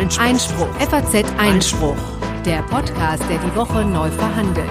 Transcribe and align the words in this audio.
Einspruch. 0.00 0.24
Einspruch. 0.24 0.74
FAZ 0.80 1.24
Einspruch. 1.36 1.96
Der 2.46 2.62
Podcast, 2.62 3.22
der 3.28 3.36
die 3.36 3.54
Woche 3.54 3.84
neu 3.84 4.08
verhandelt. 4.10 4.66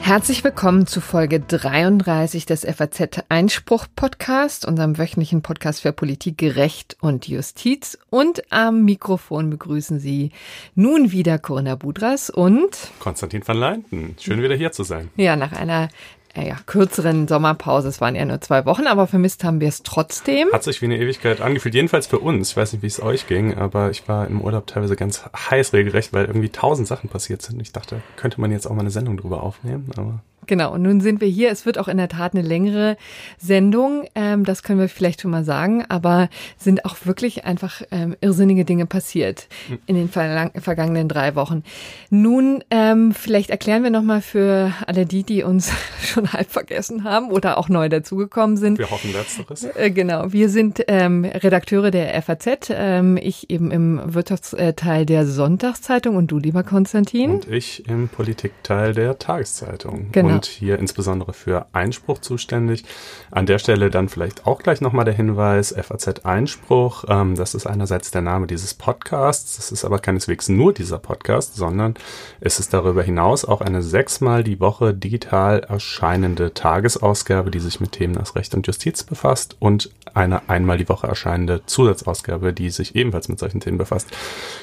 Herzlich 0.00 0.44
willkommen 0.44 0.86
zu 0.86 1.00
Folge 1.00 1.40
33 1.40 2.46
des 2.46 2.64
FAZ 2.64 3.24
Einspruch 3.28 3.86
Podcast, 3.96 4.64
unserem 4.64 4.96
wöchentlichen 4.96 5.42
Podcast 5.42 5.82
für 5.82 5.92
Politik, 5.92 6.40
Recht 6.42 6.96
und 7.00 7.26
Justiz. 7.26 7.98
Und 8.10 8.52
am 8.52 8.84
Mikrofon 8.84 9.50
begrüßen 9.50 9.98
Sie 9.98 10.30
nun 10.76 11.10
wieder 11.10 11.40
Corinna 11.40 11.74
Budras 11.74 12.30
und 12.30 12.92
Konstantin 13.00 13.42
van 13.44 13.56
Leinten. 13.56 14.14
Schön 14.20 14.40
wieder 14.40 14.54
hier 14.54 14.70
zu 14.70 14.84
sein. 14.84 15.10
Ja, 15.16 15.34
nach 15.34 15.52
einer 15.52 15.88
äh, 16.34 16.48
ja, 16.48 16.56
kürzeren 16.66 17.28
Sommerpause. 17.28 17.88
Es 17.88 18.00
waren 18.00 18.14
ja 18.14 18.24
nur 18.24 18.40
zwei 18.40 18.64
Wochen, 18.64 18.86
aber 18.86 19.06
vermisst 19.06 19.44
haben 19.44 19.60
wir 19.60 19.68
es 19.68 19.82
trotzdem. 19.82 20.48
Hat 20.52 20.64
sich 20.64 20.80
wie 20.80 20.86
eine 20.86 20.98
Ewigkeit 20.98 21.40
angefühlt, 21.40 21.74
jedenfalls 21.74 22.06
für 22.06 22.18
uns. 22.18 22.50
Ich 22.50 22.56
weiß 22.56 22.72
nicht, 22.72 22.82
wie 22.82 22.86
es 22.86 23.02
euch 23.02 23.26
ging, 23.26 23.54
aber 23.54 23.90
ich 23.90 24.08
war 24.08 24.26
im 24.26 24.40
Urlaub 24.40 24.66
teilweise 24.66 24.96
ganz 24.96 25.24
heiß 25.34 25.72
regelrecht, 25.72 26.12
weil 26.12 26.26
irgendwie 26.26 26.48
tausend 26.48 26.88
Sachen 26.88 27.08
passiert 27.08 27.42
sind. 27.42 27.60
Ich 27.60 27.72
dachte, 27.72 28.02
könnte 28.16 28.40
man 28.40 28.50
jetzt 28.50 28.66
auch 28.66 28.74
mal 28.74 28.80
eine 28.80 28.90
Sendung 28.90 29.16
drüber 29.16 29.42
aufnehmen, 29.42 29.90
aber 29.96 30.22
Genau, 30.46 30.72
und 30.72 30.82
nun 30.82 31.00
sind 31.00 31.20
wir 31.20 31.28
hier. 31.28 31.50
Es 31.50 31.66
wird 31.66 31.78
auch 31.78 31.86
in 31.86 31.98
der 31.98 32.08
Tat 32.08 32.34
eine 32.34 32.42
längere 32.42 32.96
Sendung, 33.38 34.04
ähm, 34.16 34.44
das 34.44 34.64
können 34.64 34.80
wir 34.80 34.88
vielleicht 34.88 35.20
schon 35.20 35.30
mal 35.30 35.44
sagen, 35.44 35.84
aber 35.88 36.28
sind 36.56 36.84
auch 36.84 36.96
wirklich 37.04 37.44
einfach 37.44 37.82
ähm, 37.92 38.16
irrsinnige 38.20 38.64
Dinge 38.64 38.86
passiert 38.86 39.46
in 39.86 39.94
den 39.94 40.08
vergangenen 40.08 41.08
drei 41.08 41.36
Wochen. 41.36 41.62
Nun, 42.10 42.64
ähm, 42.70 43.12
vielleicht 43.12 43.50
erklären 43.50 43.84
wir 43.84 43.90
nochmal 43.90 44.20
für 44.20 44.72
alle 44.86 45.06
die, 45.06 45.22
die 45.22 45.44
uns 45.44 45.70
schon 46.02 46.32
halb 46.32 46.50
vergessen 46.50 47.04
haben 47.04 47.30
oder 47.30 47.56
auch 47.56 47.68
neu 47.68 47.88
dazugekommen 47.88 48.56
sind. 48.56 48.78
Wir 48.78 48.90
hoffen 48.90 49.12
letzteres. 49.12 49.64
Äh, 49.64 49.92
genau, 49.92 50.32
wir 50.32 50.48
sind 50.48 50.82
ähm, 50.88 51.24
Redakteure 51.24 51.92
der 51.92 52.20
FAZ, 52.20 52.70
ähm, 52.70 53.16
ich 53.16 53.48
eben 53.48 53.70
im 53.70 54.00
Wirtschaftsteil 54.04 55.06
der 55.06 55.24
Sonntagszeitung 55.24 56.16
und 56.16 56.32
du, 56.32 56.38
lieber 56.38 56.64
Konstantin. 56.64 57.30
Und 57.30 57.48
ich 57.48 57.88
im 57.88 58.08
Politikteil 58.08 58.92
der 58.92 59.18
Tageszeitung. 59.18 60.08
Genau 60.10 60.31
und 60.34 60.46
hier 60.46 60.78
insbesondere 60.78 61.32
für 61.32 61.66
Einspruch 61.72 62.18
zuständig. 62.18 62.84
An 63.30 63.46
der 63.46 63.58
Stelle 63.58 63.90
dann 63.90 64.08
vielleicht 64.08 64.46
auch 64.46 64.62
gleich 64.62 64.80
nochmal 64.80 65.04
der 65.04 65.14
Hinweis, 65.14 65.74
FAZ 65.76 66.24
Einspruch, 66.24 67.04
ähm, 67.08 67.34
das 67.34 67.54
ist 67.54 67.66
einerseits 67.66 68.10
der 68.10 68.22
Name 68.22 68.46
dieses 68.46 68.74
Podcasts, 68.74 69.56
das 69.56 69.72
ist 69.72 69.84
aber 69.84 69.98
keineswegs 69.98 70.48
nur 70.48 70.72
dieser 70.72 70.98
Podcast, 70.98 71.54
sondern 71.54 71.94
es 72.40 72.58
ist 72.58 72.72
darüber 72.74 73.02
hinaus 73.02 73.44
auch 73.44 73.60
eine 73.60 73.82
sechsmal 73.82 74.44
die 74.44 74.60
Woche 74.60 74.94
digital 74.94 75.60
erscheinende 75.60 76.54
Tagesausgabe, 76.54 77.50
die 77.50 77.60
sich 77.60 77.80
mit 77.80 77.92
Themen 77.92 78.18
aus 78.18 78.34
Recht 78.36 78.54
und 78.54 78.66
Justiz 78.66 79.02
befasst 79.04 79.56
und 79.60 79.90
eine 80.14 80.48
einmal 80.48 80.78
die 80.78 80.88
Woche 80.88 81.06
erscheinende 81.06 81.62
Zusatzausgabe, 81.66 82.52
die 82.52 82.70
sich 82.70 82.94
ebenfalls 82.96 83.28
mit 83.28 83.38
solchen 83.38 83.60
Themen 83.60 83.78
befasst. 83.78 84.08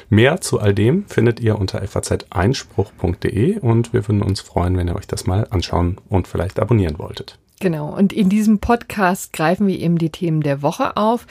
Mehr 0.10 0.42
zu 0.42 0.60
all 0.60 0.74
dem 0.74 1.06
findet 1.08 1.40
ihr 1.40 1.58
unter 1.58 1.86
fazeinspruch.de 1.86 3.60
und 3.60 3.94
wir 3.94 4.08
würden 4.08 4.22
uns 4.22 4.42
freuen, 4.42 4.78
wenn 4.78 4.88
ihr 4.88 4.96
euch 4.96 5.08
das 5.08 5.26
mal 5.26 5.48
anschaut 5.50 5.59
anschauen 5.60 5.98
und 6.08 6.28
vielleicht 6.28 6.60
abonnieren 6.60 6.98
wolltet. 7.00 7.38
Genau. 7.60 7.94
Und 7.94 8.14
in 8.14 8.30
diesem 8.30 8.60
Podcast 8.60 9.34
greifen 9.34 9.68
wir 9.68 9.78
eben 9.78 9.98
die 9.98 10.12
Themen 10.12 10.42
der 10.42 10.62
Woche 10.62 10.96
auf, 10.96 11.28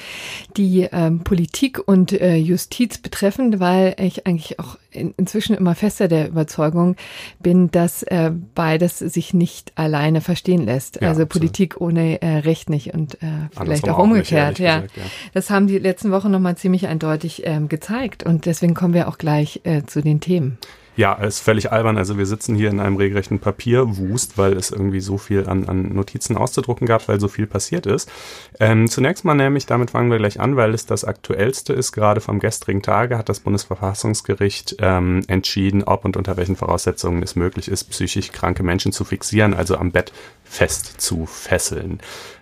die 0.59 0.87
ähm, 0.93 1.21
Politik 1.21 1.81
und 1.87 2.13
äh, 2.13 2.37
Justiz 2.37 2.99
betreffen, 2.99 3.61
weil 3.61 3.97
ich 3.99 4.27
eigentlich 4.27 4.61
auch 4.61 4.77
in, 4.91 5.15
inzwischen 5.17 5.57
immer 5.57 5.75
fester 5.75 6.07
der 6.07 6.29
Überzeugung 6.29 6.97
bin, 7.41 7.71
dass 7.71 8.03
äh, 8.03 8.31
beides 8.55 8.99
sich 8.99 9.33
nicht 9.33 9.73
alleine 9.77 10.21
verstehen 10.21 10.67
lässt. 10.67 11.01
Ja, 11.01 11.09
also. 11.09 11.25
Politik 11.25 11.81
ohne 11.81 12.21
äh, 12.21 12.39
Recht 12.41 12.69
nicht 12.69 12.93
und 12.93 13.15
äh, 13.23 13.49
vielleicht 13.59 13.89
auch 13.89 13.99
umgekehrt. 13.99 14.59
Nicht, 14.59 14.61
ja. 14.61 14.81
Gesagt, 14.81 14.97
ja. 14.99 15.03
Das 15.33 15.49
haben 15.49 15.67
die 15.67 15.79
letzten 15.79 16.11
Wochen 16.11 16.31
nochmal 16.31 16.57
ziemlich 16.59 16.89
eindeutig 16.89 17.43
ähm, 17.47 17.69
gezeigt 17.69 18.25
und 18.25 18.45
deswegen 18.45 18.75
kommen 18.75 18.93
wir 18.93 19.09
auch 19.09 19.17
gleich 19.17 19.63
äh, 19.65 19.85
zu 19.85 20.03
den 20.03 20.21
Themen. 20.21 20.59
Ja, 20.99 21.13
ist 21.13 21.39
völlig 21.39 21.71
albern. 21.71 21.97
Also 21.97 22.19
wir 22.19 22.27
sitzen 22.27 22.57
hier 22.57 22.71
in 22.71 22.81
einem 22.81 22.97
regelrechten 22.97 23.39
Papierwust, 23.39 24.37
weil 24.37 24.55
es 24.55 24.73
irgendwie 24.73 24.99
so 24.99 25.17
viel 25.17 25.49
an, 25.49 25.69
an 25.69 25.95
Notizen 25.95 26.37
auszudrucken 26.37 26.89
gab, 26.89 27.07
weil 27.07 27.21
so 27.21 27.29
viel 27.29 27.47
passiert 27.47 27.87
ist. 27.87 28.11
Ähm, 28.59 28.89
zunächst 28.89 29.25
mal 29.25 29.37
nämlich, 29.37 29.65
damit 29.65 29.93
fangen 29.93 30.11
wir 30.11 30.19
gleich 30.19 30.41
an, 30.41 30.57
weil 30.57 30.75
es 30.75 30.87
das 30.87 31.05
aktuellste 31.05 31.73
ist. 31.73 31.93
Gerade 31.93 32.21
vom 32.21 32.41
gestrigen 32.41 32.83
Tage 32.83 33.17
hat 33.17 33.29
das 33.29 33.39
Bundesverfassungsgericht 33.39 34.79
ähm, 34.81 35.23
entschieden, 35.29 35.85
ob 35.85 36.05
und 36.05 36.17
unter 36.17 36.37
welchen 36.37 36.57
Voraussetzungen 36.57 37.23
es 37.23 37.37
möglich 37.37 37.69
ist, 37.69 37.85
psychisch 37.91 38.33
kranke 38.33 38.65
Menschen 38.65 38.91
zu 38.91 39.05
fixieren, 39.05 39.55
also 39.55 39.77
am 39.77 39.93
Bett 39.93 40.13
fest 40.43 41.01
zu 41.01 41.27
fesseln. 41.27 42.01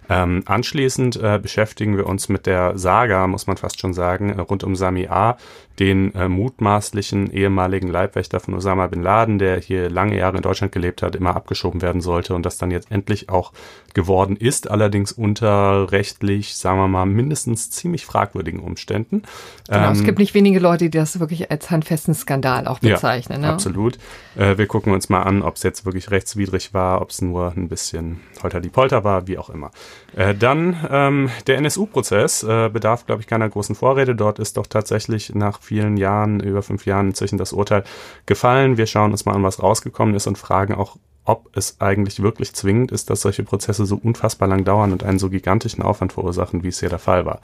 Ähm, 0.08 0.42
anschließend 0.46 1.16
äh, 1.16 1.38
beschäftigen 1.42 1.96
wir 1.96 2.06
uns 2.06 2.28
mit 2.28 2.46
der 2.46 2.78
Saga, 2.78 3.26
muss 3.26 3.46
man 3.46 3.56
fast 3.56 3.80
schon 3.80 3.92
sagen, 3.92 4.38
rund 4.38 4.62
um 4.64 4.76
Sami 4.76 5.08
A., 5.08 5.36
den 5.78 6.14
äh, 6.14 6.28
mutmaßlichen 6.28 7.30
ehemaligen 7.30 7.88
Leibwächter 7.88 8.40
von 8.40 8.54
Osama 8.54 8.86
bin 8.86 9.02
Laden, 9.02 9.38
der 9.38 9.60
hier 9.60 9.90
lange 9.90 10.16
Jahre 10.16 10.36
in 10.36 10.42
Deutschland 10.42 10.72
gelebt 10.72 11.02
hat, 11.02 11.14
immer 11.14 11.36
abgeschoben 11.36 11.82
werden 11.82 12.00
sollte 12.00 12.34
und 12.34 12.44
das 12.44 12.58
dann 12.58 12.70
jetzt 12.70 12.90
endlich 12.90 13.28
auch 13.28 13.52
geworden 13.94 14.36
ist, 14.36 14.70
allerdings 14.70 15.12
unter 15.12 15.90
rechtlich, 15.90 16.56
sagen 16.56 16.78
wir 16.78 16.88
mal, 16.88 17.06
mindestens 17.06 17.70
ziemlich 17.70 18.04
fragwürdigen 18.04 18.60
Umständen. 18.60 19.22
Genau, 19.68 19.86
ähm, 19.86 19.92
es 19.92 20.04
gibt 20.04 20.18
nicht 20.18 20.34
wenige 20.34 20.58
Leute, 20.58 20.84
die 20.84 20.98
das 20.98 21.18
wirklich 21.18 21.50
als 21.50 21.70
handfesten 21.70 22.14
Skandal 22.14 22.68
auch 22.68 22.78
bezeichnen. 22.78 23.42
Ja, 23.42 23.48
ne? 23.48 23.54
Absolut. 23.54 23.98
Äh, 24.36 24.58
wir 24.58 24.66
gucken 24.66 24.92
uns 24.92 25.08
mal 25.08 25.22
an, 25.22 25.42
ob 25.42 25.56
es 25.56 25.62
jetzt 25.62 25.84
wirklich 25.84 26.10
rechtswidrig 26.10 26.74
war, 26.74 27.00
ob 27.00 27.10
es 27.10 27.22
nur 27.22 27.52
ein 27.56 27.68
bisschen 27.68 28.20
holter 28.42 28.60
die 28.60 28.68
Polter 28.68 29.04
war, 29.04 29.26
wie 29.26 29.38
auch 29.38 29.50
immer. 29.50 29.70
Äh, 30.14 30.34
dann 30.34 30.76
ähm, 30.90 31.30
der 31.46 31.56
NSU-Prozess 31.58 32.42
äh, 32.42 32.68
bedarf, 32.68 33.06
glaube 33.06 33.22
ich, 33.22 33.26
keiner 33.26 33.48
großen 33.48 33.74
Vorrede. 33.74 34.14
Dort 34.14 34.38
ist 34.38 34.56
doch 34.56 34.66
tatsächlich 34.66 35.34
nach 35.34 35.60
vielen 35.66 35.96
Jahren, 35.96 36.40
über 36.40 36.62
fünf 36.62 36.86
Jahren 36.86 37.08
inzwischen 37.08 37.38
das 37.38 37.52
Urteil 37.52 37.84
gefallen. 38.24 38.76
Wir 38.76 38.86
schauen 38.86 39.12
uns 39.12 39.26
mal 39.26 39.34
an, 39.34 39.42
was 39.42 39.62
rausgekommen 39.62 40.14
ist 40.14 40.26
und 40.26 40.38
fragen 40.38 40.74
auch, 40.74 40.96
ob 41.24 41.56
es 41.56 41.80
eigentlich 41.80 42.22
wirklich 42.22 42.54
zwingend 42.54 42.92
ist, 42.92 43.10
dass 43.10 43.20
solche 43.20 43.42
Prozesse 43.42 43.84
so 43.84 43.96
unfassbar 44.02 44.48
lang 44.48 44.64
dauern 44.64 44.92
und 44.92 45.02
einen 45.02 45.18
so 45.18 45.28
gigantischen 45.28 45.82
Aufwand 45.82 46.12
verursachen, 46.12 46.62
wie 46.62 46.68
es 46.68 46.80
hier 46.80 46.88
der 46.88 47.00
Fall 47.00 47.26
war. 47.26 47.40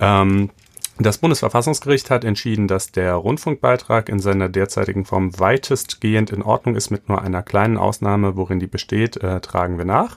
Ähm, 0.00 0.50
das 0.98 1.18
Bundesverfassungsgericht 1.18 2.08
hat 2.08 2.24
entschieden, 2.24 2.68
dass 2.68 2.90
der 2.90 3.14
Rundfunkbeitrag 3.14 4.08
in 4.08 4.18
seiner 4.18 4.48
derzeitigen 4.48 5.04
Form 5.04 5.38
weitestgehend 5.38 6.30
in 6.30 6.42
Ordnung 6.42 6.74
ist, 6.74 6.90
mit 6.90 7.08
nur 7.08 7.20
einer 7.20 7.42
kleinen 7.42 7.76
Ausnahme, 7.76 8.36
worin 8.36 8.60
die 8.60 8.66
besteht, 8.66 9.18
äh, 9.18 9.40
tragen 9.40 9.76
wir 9.76 9.84
nach. 9.84 10.16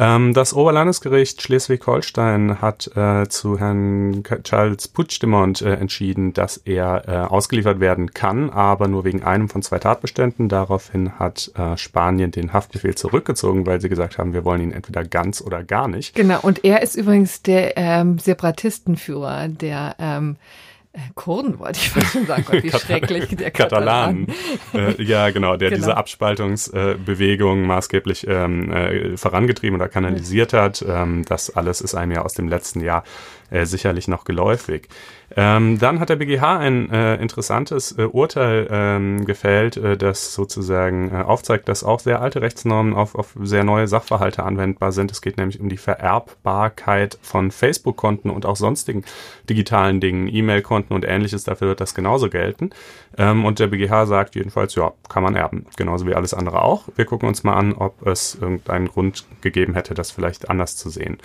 Ähm, 0.00 0.32
das 0.32 0.54
Oberlandesgericht 0.54 1.42
Schleswig-Holstein 1.42 2.62
hat 2.62 2.90
äh, 2.96 3.28
zu 3.28 3.58
Herrn 3.58 4.22
Charles 4.44 4.88
Puigdemont 4.88 5.60
äh, 5.60 5.74
entschieden, 5.74 6.32
dass 6.32 6.56
er 6.56 7.06
äh, 7.06 7.12
ausgeliefert 7.28 7.80
werden 7.80 8.14
kann, 8.14 8.48
aber 8.48 8.88
nur 8.88 9.04
wegen 9.04 9.22
einem 9.22 9.50
von 9.50 9.60
zwei 9.60 9.78
Tatbeständen. 9.78 10.48
Daraufhin 10.48 11.18
hat 11.18 11.52
äh, 11.54 11.76
Spanien 11.76 12.30
den 12.30 12.54
Haftbefehl 12.54 12.94
zurückgezogen, 12.94 13.66
weil 13.66 13.82
sie 13.82 13.90
gesagt 13.90 14.16
haben, 14.16 14.32
wir 14.32 14.46
wollen 14.46 14.62
ihn 14.62 14.72
entweder 14.72 15.04
ganz 15.04 15.42
oder 15.42 15.62
gar 15.62 15.86
nicht. 15.86 16.14
Genau, 16.14 16.40
und 16.40 16.64
er 16.64 16.80
ist 16.80 16.96
übrigens 16.96 17.42
der 17.42 17.76
ähm, 17.76 18.18
Separatistenführer, 18.18 19.48
der 19.48 19.96
ähm, 19.98 20.36
äh, 20.36 20.69
Kurden 21.14 21.60
wollte 21.60 21.78
ich 21.78 21.90
fast 21.90 22.12
schon 22.12 22.26
sagen, 22.26 22.44
Gott, 22.50 22.64
wie 22.64 22.70
schrecklich, 22.78 23.28
der 23.36 23.52
Katalanen. 23.52 24.26
äh, 24.74 25.00
ja, 25.02 25.30
genau, 25.30 25.56
der 25.56 25.70
genau. 25.70 25.80
diese 25.80 25.96
Abspaltungsbewegung 25.96 27.62
äh, 27.62 27.66
maßgeblich 27.66 28.26
ähm, 28.26 28.72
äh, 28.72 29.16
vorangetrieben 29.16 29.76
oder 29.76 29.88
kanalisiert 29.88 30.52
hat. 30.52 30.84
Ähm, 30.86 31.24
das 31.26 31.54
alles 31.54 31.80
ist 31.80 31.94
einem 31.94 32.12
ja 32.12 32.22
aus 32.22 32.34
dem 32.34 32.48
letzten 32.48 32.80
Jahr 32.80 33.04
äh, 33.50 33.66
sicherlich 33.66 34.08
noch 34.08 34.24
geläufig. 34.24 34.88
Ähm, 35.36 35.78
dann 35.78 36.00
hat 36.00 36.08
der 36.08 36.16
BGH 36.16 36.58
ein 36.58 36.90
äh, 36.90 37.14
interessantes 37.16 37.96
äh, 37.96 38.02
Urteil 38.02 38.66
ähm, 38.68 39.24
gefällt, 39.24 39.76
äh, 39.76 39.96
das 39.96 40.34
sozusagen 40.34 41.12
äh, 41.12 41.22
aufzeigt, 41.22 41.68
dass 41.68 41.84
auch 41.84 42.00
sehr 42.00 42.20
alte 42.20 42.42
Rechtsnormen 42.42 42.94
auf, 42.94 43.14
auf 43.14 43.36
sehr 43.40 43.62
neue 43.62 43.86
Sachverhalte 43.86 44.42
anwendbar 44.42 44.90
sind. 44.90 45.12
Es 45.12 45.22
geht 45.22 45.36
nämlich 45.36 45.60
um 45.60 45.68
die 45.68 45.76
Vererbbarkeit 45.76 47.18
von 47.22 47.52
Facebook-Konten 47.52 48.28
und 48.28 48.44
auch 48.44 48.56
sonstigen 48.56 49.04
digitalen 49.48 50.00
Dingen, 50.00 50.26
E-Mail-Konten 50.26 50.94
und 50.94 51.04
ähnliches. 51.04 51.44
Dafür 51.44 51.68
wird 51.68 51.80
das 51.80 51.94
genauso 51.94 52.28
gelten. 52.28 52.70
Ähm, 53.16 53.44
und 53.44 53.60
der 53.60 53.68
BGH 53.68 54.06
sagt 54.06 54.34
jedenfalls, 54.34 54.74
ja, 54.74 54.92
kann 55.08 55.22
man 55.22 55.36
erben, 55.36 55.66
genauso 55.76 56.06
wie 56.06 56.14
alles 56.14 56.34
andere 56.34 56.62
auch. 56.62 56.88
Wir 56.96 57.04
gucken 57.04 57.28
uns 57.28 57.44
mal 57.44 57.54
an, 57.54 57.72
ob 57.72 58.04
es 58.04 58.34
irgendeinen 58.34 58.88
Grund 58.88 59.26
gegeben 59.42 59.74
hätte, 59.74 59.94
das 59.94 60.10
vielleicht 60.10 60.50
anders 60.50 60.76
zu 60.76 60.90
sehen. 60.90 61.18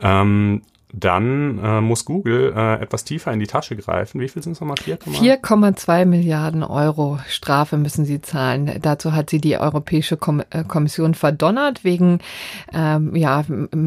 Ähm, 0.00 0.62
dann 0.92 1.58
äh, 1.58 1.80
muss 1.80 2.04
Google 2.04 2.52
äh, 2.54 2.82
etwas 2.82 3.04
tiefer 3.04 3.32
in 3.32 3.40
die 3.40 3.46
Tasche 3.46 3.76
greifen. 3.76 4.20
Wie 4.20 4.28
viel 4.28 4.42
sind 4.42 4.52
es 4.52 4.60
nochmal? 4.60 4.76
4,2 4.76 6.04
Milliarden 6.04 6.62
Euro 6.62 7.18
Strafe 7.28 7.78
müssen 7.78 8.04
sie 8.04 8.20
zahlen. 8.20 8.78
Dazu 8.82 9.12
hat 9.12 9.30
sie 9.30 9.40
die 9.40 9.56
Europäische 9.56 10.18
Kom 10.18 10.42
äh, 10.50 10.64
Kommission 10.64 11.14
verdonnert 11.14 11.82
wegen 11.82 12.18
ähm, 12.74 13.16
ja, 13.16 13.42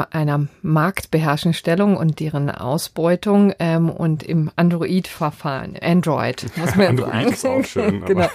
einer 0.10 0.48
marktbeherrschenden 0.64 1.54
Stellung 1.54 1.96
und 1.96 2.20
deren 2.20 2.50
Ausbeutung 2.50 3.54
ähm, 3.60 3.90
und 3.90 4.24
im 4.24 4.50
Android-Verfahren. 4.56 5.76
Android, 5.82 6.46
muss 6.56 6.76
man 6.76 6.88
Android 6.88 7.12
sagen. 7.12 7.30
Ist 7.30 7.46
auch 7.46 7.66
schön, 7.66 8.06
genau. 8.06 8.28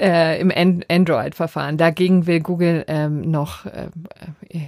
äh, 0.00 0.40
Im 0.40 0.82
Android-Verfahren. 0.88 1.76
Dagegen 1.76 2.26
will 2.26 2.40
Google 2.40 2.84
ähm, 2.88 3.30
noch 3.30 3.66
äh, 3.66 3.88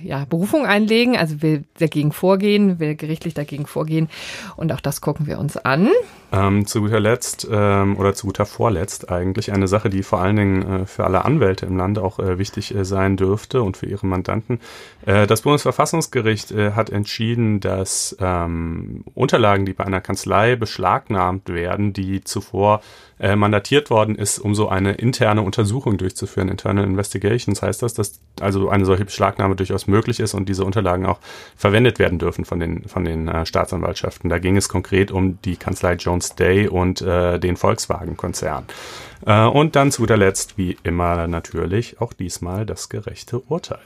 ja, 0.02 0.24
Berufung 0.24 0.64
einlegen, 0.64 1.16
also 1.16 1.42
will 1.42 1.64
dagegen 1.78 2.12
vorgehen, 2.12 2.78
will 2.78 2.94
Gericht 2.94 3.15
gerichtlich 3.16 3.34
dagegen 3.34 3.66
vorgehen. 3.66 4.08
Und 4.56 4.72
auch 4.72 4.80
das 4.80 5.00
gucken 5.00 5.26
wir 5.26 5.38
uns 5.38 5.56
an. 5.56 5.88
Ähm, 6.32 6.66
zu 6.66 6.82
guter 6.82 7.00
Letzt 7.00 7.48
ähm, 7.50 7.96
oder 7.96 8.14
zu 8.14 8.26
guter 8.26 8.46
Vorletzt 8.46 9.10
eigentlich 9.10 9.52
eine 9.52 9.68
Sache, 9.68 9.88
die 9.88 10.02
vor 10.02 10.20
allen 10.20 10.36
Dingen 10.36 10.82
äh, 10.82 10.86
für 10.86 11.04
alle 11.04 11.24
Anwälte 11.24 11.66
im 11.66 11.76
Land 11.76 11.98
auch 11.98 12.18
äh, 12.18 12.38
wichtig 12.38 12.74
äh, 12.74 12.84
sein 12.84 13.16
dürfte 13.16 13.62
und 13.62 13.76
für 13.76 13.86
ihre 13.86 14.06
Mandanten. 14.06 14.60
Äh, 15.06 15.26
das 15.26 15.42
Bundesverfassungsgericht 15.42 16.50
äh, 16.50 16.72
hat 16.72 16.90
entschieden, 16.90 17.60
dass 17.60 18.16
ähm, 18.20 19.04
Unterlagen, 19.14 19.64
die 19.64 19.72
bei 19.72 19.84
einer 19.84 20.00
Kanzlei 20.00 20.56
beschlagnahmt 20.56 21.48
werden, 21.48 21.92
die 21.92 22.22
zuvor 22.22 22.82
äh, 23.18 23.34
mandatiert 23.34 23.88
worden 23.90 24.14
ist, 24.14 24.38
um 24.38 24.54
so 24.54 24.68
eine 24.68 24.92
interne 24.92 25.42
Untersuchung 25.42 25.96
durchzuführen, 25.96 26.48
Internal 26.48 26.84
Investigations 26.84 27.62
heißt 27.62 27.82
das, 27.82 27.94
dass 27.94 28.20
also 28.40 28.68
eine 28.68 28.84
solche 28.84 29.06
Beschlagnahme 29.06 29.56
durchaus 29.56 29.86
möglich 29.86 30.20
ist 30.20 30.34
und 30.34 30.48
diese 30.48 30.64
Unterlagen 30.64 31.06
auch 31.06 31.18
verwendet 31.56 31.98
werden 31.98 32.18
dürfen 32.18 32.44
von 32.44 32.60
den, 32.60 32.84
von 32.88 33.04
den 33.04 33.28
äh, 33.28 33.46
Staatsanwaltschaften. 33.46 34.28
Da 34.28 34.38
ging 34.38 34.56
es 34.56 34.68
konkret 34.68 35.10
um 35.10 35.38
die 35.42 35.56
Kanzlei 35.56 35.94
Jones 35.94 36.34
Day 36.34 36.68
und 36.68 37.00
äh, 37.00 37.38
den 37.38 37.56
Volkswagen-Konzern. 37.56 38.66
Äh, 39.24 39.46
und 39.46 39.76
dann 39.76 39.90
zu 39.90 40.02
guter 40.02 40.18
Letzt, 40.18 40.58
wie 40.58 40.76
immer 40.82 41.26
natürlich, 41.26 42.00
auch 42.00 42.12
diesmal 42.12 42.66
das 42.66 42.88
gerechte 42.88 43.40
Urteil. 43.40 43.80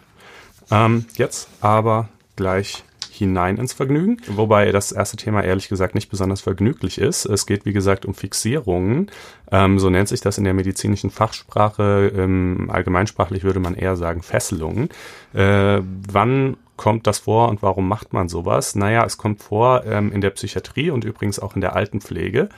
Ähm, 0.71 1.07
jetzt 1.15 1.49
aber 1.61 2.09
gleich 2.37 2.85
hinein 3.21 3.57
ins 3.57 3.73
Vergnügen, 3.73 4.17
wobei 4.27 4.73
das 4.73 4.93
erste 4.93 5.17
Thema 5.17 5.43
ehrlich 5.43 5.69
gesagt 5.69 5.95
nicht 5.95 6.11
besonders 6.11 6.41
vergnüglich 6.41 6.99
ist. 6.99 7.25
Es 7.25 7.47
geht, 7.47 7.65
wie 7.65 7.73
gesagt, 7.73 8.05
um 8.05 8.15
Fixierungen. 8.15 9.11
Ähm, 9.53 9.79
so 9.79 9.89
nennt 9.91 10.09
sich 10.09 10.21
das 10.21 10.39
in 10.39 10.45
der 10.45 10.55
medizinischen 10.55 11.11
Fachsprache. 11.11 12.13
Ähm, 12.17 12.69
allgemeinsprachlich 12.73 13.45
würde 13.45 13.61
man 13.61 13.75
eher 13.75 13.97
sagen 13.97 14.23
Fesselungen. 14.23 14.89
Äh, 15.33 15.81
wann 16.11 16.57
kommt 16.77 17.07
das 17.07 17.19
vor 17.19 17.51
und 17.51 17.63
warum 17.63 17.87
macht 17.87 18.15
man 18.15 18.29
sowas? 18.29 18.75
Naja, 18.75 19.05
es 19.05 19.19
kommt 19.19 19.43
vor 19.43 19.85
ähm, 19.85 20.13
in 20.13 20.23
der 20.23 20.31
Psychiatrie 20.31 20.91
und 20.91 21.05
übrigens 21.05 21.39
auch 21.39 21.55
in 21.55 21.61
der 21.61 21.77
Altenpflege. 21.77 22.49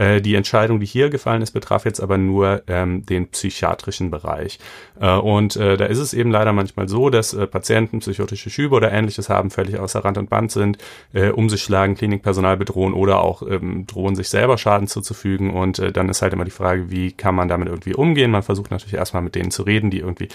Äh, 0.00 0.22
die 0.22 0.34
Entscheidung, 0.34 0.80
die 0.80 0.86
hier 0.86 1.10
gefallen 1.10 1.42
ist, 1.42 1.50
betraf 1.50 1.84
jetzt 1.84 2.00
aber 2.00 2.16
nur 2.16 2.62
ähm, 2.68 3.04
den 3.04 3.28
psychiatrischen 3.28 4.10
Bereich. 4.10 4.58
Äh, 4.98 5.12
und 5.12 5.56
äh, 5.56 5.76
da 5.76 5.84
ist 5.84 5.98
es 5.98 6.14
eben 6.14 6.30
leider 6.30 6.54
manchmal 6.54 6.88
so, 6.88 7.10
dass 7.10 7.34
äh, 7.34 7.46
Patienten 7.46 7.98
psychotische 7.98 8.48
Schübe 8.48 8.76
oder 8.76 8.90
ähnliches 8.90 9.28
haben, 9.28 9.50
völlig 9.50 9.78
außer 9.78 10.02
Rand 10.02 10.16
und 10.16 10.30
Band 10.30 10.52
sind, 10.52 10.78
äh, 11.12 11.28
um 11.28 11.50
sich 11.50 11.62
schlagen, 11.62 11.96
Klinikpersonal 11.96 12.56
bedrohen 12.56 12.94
oder 12.94 13.20
auch 13.20 13.42
ähm, 13.42 13.86
drohen, 13.86 14.16
sich 14.16 14.30
selber 14.30 14.56
Schaden 14.56 14.88
zuzufügen. 14.88 15.50
Und 15.50 15.82
dann 15.94 16.08
ist 16.08 16.22
halt 16.22 16.32
immer 16.32 16.44
die 16.44 16.50
Frage, 16.50 16.90
wie 16.90 17.12
kann 17.12 17.34
man 17.34 17.48
damit 17.48 17.68
irgendwie 17.68 17.94
umgehen? 17.94 18.30
Man 18.30 18.42
versucht 18.42 18.70
natürlich 18.70 18.94
erstmal 18.94 19.22
mit 19.22 19.34
denen 19.34 19.50
zu 19.50 19.62
reden, 19.62 19.90
die 19.90 19.98
irgendwie 19.98 20.28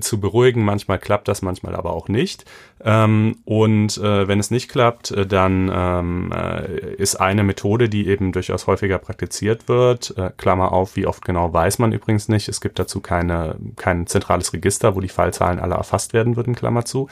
zu 0.00 0.20
beruhigen. 0.20 0.64
Manchmal 0.64 0.98
klappt 0.98 1.26
das, 1.26 1.42
manchmal 1.42 1.74
aber 1.74 1.92
auch 1.92 2.08
nicht. 2.08 2.44
Ähm, 2.84 3.36
und 3.44 4.00
wenn 4.00 4.38
es 4.38 4.50
nicht 4.50 4.70
klappt, 4.70 5.14
dann 5.28 5.70
ähm, 5.74 6.32
äh, 6.32 6.94
ist 6.94 7.16
eine 7.16 7.42
Methode, 7.42 7.88
die 7.88 8.06
eben 8.06 8.32
durchaus 8.32 8.68
häufiger 8.84 8.98
praktiziert 8.98 9.68
wird, 9.68 10.14
äh, 10.18 10.30
Klammer 10.36 10.72
auf, 10.72 10.96
wie 10.96 11.06
oft 11.06 11.24
genau 11.24 11.52
weiß 11.52 11.78
man 11.78 11.92
übrigens 11.92 12.28
nicht. 12.28 12.48
Es 12.48 12.60
gibt 12.60 12.78
dazu 12.78 13.00
keine, 13.00 13.56
kein 13.76 14.06
zentrales 14.06 14.52
Register, 14.52 14.94
wo 14.94 15.00
die 15.00 15.08
Fallzahlen 15.08 15.58
alle 15.58 15.74
erfasst 15.74 16.12
werden 16.12 16.36
würden, 16.36 16.54
Klammer 16.54 16.84
zu. 16.84 17.08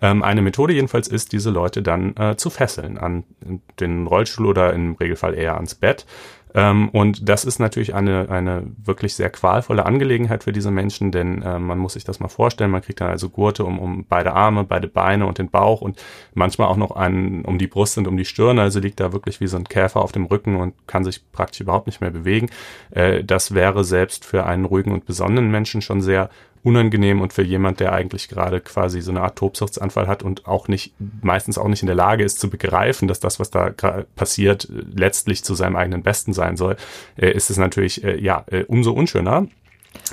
Ähm, 0.00 0.22
eine 0.22 0.40
Methode 0.40 0.72
jedenfalls 0.72 1.08
ist, 1.08 1.32
diese 1.32 1.50
Leute 1.50 1.82
dann 1.82 2.16
äh, 2.16 2.36
zu 2.36 2.48
fesseln 2.48 2.96
an 2.96 3.24
den 3.80 4.06
Rollstuhl 4.06 4.46
oder 4.46 4.72
im 4.72 4.94
Regelfall 4.94 5.34
eher 5.34 5.56
ans 5.56 5.74
Bett. 5.74 6.06
Ähm, 6.54 6.88
und 6.90 7.28
das 7.28 7.44
ist 7.44 7.58
natürlich 7.58 7.94
eine, 7.94 8.28
eine 8.28 8.64
wirklich 8.82 9.14
sehr 9.14 9.30
qualvolle 9.30 9.86
Angelegenheit 9.86 10.44
für 10.44 10.52
diese 10.52 10.70
Menschen, 10.70 11.12
denn 11.12 11.42
äh, 11.42 11.58
man 11.58 11.78
muss 11.78 11.94
sich 11.94 12.04
das 12.04 12.20
mal 12.20 12.28
vorstellen, 12.28 12.70
man 12.70 12.82
kriegt 12.82 13.00
dann 13.00 13.10
also 13.10 13.28
Gurte 13.28 13.64
um, 13.64 13.78
um 13.78 14.04
beide 14.08 14.32
Arme, 14.32 14.64
beide 14.64 14.88
Beine 14.88 15.26
und 15.26 15.38
den 15.38 15.50
Bauch 15.50 15.80
und 15.80 16.02
manchmal 16.34 16.68
auch 16.68 16.76
noch 16.76 16.92
einen 16.92 17.44
um 17.44 17.58
die 17.58 17.66
Brust 17.66 17.98
und 17.98 18.08
um 18.08 18.16
die 18.16 18.24
Stirn, 18.24 18.58
also 18.58 18.80
liegt 18.80 19.00
da 19.00 19.12
wirklich 19.12 19.40
wie 19.40 19.46
so 19.46 19.56
ein 19.56 19.64
Käfer 19.64 20.00
auf 20.00 20.12
dem 20.12 20.26
Rücken 20.26 20.56
und 20.56 20.74
kann 20.86 21.04
sich 21.04 21.30
praktisch 21.32 21.60
überhaupt 21.60 21.86
nicht 21.86 22.00
mehr 22.00 22.10
bewegen. 22.10 22.50
Äh, 22.90 23.22
das 23.24 23.54
wäre 23.54 23.84
selbst 23.84 24.24
für 24.24 24.46
einen 24.46 24.64
ruhigen 24.64 24.92
und 24.92 25.06
besonnenen 25.06 25.50
Menschen 25.50 25.82
schon 25.82 26.00
sehr 26.00 26.30
unangenehm 26.62 27.20
und 27.20 27.32
für 27.32 27.42
jemand, 27.42 27.80
der 27.80 27.92
eigentlich 27.92 28.28
gerade 28.28 28.60
quasi 28.60 29.00
so 29.00 29.10
eine 29.10 29.22
Art 29.22 29.36
Tobsuchtsanfall 29.36 30.06
hat 30.06 30.22
und 30.22 30.46
auch 30.46 30.68
nicht, 30.68 30.92
meistens 31.22 31.56
auch 31.56 31.68
nicht 31.68 31.82
in 31.82 31.86
der 31.86 31.96
Lage 31.96 32.22
ist 32.22 32.38
zu 32.38 32.50
begreifen, 32.50 33.08
dass 33.08 33.20
das, 33.20 33.40
was 33.40 33.50
da 33.50 33.70
passiert, 34.14 34.68
letztlich 34.94 35.42
zu 35.42 35.54
seinem 35.54 35.76
eigenen 35.76 36.02
Besten 36.02 36.32
sein 36.32 36.56
soll, 36.56 36.76
äh, 37.16 37.30
ist 37.30 37.50
es 37.50 37.56
natürlich, 37.56 38.04
äh, 38.04 38.20
ja, 38.20 38.44
äh, 38.50 38.64
umso 38.64 38.92
unschöner. 38.92 39.46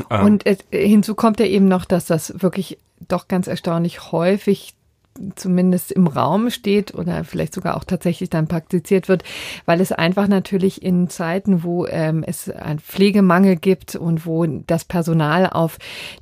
Ähm, 0.09 0.25
und 0.25 0.43
hinzu 0.71 1.15
kommt 1.15 1.39
ja 1.39 1.45
eben 1.45 1.67
noch, 1.67 1.85
dass 1.85 2.05
das 2.05 2.41
wirklich 2.41 2.77
doch 3.07 3.27
ganz 3.27 3.47
erstaunlich 3.47 4.11
häufig 4.11 4.76
zumindest 5.35 5.91
im 5.91 6.07
Raum 6.07 6.49
steht 6.49 6.93
oder 6.93 7.23
vielleicht 7.23 7.53
sogar 7.53 7.77
auch 7.77 7.83
tatsächlich 7.83 8.29
dann 8.29 8.47
praktiziert 8.47 9.07
wird, 9.07 9.23
weil 9.65 9.81
es 9.81 9.91
einfach 9.91 10.27
natürlich 10.27 10.81
in 10.81 11.09
Zeiten, 11.09 11.63
wo 11.63 11.85
ähm, 11.87 12.23
es 12.25 12.49
einen 12.49 12.79
Pflegemangel 12.79 13.55
gibt 13.55 13.95
und 13.95 14.25
wo 14.25 14.45
das 14.45 14.85
Personal 14.85 15.49
auf 15.49 15.77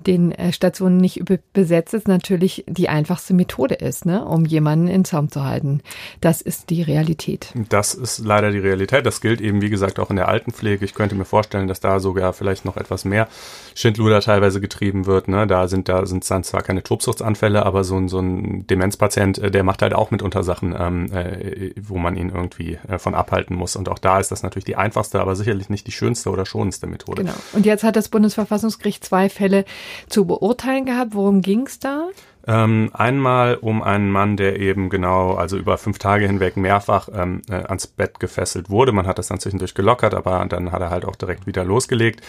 den 0.05 0.31
äh, 0.31 0.51
Stationen 0.51 0.97
nicht 0.97 1.23
besetzt 1.53 1.93
ist, 1.93 2.07
natürlich 2.07 2.63
die 2.67 2.89
einfachste 2.89 3.33
Methode 3.33 3.75
ist, 3.75 4.05
ne, 4.05 4.25
um 4.25 4.45
jemanden 4.45 4.87
in 4.87 5.05
Zaum 5.05 5.29
zu 5.29 5.43
halten. 5.43 5.81
Das 6.21 6.41
ist 6.41 6.69
die 6.69 6.81
Realität. 6.81 7.53
Das 7.69 7.93
ist 7.93 8.19
leider 8.19 8.51
die 8.51 8.59
Realität. 8.59 9.05
Das 9.05 9.21
gilt 9.21 9.41
eben, 9.41 9.61
wie 9.61 9.69
gesagt, 9.69 9.99
auch 9.99 10.09
in 10.09 10.15
der 10.15 10.27
Altenpflege. 10.27 10.85
Ich 10.85 10.93
könnte 10.93 11.15
mir 11.15 11.25
vorstellen, 11.25 11.67
dass 11.67 11.79
da 11.79 11.99
sogar 11.99 12.33
vielleicht 12.33 12.65
noch 12.65 12.77
etwas 12.77 13.05
mehr 13.05 13.27
Schindluder 13.73 14.21
teilweise 14.21 14.61
getrieben 14.61 15.05
wird. 15.05 15.27
Ne? 15.27 15.47
Da 15.47 15.67
sind 15.67 15.89
da 15.89 16.05
sind 16.05 16.29
dann 16.29 16.43
zwar 16.43 16.61
keine 16.61 16.83
Tobsuchtsanfälle, 16.83 17.65
aber 17.65 17.83
so 17.83 17.97
ein, 17.97 18.07
so 18.07 18.19
ein 18.19 18.65
Demenzpatient, 18.85 19.39
äh, 19.39 19.51
der 19.51 19.63
macht 19.63 19.81
halt 19.81 19.93
auch 19.93 20.11
mitunter 20.11 20.43
Sachen, 20.43 20.75
ähm, 20.77 21.11
äh, 21.11 21.71
wo 21.81 21.97
man 21.97 22.15
ihn 22.15 22.29
irgendwie 22.29 22.77
äh, 22.87 22.99
von 22.99 23.15
abhalten 23.15 23.55
muss. 23.55 23.75
Und 23.75 23.89
auch 23.89 23.99
da 23.99 24.19
ist 24.19 24.31
das 24.31 24.43
natürlich 24.43 24.65
die 24.65 24.75
einfachste, 24.75 25.19
aber 25.19 25.35
sicherlich 25.35 25.69
nicht 25.69 25.87
die 25.87 25.91
schönste 25.91 26.29
oder 26.29 26.45
schonendste 26.45 26.87
Methode. 26.87 27.23
Genau. 27.23 27.35
Und 27.53 27.65
jetzt 27.65 27.83
hat 27.83 27.95
das 27.95 28.09
Bundesverfassungsgericht 28.09 29.03
zwei 29.03 29.29
Fälle 29.29 29.65
zu 30.07 30.25
beurteilen 30.25 30.85
gehabt. 30.85 31.15
Worum 31.15 31.41
ging 31.41 31.65
es 31.65 31.79
da? 31.79 32.07
Ähm, 32.47 32.91
einmal 32.93 33.55
um 33.55 33.81
einen 33.81 34.11
Mann, 34.11 34.37
der 34.37 34.59
eben 34.59 34.89
genau, 34.89 35.33
also 35.33 35.57
über 35.57 35.77
fünf 35.77 35.97
Tage 35.97 36.27
hinweg 36.27 36.57
mehrfach 36.57 37.09
ähm, 37.13 37.41
äh, 37.49 37.55
ans 37.55 37.87
Bett 37.87 38.19
gefesselt 38.19 38.69
wurde. 38.69 38.91
Man 38.91 39.07
hat 39.07 39.17
das 39.17 39.27
dann 39.27 39.39
zwischendurch 39.39 39.73
gelockert, 39.73 40.13
aber 40.13 40.45
dann 40.47 40.71
hat 40.71 40.81
er 40.81 40.91
halt 40.91 41.05
auch 41.05 41.15
direkt 41.15 41.47
wieder 41.47 41.63
losgelegt. 41.63 42.21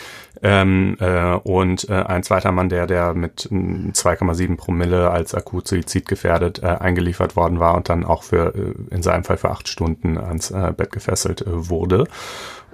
Ähm, 0.43 0.97
äh, 1.01 1.35
und 1.35 1.89
äh, 1.91 1.95
ein 1.95 2.23
zweiter 2.23 2.51
Mann, 2.53 2.71
der, 2.71 2.87
der 2.87 3.15
mit 3.15 3.49
2,7 3.51 4.57
Promille 4.57 5.11
als 5.11 5.35
akut 5.35 5.69
Suizid 5.69 6.09
gefährdet 6.09 6.63
äh, 6.63 6.67
eingeliefert 6.67 7.37
worden 7.37 7.61
war 7.61 7.75
und 7.75 7.89
dann 7.89 8.05
auch 8.05 8.23
für, 8.23 8.55
äh, 8.55 8.95
in 8.95 9.03
seinem 9.03 9.25
Fall 9.25 9.37
für 9.37 9.51
acht 9.51 9.69
Stunden 9.69 10.17
ans 10.17 10.51
äh, 10.51 10.73
Bett 10.75 10.93
gefesselt 10.93 11.45
wurde. 11.47 12.07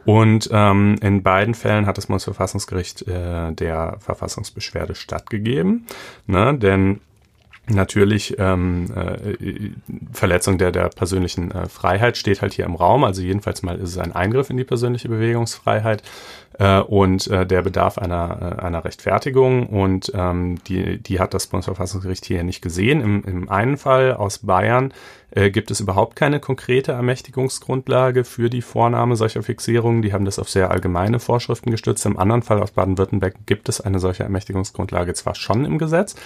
Und 0.05 0.49
ähm, 0.53 0.97
in 1.01 1.23
beiden 1.23 1.55
Fällen 1.55 1.87
hat 1.87 1.97
das 1.97 2.07
Bundesverfassungsgericht 2.07 3.07
äh, 3.07 3.53
der 3.53 3.97
Verfassungsbeschwerde 4.01 4.95
stattgegeben, 4.95 5.87
ne? 6.27 6.57
denn 6.59 7.01
Natürlich 7.69 8.35
ähm, 8.39 8.87
äh, 8.93 9.71
Verletzung 10.13 10.59
der, 10.59 10.73
der 10.73 10.89
persönlichen 10.89 11.53
äh, 11.53 11.69
Freiheit 11.69 12.17
steht 12.17 12.43
halt 12.43 12.55
hier 12.55 12.65
im 12.65 12.75
Raum. 12.75 13.05
Also 13.05 13.23
jedenfalls 13.23 13.63
mal 13.63 13.79
ist 13.79 13.91
es 13.91 13.99
ein 13.99 14.13
Eingriff 14.13 14.51
in 14.51 14.57
die 14.57 14.65
persönliche 14.65 15.09
Bewegungsfreiheit 15.09 16.03
äh, 16.59 16.81
und 16.81 17.29
äh, 17.29 17.47
der 17.47 17.63
bedarf 17.63 17.99
einer, 17.99 18.57
äh, 18.59 18.63
einer 18.63 18.85
Rechtfertigung 18.85 19.69
und 19.69 20.11
ähm, 20.13 20.59
die, 20.67 20.99
die 20.99 21.21
hat 21.21 21.35
das 21.35 21.47
Bundesverfassungsgericht 21.47 22.25
hier 22.25 22.43
nicht 22.43 22.63
gesehen. 22.63 23.01
Im, 23.01 23.23
im 23.25 23.49
einen 23.49 23.77
Fall 23.77 24.15
aus 24.15 24.39
Bayern 24.39 24.93
äh, 25.31 25.51
gibt 25.51 25.71
es 25.71 25.81
überhaupt 25.81 26.17
keine 26.17 26.41
konkrete 26.41 26.93
Ermächtigungsgrundlage 26.93 28.25
für 28.25 28.51
die 28.51 28.63
Vornahme 28.63 29.17
solcher 29.17 29.43
Fixierungen. 29.43 30.03
Die 30.03 30.13
haben 30.13 30.25
das 30.25 30.39
auf 30.39 30.51
sehr 30.51 30.71
allgemeine 30.71 31.21
Vorschriften 31.21 31.71
gestützt. 31.71 32.05
Im 32.07 32.19
anderen 32.19 32.43
Fall 32.43 32.61
aus 32.61 32.73
Baden-Württemberg 32.73 33.35
gibt 33.47 33.69
es 33.69 33.81
eine 33.81 33.99
solche 33.99 34.25
Ermächtigungsgrundlage 34.25 35.15
zwar 35.15 35.35
schon 35.35 35.65
im 35.65 35.79
Gesetz, 35.79 36.17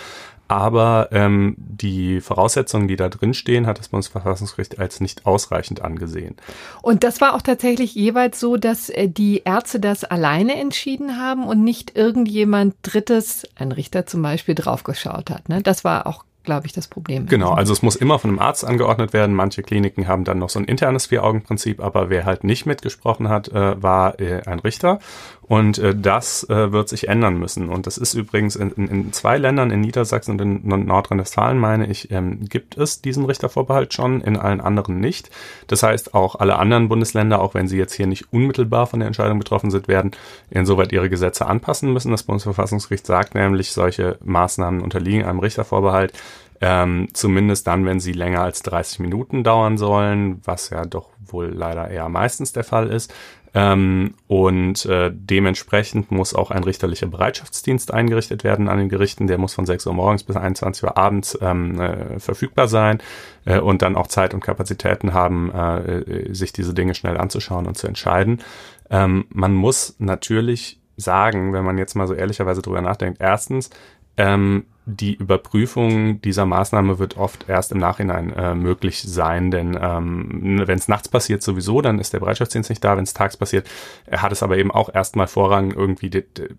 aber 0.48 1.08
ähm, 1.12 1.54
die 1.58 2.20
Voraussetzungen, 2.20 2.88
die 2.88 2.96
da 2.96 3.08
drin 3.08 3.34
stehen, 3.34 3.66
hat 3.66 3.78
das 3.78 3.88
Bundesverfassungsgericht 3.88 4.78
als 4.78 5.00
nicht 5.00 5.26
ausreichend 5.26 5.82
angesehen. 5.82 6.36
Und 6.82 7.04
das 7.04 7.20
war 7.20 7.34
auch 7.34 7.42
tatsächlich 7.42 7.94
jeweils 7.94 8.38
so, 8.38 8.56
dass 8.56 8.88
äh, 8.88 9.08
die 9.08 9.42
Ärzte 9.44 9.80
das 9.80 10.04
alleine 10.04 10.56
entschieden 10.56 11.18
haben 11.18 11.46
und 11.46 11.64
nicht 11.64 11.96
irgendjemand 11.96 12.74
Drittes, 12.82 13.46
ein 13.56 13.72
Richter 13.72 14.06
zum 14.06 14.22
Beispiel, 14.22 14.54
draufgeschaut 14.54 15.30
hat. 15.30 15.48
Ne? 15.48 15.62
Das 15.62 15.84
war 15.84 16.06
auch 16.06 16.24
glaube 16.46 16.66
ich, 16.66 16.72
das 16.72 16.88
Problem. 16.88 17.26
Genau, 17.26 17.52
also 17.52 17.74
es 17.74 17.82
muss 17.82 17.96
immer 17.96 18.18
von 18.18 18.30
einem 18.30 18.38
Arzt 18.38 18.64
angeordnet 18.64 19.12
werden. 19.12 19.34
Manche 19.34 19.62
Kliniken 19.62 20.08
haben 20.08 20.24
dann 20.24 20.38
noch 20.38 20.48
so 20.48 20.58
ein 20.58 20.64
internes 20.64 21.06
Vier-Augen-Prinzip, 21.06 21.80
aber 21.80 22.08
wer 22.08 22.24
halt 22.24 22.44
nicht 22.44 22.64
mitgesprochen 22.64 23.28
hat, 23.28 23.48
äh, 23.48 23.82
war 23.82 24.18
äh, 24.18 24.42
ein 24.46 24.60
Richter. 24.60 25.00
Und 25.48 25.78
äh, 25.78 25.94
das 25.94 26.48
äh, 26.50 26.72
wird 26.72 26.88
sich 26.88 27.08
ändern 27.08 27.38
müssen. 27.38 27.68
Und 27.68 27.86
das 27.86 27.98
ist 27.98 28.14
übrigens 28.14 28.56
in, 28.56 28.72
in, 28.72 28.88
in 28.88 29.12
zwei 29.12 29.38
Ländern, 29.38 29.70
in 29.70 29.80
Niedersachsen 29.80 30.32
und 30.32 30.40
in 30.40 30.86
Nordrhein-Westfalen, 30.86 31.58
meine 31.58 31.86
ich, 31.86 32.10
ähm, 32.10 32.44
gibt 32.48 32.76
es 32.76 33.00
diesen 33.00 33.24
Richtervorbehalt 33.24 33.94
schon, 33.94 34.20
in 34.20 34.36
allen 34.36 34.60
anderen 34.60 34.98
nicht. 34.98 35.30
Das 35.68 35.84
heißt, 35.84 36.14
auch 36.14 36.34
alle 36.34 36.58
anderen 36.58 36.88
Bundesländer, 36.88 37.40
auch 37.40 37.54
wenn 37.54 37.68
sie 37.68 37.78
jetzt 37.78 37.94
hier 37.94 38.08
nicht 38.08 38.32
unmittelbar 38.32 38.88
von 38.88 38.98
der 38.98 39.06
Entscheidung 39.06 39.38
betroffen 39.38 39.70
sind, 39.70 39.86
werden 39.86 40.10
insoweit 40.50 40.92
ihre 40.92 41.08
Gesetze 41.08 41.46
anpassen 41.46 41.92
müssen. 41.92 42.10
Das 42.10 42.24
Bundesverfassungsgericht 42.24 43.06
sagt 43.06 43.34
nämlich, 43.34 43.70
solche 43.70 44.18
Maßnahmen 44.24 44.80
unterliegen 44.80 45.24
einem 45.24 45.38
Richtervorbehalt 45.38 46.12
ähm, 46.60 47.08
zumindest 47.12 47.66
dann, 47.66 47.84
wenn 47.84 48.00
sie 48.00 48.12
länger 48.12 48.40
als 48.40 48.62
30 48.62 49.00
Minuten 49.00 49.44
dauern 49.44 49.76
sollen, 49.78 50.40
was 50.44 50.70
ja 50.70 50.84
doch 50.84 51.10
wohl 51.24 51.52
leider 51.52 51.88
eher 51.88 52.08
meistens 52.08 52.52
der 52.52 52.64
Fall 52.64 52.88
ist. 52.90 53.12
Ähm, 53.58 54.12
und 54.26 54.84
äh, 54.84 55.10
dementsprechend 55.10 56.12
muss 56.12 56.34
auch 56.34 56.50
ein 56.50 56.62
richterlicher 56.62 57.06
Bereitschaftsdienst 57.06 57.90
eingerichtet 57.90 58.44
werden 58.44 58.68
an 58.68 58.76
den 58.76 58.90
Gerichten. 58.90 59.28
Der 59.28 59.38
muss 59.38 59.54
von 59.54 59.64
6 59.64 59.86
Uhr 59.86 59.94
morgens 59.94 60.25
bis 60.25 60.36
21 60.36 60.84
Uhr 60.84 60.98
abends 60.98 61.38
ähm, 61.40 61.80
äh, 61.80 62.20
verfügbar 62.20 62.68
sein 62.68 62.98
äh, 63.46 63.58
und 63.58 63.80
dann 63.80 63.96
auch 63.96 64.08
Zeit 64.08 64.34
und 64.34 64.40
Kapazitäten 64.40 65.14
haben, 65.14 65.50
äh, 65.52 66.34
sich 66.34 66.52
diese 66.52 66.75
Dinge 66.75 66.94
schnell 66.94 67.16
anzuschauen 67.16 67.66
und 67.66 67.78
zu 67.78 67.86
entscheiden. 67.86 68.42
Ähm, 68.90 69.25
man 69.30 69.54
muss 69.54 69.96
natürlich 69.98 70.78
sagen, 70.98 71.54
wenn 71.54 71.64
man 71.64 71.78
jetzt 71.78 71.94
mal 71.94 72.06
so 72.06 72.12
ehrlicherweise 72.12 72.60
drüber 72.60 72.82
nachdenkt, 72.82 73.22
erstens, 73.22 73.70
ähm, 74.18 74.66
die 74.88 75.14
Überprüfung 75.14 76.22
dieser 76.22 76.46
Maßnahme 76.46 77.00
wird 77.00 77.16
oft 77.16 77.48
erst 77.48 77.72
im 77.72 77.78
Nachhinein 77.78 78.32
äh, 78.32 78.54
möglich 78.54 79.02
sein, 79.02 79.50
denn 79.50 79.76
ähm, 79.80 80.62
wenn 80.64 80.78
es 80.78 80.86
nachts 80.86 81.08
passiert 81.08 81.42
sowieso, 81.42 81.82
dann 81.82 81.98
ist 81.98 82.12
der 82.12 82.20
Bereitschaftsdienst 82.20 82.70
nicht 82.70 82.84
da. 82.84 82.96
Wenn 82.96 83.02
es 83.02 83.12
tags 83.12 83.36
passiert, 83.36 83.68
er 84.06 84.22
hat 84.22 84.30
es 84.30 84.44
aber 84.44 84.56
eben 84.58 84.70
auch 84.70 84.94
erstmal 84.94 85.26
Vorrang, 85.26 85.72
irgendwie 85.72 86.08
de, 86.08 86.24
de, 86.36 86.50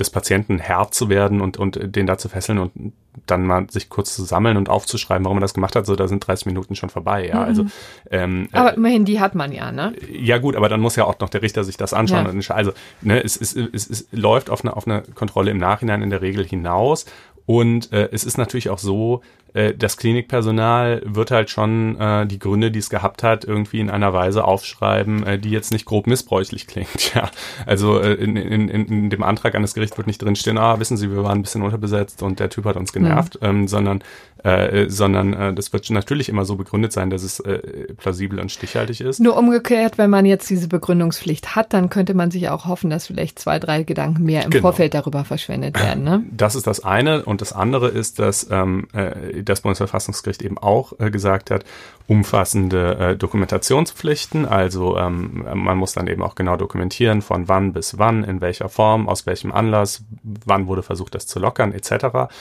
des 0.00 0.10
Patienten 0.10 0.58
Herr 0.58 0.90
zu 0.90 1.08
werden 1.08 1.40
und, 1.40 1.58
und 1.58 1.78
den 1.94 2.06
da 2.06 2.18
zu 2.18 2.28
fesseln 2.28 2.58
und 2.58 2.92
dann 3.26 3.44
mal 3.44 3.70
sich 3.70 3.88
kurz 3.88 4.14
zu 4.14 4.24
sammeln 4.24 4.56
und 4.56 4.68
aufzuschreiben, 4.68 5.24
warum 5.24 5.36
man 5.36 5.42
das 5.42 5.54
gemacht 5.54 5.76
hat. 5.76 5.84
So, 5.84 5.96
da 5.96 6.08
sind 6.08 6.26
30 6.26 6.46
Minuten 6.46 6.74
schon 6.74 6.90
vorbei. 6.90 7.28
Ja, 7.28 7.42
also, 7.42 7.64
mhm. 7.64 7.70
also 8.10 8.24
ähm, 8.24 8.48
aber 8.52 8.72
äh, 8.72 8.76
immerhin 8.76 9.04
die 9.04 9.20
hat 9.20 9.34
man 9.34 9.52
ja, 9.52 9.72
ne? 9.72 9.92
Ja 10.10 10.38
gut, 10.38 10.56
aber 10.56 10.68
dann 10.68 10.80
muss 10.80 10.96
ja 10.96 11.04
auch 11.04 11.18
noch 11.18 11.28
der 11.28 11.42
Richter 11.42 11.64
sich 11.64 11.76
das 11.76 11.92
anschauen. 11.92 12.40
Ja. 12.40 12.54
Also 12.54 12.72
ne, 13.02 13.22
es, 13.22 13.36
es, 13.36 13.54
es, 13.54 13.88
es 13.88 14.08
läuft 14.12 14.48
auf 14.48 14.64
eine, 14.64 14.76
auf 14.76 14.86
eine 14.86 15.02
Kontrolle 15.14 15.50
im 15.50 15.58
Nachhinein 15.58 16.02
in 16.02 16.10
der 16.10 16.22
Regel 16.22 16.46
hinaus 16.46 17.04
und 17.50 17.92
äh, 17.92 18.10
es 18.12 18.22
ist 18.22 18.38
natürlich 18.38 18.70
auch 18.70 18.78
so, 18.78 19.22
äh, 19.54 19.74
das 19.74 19.96
Klinikpersonal 19.96 21.02
wird 21.04 21.32
halt 21.32 21.50
schon 21.50 21.98
äh, 21.98 22.24
die 22.24 22.38
Gründe, 22.38 22.70
die 22.70 22.78
es 22.78 22.90
gehabt 22.90 23.24
hat, 23.24 23.44
irgendwie 23.44 23.80
in 23.80 23.90
einer 23.90 24.12
Weise 24.12 24.44
aufschreiben, 24.44 25.26
äh, 25.26 25.36
die 25.36 25.50
jetzt 25.50 25.72
nicht 25.72 25.84
grob 25.84 26.06
missbräuchlich 26.06 26.68
klingt. 26.68 26.88
Ja, 27.12 27.28
also 27.66 27.98
äh, 27.98 28.12
in, 28.12 28.36
in, 28.36 28.68
in 28.68 29.10
dem 29.10 29.24
Antrag 29.24 29.56
an 29.56 29.62
das 29.62 29.74
Gericht 29.74 29.96
wird 29.96 30.06
nicht 30.06 30.22
drinstehen, 30.22 30.58
ah, 30.58 30.78
wissen 30.78 30.96
Sie, 30.96 31.10
wir 31.10 31.24
waren 31.24 31.38
ein 31.38 31.42
bisschen 31.42 31.62
unterbesetzt 31.62 32.22
und 32.22 32.38
der 32.38 32.50
Typ 32.50 32.66
hat 32.66 32.76
uns 32.76 32.92
genervt, 32.92 33.42
mhm. 33.42 33.48
ähm, 33.48 33.68
sondern 33.68 34.04
äh, 34.42 34.88
sondern 34.88 35.32
äh, 35.32 35.54
das 35.54 35.72
wird 35.72 35.88
natürlich 35.90 36.28
immer 36.28 36.44
so 36.44 36.56
begründet 36.56 36.92
sein, 36.92 37.10
dass 37.10 37.22
es 37.22 37.40
äh, 37.40 37.92
plausibel 37.94 38.40
und 38.40 38.50
stichhaltig 38.50 39.00
ist. 39.00 39.20
Nur 39.20 39.36
umgekehrt, 39.36 39.98
wenn 39.98 40.10
man 40.10 40.24
jetzt 40.24 40.48
diese 40.50 40.68
Begründungspflicht 40.68 41.56
hat, 41.56 41.72
dann 41.72 41.90
könnte 41.90 42.14
man 42.14 42.30
sich 42.30 42.48
auch 42.48 42.66
hoffen, 42.66 42.90
dass 42.90 43.06
vielleicht 43.06 43.38
zwei, 43.38 43.58
drei 43.58 43.82
Gedanken 43.82 44.24
mehr 44.24 44.44
im 44.44 44.50
genau. 44.50 44.62
Vorfeld 44.62 44.94
darüber 44.94 45.24
verschwendet 45.24 45.78
werden. 45.78 46.04
Ne? 46.04 46.24
Das 46.40 46.54
ist 46.54 46.66
das 46.66 46.82
eine 46.82 47.24
und 47.24 47.42
das 47.42 47.52
andere 47.52 47.88
ist, 47.88 48.18
dass 48.18 48.46
ähm, 48.50 48.88
äh, 48.92 49.42
das 49.42 49.60
Bundesverfassungsgericht 49.60 50.42
eben 50.42 50.56
auch 50.58 50.98
äh, 50.98 51.10
gesagt 51.10 51.50
hat, 51.50 51.64
umfassende 52.06 52.96
äh, 52.98 53.16
Dokumentationspflichten, 53.16 54.46
also 54.46 54.96
ähm, 54.96 55.44
man 55.54 55.76
muss 55.76 55.92
dann 55.92 56.06
eben 56.06 56.22
auch 56.22 56.34
genau 56.34 56.56
dokumentieren, 56.56 57.22
von 57.22 57.46
wann 57.46 57.72
bis 57.72 57.98
wann, 57.98 58.24
in 58.24 58.40
welcher 58.40 58.68
Form, 58.68 59.08
aus 59.08 59.26
welchem 59.26 59.52
Anlass, 59.52 60.02
wann 60.22 60.66
wurde 60.66 60.82
versucht, 60.82 61.14
das 61.14 61.26
zu 61.26 61.38
lockern, 61.38 61.72
etc. 61.72 62.32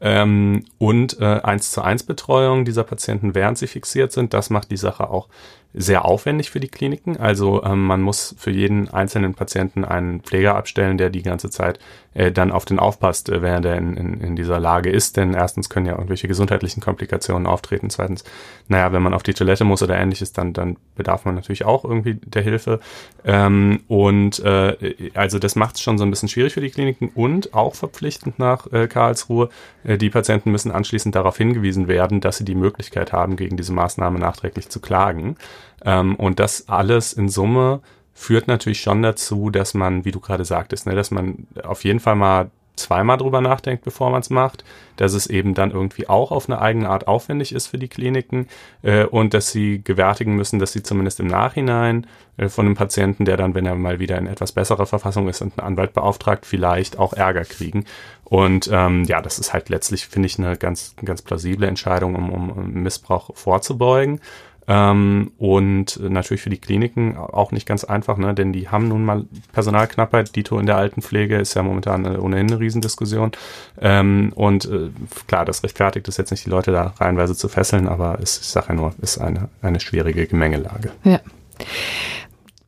Ähm, 0.00 0.64
und 0.78 1.20
äh, 1.20 1.24
1 1.48 1.72
zu 1.72 1.82
1 1.82 2.04
Betreuung 2.04 2.64
dieser 2.64 2.84
Patienten, 2.84 3.34
während 3.34 3.58
sie 3.58 3.66
fixiert 3.66 4.12
sind. 4.12 4.34
Das 4.34 4.50
macht 4.50 4.70
die 4.70 4.76
Sache 4.76 5.08
auch 5.10 5.28
sehr 5.74 6.04
aufwendig 6.04 6.50
für 6.50 6.60
die 6.60 6.68
Kliniken. 6.68 7.18
Also 7.18 7.62
ähm, 7.62 7.84
man 7.84 8.00
muss 8.00 8.34
für 8.38 8.50
jeden 8.50 8.88
einzelnen 8.88 9.34
Patienten 9.34 9.84
einen 9.84 10.20
Pfleger 10.20 10.56
abstellen, 10.56 10.96
der 10.96 11.10
die 11.10 11.22
ganze 11.22 11.50
Zeit 11.50 11.78
äh, 12.14 12.32
dann 12.32 12.52
auf 12.52 12.64
den 12.64 12.78
aufpasst, 12.78 13.28
äh, 13.28 13.42
während 13.42 13.66
er 13.66 13.76
in, 13.76 13.96
in, 13.96 14.20
in 14.20 14.34
dieser 14.34 14.58
Lage 14.58 14.90
ist. 14.90 15.18
Denn 15.18 15.34
erstens 15.34 15.68
können 15.68 15.86
ja 15.86 15.92
irgendwelche 15.92 16.26
gesundheitlichen 16.26 16.80
Komplikationen 16.80 17.46
auftreten. 17.46 17.90
Zweitens, 17.90 18.24
naja, 18.66 18.92
wenn 18.92 19.02
man 19.02 19.12
auf 19.12 19.22
die 19.22 19.34
Toilette 19.34 19.64
muss 19.64 19.82
oder 19.82 19.96
ähnliches, 19.96 20.32
dann, 20.32 20.54
dann 20.54 20.78
bedarf 20.96 21.26
man 21.26 21.34
natürlich 21.34 21.66
auch 21.66 21.84
irgendwie 21.84 22.14
der 22.14 22.42
Hilfe. 22.42 22.80
Ähm, 23.24 23.80
und 23.88 24.40
äh, 24.40 25.10
also 25.14 25.38
das 25.38 25.54
macht 25.54 25.76
es 25.76 25.82
schon 25.82 25.98
so 25.98 26.04
ein 26.04 26.10
bisschen 26.10 26.30
schwierig 26.30 26.54
für 26.54 26.62
die 26.62 26.70
Kliniken 26.70 27.10
und 27.14 27.52
auch 27.52 27.74
verpflichtend 27.74 28.38
nach 28.38 28.72
äh, 28.72 28.88
Karlsruhe. 28.88 29.50
Äh, 29.84 29.98
die 29.98 30.10
Patienten 30.10 30.50
müssen 30.50 30.72
anschließend 30.72 31.14
darauf 31.14 31.36
hingewiesen 31.36 31.88
werden, 31.88 32.22
dass 32.22 32.38
sie 32.38 32.44
die 32.44 32.54
Möglichkeit 32.54 33.12
haben, 33.12 33.36
gegen 33.36 33.58
diese 33.58 33.74
Maßnahme 33.74 34.18
nachträglich 34.18 34.70
zu 34.70 34.80
klagen. 34.80 35.36
Ähm, 35.84 36.16
und 36.16 36.40
das 36.40 36.68
alles 36.68 37.12
in 37.12 37.28
Summe 37.28 37.80
führt 38.14 38.48
natürlich 38.48 38.80
schon 38.80 39.02
dazu, 39.02 39.50
dass 39.50 39.74
man, 39.74 40.04
wie 40.04 40.10
du 40.10 40.20
gerade 40.20 40.44
sagtest, 40.44 40.86
ne, 40.86 40.94
dass 40.94 41.10
man 41.10 41.46
auf 41.62 41.84
jeden 41.84 42.00
Fall 42.00 42.16
mal 42.16 42.50
zweimal 42.78 43.18
drüber 43.18 43.40
nachdenkt, 43.40 43.84
bevor 43.84 44.10
man 44.10 44.20
es 44.20 44.30
macht, 44.30 44.64
dass 44.96 45.12
es 45.12 45.26
eben 45.26 45.54
dann 45.54 45.70
irgendwie 45.70 46.08
auch 46.08 46.30
auf 46.30 46.48
eine 46.48 46.60
eigene 46.60 46.88
Art 46.88 47.06
aufwendig 47.06 47.52
ist 47.52 47.66
für 47.66 47.78
die 47.78 47.88
Kliniken 47.88 48.48
äh, 48.82 49.04
und 49.04 49.34
dass 49.34 49.50
sie 49.50 49.82
gewärtigen 49.82 50.36
müssen, 50.36 50.58
dass 50.58 50.72
sie 50.72 50.82
zumindest 50.82 51.20
im 51.20 51.26
Nachhinein 51.26 52.06
äh, 52.36 52.48
von 52.48 52.66
einem 52.66 52.76
Patienten, 52.76 53.24
der 53.24 53.36
dann, 53.36 53.54
wenn 53.54 53.66
er 53.66 53.74
mal 53.74 53.98
wieder 53.98 54.16
in 54.16 54.26
etwas 54.26 54.52
besserer 54.52 54.86
Verfassung 54.86 55.28
ist 55.28 55.42
und 55.42 55.58
einen 55.58 55.66
Anwalt 55.66 55.92
beauftragt, 55.92 56.46
vielleicht 56.46 56.98
auch 56.98 57.12
Ärger 57.12 57.44
kriegen. 57.44 57.84
Und 58.24 58.70
ähm, 58.72 59.04
ja, 59.04 59.20
das 59.20 59.38
ist 59.38 59.52
halt 59.52 59.68
letztlich, 59.68 60.06
finde 60.06 60.26
ich, 60.26 60.38
eine 60.38 60.56
ganz, 60.56 60.94
ganz 61.04 61.22
plausible 61.22 61.66
Entscheidung, 61.66 62.14
um, 62.14 62.30
um 62.30 62.72
Missbrauch 62.82 63.30
vorzubeugen. 63.34 64.20
Ähm, 64.68 65.32
und 65.38 65.98
natürlich 65.98 66.42
für 66.42 66.50
die 66.50 66.58
Kliniken 66.58 67.16
auch 67.16 67.52
nicht 67.52 67.66
ganz 67.66 67.84
einfach, 67.84 68.18
ne? 68.18 68.34
denn 68.34 68.52
die 68.52 68.68
haben 68.68 68.88
nun 68.88 69.02
mal 69.02 69.24
Personalknappheit. 69.52 70.36
Dito 70.36 70.58
in 70.58 70.66
der 70.66 70.76
Altenpflege 70.76 71.38
ist 71.38 71.54
ja 71.54 71.62
momentan 71.62 72.04
eine, 72.04 72.20
ohnehin 72.20 72.48
eine 72.48 72.60
Riesendiskussion. 72.60 73.32
Ähm, 73.80 74.32
und 74.34 74.66
äh, 74.66 74.90
klar, 75.26 75.46
das 75.46 75.64
rechtfertigt 75.64 76.06
es 76.08 76.18
jetzt 76.18 76.30
nicht, 76.30 76.44
die 76.44 76.50
Leute 76.50 76.70
da 76.70 76.92
reihenweise 76.98 77.34
zu 77.34 77.48
fesseln, 77.48 77.88
aber 77.88 78.18
es, 78.22 78.38
ich 78.40 78.48
sage 78.48 78.66
ja 78.68 78.74
nur, 78.74 78.92
ist 79.00 79.18
eine, 79.18 79.48
eine 79.62 79.80
schwierige 79.80 80.26
Gemengelage. 80.26 80.92
Ja. 81.02 81.20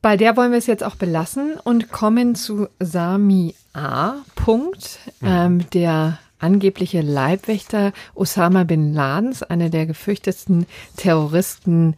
Bei 0.01 0.17
der 0.17 0.35
wollen 0.35 0.51
wir 0.51 0.57
es 0.57 0.65
jetzt 0.65 0.83
auch 0.83 0.95
belassen 0.95 1.53
und 1.63 1.91
kommen 1.91 2.33
zu 2.33 2.67
Sami 2.79 3.53
A. 3.73 4.15
Punkt, 4.35 4.97
mhm. 5.19 5.27
ähm, 5.27 5.69
der 5.71 6.17
angebliche 6.41 7.01
Leibwächter 7.01 7.93
Osama 8.15 8.63
bin 8.63 8.93
Ladens, 8.93 9.43
einer 9.43 9.69
der 9.69 9.85
gefürchtetsten 9.85 10.65
Terroristen, 10.97 11.95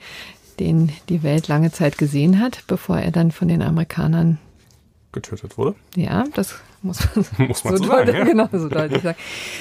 den 0.60 0.92
die 1.10 1.24
Welt 1.24 1.48
lange 1.48 1.72
Zeit 1.72 1.98
gesehen 1.98 2.40
hat, 2.40 2.64
bevor 2.68 3.00
er 3.00 3.12
dann 3.12 3.32
von 3.32 3.48
den 3.48 3.62
Amerikanern 3.62 4.38
getötet 5.12 5.58
wurde. 5.58 5.76
Ja, 5.96 6.26
das 6.34 6.56
muss 6.82 7.00
man, 7.16 7.26
muss 7.48 7.64
man 7.64 7.78
so, 7.78 7.84
so 7.84 7.90
sagen, 7.90 8.14
ja. 8.14 8.24
genau 8.26 8.50
so 8.52 8.68
deutlich 8.68 9.02
sagen. 9.02 9.18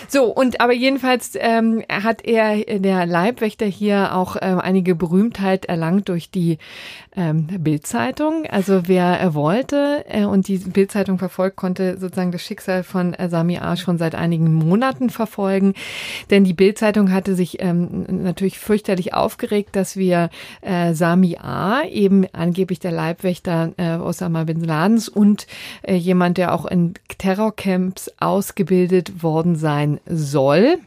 So, 0.09 0.25
und 0.25 0.61
aber 0.61 0.73
jedenfalls 0.73 1.33
ähm, 1.35 1.85
hat 1.89 2.25
er, 2.25 2.79
der 2.81 3.07
Leibwächter 3.07 3.67
hier 3.67 4.15
auch 4.15 4.37
ähm, 4.41 4.59
einige 4.59 4.95
Berühmtheit 4.95 5.67
erlangt 5.67 6.09
durch 6.09 6.31
die 6.31 6.59
ähm, 7.17 7.47
Bildzeitung. 7.47 8.47
Also 8.47 8.89
wer 8.89 9.05
er 9.05 9.35
wollte 9.35 10.05
äh, 10.09 10.25
und 10.25 10.49
die 10.49 10.59
Bildzeitung 10.59 11.19
verfolgt, 11.19 11.57
konnte 11.57 11.99
sozusagen 11.99 12.33
das 12.33 12.43
Schicksal 12.43 12.83
von 12.83 13.15
äh, 13.15 13.29
Sami 13.29 13.59
A. 13.59 13.77
schon 13.77 13.99
seit 13.99 14.15
einigen 14.15 14.53
Monaten 14.53 15.11
verfolgen. 15.11 15.75
Denn 16.31 16.45
die 16.45 16.55
Bildzeitung 16.55 17.13
hatte 17.13 17.35
sich 17.35 17.63
ähm, 17.63 18.07
natürlich 18.09 18.59
fürchterlich 18.59 19.15
aufgeregt, 19.15 19.77
dass 19.77 19.97
wir 19.97 20.31
äh, 20.63 20.95
Sami 20.95 21.37
A., 21.37 21.83
eben 21.85 22.27
angeblich 22.33 22.81
der 22.81 22.93
Leibwächter 22.93 23.73
äh, 23.77 23.97
Osama 23.97 24.45
Bin 24.45 24.63
Ladens 24.63 25.09
und 25.09 25.47
äh, 25.83 25.95
jemand, 25.95 26.39
der 26.39 26.55
auch 26.55 26.67
in 26.67 26.95
Terrorcamps 27.19 28.11
ausgebildet 28.19 29.23
worden 29.23 29.57
sein 29.57 30.01
soll. 30.07 30.79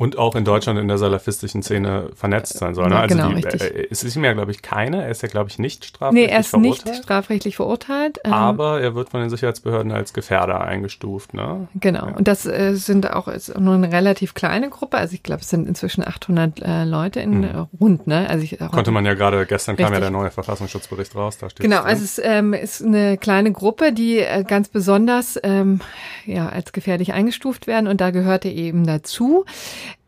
Und 0.00 0.16
auch 0.16 0.34
in 0.34 0.46
Deutschland 0.46 0.78
in 0.78 0.88
der 0.88 0.96
salafistischen 0.96 1.62
Szene 1.62 2.08
vernetzt 2.14 2.56
sein 2.56 2.74
soll. 2.74 2.88
Ne? 2.88 2.94
Ja, 2.94 3.00
also 3.02 3.16
genau, 3.16 3.32
die. 3.34 3.44
Äh, 3.44 3.88
es 3.90 4.02
ist 4.02 4.16
ihm 4.16 4.24
ja, 4.24 4.32
glaube 4.32 4.50
ich, 4.50 4.62
keine. 4.62 5.02
Er 5.02 5.10
ist 5.10 5.20
ja, 5.20 5.28
glaube 5.28 5.50
ich, 5.50 5.58
nicht 5.58 5.84
strafrechtlich 5.84 6.14
verurteilt. 6.14 6.30
Nee, 6.30 6.34
er 6.34 6.40
ist 6.40 6.48
verurteilt. 6.48 6.86
nicht 6.86 7.04
strafrechtlich 7.04 7.56
verurteilt. 7.56 8.18
Ähm, 8.24 8.32
aber 8.32 8.80
er 8.80 8.94
wird 8.94 9.10
von 9.10 9.20
den 9.20 9.28
Sicherheitsbehörden 9.28 9.92
als 9.92 10.14
Gefährder 10.14 10.62
eingestuft. 10.62 11.34
Ne? 11.34 11.68
Genau. 11.74 12.06
Ja. 12.06 12.16
Und 12.16 12.28
das 12.28 12.46
äh, 12.46 12.76
sind 12.76 13.10
auch 13.10 13.28
ist 13.28 13.58
nur 13.58 13.74
eine 13.74 13.92
relativ 13.92 14.32
kleine 14.32 14.70
Gruppe. 14.70 14.96
Also 14.96 15.12
ich 15.12 15.22
glaube, 15.22 15.42
es 15.42 15.50
sind 15.50 15.68
inzwischen 15.68 16.02
800 16.02 16.62
äh, 16.62 16.84
Leute 16.84 17.20
in 17.20 17.40
mhm. 17.40 17.66
rund. 17.78 18.06
Ne? 18.06 18.26
Also 18.26 18.42
ich, 18.42 18.58
Konnte 18.58 18.92
man 18.92 19.04
ja 19.04 19.12
gerade, 19.12 19.44
gestern 19.44 19.72
richtig. 19.74 19.84
kam 19.84 19.92
ja 19.92 20.00
der 20.00 20.10
neue 20.10 20.30
Verfassungsschutzbericht 20.30 21.14
raus. 21.14 21.36
Da 21.36 21.50
steht 21.50 21.60
genau, 21.60 21.82
also 21.82 22.02
es 22.02 22.18
ähm, 22.24 22.54
ist 22.54 22.82
eine 22.82 23.18
kleine 23.18 23.52
Gruppe, 23.52 23.92
die 23.92 24.20
äh, 24.20 24.44
ganz 24.44 24.70
besonders 24.70 25.38
ähm, 25.42 25.80
ja, 26.24 26.48
als 26.48 26.72
gefährlich 26.72 27.12
eingestuft 27.12 27.66
werden. 27.66 27.86
Und 27.86 28.00
da 28.00 28.12
gehörte 28.12 28.48
eben 28.48 28.86
dazu. 28.86 29.44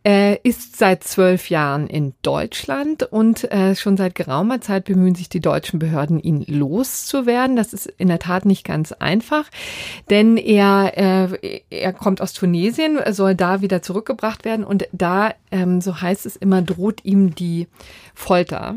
Er 0.04 0.44
ist 0.44 0.78
seit 0.78 1.04
zwölf 1.04 1.48
Jahren 1.48 1.86
in 1.86 2.12
Deutschland 2.22 3.04
und 3.04 3.50
äh, 3.52 3.76
schon 3.76 3.96
seit 3.96 4.16
geraumer 4.16 4.60
Zeit 4.60 4.86
bemühen 4.86 5.14
sich 5.14 5.28
die 5.28 5.40
deutschen 5.40 5.78
Behörden, 5.78 6.18
ihn 6.18 6.44
loszuwerden. 6.48 7.54
Das 7.54 7.72
ist 7.72 7.86
in 7.98 8.08
der 8.08 8.18
Tat 8.18 8.44
nicht 8.44 8.64
ganz 8.64 8.90
einfach, 8.90 9.44
denn 10.10 10.36
er, 10.36 10.92
äh, 10.96 11.60
er 11.70 11.92
kommt 11.92 12.20
aus 12.20 12.32
Tunesien, 12.32 12.98
soll 13.10 13.36
da 13.36 13.60
wieder 13.60 13.80
zurückgebracht 13.80 14.44
werden 14.44 14.64
und 14.64 14.88
da, 14.90 15.34
ähm, 15.52 15.80
so 15.80 16.00
heißt 16.00 16.26
es 16.26 16.34
immer, 16.34 16.62
droht 16.62 17.04
ihm 17.04 17.36
die 17.36 17.68
Folter. 18.12 18.74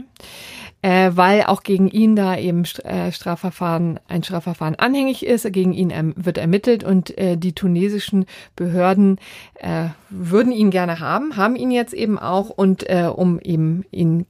Äh, 0.86 1.18
weil 1.18 1.46
auch 1.46 1.64
gegen 1.64 1.88
ihn 1.88 2.16
da 2.16 2.38
eben 2.38 2.64
äh, 2.84 3.12
Strafverfahren, 3.12 4.00
ein 4.08 4.22
Strafverfahren 4.22 4.76
anhängig 4.76 5.26
ist. 5.26 5.52
Gegen 5.52 5.74
ihn 5.74 5.90
erm 5.90 6.14
wird 6.16 6.38
ermittelt 6.38 6.84
und 6.84 7.18
äh, 7.18 7.38
die 7.38 7.54
tunesischen 7.54 8.28
Behörden 8.56 9.18
äh, 9.56 9.88
würden 10.12 10.52
ihn 10.52 10.70
gerne 10.70 11.00
haben, 11.00 11.38
haben 11.38 11.56
ihn 11.56 11.72
jetzt 11.72 11.96
eben 11.96 12.20
auch 12.20 12.52
und 12.52 12.88
äh, 12.88 13.08
um 13.08 13.40
eben 13.40 13.84
ihn 13.90 14.28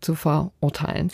zu 0.00 0.14
verurteilen. 0.14 1.10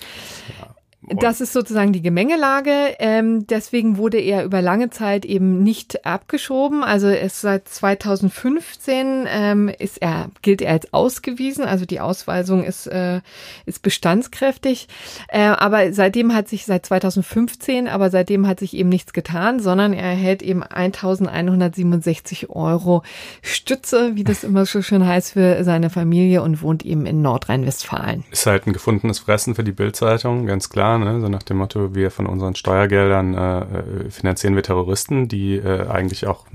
Ja. 0.61 0.76
Das 1.09 1.41
ist 1.41 1.53
sozusagen 1.53 1.93
die 1.93 2.03
Gemengelage. 2.03 2.97
Ähm, 2.99 3.47
deswegen 3.47 3.97
wurde 3.97 4.19
er 4.19 4.45
über 4.45 4.61
lange 4.61 4.91
Zeit 4.91 5.25
eben 5.25 5.63
nicht 5.63 6.05
abgeschoben. 6.05 6.83
Also 6.83 7.07
es 7.07 7.41
seit 7.41 7.69
2015 7.69 9.27
ähm, 9.29 9.71
ist 9.79 10.03
er 10.03 10.31
gilt 10.43 10.63
er 10.63 10.73
als 10.73 10.93
ausgewiesen. 10.93 11.65
Also 11.65 11.87
die 11.87 12.01
Ausweisung 12.01 12.65
ist 12.65 12.89
äh, 12.89 13.21
ist 13.67 13.83
bestandskräftig. 13.83 14.89
Äh, 15.29 15.43
aber 15.43 15.93
seitdem 15.93 16.35
hat 16.35 16.49
sich 16.49 16.67
seit 16.67 16.85
2015, 16.85 17.87
aber 17.87 18.11
seitdem 18.11 18.49
hat 18.49 18.59
sich 18.59 18.75
eben 18.75 18.89
nichts 18.89 19.13
getan, 19.13 19.61
sondern 19.61 19.93
er 19.93 20.11
erhält 20.11 20.43
eben 20.43 20.65
1.167 20.65 22.51
Euro 22.51 23.03
Stütze, 23.43 24.17
wie 24.17 24.25
das 24.25 24.43
immer 24.43 24.67
so 24.67 24.83
schön 24.83 25.07
heißt, 25.07 25.35
für 25.35 25.63
seine 25.63 25.89
Familie 25.89 26.43
und 26.43 26.63
wohnt 26.63 26.85
eben 26.85 27.07
in 27.07 27.23
Nordrhein-Westfalen. 27.23 28.25
Ist 28.33 28.47
halt 28.47 28.67
ein 28.67 28.73
gefundenes 28.73 29.21
Fressen 29.21 29.55
für 29.55 29.65
die 29.65 29.73
Bildzeitung, 29.73 30.47
ganz 30.47 30.69
klar 30.69 30.96
ne? 31.05 31.21
so 31.21 31.29
nach 31.29 31.43
dem 31.43 31.59
Motto, 31.59 31.95
wir 31.95 32.11
von 32.11 32.27
unseren 32.27 32.55
Steuergeldern 32.55 33.35
äh, 33.35 33.61
äh, 33.61 34.11
finanzieren 34.11 34.55
wir 34.55 34.63
Terroristen, 34.63 35.29
die 35.29 35.57
äh, 35.57 35.89
eigentlich 35.89 36.27
auch 36.27 36.47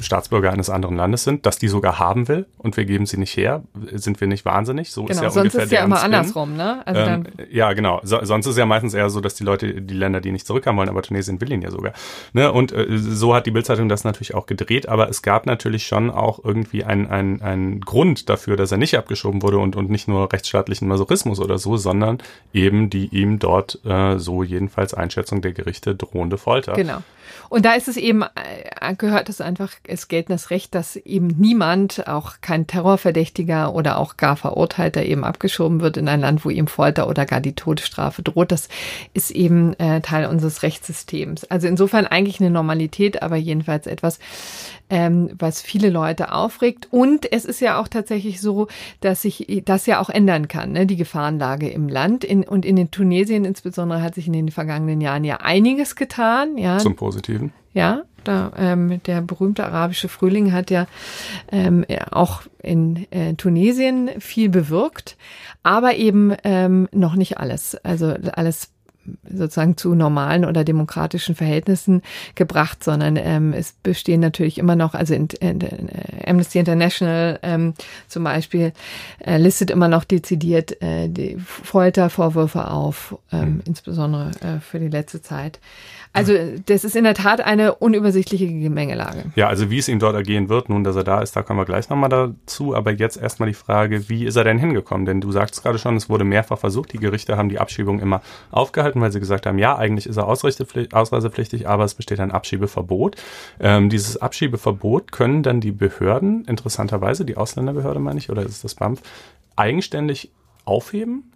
Staatsbürger 0.00 0.52
eines 0.52 0.70
anderen 0.70 0.96
Landes 0.96 1.24
sind, 1.24 1.46
dass 1.46 1.58
die 1.58 1.68
sogar 1.68 1.98
haben 1.98 2.28
will 2.28 2.46
und 2.58 2.76
wir 2.76 2.84
geben 2.84 3.06
sie 3.06 3.18
nicht 3.18 3.36
her, 3.36 3.62
sind 3.92 4.20
wir 4.20 4.28
nicht 4.28 4.44
wahnsinnig. 4.44 4.90
So 4.90 5.04
genau, 5.04 5.12
ist 5.12 5.22
ja 5.22 5.30
sonst 5.30 5.54
ungefähr 5.54 5.64
ist 5.64 5.72
ja 5.72 5.84
immer 5.84 6.02
andersrum, 6.02 6.56
ne? 6.56 6.86
Also 6.86 7.00
ähm, 7.00 7.24
ja, 7.50 7.72
genau. 7.72 8.00
So, 8.02 8.24
sonst 8.24 8.46
ist 8.46 8.58
ja 8.58 8.66
meistens 8.66 8.94
eher 8.94 9.10
so, 9.10 9.20
dass 9.20 9.34
die 9.34 9.44
Leute, 9.44 9.80
die 9.80 9.94
Länder, 9.94 10.20
die 10.20 10.32
nicht 10.32 10.46
zurückhaben 10.46 10.78
wollen, 10.78 10.88
aber 10.88 11.02
Tunesien 11.02 11.40
will 11.40 11.52
ihn 11.52 11.62
ja 11.62 11.70
sogar. 11.70 11.92
Ne? 12.32 12.52
Und 12.52 12.72
äh, 12.72 12.86
so 12.98 13.34
hat 13.34 13.46
die 13.46 13.50
Bildzeitung 13.50 13.88
das 13.88 14.04
natürlich 14.04 14.34
auch 14.34 14.46
gedreht, 14.46 14.88
aber 14.88 15.08
es 15.08 15.22
gab 15.22 15.46
natürlich 15.46 15.86
schon 15.86 16.10
auch 16.10 16.42
irgendwie 16.42 16.84
einen 16.84 17.12
ein 17.42 17.80
Grund 17.80 18.28
dafür, 18.28 18.56
dass 18.56 18.72
er 18.72 18.78
nicht 18.78 18.96
abgeschoben 18.96 19.42
wurde 19.42 19.58
und, 19.58 19.76
und 19.76 19.90
nicht 19.90 20.08
nur 20.08 20.32
rechtsstaatlichen 20.32 20.88
Masochismus 20.88 21.40
oder 21.40 21.58
so, 21.58 21.76
sondern 21.76 22.18
eben 22.52 22.90
die 22.90 23.06
ihm 23.06 23.38
dort 23.38 23.51
dort, 23.52 23.78
äh, 23.84 24.18
so 24.18 24.42
jedenfalls 24.42 24.94
Einschätzung 24.94 25.42
der 25.42 25.52
Gerichte, 25.52 25.94
drohende 25.94 26.38
Folter. 26.38 26.72
Genau. 26.72 27.02
Und 27.48 27.64
da 27.64 27.74
ist 27.74 27.88
es 27.88 27.96
eben, 27.96 28.22
äh, 28.22 28.94
gehört 28.96 29.28
es 29.28 29.40
einfach, 29.40 29.72
es 29.86 30.08
geltendes 30.08 30.50
Recht, 30.50 30.74
dass 30.74 30.96
eben 30.96 31.28
niemand, 31.28 32.06
auch 32.08 32.34
kein 32.40 32.66
Terrorverdächtiger 32.66 33.74
oder 33.74 33.98
auch 33.98 34.16
gar 34.16 34.36
Verurteilter 34.36 35.02
eben 35.04 35.24
abgeschoben 35.24 35.80
wird 35.80 35.96
in 35.96 36.08
ein 36.08 36.20
Land, 36.20 36.44
wo 36.44 36.50
ihm 36.50 36.66
Folter 36.66 37.08
oder 37.08 37.26
gar 37.26 37.40
die 37.40 37.54
Todesstrafe 37.54 38.22
droht. 38.22 38.52
Das 38.52 38.68
ist 39.14 39.30
eben 39.30 39.74
äh, 39.74 40.00
Teil 40.00 40.26
unseres 40.26 40.62
Rechtssystems. 40.62 41.44
Also 41.44 41.68
insofern 41.68 42.06
eigentlich 42.06 42.40
eine 42.40 42.50
Normalität, 42.50 43.22
aber 43.22 43.36
jedenfalls 43.36 43.86
etwas, 43.86 44.18
ähm, 44.92 45.30
was 45.38 45.62
viele 45.62 45.88
Leute 45.88 46.32
aufregt. 46.32 46.88
Und 46.90 47.32
es 47.32 47.44
ist 47.46 47.60
ja 47.60 47.80
auch 47.80 47.88
tatsächlich 47.88 48.40
so, 48.40 48.68
dass 49.00 49.22
sich 49.22 49.62
das 49.64 49.86
ja 49.86 50.00
auch 50.00 50.10
ändern 50.10 50.48
kann, 50.48 50.72
ne? 50.72 50.86
die 50.86 50.96
Gefahrenlage 50.96 51.70
im 51.70 51.88
Land. 51.88 52.24
In, 52.24 52.44
und 52.44 52.64
in 52.64 52.76
den 52.76 52.90
Tunesien 52.90 53.44
insbesondere 53.44 54.02
hat 54.02 54.14
sich 54.14 54.26
in 54.26 54.34
den 54.34 54.50
vergangenen 54.50 55.00
Jahren 55.00 55.24
ja 55.24 55.38
einiges 55.38 55.96
getan. 55.96 56.58
Ja. 56.58 56.78
Zum 56.78 56.94
Positiven. 56.94 57.41
Ja, 57.74 58.02
da, 58.24 58.52
ähm, 58.56 59.02
der 59.04 59.20
berühmte 59.20 59.64
arabische 59.64 60.08
Frühling 60.08 60.52
hat 60.52 60.70
ja 60.70 60.86
ähm, 61.50 61.84
auch 62.10 62.42
in 62.62 63.10
äh, 63.10 63.34
Tunesien 63.34 64.10
viel 64.18 64.48
bewirkt, 64.48 65.16
aber 65.62 65.96
eben 65.96 66.34
ähm, 66.44 66.88
noch 66.92 67.14
nicht 67.14 67.38
alles. 67.38 67.74
Also 67.84 68.14
alles 68.32 68.70
sozusagen 69.28 69.76
zu 69.76 69.94
normalen 69.94 70.44
oder 70.44 70.64
demokratischen 70.64 71.34
Verhältnissen 71.34 72.02
gebracht, 72.34 72.84
sondern 72.84 73.16
ähm, 73.16 73.52
es 73.52 73.72
bestehen 73.72 74.20
natürlich 74.20 74.58
immer 74.58 74.76
noch, 74.76 74.94
also 74.94 75.14
in, 75.14 75.28
in, 75.40 75.60
in 75.60 75.88
Amnesty 76.24 76.58
International 76.58 77.38
ähm, 77.42 77.74
zum 78.08 78.24
Beispiel 78.24 78.72
äh, 79.24 79.38
listet 79.38 79.70
immer 79.70 79.88
noch 79.88 80.04
dezidiert 80.04 80.80
äh, 80.82 81.08
die 81.08 81.36
Foltervorwürfe 81.38 82.70
auf, 82.70 83.18
ähm, 83.32 83.54
mhm. 83.54 83.62
insbesondere 83.64 84.30
äh, 84.40 84.60
für 84.60 84.78
die 84.78 84.88
letzte 84.88 85.22
Zeit. 85.22 85.58
Also 86.14 86.34
das 86.66 86.84
ist 86.84 86.94
in 86.94 87.04
der 87.04 87.14
Tat 87.14 87.40
eine 87.40 87.76
unübersichtliche 87.76 88.46
Gemengelage. 88.46 89.24
Ja, 89.34 89.48
also 89.48 89.70
wie 89.70 89.78
es 89.78 89.88
ihm 89.88 89.98
dort 89.98 90.14
ergehen 90.14 90.48
wird, 90.50 90.68
nun, 90.68 90.84
dass 90.84 90.94
er 90.94 91.04
da 91.04 91.22
ist, 91.22 91.34
da 91.34 91.42
kommen 91.42 91.58
wir 91.58 91.64
gleich 91.64 91.88
nochmal 91.88 92.10
dazu. 92.10 92.74
Aber 92.74 92.92
jetzt 92.92 93.16
erstmal 93.16 93.48
die 93.48 93.54
Frage, 93.54 94.08
wie 94.10 94.26
ist 94.26 94.36
er 94.36 94.44
denn 94.44 94.58
hingekommen? 94.58 95.06
Denn 95.06 95.20
du 95.22 95.32
sagst 95.32 95.62
gerade 95.62 95.78
schon, 95.78 95.96
es 95.96 96.10
wurde 96.10 96.24
mehrfach 96.24 96.58
versucht. 96.58 96.92
Die 96.92 96.98
Gerichte 96.98 97.36
haben 97.36 97.48
die 97.48 97.58
Abschiebung 97.58 98.00
immer 98.00 98.20
aufgehalten, 98.50 99.00
weil 99.00 99.10
sie 99.10 99.20
gesagt 99.20 99.46
haben, 99.46 99.58
ja, 99.58 99.76
eigentlich 99.76 100.06
ist 100.06 100.18
er 100.18 100.28
ausreisepflichtig, 100.28 101.66
aber 101.66 101.84
es 101.84 101.94
besteht 101.94 102.20
ein 102.20 102.30
Abschiebeverbot. 102.30 103.16
Ähm, 103.58 103.88
dieses 103.88 104.18
Abschiebeverbot 104.18 105.12
können 105.12 105.42
dann 105.42 105.60
die 105.60 105.72
Behörden, 105.72 106.44
interessanterweise, 106.44 107.24
die 107.24 107.38
Ausländerbehörde 107.38 108.00
meine 108.00 108.18
ich, 108.18 108.28
oder 108.28 108.42
ist 108.42 108.64
das 108.64 108.74
BAMF, 108.74 109.00
eigenständig 109.56 110.30
aufheben? 110.64 111.32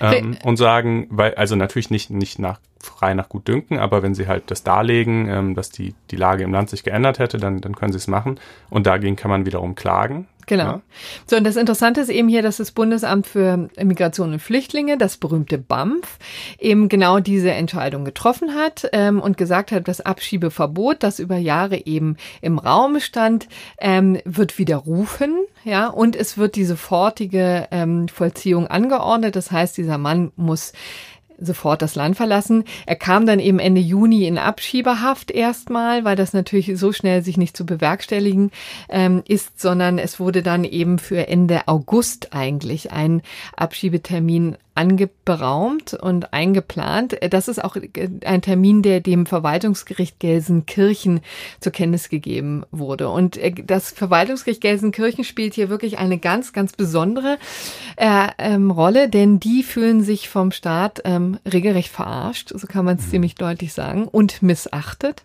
Ähm, 0.00 0.36
und 0.44 0.56
sagen, 0.56 1.06
weil, 1.10 1.34
also 1.34 1.54
natürlich 1.54 1.90
nicht, 1.90 2.10
nicht 2.10 2.38
nach 2.38 2.60
frei 2.80 3.14
nach 3.14 3.28
Gutdünken, 3.28 3.78
aber 3.78 4.02
wenn 4.02 4.14
sie 4.14 4.28
halt 4.28 4.50
das 4.50 4.62
darlegen, 4.62 5.28
ähm, 5.28 5.54
dass 5.54 5.70
die, 5.70 5.94
die 6.10 6.16
Lage 6.16 6.44
im 6.44 6.52
Land 6.52 6.70
sich 6.70 6.84
geändert 6.84 7.18
hätte, 7.18 7.38
dann, 7.38 7.60
dann 7.60 7.74
können 7.74 7.92
sie 7.92 7.98
es 7.98 8.08
machen. 8.08 8.38
Und 8.70 8.86
dagegen 8.86 9.16
kann 9.16 9.30
man 9.30 9.46
wiederum 9.46 9.74
klagen. 9.74 10.28
Genau. 10.48 10.64
Ja. 10.64 10.82
So, 11.26 11.36
und 11.36 11.44
das 11.44 11.56
Interessante 11.56 12.00
ist 12.00 12.08
eben 12.08 12.26
hier, 12.28 12.42
dass 12.42 12.56
das 12.56 12.72
Bundesamt 12.72 13.26
für 13.26 13.68
Migration 13.80 14.32
und 14.32 14.38
Flüchtlinge, 14.40 14.96
das 14.96 15.18
berühmte 15.18 15.58
BAMF, 15.58 16.18
eben 16.58 16.88
genau 16.88 17.20
diese 17.20 17.52
Entscheidung 17.52 18.04
getroffen 18.06 18.54
hat 18.54 18.88
ähm, 18.92 19.20
und 19.20 19.36
gesagt 19.36 19.70
hat, 19.72 19.86
das 19.86 20.00
Abschiebeverbot, 20.00 21.02
das 21.02 21.18
über 21.18 21.36
Jahre 21.36 21.86
eben 21.86 22.16
im 22.40 22.58
Raum 22.58 22.98
stand, 22.98 23.46
ähm, 23.78 24.18
wird 24.24 24.58
widerrufen, 24.58 25.36
ja, 25.64 25.88
und 25.88 26.16
es 26.16 26.38
wird 26.38 26.56
die 26.56 26.64
sofortige 26.64 27.68
ähm, 27.70 28.08
Vollziehung 28.08 28.66
angeordnet. 28.68 29.36
Das 29.36 29.50
heißt, 29.50 29.76
dieser 29.76 29.98
Mann 29.98 30.32
muss 30.36 30.72
sofort 31.38 31.82
das 31.82 31.94
Land 31.94 32.16
verlassen. 32.16 32.64
Er 32.86 32.96
kam 32.96 33.26
dann 33.26 33.38
eben 33.38 33.58
Ende 33.58 33.80
Juni 33.80 34.26
in 34.26 34.38
Abschiebehaft 34.38 35.30
erstmal, 35.30 36.04
weil 36.04 36.16
das 36.16 36.32
natürlich 36.32 36.78
so 36.78 36.92
schnell 36.92 37.22
sich 37.22 37.36
nicht 37.36 37.56
zu 37.56 37.64
bewerkstelligen 37.64 38.50
ähm, 38.88 39.22
ist, 39.26 39.60
sondern 39.60 39.98
es 39.98 40.20
wurde 40.20 40.42
dann 40.42 40.64
eben 40.64 40.98
für 40.98 41.28
Ende 41.28 41.66
August 41.66 42.34
eigentlich 42.34 42.92
ein 42.92 43.22
Abschiebetermin 43.56 44.56
angeberaumt 44.78 45.94
und 45.94 46.32
eingeplant. 46.32 47.18
Das 47.30 47.48
ist 47.48 47.62
auch 47.62 47.76
ein 48.24 48.42
Termin, 48.42 48.82
der 48.82 49.00
dem 49.00 49.26
Verwaltungsgericht 49.26 50.20
Gelsenkirchen 50.20 51.20
zur 51.60 51.72
Kenntnis 51.72 52.08
gegeben 52.08 52.64
wurde. 52.70 53.08
Und 53.10 53.36
äh, 53.36 53.50
das 53.50 53.90
Verwaltungsgericht 53.90 54.60
Gelsenkirchen 54.60 55.24
spielt 55.24 55.54
hier 55.54 55.68
wirklich 55.68 55.98
eine 55.98 56.18
ganz, 56.18 56.52
ganz 56.52 56.72
besondere 56.72 57.38
äh, 57.96 58.28
ähm, 58.38 58.70
Rolle, 58.70 59.08
denn 59.08 59.40
die 59.40 59.64
fühlen 59.64 60.02
sich 60.02 60.28
vom 60.28 60.52
Staat 60.52 61.02
ähm, 61.04 61.38
regelrecht 61.50 61.90
verarscht, 61.90 62.52
so 62.54 62.66
kann 62.68 62.84
man 62.84 62.98
es 62.98 63.06
mhm. 63.06 63.10
ziemlich 63.10 63.34
deutlich 63.34 63.72
sagen, 63.72 64.06
und 64.06 64.42
missachtet. 64.42 65.24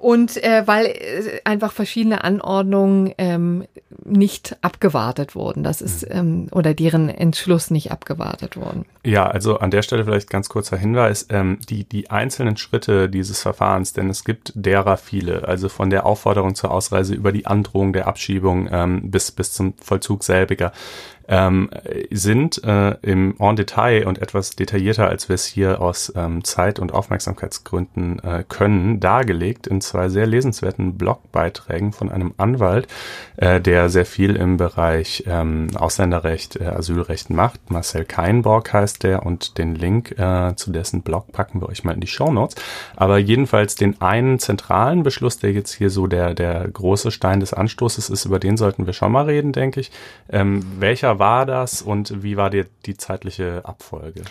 Und 0.00 0.42
äh, 0.44 0.66
weil 0.66 0.86
äh, 0.86 1.40
einfach 1.44 1.72
verschiedene 1.72 2.22
Anordnungen 2.22 3.14
ähm, 3.18 3.64
nicht 4.04 4.56
abgewartet 4.60 5.34
wurden. 5.34 5.62
Das 5.62 5.80
ist, 5.80 6.08
mhm. 6.08 6.16
ähm, 6.16 6.48
oder 6.52 6.74
deren 6.74 7.08
Entschluss 7.08 7.70
nicht 7.70 7.90
abgewartet 7.90 8.56
wurden. 8.56 8.84
Ja, 9.04 9.26
also 9.26 9.58
an 9.58 9.70
der 9.70 9.82
Stelle 9.82 10.04
vielleicht 10.04 10.28
ganz 10.28 10.48
kurzer 10.48 10.76
Hinweis, 10.76 11.26
ähm, 11.30 11.58
die, 11.68 11.84
die 11.84 12.10
einzelnen 12.10 12.56
Schritte 12.56 13.08
dieses 13.08 13.40
Verfahrens, 13.40 13.94
denn 13.94 14.10
es 14.10 14.24
gibt 14.24 14.52
derer 14.54 14.96
viele, 14.96 15.48
also 15.48 15.68
von 15.68 15.90
der 15.90 16.04
Aufforderung 16.04 16.54
zur 16.54 16.72
Ausreise 16.72 17.14
über 17.14 17.32
die 17.32 17.46
Androhung 17.46 17.92
der 17.92 18.06
Abschiebung 18.06 18.68
ähm, 18.70 19.10
bis, 19.10 19.32
bis 19.32 19.52
zum 19.52 19.74
Vollzug 19.78 20.24
selbiger 20.24 20.72
ähm, 21.28 21.70
sind 22.10 22.62
äh, 22.64 22.96
im 23.02 23.34
En 23.38 23.56
Detail 23.56 24.06
und 24.06 24.20
etwas 24.20 24.56
detaillierter, 24.56 25.08
als 25.08 25.28
wir 25.28 25.34
es 25.34 25.46
hier 25.46 25.80
aus 25.80 26.12
ähm, 26.16 26.44
Zeit- 26.44 26.78
und 26.78 26.92
Aufmerksamkeitsgründen 26.92 28.22
äh, 28.22 28.44
können, 28.48 29.00
dargelegt 29.00 29.66
in 29.66 29.80
zwei 29.80 30.08
sehr 30.08 30.26
lesenswerten 30.26 30.96
Blogbeiträgen 30.96 31.92
von 31.92 32.10
einem 32.10 32.34
Anwalt, 32.36 32.86
äh, 33.36 33.60
der 33.60 33.88
sehr 33.88 34.06
viel 34.06 34.36
im 34.36 34.56
Bereich 34.56 35.24
ähm, 35.26 35.68
Ausländerrecht, 35.76 36.56
äh, 36.56 36.66
Asylrecht 36.66 37.30
macht. 37.30 37.70
Marcel 37.70 38.04
Keinborg 38.04 38.72
heißt 38.72 39.02
der 39.02 39.26
und 39.26 39.58
den 39.58 39.74
Link 39.74 40.18
äh, 40.18 40.54
zu 40.56 40.70
dessen 40.70 41.02
Blog 41.02 41.32
packen 41.32 41.60
wir 41.60 41.68
euch 41.68 41.84
mal 41.84 41.92
in 41.92 42.00
die 42.00 42.06
Show 42.06 42.32
Notes. 42.32 42.56
Aber 42.94 43.18
jedenfalls 43.18 43.74
den 43.74 44.00
einen 44.00 44.38
zentralen 44.38 45.02
Beschluss, 45.02 45.38
der 45.38 45.52
jetzt 45.52 45.72
hier 45.72 45.90
so 45.90 46.06
der, 46.06 46.34
der 46.34 46.68
große 46.68 47.10
Stein 47.10 47.40
des 47.40 47.52
Anstoßes 47.52 48.10
ist, 48.10 48.24
über 48.24 48.38
den 48.38 48.56
sollten 48.56 48.86
wir 48.86 48.92
schon 48.92 49.12
mal 49.12 49.24
reden, 49.24 49.52
denke 49.52 49.80
ich. 49.80 49.90
Ähm, 50.30 50.64
welcher 50.78 51.15
war 51.18 51.46
das 51.46 51.82
und 51.82 52.22
wie 52.22 52.36
war 52.36 52.50
die, 52.50 52.64
die 52.84 52.96
zeitliche 52.96 53.62
Abfolge? 53.64 54.22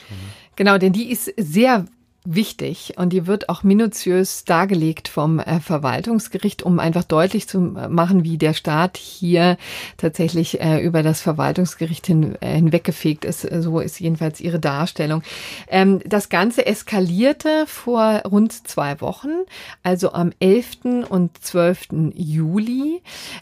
Genau, 0.56 0.78
denn 0.78 0.94
die 0.94 1.12
ist 1.12 1.32
sehr 1.38 1.86
wichtig 2.26 2.94
und 2.98 3.14
die 3.14 3.28
wird 3.28 3.50
auch 3.50 3.64
minutiös 3.64 4.44
dargelegt 4.44 5.08
vom 5.08 5.40
äh, 5.40 5.60
Verwaltungsgericht, 5.60 6.64
um 6.64 6.80
einfach 6.80 7.04
deutlich 7.04 7.48
zu 7.48 7.60
machen, 7.60 8.24
wie 8.24 8.38
der 8.38 8.54
Staat 8.54 8.98
hier 8.98 9.58
tatsächlich 9.98 10.60
äh, 10.60 10.80
über 10.80 11.04
das 11.04 11.22
Verwaltungsgericht 11.22 12.08
hin, 12.08 12.36
äh, 12.42 12.56
hinweggefegt 12.56 13.26
ist. 13.26 13.42
So 13.42 13.80
ist 13.80 14.00
jedenfalls 14.00 14.42
ihre 14.42 14.60
Darstellung. 14.60 15.22
Ähm, 15.68 16.02
das 16.06 16.30
Ganze 16.30 16.66
eskalierte 16.66 17.66
vor 17.68 18.24
rund 18.26 18.68
zwei 18.68 19.00
Wochen, 19.02 19.30
also 19.84 20.12
am 20.14 20.32
11. 20.40 21.08
und 21.10 21.38
12. 21.44 22.14
Juli. 22.16 23.02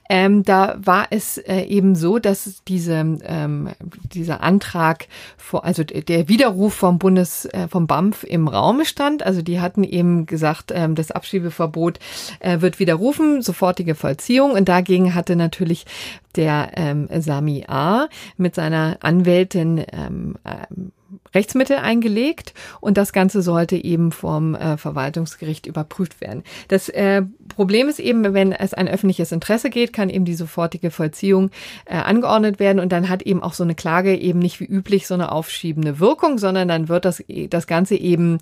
Ähm, 0.09 0.43
da 0.43 0.75
war 0.77 1.07
es 1.09 1.37
äh, 1.37 1.61
eben 1.61 1.95
so, 1.95 2.19
dass 2.19 2.63
diese, 2.67 2.93
ähm, 3.23 3.69
dieser 4.13 4.41
Antrag, 4.41 5.07
vor, 5.37 5.63
also 5.63 5.83
der 5.83 6.27
Widerruf 6.27 6.73
vom 6.73 6.99
Bundes, 6.99 7.45
äh, 7.45 7.67
vom 7.69 7.87
BAMF 7.87 8.23
im 8.23 8.47
Raum 8.47 8.72
Raum 8.73 8.85
stand. 8.85 9.23
Also 9.23 9.41
die 9.41 9.59
hatten 9.59 9.83
eben 9.83 10.25
gesagt, 10.25 10.71
ähm, 10.73 10.95
das 10.95 11.11
Abschiebeverbot 11.11 11.99
äh, 12.39 12.61
wird 12.61 12.79
widerrufen, 12.79 13.41
sofortige 13.41 13.95
Vollziehung. 13.95 14.51
Und 14.51 14.69
dagegen 14.69 15.15
hatte 15.15 15.35
natürlich 15.35 15.85
der 16.35 16.71
ähm, 16.75 17.07
Sami 17.19 17.65
A. 17.67 18.07
mit 18.37 18.55
seiner 18.55 18.97
Anwältin 19.01 19.85
ähm 19.93 20.35
Rechtsmittel 21.33 21.77
eingelegt 21.77 22.53
und 22.79 22.97
das 22.97 23.13
Ganze 23.13 23.41
sollte 23.41 23.75
eben 23.75 24.11
vom 24.11 24.55
äh, 24.55 24.77
Verwaltungsgericht 24.77 25.65
überprüft 25.65 26.21
werden. 26.21 26.43
Das 26.67 26.89
äh, 26.89 27.23
Problem 27.49 27.87
ist 27.87 27.99
eben, 27.99 28.33
wenn 28.33 28.51
es 28.51 28.73
ein 28.73 28.87
öffentliches 28.87 29.31
Interesse 29.31 29.69
geht, 29.69 29.93
kann 29.93 30.09
eben 30.09 30.25
die 30.25 30.33
sofortige 30.35 30.91
Vollziehung 30.91 31.51
äh, 31.85 31.95
angeordnet 31.95 32.59
werden 32.59 32.79
und 32.79 32.91
dann 32.91 33.09
hat 33.09 33.21
eben 33.21 33.43
auch 33.43 33.53
so 33.53 33.63
eine 33.63 33.75
Klage 33.75 34.15
eben 34.15 34.39
nicht 34.39 34.59
wie 34.59 34.65
üblich 34.65 35.07
so 35.07 35.13
eine 35.13 35.31
aufschiebende 35.31 35.99
Wirkung, 35.99 36.37
sondern 36.37 36.67
dann 36.67 36.89
wird 36.89 37.05
das, 37.05 37.23
das 37.49 37.67
Ganze 37.67 37.95
eben 37.95 38.39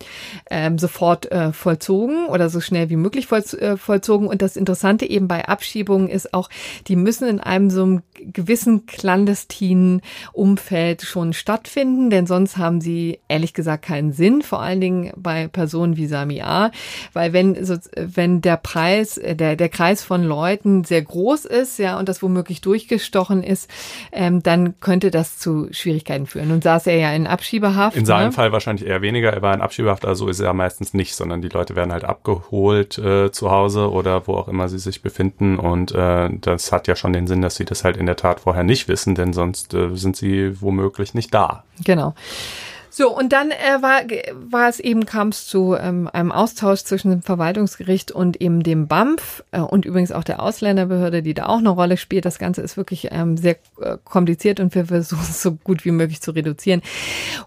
ähm, 0.50 0.78
sofort 0.78 1.32
äh, 1.32 1.52
vollzogen 1.52 2.26
oder 2.28 2.50
so 2.50 2.62
schnell 2.62 2.90
wie 2.90 2.96
möglich 2.96 3.28
voll, 3.28 3.44
äh, 3.60 3.78
vollzogen. 3.78 4.28
Und 4.28 4.42
das 4.42 4.56
Interessante 4.56 5.06
eben 5.06 5.28
bei 5.28 5.48
Abschiebungen 5.48 6.10
ist 6.10 6.34
auch, 6.34 6.50
die 6.88 6.96
müssen 6.96 7.28
in 7.28 7.40
einem 7.40 7.70
so 7.70 7.84
einem 7.84 8.02
gewissen 8.20 8.86
clandestinen 8.86 10.02
Umfeld 10.34 11.02
schon 11.02 11.34
stattfinden, 11.34 12.10
denn 12.10 12.28
sonst 12.28 12.58
haben 12.62 12.80
sie 12.80 13.20
ehrlich 13.28 13.54
gesagt 13.54 13.84
keinen 13.84 14.14
Sinn, 14.14 14.42
vor 14.42 14.62
allen 14.62 14.80
Dingen 14.80 15.12
bei 15.18 15.50
Personen 15.50 15.98
wie 15.98 16.08
Sami 16.08 16.42
A, 16.42 16.72
weil 17.12 17.34
wenn, 17.34 17.66
so, 17.66 17.76
wenn 17.98 18.40
der 18.40 18.56
Preis, 18.56 19.18
äh, 19.18 19.36
der, 19.36 19.58
der 19.58 19.68
Kreis 19.68 20.04
von 20.04 20.24
Leuten 20.24 20.86
sehr 20.86 21.02
groß 21.02 21.44
ist, 21.44 21.78
ja, 21.80 22.00
und 22.00 22.08
das 22.08 22.22
womöglich 22.22 22.62
durchgestochen 22.62 23.44
ist, 23.44 23.70
ähm, 24.12 24.42
dann 24.44 24.80
könnte 24.80 25.12
das 25.12 25.38
zu 25.38 25.68
Schwierigkeiten 25.72 26.28
führen. 26.28 26.48
Nun 26.48 26.62
saß 26.62 26.88
er 26.88 26.98
ja 26.98 27.12
in 27.12 27.28
Abschiebehaft. 27.28 27.98
In 27.98 28.06
seinem 28.06 28.28
ne? 28.28 28.32
Fall 28.32 28.52
wahrscheinlich 28.52 28.88
eher 28.88 29.02
weniger. 29.02 29.34
Er 29.34 29.42
war 29.42 29.54
in 29.54 29.62
Abschiebehaft, 29.62 30.06
also 30.06 30.28
ist 30.28 30.40
er 30.40 30.54
meistens 30.54 30.94
nicht, 30.94 31.16
sondern 31.16 31.42
die 31.42 31.50
Leute 31.50 31.76
werden 31.76 31.92
halt 31.92 32.04
abgeholt 32.04 32.98
äh, 32.98 33.32
zu 33.32 33.52
Hause 33.52 33.92
oder 33.92 34.28
wo 34.28 34.36
auch 34.36 34.48
immer 34.48 34.70
sie 34.70 34.80
sich 34.80 35.02
befinden. 35.02 35.60
Und 35.60 35.92
äh, 35.94 36.30
das 36.40 36.72
hat 36.72 36.88
ja 36.88 36.96
schon 36.96 37.14
den 37.14 37.28
Sinn, 37.28 37.42
dass 37.42 37.56
sie 37.56 37.66
das 37.66 37.84
halt 37.84 37.98
in 37.98 38.06
der 38.06 38.16
Tat 38.16 38.42
vorher 38.42 38.64
nicht 38.64 38.88
wissen, 38.88 39.16
denn 39.16 39.34
sonst 39.34 39.74
äh, 39.74 39.96
sind 39.96 40.16
sie 40.16 40.62
womöglich 40.62 41.14
nicht 41.14 41.34
da. 41.34 41.64
Genau. 41.84 42.14
So, 42.94 43.18
und 43.18 43.32
dann 43.32 43.52
äh, 43.52 43.82
war, 43.82 44.02
war 44.34 44.68
es 44.68 44.82
eben, 44.82 45.06
kam 45.06 45.30
es 45.30 45.48
zu 45.48 45.76
ähm, 45.80 46.10
einem 46.12 46.34
Austausch 46.34 46.84
zwischen 46.84 47.10
dem 47.10 47.22
Verwaltungsgericht 47.22 48.12
und 48.12 48.42
eben 48.42 48.64
dem 48.64 48.90
BAMF 48.90 49.46
äh, 49.52 49.62
und 49.62 49.86
übrigens 49.86 50.12
auch 50.12 50.26
der 50.26 50.42
Ausländerbehörde, 50.42 51.24
die 51.24 51.34
da 51.34 51.46
auch 51.46 51.60
eine 51.60 51.70
Rolle 51.70 51.96
spielt. 51.96 52.26
Das 52.26 52.38
Ganze 52.38 52.62
ist 52.62 52.76
wirklich 52.76 53.08
ähm, 53.12 53.38
sehr 53.38 53.56
äh, 53.80 53.98
kompliziert 54.04 54.60
und 54.60 54.76
wir 54.76 54.88
versuchen 54.88 55.22
es 55.22 55.42
so 55.42 55.54
gut 55.54 55.86
wie 55.86 55.92
möglich 55.92 56.22
zu 56.22 56.32
reduzieren. 56.32 56.82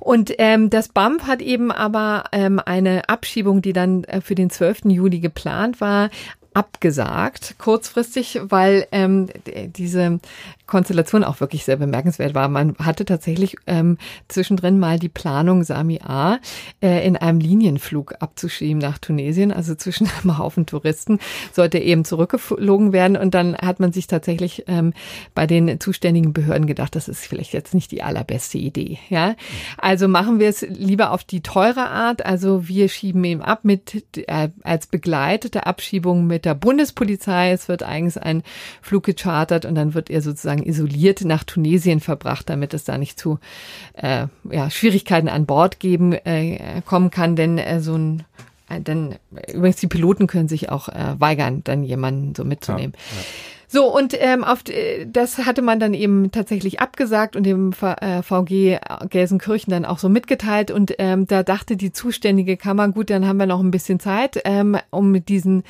Und 0.01 0.33
ähm, 0.39 0.71
das 0.71 0.89
BAMF 0.89 1.25
hat 1.25 1.43
eben 1.43 1.71
aber 1.71 2.25
ähm, 2.33 2.59
eine 2.65 3.11
Abschiebung, 3.11 3.61
die 3.61 3.75
dann 3.75 4.05
äh, 4.05 4.23
für 4.23 4.35
den 4.35 4.49
12. 4.49 4.87
Juli 4.87 5.21
geplant 5.21 5.83
war, 5.83 6.09
abgesagt, 6.55 7.57
kurzfristig, 7.59 8.41
weil 8.45 8.87
ähm, 8.93 9.29
diese 9.45 10.21
Konstellation 10.67 11.25
auch 11.25 11.41
wirklich 11.41 11.65
sehr 11.65 11.77
bemerkenswert 11.77 12.35
war. 12.35 12.49
Man 12.49 12.75
hatte 12.79 13.05
tatsächlich 13.05 13.57
ähm, 13.67 13.99
zwischendrin 14.29 14.79
mal 14.79 14.99
die 14.99 15.09
Planung, 15.09 15.63
Sami 15.63 16.01
A. 16.03 16.39
Äh, 16.81 17.07
in 17.07 17.17
einem 17.17 17.39
Linienflug 17.39 18.15
abzuschieben 18.21 18.79
nach 18.79 18.99
Tunesien, 18.99 19.53
also 19.53 19.75
zwischen 19.75 20.09
einem 20.23 20.39
Haufen 20.39 20.67
Touristen, 20.67 21.19
sollte 21.53 21.79
eben 21.79 22.05
zurückgeflogen 22.05 22.93
werden. 22.93 23.17
Und 23.17 23.35
dann 23.35 23.57
hat 23.57 23.79
man 23.79 23.93
sich 23.93 24.07
tatsächlich 24.07 24.65
ähm, 24.67 24.95
bei 25.35 25.47
den 25.47 25.81
zuständigen 25.81 26.33
Behörden 26.33 26.67
gedacht, 26.67 26.97
das 26.97 27.09
ist 27.09 27.27
vielleicht 27.27 27.53
jetzt 27.53 27.75
nicht 27.75 27.91
die 27.91 28.03
allerbeste 28.03 28.59
Idee. 28.59 28.99
Ja, 29.11 29.37
also 29.77 30.09
machen 30.09 30.41
wir 30.41 30.49
es 30.49 30.63
lieber 30.63 31.11
auf 31.11 31.25
die 31.25 31.43
teure 31.43 31.89
Art. 31.91 32.25
Also 32.25 32.69
wir 32.69 32.89
schieben 32.89 33.23
ihn 33.25 33.43
ab 33.43 33.61
mit 33.65 34.19
äh, 34.29 34.49
als 34.63 34.87
begleitete 34.87 35.67
Abschiebung 35.67 36.27
mit 36.27 36.47
der 36.47 36.55
Bundespolizei. 36.55 37.53
Es 37.53 37.69
wird 37.69 37.83
eigentlich 37.83 38.21
ein 38.23 38.43
Flug 38.81 39.05
gechartert 39.05 39.67
und 39.67 39.75
dann 39.75 39.95
wird 39.95 40.09
er 40.11 40.23
sozusagen 40.23 40.54
sozusagen 40.55 40.69
isoliert 40.69 41.25
nach 41.25 41.45
Tunesien 41.45 42.01
verbracht, 42.01 42.49
damit 42.49 42.75
es 42.75 42.85
da 42.85 42.99
nicht 42.99 43.19
zu 43.19 43.39
äh, 43.95 44.27
ja, 44.51 44.71
Schwierigkeiten 44.71 45.29
an 45.29 45.47
Bord 45.47 45.81
geben 45.81 46.13
äh, 46.13 46.83
kommen 46.85 47.11
kann, 47.11 47.37
denn 47.37 47.59
äh, 47.59 47.81
so 47.81 47.97
ein 47.97 48.25
äh, 48.69 48.81
denn 48.81 49.17
übrigens 49.53 49.77
die 49.77 49.87
Piloten 49.87 50.27
können 50.27 50.49
sich 50.49 50.71
auch 50.71 50.89
äh, 50.89 51.15
weigern, 51.19 51.63
dann 51.65 51.85
jemanden 51.85 52.35
so 52.35 52.45
mitzunehmen. 52.45 52.95
Ja, 52.95 53.17
ja. 53.17 53.25
So, 53.75 53.93
und 53.93 54.15
ähm, 54.21 54.45
auf, 54.45 54.63
das 55.09 55.39
hatte 55.39 55.61
man 55.61 55.81
dann 55.81 55.95
eben 55.95 56.31
tatsächlich 56.31 56.79
abgesagt 56.79 57.35
und 57.35 57.43
dem 57.43 57.73
VG 57.73 58.53
äh, 58.53 58.79
Gelsenkirchen 59.11 59.73
dann 59.73 59.85
auch 59.85 59.99
so 59.99 60.09
mitgeteilt. 60.09 60.71
Und 60.71 60.95
ähm, 60.99 61.27
da 61.27 61.43
dachte 61.43 61.77
die 61.77 61.91
zuständige 61.91 62.57
Kammer, 62.57 62.89
gut, 62.91 63.11
dann 63.11 63.27
haben 63.27 63.37
wir 63.37 63.47
noch 63.47 63.59
ein 63.59 63.73
bisschen 63.73 63.99
Zeit, 63.99 64.41
ähm, 64.45 64.77
um 64.91 65.25
diesen 65.25 65.65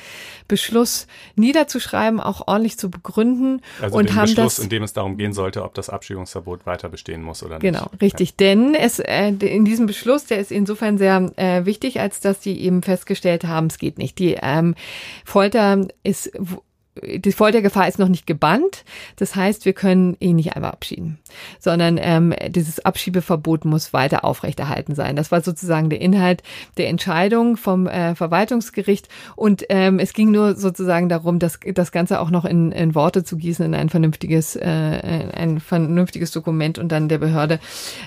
Beschluss 0.47 1.07
niederzuschreiben, 1.35 2.19
auch 2.19 2.47
ordentlich 2.47 2.77
zu 2.77 2.91
begründen. 2.91 3.63
Also 3.81 3.97
und 3.97 4.09
den 4.09 4.15
haben 4.15 4.25
Beschluss, 4.25 4.57
das, 4.57 4.63
in 4.65 4.69
dem 4.69 4.83
es 4.83 4.93
darum 4.93 5.17
gehen 5.17 5.33
sollte, 5.33 5.63
ob 5.63 5.73
das 5.73 5.89
Abschiebungsverbot 5.89 6.67
weiter 6.67 6.89
bestehen 6.89 7.23
muss 7.23 7.41
oder 7.41 7.55
nicht. 7.55 7.63
Genau, 7.63 7.89
richtig. 7.99 8.29
Ja. 8.29 8.35
Denn 8.39 8.75
es 8.75 8.99
äh, 8.99 9.29
in 9.29 9.65
diesem 9.65 9.87
Beschluss, 9.87 10.25
der 10.25 10.37
ist 10.37 10.51
insofern 10.51 10.99
sehr 10.99 11.31
äh, 11.37 11.65
wichtig, 11.65 11.99
als 11.99 12.19
dass 12.19 12.39
die 12.39 12.61
eben 12.61 12.83
festgestellt 12.83 13.45
haben, 13.45 13.65
es 13.65 13.79
geht 13.79 13.97
nicht. 13.97 14.19
Die 14.19 14.37
ähm, 14.39 14.75
Folter 15.25 15.87
ist 16.03 16.31
die 17.03 17.31
Foltergefahr 17.31 17.87
ist 17.87 17.99
noch 17.99 18.07
nicht 18.07 18.25
gebannt. 18.25 18.85
Das 19.17 19.35
heißt, 19.35 19.65
wir 19.65 19.73
können 19.73 20.15
ihn 20.19 20.37
nicht 20.37 20.55
einfach 20.55 20.71
abschieben, 20.71 21.19
sondern 21.59 21.97
ähm, 22.01 22.33
dieses 22.47 22.83
Abschiebeverbot 22.83 23.65
muss 23.65 23.91
weiter 23.91 24.23
aufrechterhalten 24.23 24.95
sein. 24.95 25.15
Das 25.15 25.31
war 25.31 25.41
sozusagen 25.41 25.89
der 25.89 25.99
Inhalt 25.99 26.41
der 26.77 26.87
Entscheidung 26.87 27.57
vom 27.57 27.87
äh, 27.87 28.15
Verwaltungsgericht. 28.15 29.09
Und 29.35 29.65
ähm, 29.69 29.99
es 29.99 30.13
ging 30.13 30.31
nur 30.31 30.55
sozusagen 30.55 31.09
darum, 31.09 31.39
das, 31.39 31.59
das 31.73 31.91
Ganze 31.91 32.19
auch 32.21 32.29
noch 32.29 32.45
in, 32.45 32.71
in 32.71 32.95
Worte 32.95 33.23
zu 33.23 33.35
gießen, 33.37 33.65
in 33.65 33.75
ein 33.75 33.89
vernünftiges, 33.89 34.55
äh, 34.55 34.63
ein 34.65 35.59
vernünftiges 35.59 36.31
Dokument 36.31 36.79
und 36.79 36.91
dann 36.91 37.09
der 37.09 37.17
Behörde 37.17 37.59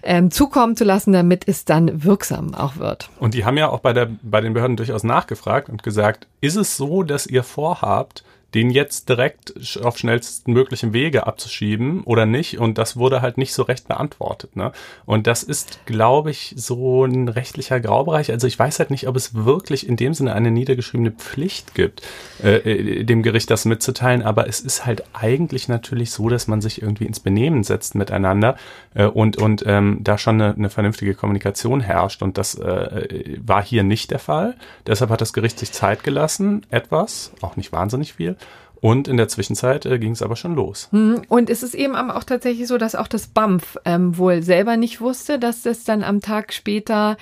ähm, 0.02 0.30
zukommen 0.30 0.76
zu 0.76 0.84
lassen, 0.84 1.12
damit 1.12 1.46
es 1.46 1.66
dann 1.66 2.04
wirksam 2.04 2.54
auch 2.54 2.78
wird. 2.78 3.10
Und 3.18 3.34
die 3.34 3.44
haben 3.44 3.58
ja 3.58 3.68
auch 3.68 3.80
bei, 3.80 3.92
der, 3.92 4.08
bei 4.22 4.40
den 4.40 4.54
Behörden 4.54 4.78
durchaus 4.78 5.04
nachgefragt 5.04 5.68
und 5.68 5.82
gesagt, 5.82 6.26
ist 6.40 6.56
es 6.56 6.76
so, 6.76 7.02
dass 7.02 7.26
ihr 7.26 7.42
vorhabt, 7.42 8.24
den 8.54 8.70
jetzt 8.70 9.10
direkt 9.10 9.52
auf 9.82 9.98
schnellsten 9.98 10.52
möglichen 10.52 10.94
Wege 10.94 11.26
abzuschieben 11.26 12.02
oder 12.04 12.24
nicht. 12.24 12.58
Und 12.58 12.78
das 12.78 12.96
wurde 12.96 13.20
halt 13.20 13.36
nicht 13.36 13.52
so 13.52 13.62
recht 13.62 13.88
beantwortet. 13.88 14.56
Ne? 14.56 14.72
Und 15.04 15.26
das 15.26 15.42
ist, 15.42 15.84
glaube 15.84 16.30
ich, 16.30 16.54
so 16.56 17.04
ein 17.04 17.28
rechtlicher 17.28 17.78
Graubereich. 17.78 18.30
Also 18.30 18.46
ich 18.46 18.58
weiß 18.58 18.78
halt 18.78 18.90
nicht, 18.90 19.06
ob 19.06 19.16
es 19.16 19.34
wirklich 19.34 19.86
in 19.86 19.96
dem 19.96 20.14
Sinne 20.14 20.32
eine 20.32 20.50
niedergeschriebene 20.50 21.10
Pflicht 21.10 21.74
gibt, 21.74 22.02
äh, 22.42 22.56
äh, 22.56 23.04
dem 23.04 23.22
Gericht 23.22 23.50
das 23.50 23.66
mitzuteilen. 23.66 24.22
Aber 24.22 24.48
es 24.48 24.60
ist 24.60 24.86
halt 24.86 25.04
eigentlich 25.12 25.68
natürlich 25.68 26.10
so, 26.10 26.30
dass 26.30 26.48
man 26.48 26.62
sich 26.62 26.80
irgendwie 26.80 27.04
ins 27.04 27.20
Benehmen 27.20 27.64
setzt 27.64 27.94
miteinander 27.96 28.56
äh, 28.94 29.04
und, 29.04 29.36
und 29.36 29.62
ähm, 29.66 29.98
da 30.00 30.16
schon 30.16 30.40
eine, 30.40 30.54
eine 30.54 30.70
vernünftige 30.70 31.14
Kommunikation 31.14 31.80
herrscht. 31.80 32.22
Und 32.22 32.38
das 32.38 32.54
äh, 32.54 33.36
war 33.44 33.62
hier 33.62 33.82
nicht 33.82 34.10
der 34.10 34.20
Fall. 34.20 34.56
Deshalb 34.86 35.10
hat 35.10 35.20
das 35.20 35.34
Gericht 35.34 35.58
sich 35.58 35.70
Zeit 35.70 36.02
gelassen, 36.02 36.64
etwas, 36.70 37.32
auch 37.42 37.56
nicht 37.56 37.72
wahnsinnig 37.72 38.14
viel. 38.14 38.37
Und 38.80 39.08
in 39.08 39.16
der 39.16 39.28
Zwischenzeit 39.28 39.86
äh, 39.86 39.98
ging 39.98 40.12
es 40.12 40.22
aber 40.22 40.36
schon 40.36 40.54
los. 40.54 40.88
Hm, 40.92 41.22
und 41.28 41.50
es 41.50 41.62
ist 41.62 41.74
eben 41.74 41.96
auch 41.96 42.24
tatsächlich 42.24 42.68
so, 42.68 42.78
dass 42.78 42.94
auch 42.94 43.08
das 43.08 43.26
BAMF 43.26 43.78
ähm, 43.84 44.16
wohl 44.16 44.42
selber 44.42 44.76
nicht 44.76 45.00
wusste, 45.00 45.38
dass 45.38 45.62
das 45.62 45.84
dann 45.84 46.04
am 46.04 46.20
Tag 46.20 46.52
später 46.52 47.16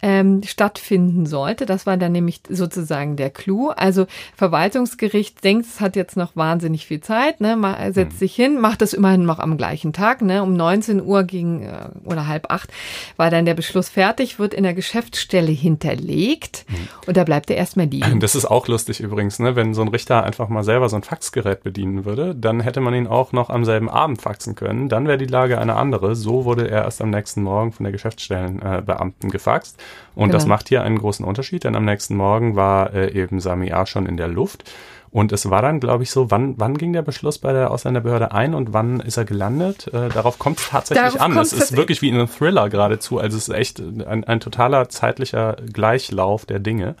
ähm, 0.00 0.42
stattfinden 0.44 1.26
sollte. 1.26 1.66
Das 1.66 1.86
war 1.86 1.96
dann 1.96 2.12
nämlich 2.12 2.40
sozusagen 2.48 3.16
der 3.16 3.30
Clou. 3.30 3.70
Also 3.70 4.06
Verwaltungsgericht 4.36 5.42
denkt, 5.42 5.66
es 5.66 5.80
hat 5.80 5.96
jetzt 5.96 6.16
noch 6.16 6.36
wahnsinnig 6.36 6.86
viel 6.86 7.00
Zeit, 7.00 7.40
ne, 7.40 7.56
setzt 7.92 8.14
mhm. 8.14 8.18
sich 8.18 8.34
hin, 8.34 8.60
macht 8.60 8.82
das 8.82 8.92
immerhin 8.92 9.24
noch 9.24 9.38
am 9.38 9.56
gleichen 9.56 9.92
Tag. 9.92 10.22
Ne, 10.22 10.42
um 10.42 10.54
19 10.54 11.02
Uhr 11.02 11.24
gegen 11.24 11.62
äh, 11.62 11.88
oder 12.04 12.26
halb 12.26 12.50
acht 12.50 12.72
war 13.16 13.30
dann 13.30 13.44
der 13.44 13.54
Beschluss 13.54 13.88
fertig, 13.88 14.38
wird 14.38 14.54
in 14.54 14.62
der 14.62 14.74
Geschäftsstelle 14.74 15.50
hinterlegt 15.50 16.64
mhm. 16.68 16.88
und 17.06 17.16
da 17.16 17.24
bleibt 17.24 17.50
er 17.50 17.56
erstmal 17.56 17.86
liegen. 17.86 18.20
Das 18.20 18.34
ist 18.34 18.44
auch 18.44 18.68
lustig 18.68 19.00
übrigens, 19.00 19.38
ne, 19.38 19.56
wenn 19.56 19.74
so 19.74 19.82
ein 19.82 19.88
Richter 19.88 20.22
einfach 20.22 20.48
mal 20.48 20.62
selber 20.62 20.88
so 20.88 20.96
ein 20.96 21.02
Faxgerät 21.02 21.62
bedienen 21.62 22.04
würde, 22.04 22.34
dann 22.34 22.60
hätte 22.60 22.80
man 22.80 22.94
ihn 22.94 23.06
auch 23.06 23.32
noch 23.32 23.50
am 23.50 23.64
selben 23.64 23.88
Abend 23.88 24.22
faxen 24.22 24.54
können. 24.54 24.88
Dann 24.88 25.06
wäre 25.06 25.18
die 25.18 25.26
Lage 25.26 25.58
eine 25.58 25.74
andere. 25.74 26.14
So 26.14 26.44
wurde 26.44 26.68
er 26.70 26.84
erst 26.84 27.02
am 27.02 27.10
nächsten 27.10 27.42
Morgen 27.42 27.72
von 27.72 27.84
der 27.84 27.92
Geschäftsstellenbeamten 27.92 29.28
äh, 29.28 29.32
gefaxt. 29.32 29.78
Und 30.14 30.28
Genau. 30.28 30.32
das 30.32 30.46
macht 30.46 30.68
hier 30.68 30.82
einen 30.82 30.98
großen 30.98 31.24
Unterschied, 31.24 31.64
denn 31.64 31.76
am 31.76 31.84
nächsten 31.84 32.16
Morgen 32.16 32.56
war 32.56 32.92
äh, 32.92 33.12
eben 33.12 33.40
Sami 33.40 33.72
A. 33.72 33.86
schon 33.86 34.06
in 34.06 34.16
der 34.16 34.28
Luft. 34.28 34.64
Und 35.10 35.32
es 35.32 35.48
war 35.48 35.62
dann, 35.62 35.80
glaube 35.80 36.02
ich, 36.02 36.10
so, 36.10 36.30
wann, 36.30 36.54
wann 36.58 36.76
ging 36.76 36.92
der 36.92 37.00
Beschluss 37.02 37.38
bei 37.38 37.52
der 37.52 37.70
Ausländerbehörde 37.70 38.32
ein 38.32 38.54
und 38.54 38.74
wann 38.74 39.00
ist 39.00 39.16
er 39.16 39.24
gelandet? 39.24 39.88
Äh, 39.88 40.10
darauf 40.10 40.38
kommt 40.38 40.58
es 40.58 40.68
tatsächlich 40.68 41.14
Darauf 41.14 41.20
an. 41.22 41.38
Es 41.38 41.52
ist 41.54 41.76
wirklich 41.76 42.02
wie 42.02 42.10
in 42.10 42.16
einem 42.16 42.28
Thriller 42.28 42.68
geradezu. 42.68 43.18
Also 43.18 43.38
es 43.38 43.48
ist 43.48 43.54
echt 43.54 43.78
ein, 43.78 44.24
ein 44.24 44.40
totaler 44.40 44.90
zeitlicher 44.90 45.56
Gleichlauf 45.72 46.44
der 46.44 46.58
Dinge. 46.58 46.94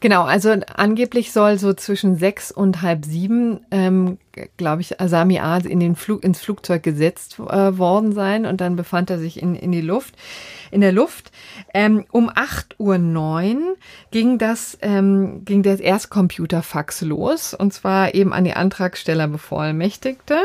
Genau, 0.00 0.22
also 0.22 0.54
angeblich 0.76 1.32
soll 1.32 1.58
so 1.58 1.72
zwischen 1.72 2.14
sechs 2.16 2.52
und 2.52 2.82
halb 2.82 3.04
sieben, 3.04 3.60
ähm, 3.72 4.18
glaube 4.56 4.82
ich, 4.82 5.00
Asami 5.00 5.40
A. 5.40 5.56
in 5.56 5.80
den 5.80 5.96
Flug, 5.96 6.22
ins 6.22 6.38
Flugzeug 6.40 6.84
gesetzt 6.84 7.40
äh, 7.40 7.76
worden 7.76 8.12
sein 8.12 8.46
und 8.46 8.60
dann 8.60 8.76
befand 8.76 9.10
er 9.10 9.18
sich 9.18 9.42
in, 9.42 9.56
in 9.56 9.72
die 9.72 9.80
Luft, 9.80 10.14
in 10.70 10.80
der 10.80 10.92
Luft. 10.92 11.32
Ähm, 11.74 12.04
um 12.10 12.30
8 12.34 12.76
Uhr 12.78 12.98
ging 14.10 14.38
das, 14.38 14.78
ähm, 14.82 15.44
ging 15.44 15.62
das 15.62 15.80
Erstcomputerfax 15.80 17.02
los 17.02 17.54
und 17.54 17.72
zwar 17.72 18.14
eben 18.14 18.32
an 18.32 18.44
die 18.44 18.54
Antragsteller 18.54 19.28
Bevollmächtigte. 19.28 20.36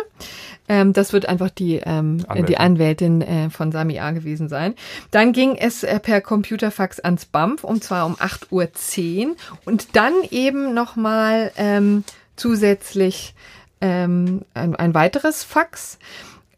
Ähm, 0.69 0.93
das 0.93 1.13
wird 1.13 1.27
einfach 1.27 1.49
die, 1.49 1.75
ähm, 1.75 2.23
Anwältin. 2.27 2.45
die 2.45 2.57
Anwältin 2.57 3.21
äh, 3.21 3.49
von 3.49 3.71
Sami 3.71 3.99
A. 3.99 4.11
gewesen 4.11 4.47
sein. 4.49 4.75
Dann 5.11 5.33
ging 5.33 5.55
es 5.55 5.83
äh, 5.83 5.99
per 5.99 6.21
Computerfax 6.21 6.99
ans 6.99 7.25
BAMF 7.25 7.63
und 7.63 7.83
zwar 7.83 8.05
um 8.05 8.15
8.10 8.15 9.27
Uhr 9.27 9.35
und 9.65 9.95
dann 9.95 10.13
eben 10.31 10.73
nochmal 10.73 11.51
ähm, 11.57 12.03
zusätzlich 12.35 13.35
ähm, 13.81 14.43
ein, 14.53 14.75
ein 14.75 14.93
weiteres 14.93 15.43
Fax 15.43 15.99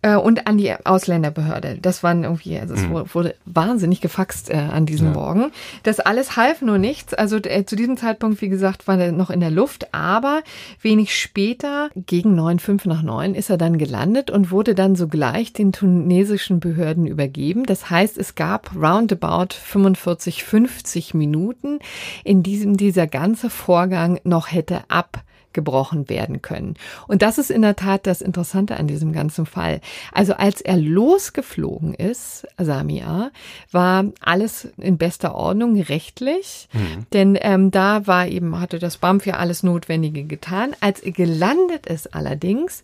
äh, 0.06 0.16
und 0.16 0.46
an 0.46 0.58
die 0.58 0.72
Ausländerbehörde. 0.86 1.80
Das 1.82 2.04
waren 2.04 2.24
irgendwie, 2.24 2.60
also 2.60 2.76
es 2.76 2.88
wurde, 2.90 3.14
wurde 3.16 3.36
wahnsinnig 3.46 4.02
gefaxt 4.02 4.52
äh, 4.52 4.56
an 4.56 4.86
diesem 4.86 5.08
Ja. 5.08 5.14
Morgen. 5.14 5.52
Das 5.82 6.00
alles 6.00 6.36
half 6.36 6.62
nur 6.62 6.78
nichts. 6.78 7.16
Also 7.16 7.38
äh, 7.38 7.66
zu 7.66 7.76
diesem 7.76 7.98
Zeitpunkt, 7.98 8.42
wie 8.42 8.50
gesagt, 8.50 8.88
war 8.88 9.00
er 9.00 9.12
noch 9.12 9.32
in 9.32 9.40
der 9.40 9.50
Luft, 9.50 9.94
aber 9.94 10.44
wenig 10.82 11.20
später, 11.20 11.90
gegen 11.96 12.36
neun, 12.36 12.60
fünf 12.60 12.86
nach 12.86 13.02
neun, 13.02 13.34
ist 13.34 13.50
er 13.50 13.58
dann 13.58 13.80
gelandet 13.80 14.30
und 14.30 14.52
wurde 14.52 14.76
dann 14.76 14.96
sogleich 14.96 15.54
den 15.54 15.72
tunesischen 15.72 16.60
Behörden 16.60 17.08
übergeben. 17.08 17.66
Das 17.66 17.90
heißt, 17.90 18.18
es 18.20 18.36
gab 18.36 18.76
roundabout 18.76 19.56
45, 19.60 20.44
50 20.44 21.16
Minuten, 21.16 21.80
in 22.24 22.44
diesem 22.44 22.78
dieser 22.78 23.08
ganze 23.08 23.50
Vorgang 23.50 24.20
noch 24.24 24.52
hätte 24.52 24.82
ab 24.88 25.24
gebrochen 25.56 26.08
werden 26.10 26.44
können. 26.44 26.76
Und 27.08 27.24
das 27.24 27.40
ist 27.40 27.50
in 27.50 27.64
der 27.64 27.76
Tat 27.76 28.06
das 28.06 28.22
Interessante 28.22 28.78
an 28.78 28.86
diesem 28.86 29.12
ganzen 29.12 29.48
Fall. 29.48 29.82
Also 30.12 30.34
als 30.34 30.62
er 30.62 30.78
losgeflogen 30.78 31.96
ist, 31.96 32.46
Samia, 32.60 33.32
war 33.72 34.06
alles 34.20 34.68
in 34.78 35.00
bester 35.00 35.34
Ordnung 35.34 35.82
rechtlich, 35.82 36.70
denn 37.14 37.38
ähm, 37.42 37.72
da 37.72 38.06
war 38.06 38.28
eben, 38.28 38.60
hatte 38.60 38.78
das 38.78 38.98
BAMF 38.98 39.26
ja 39.26 39.38
alles 39.38 39.64
Notwendige 39.64 40.26
getan. 40.26 40.76
Als 40.82 41.00
er 41.00 41.12
gelandet 41.12 41.88
ist 41.88 42.14
allerdings, 42.14 42.84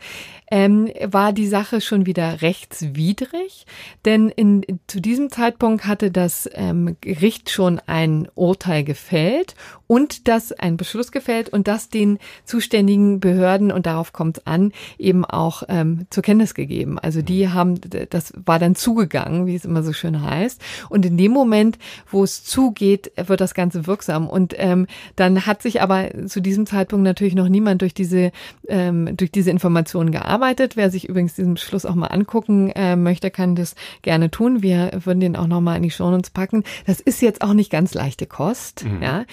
ähm, 0.50 0.90
war 1.04 1.34
die 1.34 1.48
Sache 1.48 1.82
schon 1.82 2.06
wieder 2.06 2.42
rechtswidrig, 2.42 3.66
denn 4.06 4.30
in, 4.30 4.66
zu 4.88 5.02
diesem 5.02 5.30
Zeitpunkt 5.30 5.86
hatte 5.86 6.12
das 6.12 6.50
ähm, 6.54 6.98
Gericht 7.02 7.50
schon 7.50 7.80
ein 7.86 8.28
Urteil 8.36 8.84
gefällt 8.84 9.56
und 9.92 10.30
das 10.30 10.54
ein 10.54 10.78
Beschluss 10.78 11.12
gefällt 11.12 11.50
und 11.50 11.68
das 11.68 11.90
den 11.90 12.18
zuständigen 12.46 13.20
Behörden 13.20 13.74
und 13.74 13.86
darauf 13.86 14.14
kommt 14.14 14.38
es 14.38 14.48
an 14.48 14.72
eben 14.98 15.26
auch 15.26 15.64
ähm, 15.68 16.06
zur 16.10 16.24
Kenntnis 16.24 16.54
gegeben. 16.54 16.98
Also 16.98 17.22
die 17.22 17.50
haben, 17.50 17.78
das 18.10 18.32
war 18.46 18.58
dann 18.58 18.76
zugegangen, 18.76 19.48
wie 19.48 19.56
es 19.56 19.66
immer 19.66 19.84
so 19.84 19.92
schön 19.92 20.24
heißt. 20.24 20.62
Und 20.88 21.06
in 21.06 21.18
dem 21.18 21.34
Moment, 21.34 21.78
wo 22.10 22.24
es 22.24 22.46
zugeht, 22.46 23.12
wird 23.18 23.42
das 23.42 23.54
Ganze 23.54 23.86
wirksam. 23.86 24.30
Und 24.30 24.56
ähm, 24.56 24.88
dann 25.18 25.46
hat 25.46 25.62
sich 25.62 25.82
aber 25.82 26.10
zu 26.26 26.40
diesem 26.40 26.66
Zeitpunkt 26.66 27.04
natürlich 27.04 27.36
noch 27.36 27.50
niemand 27.50 27.82
durch 27.82 27.94
diese 27.94 28.32
ähm, 28.70 29.18
durch 29.18 29.32
diese 29.32 29.52
Informationen 29.52 30.14
gearbeitet. 30.14 30.78
Wer 30.78 30.90
sich 30.90 31.10
übrigens 31.10 31.36
diesen 31.36 31.56
Beschluss 31.56 31.86
auch 31.86 31.96
mal 31.96 32.08
angucken 32.08 32.70
äh, 32.70 32.96
möchte, 32.96 33.30
kann 33.30 33.56
das 33.56 33.76
gerne 34.04 34.32
tun. 34.32 34.64
Wir 34.64 34.92
würden 35.04 35.20
den 35.20 35.36
auch 35.36 35.48
noch 35.48 35.60
mal 35.60 35.76
in 35.76 35.84
die 35.84 35.92
Shownotes 35.92 36.30
packen. 36.30 36.64
Das 36.86 37.02
ist 37.02 37.22
jetzt 37.22 37.42
auch 37.42 37.54
nicht 37.54 37.70
ganz 37.70 37.94
leichte 37.94 38.26
Kost. 38.26 38.86
Ja, 39.02 39.26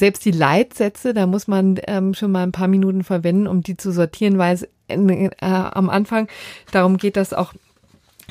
selbst 0.00 0.24
die 0.24 0.32
Leitsätze, 0.32 1.14
da 1.14 1.26
muss 1.26 1.46
man 1.46 1.78
ähm, 1.86 2.14
schon 2.14 2.32
mal 2.32 2.42
ein 2.42 2.52
paar 2.52 2.68
Minuten 2.68 3.04
verwenden, 3.04 3.46
um 3.46 3.62
die 3.62 3.76
zu 3.76 3.92
sortieren, 3.92 4.38
weil 4.38 4.54
es 4.54 4.68
äh, 4.88 5.30
am 5.40 5.88
Anfang 5.88 6.26
darum 6.72 6.96
geht, 6.96 7.16
dass 7.16 7.32
auch 7.32 7.54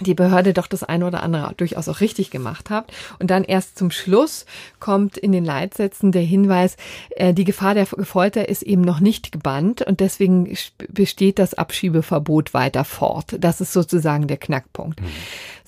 die 0.01 0.13
Behörde 0.13 0.53
doch 0.53 0.67
das 0.67 0.83
eine 0.83 1.05
oder 1.05 1.23
andere 1.23 1.53
durchaus 1.57 1.89
auch 1.89 2.01
richtig 2.01 2.31
gemacht 2.31 2.69
hat. 2.69 2.91
Und 3.19 3.31
dann 3.31 3.43
erst 3.43 3.77
zum 3.77 3.91
Schluss 3.91 4.45
kommt 4.79 5.17
in 5.17 5.31
den 5.31 5.45
Leitsätzen 5.45 6.11
der 6.11 6.21
Hinweis, 6.21 6.77
äh, 7.11 7.33
die 7.33 7.43
Gefahr 7.43 7.73
der 7.73 7.85
Folter 7.85 8.49
ist 8.49 8.63
eben 8.63 8.81
noch 8.81 8.99
nicht 8.99 9.31
gebannt 9.31 9.81
und 9.81 9.99
deswegen 9.99 10.55
besteht 10.89 11.39
das 11.39 11.53
Abschiebeverbot 11.53 12.53
weiter 12.53 12.83
fort. 12.83 13.35
Das 13.39 13.61
ist 13.61 13.73
sozusagen 13.73 14.27
der 14.27 14.37
Knackpunkt. 14.37 14.99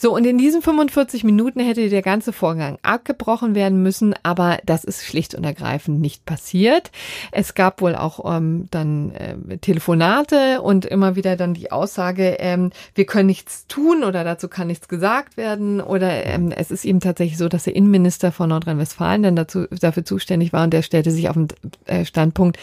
So, 0.01 0.15
und 0.15 0.25
in 0.25 0.39
diesen 0.39 0.63
45 0.63 1.23
Minuten 1.23 1.59
hätte 1.59 1.87
der 1.87 2.01
ganze 2.01 2.33
Vorgang 2.33 2.79
abgebrochen 2.81 3.53
werden 3.53 3.83
müssen, 3.83 4.15
aber 4.23 4.57
das 4.65 4.83
ist 4.83 5.05
schlicht 5.05 5.35
und 5.35 5.43
ergreifend 5.43 6.01
nicht 6.01 6.25
passiert. 6.25 6.89
Es 7.31 7.53
gab 7.53 7.81
wohl 7.81 7.95
auch 7.95 8.35
ähm, 8.35 8.67
dann 8.71 9.11
äh, 9.11 9.59
Telefonate 9.59 10.63
und 10.63 10.85
immer 10.85 11.15
wieder 11.15 11.35
dann 11.35 11.53
die 11.53 11.71
Aussage, 11.71 12.37
ähm, 12.39 12.71
wir 12.95 13.05
können 13.05 13.27
nichts 13.27 13.67
tun 13.67 14.03
oder 14.03 14.20
dazu 14.23 14.47
kann 14.47 14.67
nichts 14.67 14.87
gesagt 14.87 15.37
werden. 15.37 15.81
Oder 15.81 16.25
ähm, 16.25 16.51
es 16.51 16.71
ist 16.71 16.85
eben 16.85 16.99
tatsächlich 16.99 17.37
so, 17.37 17.49
dass 17.49 17.63
der 17.63 17.75
Innenminister 17.75 18.31
von 18.31 18.49
Nordrhein-Westfalen 18.49 19.23
dann 19.23 19.35
dazu, 19.35 19.67
dafür 19.67 20.05
zuständig 20.05 20.53
war 20.53 20.63
und 20.63 20.73
der 20.73 20.81
stellte 20.81 21.11
sich 21.11 21.29
auf 21.29 21.35
den 21.35 21.47
äh, 21.85 22.05
Standpunkt, 22.05 22.57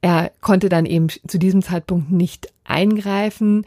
er 0.00 0.30
konnte 0.40 0.68
dann 0.68 0.86
eben 0.86 1.08
zu 1.08 1.38
diesem 1.38 1.62
Zeitpunkt 1.62 2.10
nicht 2.10 2.48
eingreifen. 2.70 3.66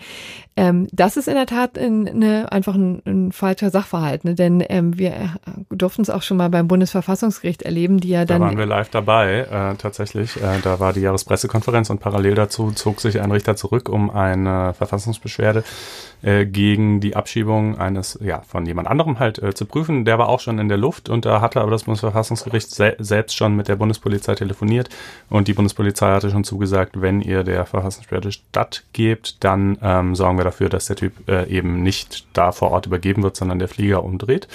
Ähm, 0.56 0.88
das 0.92 1.18
ist 1.18 1.28
in 1.28 1.34
der 1.34 1.46
Tat 1.46 1.78
ein, 1.78 2.08
eine, 2.08 2.52
einfach 2.52 2.76
ein, 2.76 3.02
ein 3.06 3.32
falscher 3.32 3.70
Sachverhalt, 3.70 4.24
ne? 4.24 4.36
denn 4.36 4.64
ähm, 4.70 4.98
wir 4.98 5.12
äh, 5.12 5.28
durften 5.70 6.04
es 6.04 6.10
auch 6.10 6.22
schon 6.22 6.38
mal 6.38 6.50
beim 6.50 6.68
Bundesverfassungsgericht 6.68 7.64
erleben, 7.64 8.00
die 8.00 8.10
ja 8.10 8.26
Da 8.26 8.36
dann 8.36 8.42
waren 8.42 8.58
wir 8.58 8.66
live 8.66 8.90
dabei, 8.90 9.40
äh, 9.40 9.76
tatsächlich. 9.76 10.38
Äh, 10.38 10.60
da 10.64 10.80
war 10.80 10.94
die 10.94 11.02
Jahrespressekonferenz 11.02 11.90
und 11.90 12.00
parallel 12.00 12.36
dazu 12.36 12.72
zog 12.72 13.02
sich 13.02 13.20
ein 13.20 13.32
Richter 13.32 13.56
zurück, 13.56 13.90
um 13.90 14.10
eine 14.10 14.74
Verfassungsbeschwerde 14.74 15.64
äh, 16.24 16.46
gegen 16.46 17.02
die 17.02 17.16
Abschiebung 17.16 17.78
eines, 17.78 18.18
ja, 18.22 18.42
von 18.42 18.66
jemand 18.66 18.88
anderem 18.88 19.20
halt 19.20 19.44
äh, 19.44 19.54
zu 19.54 19.66
prüfen. 19.66 20.06
Der 20.06 20.18
war 20.18 20.30
auch 20.30 20.40
schon 20.40 20.58
in 20.58 20.70
der 20.70 20.78
Luft 20.78 21.10
und 21.10 21.26
da 21.26 21.42
hatte 21.42 21.62
aber 21.62 21.72
das 21.72 21.84
Bundesverfassungsgericht 21.84 22.72
se 22.72 22.96
selbst 23.00 23.36
schon 23.36 23.56
mit 23.56 23.68
der 23.68 23.76
Bundespolizei 23.76 24.36
telefoniert 24.36 24.90
und 25.30 25.48
die 25.48 25.54
Bundespolizei 25.54 26.14
hatte 26.14 26.32
schon 26.32 26.46
zugesagt, 26.46 27.02
wenn 27.02 27.22
ihr 27.22 27.44
der 27.44 27.66
Verfassungsbeschwerde 27.66 28.32
stattgebt, 28.32 29.44
dann 29.44 29.78
ähm, 29.82 30.16
sorgen 30.16 30.38
wir 30.38 30.46
dafür, 30.46 30.70
dass 30.70 30.86
der 30.86 30.96
Typ 30.96 31.28
äh, 31.28 31.48
eben 31.50 31.84
nicht 31.84 32.26
da 32.34 32.52
vor 32.52 32.72
Ort 32.72 32.86
übergeben 32.86 33.22
wird, 33.22 33.36
sondern 33.36 33.60
der 33.60 33.68
Flieger 33.68 34.04
umdreht. 34.04 34.48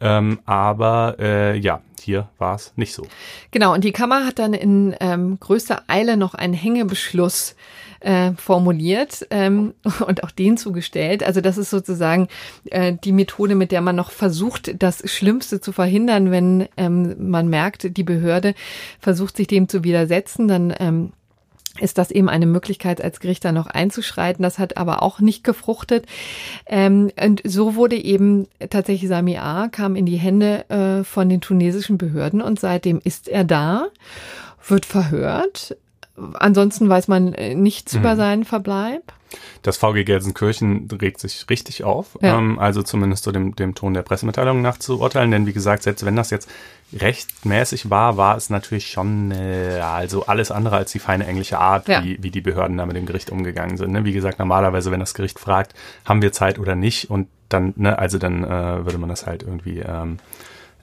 Ähm, 0.00 0.40
aber 0.44 1.16
äh, 1.18 1.56
ja, 1.56 1.80
hier 2.02 2.28
war 2.38 2.56
es 2.56 2.74
nicht 2.76 2.92
so. 2.92 3.06
Genau, 3.50 3.72
und 3.72 3.82
die 3.82 3.92
Kammer 3.92 4.26
hat 4.26 4.38
dann 4.38 4.52
in 4.52 4.94
ähm, 5.00 5.38
größter 5.40 5.84
Eile 5.86 6.18
noch 6.18 6.34
einen 6.34 6.52
Hängebeschluss 6.52 7.52
äh, 7.52 7.83
formuliert 8.36 9.26
ähm, 9.30 9.74
und 10.06 10.22
auch 10.24 10.30
den 10.30 10.56
zugestellt. 10.56 11.22
Also 11.22 11.40
das 11.40 11.58
ist 11.58 11.70
sozusagen 11.70 12.28
äh, 12.70 12.94
die 13.02 13.12
Methode, 13.12 13.54
mit 13.54 13.72
der 13.72 13.80
man 13.80 13.96
noch 13.96 14.10
versucht, 14.10 14.82
das 14.82 15.08
Schlimmste 15.10 15.60
zu 15.60 15.72
verhindern, 15.72 16.30
wenn 16.30 16.68
ähm, 16.76 17.30
man 17.30 17.48
merkt, 17.48 17.96
die 17.96 18.04
Behörde 18.04 18.54
versucht 19.00 19.36
sich 19.36 19.46
dem 19.46 19.68
zu 19.68 19.84
widersetzen, 19.84 20.48
dann 20.48 20.74
ähm, 20.78 21.12
ist 21.80 21.98
das 21.98 22.10
eben 22.10 22.28
eine 22.28 22.46
Möglichkeit, 22.46 23.02
als 23.02 23.18
Gericht 23.18 23.44
da 23.44 23.50
noch 23.50 23.66
einzuschreiten. 23.66 24.42
Das 24.42 24.58
hat 24.58 24.76
aber 24.76 25.02
auch 25.02 25.20
nicht 25.20 25.42
gefruchtet. 25.42 26.06
Ähm, 26.66 27.10
und 27.20 27.42
so 27.44 27.74
wurde 27.74 27.96
eben 27.96 28.46
tatsächlich 28.70 29.08
Sami 29.08 29.38
A. 29.38 29.68
kam 29.68 29.96
in 29.96 30.06
die 30.06 30.16
Hände 30.16 30.68
äh, 30.70 31.04
von 31.04 31.28
den 31.28 31.40
tunesischen 31.40 31.98
Behörden 31.98 32.40
und 32.40 32.60
seitdem 32.60 33.00
ist 33.02 33.28
er 33.28 33.44
da, 33.44 33.86
wird 34.66 34.86
verhört. 34.86 35.76
Ansonsten 36.34 36.88
weiß 36.88 37.08
man 37.08 37.32
äh, 37.34 37.54
nichts 37.54 37.92
Mhm. 37.94 38.00
über 38.00 38.16
seinen 38.16 38.44
Verbleib. 38.44 39.02
Das 39.62 39.78
VG 39.78 40.04
Gelsenkirchen 40.04 40.88
regt 41.00 41.18
sich 41.18 41.46
richtig 41.50 41.82
auf, 41.82 42.16
Ja. 42.22 42.38
ähm, 42.38 42.58
also 42.60 42.82
zumindest 42.84 43.24
so 43.24 43.32
dem, 43.32 43.56
dem 43.56 43.74
Ton 43.74 43.92
der 43.94 44.02
Pressemitteilung 44.02 44.62
nach 44.62 44.78
zu 44.78 45.00
urteilen, 45.00 45.32
denn 45.32 45.46
wie 45.46 45.52
gesagt, 45.52 45.82
selbst 45.82 46.04
wenn 46.04 46.14
das 46.14 46.30
jetzt 46.30 46.48
rechtmäßig 46.92 47.90
war, 47.90 48.16
war 48.16 48.36
es 48.36 48.50
natürlich 48.50 48.88
schon 48.90 49.30
äh, 49.32 49.80
also 49.82 50.26
alles 50.26 50.50
andere 50.50 50.76
als 50.76 50.92
die 50.92 50.98
feine 50.98 51.26
englische 51.26 51.58
Art, 51.58 51.88
Ja. 51.88 52.04
wie, 52.04 52.22
wie 52.22 52.30
die 52.30 52.40
Behörden 52.40 52.76
da 52.76 52.86
mit 52.86 52.96
dem 52.96 53.06
Gericht 53.06 53.30
umgegangen 53.30 53.76
sind. 53.76 53.92
Ne? 53.92 54.04
Wie 54.04 54.12
gesagt, 54.12 54.38
normalerweise, 54.38 54.90
wenn 54.90 55.00
das 55.00 55.14
Gericht 55.14 55.38
fragt, 55.40 55.74
haben 56.04 56.22
wir 56.22 56.32
Zeit 56.32 56.58
oder 56.58 56.74
nicht 56.76 57.10
und 57.10 57.28
dann, 57.48 57.72
ne, 57.76 57.98
also 57.98 58.18
dann 58.18 58.42
äh, 58.44 58.84
würde 58.84 58.98
man 58.98 59.08
das 59.08 59.26
halt 59.26 59.42
irgendwie 59.42 59.80
ähm, 59.80 60.18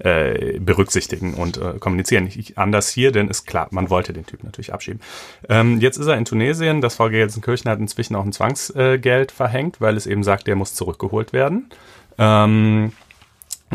äh, 0.04 0.60
berücksichtigen 0.60 1.34
und 1.34 1.58
äh, 1.58 1.74
kommunizieren. 1.80 2.28
Ich, 2.28 2.38
ich, 2.38 2.58
anders 2.58 2.90
hier, 2.90 3.12
denn 3.12 3.28
ist 3.28 3.46
klar, 3.46 3.68
man 3.72 3.90
wollte 3.90 4.14
den 4.14 4.26
Typ 4.26 4.44
natürlich 4.44 4.74
abschieben. 4.74 5.02
Ähm, 5.50 5.80
jetzt 5.80 5.98
ist 5.98 6.08
er 6.08 6.18
in 6.18 6.26
Tunesien. 6.26 6.82
Das 6.82 6.96
VG 6.96 7.12
Gelsenkirchen 7.12 7.70
hat 7.70 7.80
inzwischen 7.80 8.16
auch 8.16 8.26
ein 8.26 8.34
Zwangsgeld 8.34 9.32
verhängt, 9.32 9.82
weil 9.82 9.98
es 9.98 10.08
eben 10.08 10.24
sagt, 10.24 10.48
der 10.48 10.56
muss 10.56 10.74
zurückgeholt 10.74 11.34
werden. 11.34 11.70
Ähm, 12.18 12.94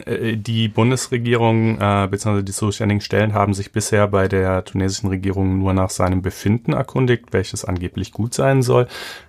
äh, 0.04 0.36
die 0.36 0.68
Bundesregierung 0.68 1.80
äh, 1.80 2.08
bzw. 2.10 2.42
die 2.42 2.52
zuständigen 2.52 3.00
Stellen 3.00 3.32
haben 3.32 3.54
sich 3.54 3.72
bisher 3.72 4.06
bei 4.08 4.28
der 4.28 4.64
tunesischen 4.64 5.08
Regierung 5.08 5.58
nur 5.58 5.72
nach 5.72 5.90
seinem 5.90 6.22
Befinden 6.22 6.72
erkundigt, 6.72 7.32
welches 7.32 7.64
angeblich 7.64 8.12
gut 8.12 8.34
sein 8.34 8.62
soll, 8.62 8.88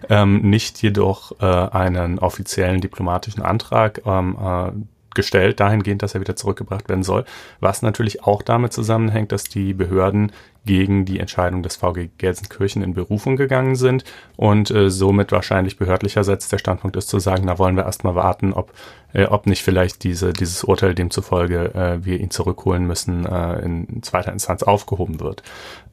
ähm, 0.10 0.50
nicht 0.50 0.82
jedoch 0.82 1.40
äh, 1.40 1.46
einen 1.46 2.20
offiziellen 2.20 2.82
diplomatischen 2.82 3.44
Antrag 3.44 4.02
ähm, 4.06 4.38
äh, 4.40 4.72
gestellt, 5.18 5.60
dahingehend, 5.60 6.02
dass 6.02 6.14
er 6.14 6.22
wieder 6.22 6.38
zurückgebracht 6.38 6.88
werden 6.88 7.04
soll, 7.04 7.26
was 7.60 7.82
natürlich 7.82 8.24
auch 8.24 8.42
damit 8.42 8.72
zusammenhängt, 8.72 9.34
dass 9.34 9.44
die 9.44 9.74
Behörden 9.74 10.32
gegen 10.66 11.06
die 11.06 11.20
Entscheidung 11.20 11.64
des 11.64 11.78
VG 11.78 12.10
Gelsenkirchen 12.20 12.84
in 12.84 12.94
Berufung 12.94 13.36
gegangen 13.36 13.76
sind. 13.76 14.04
Und 14.36 14.70
äh, 14.70 14.92
somit 14.92 15.32
wahrscheinlich 15.32 15.78
behördlicherseits 15.78 16.50
der 16.50 16.60
Standpunkt 16.60 16.96
ist 16.96 17.10
zu 17.10 17.18
sagen, 17.20 17.44
na 17.46 17.58
wollen 17.58 17.76
wir 17.76 17.86
erstmal 17.86 18.16
warten, 18.16 18.54
ob, 18.54 18.72
äh, 19.18 19.26
ob 19.26 19.48
nicht 19.48 19.64
vielleicht 19.64 20.04
diese, 20.04 20.34
dieses 20.34 20.64
Urteil 20.64 20.96
demzufolge 20.96 21.74
äh, 21.74 22.06
wir 22.06 22.20
ihn 22.20 22.32
zurückholen 22.32 22.86
müssen, 22.86 23.26
äh, 23.26 23.60
in 23.60 24.04
zweiter 24.04 24.32
Instanz 24.32 24.64
aufgehoben 24.64 25.20
wird. 25.20 25.44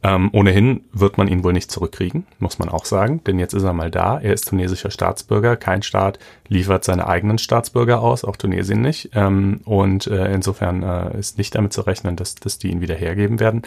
Ähm, 0.03 0.29
ohnehin 0.33 0.85
wird 0.93 1.17
man 1.17 1.29
ihn 1.29 1.43
wohl 1.45 1.55
nicht 1.55 1.71
zurückkriegen, 1.71 2.27
muss 2.39 2.59
man 2.59 2.69
auch 2.69 2.85
sagen, 2.85 3.25
denn 3.25 3.39
jetzt 3.39 3.55
ist 3.55 3.63
er 3.63 3.73
mal 3.73 3.91
da. 3.91 4.21
Er 4.21 4.35
ist 4.35 4.49
tunesischer 4.49 4.91
Staatsbürger. 4.91 5.57
Kein 5.57 5.83
Staat 5.83 6.19
liefert 6.49 6.85
seine 6.85 7.07
eigenen 7.07 7.39
Staatsbürger 7.39 8.03
aus, 8.03 8.25
auch 8.25 8.37
Tunesien 8.37 8.83
nicht. 8.83 9.11
Ähm, 9.15 9.63
und 9.65 10.07
äh, 10.07 10.33
insofern 10.33 10.83
äh, 10.83 11.19
ist 11.19 11.39
nicht 11.39 11.55
damit 11.55 11.73
zu 11.73 11.81
rechnen, 11.81 12.17
dass, 12.17 12.35
dass 12.35 12.59
die 12.59 12.71
ihn 12.71 12.83
wieder 12.83 12.95
hergeben 12.95 13.41
werden. 13.41 13.63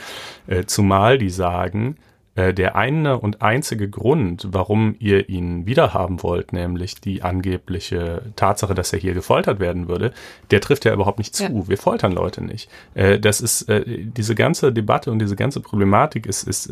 Äh, 0.45 0.65
zumal 0.65 0.87
Zumal 0.87 1.17
die 1.17 1.29
sagen, 1.29 1.97
äh, 2.37 2.53
der 2.53 2.75
eine 2.75 3.17
und 3.17 3.41
einzige 3.41 3.89
Grund, 3.89 4.47
warum 4.51 4.95
ihr 4.99 5.27
ihn 5.27 5.65
wiederhaben 5.65 6.21
wollt, 6.21 6.53
nämlich 6.53 7.01
die 7.01 7.23
angebliche 7.23 8.21
Tatsache, 8.35 8.75
dass 8.75 8.93
er 8.93 8.99
hier 8.99 9.15
gefoltert 9.15 9.59
werden 9.59 9.87
würde, 9.87 10.13
der 10.51 10.61
trifft 10.61 10.85
ja 10.85 10.93
überhaupt 10.93 11.17
nicht 11.17 11.35
zu. 11.35 11.43
Ja. 11.43 11.67
Wir 11.67 11.79
foltern 11.79 12.11
Leute 12.11 12.43
nicht. 12.43 12.69
Äh, 12.93 13.19
das 13.19 13.41
ist 13.41 13.63
äh, 13.63 13.83
diese 13.87 14.35
ganze 14.35 14.71
Debatte 14.71 15.11
und 15.11 15.17
diese 15.17 15.35
ganze 15.35 15.61
Problematik 15.61 16.27
ist, 16.27 16.43
ist 16.43 16.71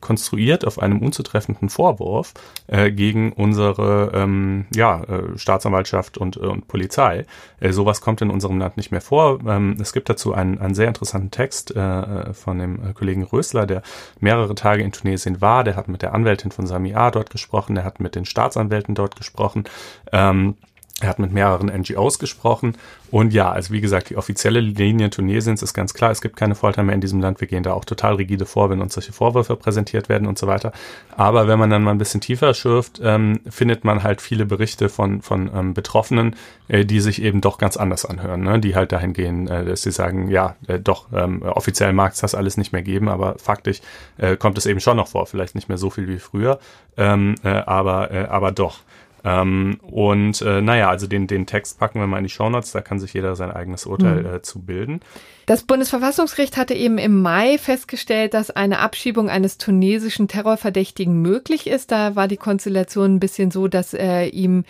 konstruiert 0.00 0.66
auf 0.66 0.78
einem 0.78 1.00
unzutreffenden 1.00 1.68
Vorwurf 1.68 2.34
gegen 2.68 3.32
unsere 3.32 4.10
ähm, 4.14 4.66
ja, 4.74 5.02
Staatsanwaltschaft 5.36 6.18
und, 6.18 6.36
und 6.36 6.68
Polizei. 6.68 7.24
sowas 7.70 8.00
kommt 8.00 8.20
in 8.20 8.30
unserem 8.30 8.58
Land 8.58 8.76
nicht 8.76 8.90
mehr 8.90 9.00
vor. 9.00 9.38
Ähm, 9.46 9.76
es 9.80 9.92
gibt 9.92 10.08
dazu 10.08 10.34
einen, 10.34 10.58
einen 10.58 10.74
sehr 10.74 10.88
interessanten 10.88 11.30
Text 11.30 11.72
von 11.72 12.58
dem 12.58 12.94
Kollegen 12.94 13.22
Rösler, 13.22 13.66
der 13.66 13.82
mehrere 14.20 14.54
Tage 14.54 14.82
in 14.82 14.92
Tunesien 14.92 15.05
war, 15.40 15.64
der 15.64 15.76
hat 15.76 15.88
mit 15.88 16.02
der 16.02 16.14
Anwältin 16.14 16.50
von 16.50 16.66
Sami 16.66 16.94
A. 16.94 17.10
dort 17.10 17.30
gesprochen, 17.30 17.74
der 17.74 17.84
hat 17.84 18.00
mit 18.00 18.14
den 18.14 18.24
Staatsanwälten 18.24 18.94
dort 18.94 19.16
gesprochen. 19.16 19.64
Ähm, 20.12 20.56
er 21.02 21.10
hat 21.10 21.18
mit 21.18 21.30
mehreren 21.30 21.66
NGOs 21.66 22.18
gesprochen. 22.18 22.74
Und 23.10 23.34
ja, 23.34 23.52
also 23.52 23.72
wie 23.72 23.82
gesagt, 23.82 24.08
die 24.08 24.16
offizielle 24.16 24.60
Linie 24.60 25.10
Tunesiens 25.10 25.62
ist 25.62 25.74
ganz 25.74 25.92
klar, 25.92 26.10
es 26.10 26.22
gibt 26.22 26.36
keine 26.36 26.54
Folter 26.54 26.82
mehr 26.82 26.94
in 26.94 27.02
diesem 27.02 27.20
Land. 27.20 27.38
Wir 27.38 27.48
gehen 27.48 27.62
da 27.62 27.74
auch 27.74 27.84
total 27.84 28.14
rigide 28.14 28.46
vor, 28.46 28.70
wenn 28.70 28.80
uns 28.80 28.94
solche 28.94 29.12
Vorwürfe 29.12 29.56
präsentiert 29.56 30.08
werden 30.08 30.26
und 30.26 30.38
so 30.38 30.46
weiter. 30.46 30.72
Aber 31.14 31.48
wenn 31.48 31.58
man 31.58 31.68
dann 31.68 31.82
mal 31.82 31.90
ein 31.90 31.98
bisschen 31.98 32.22
tiefer 32.22 32.54
schürft, 32.54 32.98
ähm, 33.04 33.40
findet 33.46 33.84
man 33.84 34.02
halt 34.02 34.22
viele 34.22 34.46
Berichte 34.46 34.88
von, 34.88 35.20
von 35.20 35.50
ähm, 35.54 35.74
Betroffenen, 35.74 36.34
äh, 36.68 36.86
die 36.86 37.00
sich 37.00 37.20
eben 37.20 37.42
doch 37.42 37.58
ganz 37.58 37.76
anders 37.76 38.06
anhören, 38.06 38.40
ne? 38.42 38.58
die 38.58 38.74
halt 38.74 38.90
dahin 38.90 39.12
gehen, 39.12 39.48
äh, 39.48 39.66
dass 39.66 39.82
sie 39.82 39.92
sagen, 39.92 40.30
ja, 40.30 40.56
äh, 40.66 40.78
doch, 40.78 41.08
ähm, 41.12 41.42
offiziell 41.42 41.92
mag 41.92 42.14
es 42.14 42.20
das 42.20 42.34
alles 42.34 42.56
nicht 42.56 42.72
mehr 42.72 42.82
geben, 42.82 43.10
aber 43.10 43.36
faktisch 43.38 43.82
äh, 44.16 44.38
kommt 44.38 44.56
es 44.56 44.64
eben 44.64 44.80
schon 44.80 44.96
noch 44.96 45.08
vor. 45.08 45.26
Vielleicht 45.26 45.56
nicht 45.56 45.68
mehr 45.68 45.78
so 45.78 45.90
viel 45.90 46.08
wie 46.08 46.18
früher, 46.18 46.58
ähm, 46.96 47.34
äh, 47.44 47.48
aber, 47.48 48.10
äh, 48.10 48.24
aber 48.24 48.50
doch. 48.50 48.80
Ähm, 49.26 49.78
und 49.82 50.40
äh, 50.40 50.62
naja, 50.62 50.88
also 50.88 51.08
den, 51.08 51.26
den 51.26 51.46
Text 51.46 51.80
packen 51.80 51.98
wir 51.98 52.06
mal 52.06 52.18
in 52.18 52.24
die 52.24 52.30
Shownotes, 52.30 52.70
da 52.70 52.80
kann 52.80 53.00
sich 53.00 53.12
jeder 53.12 53.34
sein 53.34 53.50
eigenes 53.50 53.84
Urteil 53.84 54.22
mhm. 54.22 54.34
äh, 54.34 54.42
zu 54.42 54.62
bilden. 54.62 55.00
Das 55.46 55.62
Bundesverfassungsgericht 55.62 56.56
hatte 56.56 56.74
eben 56.74 56.98
im 56.98 57.22
Mai 57.22 57.56
festgestellt, 57.58 58.34
dass 58.34 58.50
eine 58.50 58.80
Abschiebung 58.80 59.30
eines 59.30 59.58
tunesischen 59.58 60.26
Terrorverdächtigen 60.26 61.22
möglich 61.22 61.68
ist. 61.68 61.92
Da 61.92 62.16
war 62.16 62.26
die 62.26 62.36
Konstellation 62.36 63.14
ein 63.14 63.20
bisschen 63.20 63.52
so, 63.52 63.68
dass 63.68 63.94
äh, 63.94 64.26
ihm 64.26 64.64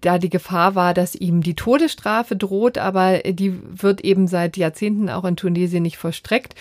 da 0.00 0.16
die 0.16 0.30
Gefahr 0.30 0.74
war, 0.74 0.94
dass 0.94 1.14
ihm 1.14 1.42
die 1.42 1.54
Todesstrafe 1.54 2.34
droht, 2.34 2.78
aber 2.78 3.18
die 3.18 3.60
wird 3.62 4.02
eben 4.02 4.26
seit 4.26 4.56
Jahrzehnten 4.56 5.10
auch 5.10 5.26
in 5.26 5.36
Tunesien 5.36 5.82
nicht 5.82 5.98
vollstreckt. 5.98 6.54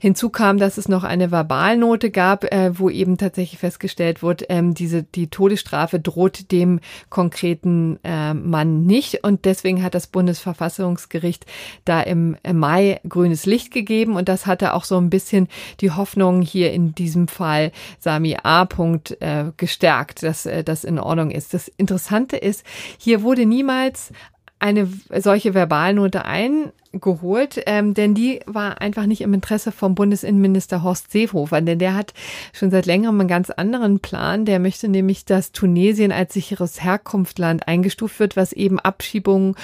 Hinzu 0.00 0.28
kam, 0.28 0.58
dass 0.58 0.76
es 0.76 0.88
noch 0.88 1.04
eine 1.04 1.30
Verbalnote 1.30 2.10
gab, 2.10 2.44
äh, 2.44 2.78
wo 2.78 2.90
eben 2.90 3.16
tatsächlich 3.16 3.58
festgestellt 3.58 4.22
wird, 4.22 4.44
ähm, 4.50 4.74
diese 4.74 5.02
die 5.02 5.28
Todesstrafe 5.28 5.98
droht 5.98 6.52
dem 6.52 6.77
konkreten 7.08 7.98
äh, 8.04 8.34
Mann 8.34 8.86
nicht 8.86 9.24
und 9.24 9.44
deswegen 9.44 9.82
hat 9.82 9.94
das 9.94 10.06
Bundesverfassungsgericht 10.06 11.46
da 11.84 12.00
im, 12.00 12.36
im 12.42 12.58
Mai 12.58 13.00
grünes 13.08 13.46
Licht 13.46 13.72
gegeben 13.72 14.16
und 14.16 14.28
das 14.28 14.46
hatte 14.46 14.74
auch 14.74 14.84
so 14.84 14.96
ein 14.98 15.10
bisschen 15.10 15.48
die 15.80 15.90
Hoffnung 15.90 16.42
hier 16.42 16.72
in 16.72 16.94
diesem 16.94 17.28
Fall 17.28 17.72
Sami 17.98 18.36
A. 18.42 18.64
Punkt 18.64 19.20
äh, 19.20 19.52
gestärkt, 19.56 20.22
dass 20.22 20.46
äh, 20.46 20.64
das 20.64 20.84
in 20.84 20.98
Ordnung 20.98 21.30
ist. 21.30 21.54
Das 21.54 21.68
Interessante 21.68 22.36
ist, 22.36 22.64
hier 22.98 23.22
wurde 23.22 23.46
niemals 23.46 24.12
eine 24.58 24.88
solche 25.16 25.54
Verbalnote 25.54 26.24
ein 26.24 26.72
geholt, 26.92 27.62
ähm, 27.66 27.94
denn 27.94 28.14
die 28.14 28.40
war 28.46 28.80
einfach 28.80 29.06
nicht 29.06 29.20
im 29.20 29.34
Interesse 29.34 29.72
vom 29.72 29.94
Bundesinnenminister 29.94 30.82
Horst 30.82 31.10
Seehofer, 31.10 31.60
denn 31.60 31.78
der 31.78 31.94
hat 31.94 32.14
schon 32.52 32.70
seit 32.70 32.86
längerem 32.86 33.20
einen 33.20 33.28
ganz 33.28 33.50
anderen 33.50 34.00
Plan. 34.00 34.44
Der 34.44 34.58
möchte 34.58 34.88
nämlich, 34.88 35.24
dass 35.24 35.52
Tunesien 35.52 36.12
als 36.12 36.34
sicheres 36.34 36.82
Herkunftsland 36.82 37.68
eingestuft 37.68 38.18
wird, 38.20 38.36
was 38.36 38.52
eben 38.52 38.80
Abschiebungen 38.80 39.54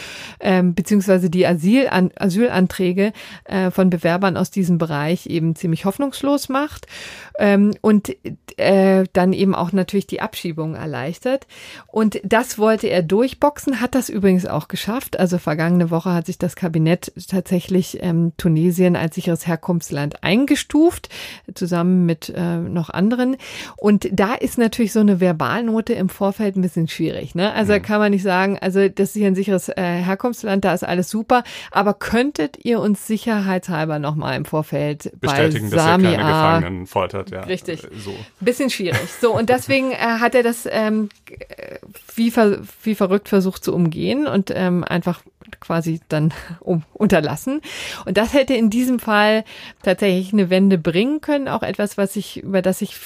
ähm, 0.41 0.75
beziehungsweise 0.75 1.31
die 1.31 1.47
Asylan 1.47 2.11
Asylanträge 2.17 3.13
äh, 3.45 3.71
von 3.71 3.91
Bewerbern 3.91 4.37
aus 4.37 4.51
diesem 4.51 4.79
Bereich 4.79 5.27
eben 5.27 5.57
ziemlich 5.57 5.85
hoffnungslos 5.85 6.49
macht 6.49 6.87
ähm, 7.39 7.75
und 7.81 8.15
äh, 8.57 9.05
dann 9.13 9.33
eben 9.33 9.55
auch 9.55 9.73
natürlich 9.73 10.07
die 10.07 10.21
Abschiebung 10.21 10.75
erleichtert. 10.75 11.47
Und 11.87 12.21
das 12.23 12.59
wollte 12.59 12.89
er 12.89 13.03
durchboxen, 13.03 13.81
hat 13.81 13.95
das 13.95 14.09
übrigens 14.09 14.47
auch 14.47 14.69
geschafft. 14.69 15.19
Also 15.19 15.39
vergangene 15.39 15.91
Woche 15.91 16.13
hat 16.13 16.27
sich 16.27 16.39
das 16.39 16.57
Kabinett 16.57 17.13
tatsächlich 17.29 17.99
ähm, 18.03 18.33
Tunesien 18.37 18.97
als 18.97 19.15
sicheres 19.15 19.47
Herkunftsland 19.47 20.23
eingestuft, 20.23 21.09
zusammen 21.55 22.07
mit 22.07 22.33
äh, 22.35 22.59
noch 22.59 22.91
anderen. 22.91 23.37
Und 23.77 24.09
da 24.13 24.35
ist 24.35 24.59
natürlich 24.59 24.93
so 24.93 25.01
eine 25.01 25.21
Verbalnote 25.21 25.95
im 25.95 26.09
Vorfeld 26.09 26.57
ein 26.57 26.63
bisschen 26.63 26.89
schwierig. 26.89 27.35
Ne? 27.35 27.53
Also 27.53 27.73
mhm. 27.75 27.83
kann 27.83 28.01
man 28.01 28.11
nicht 28.11 28.23
sagen, 28.23 28.59
also 28.61 28.89
das 28.89 29.11
ist 29.11 29.15
hier 29.15 29.29
ein 29.29 29.35
sicheres 29.35 29.69
äh, 29.69 29.75
Herkunftsland, 29.83 30.65
da 30.65 30.75
ist 30.75 30.85
alles 30.85 31.11
super, 31.11 31.45
aber 31.71 31.95
könntet 31.95 32.65
ihr 32.65 32.81
uns 32.81 33.07
sicherheitshalber 33.07 33.99
nochmal 33.99 34.37
im 34.37 34.45
Vorfeld 34.45 35.13
bestätigen, 35.21 35.71
bei 35.71 35.77
Samia, 35.77 36.11
dass 36.11 36.19
ihr 36.19 36.23
keine 36.23 36.33
Gefangenen 36.33 36.87
foltert? 36.87 37.31
Ja. 37.31 37.43
Richtig. 37.43 37.85
Äh, 37.85 37.89
so. 37.99 38.15
Bisschen 38.41 38.71
schwierig. 38.71 39.01
So, 39.21 39.37
und 39.37 39.49
deswegen 39.49 39.93
äh, 39.93 39.97
hat 39.97 40.35
er 40.35 40.43
das 40.43 40.69
ähm, 40.71 41.09
wie, 42.15 42.31
ver 42.31 42.59
wie 42.83 42.95
verrückt 42.95 43.29
versucht 43.29 43.65
zu 43.65 43.75
umgehen 43.75 44.27
und 44.27 44.53
ähm, 44.55 44.85
einfach 44.85 45.23
quasi 45.61 46.01
dann 46.09 46.33
um, 46.61 46.83
unterlassen. 46.93 47.61
Und 48.05 48.17
das 48.17 48.35
hätte 48.35 48.55
in 48.55 48.71
diesem 48.71 48.99
Fall 48.99 49.45
tatsächlich 49.83 50.33
eine 50.33 50.51
Wende 50.51 50.79
bringen 50.79 51.21
können. 51.21 51.49
Auch 51.49 51.63
etwas, 51.63 51.97
was 51.99 52.17
ich, 52.17 52.43
über 52.43 52.63
das 52.63 52.83
ich 52.83 52.97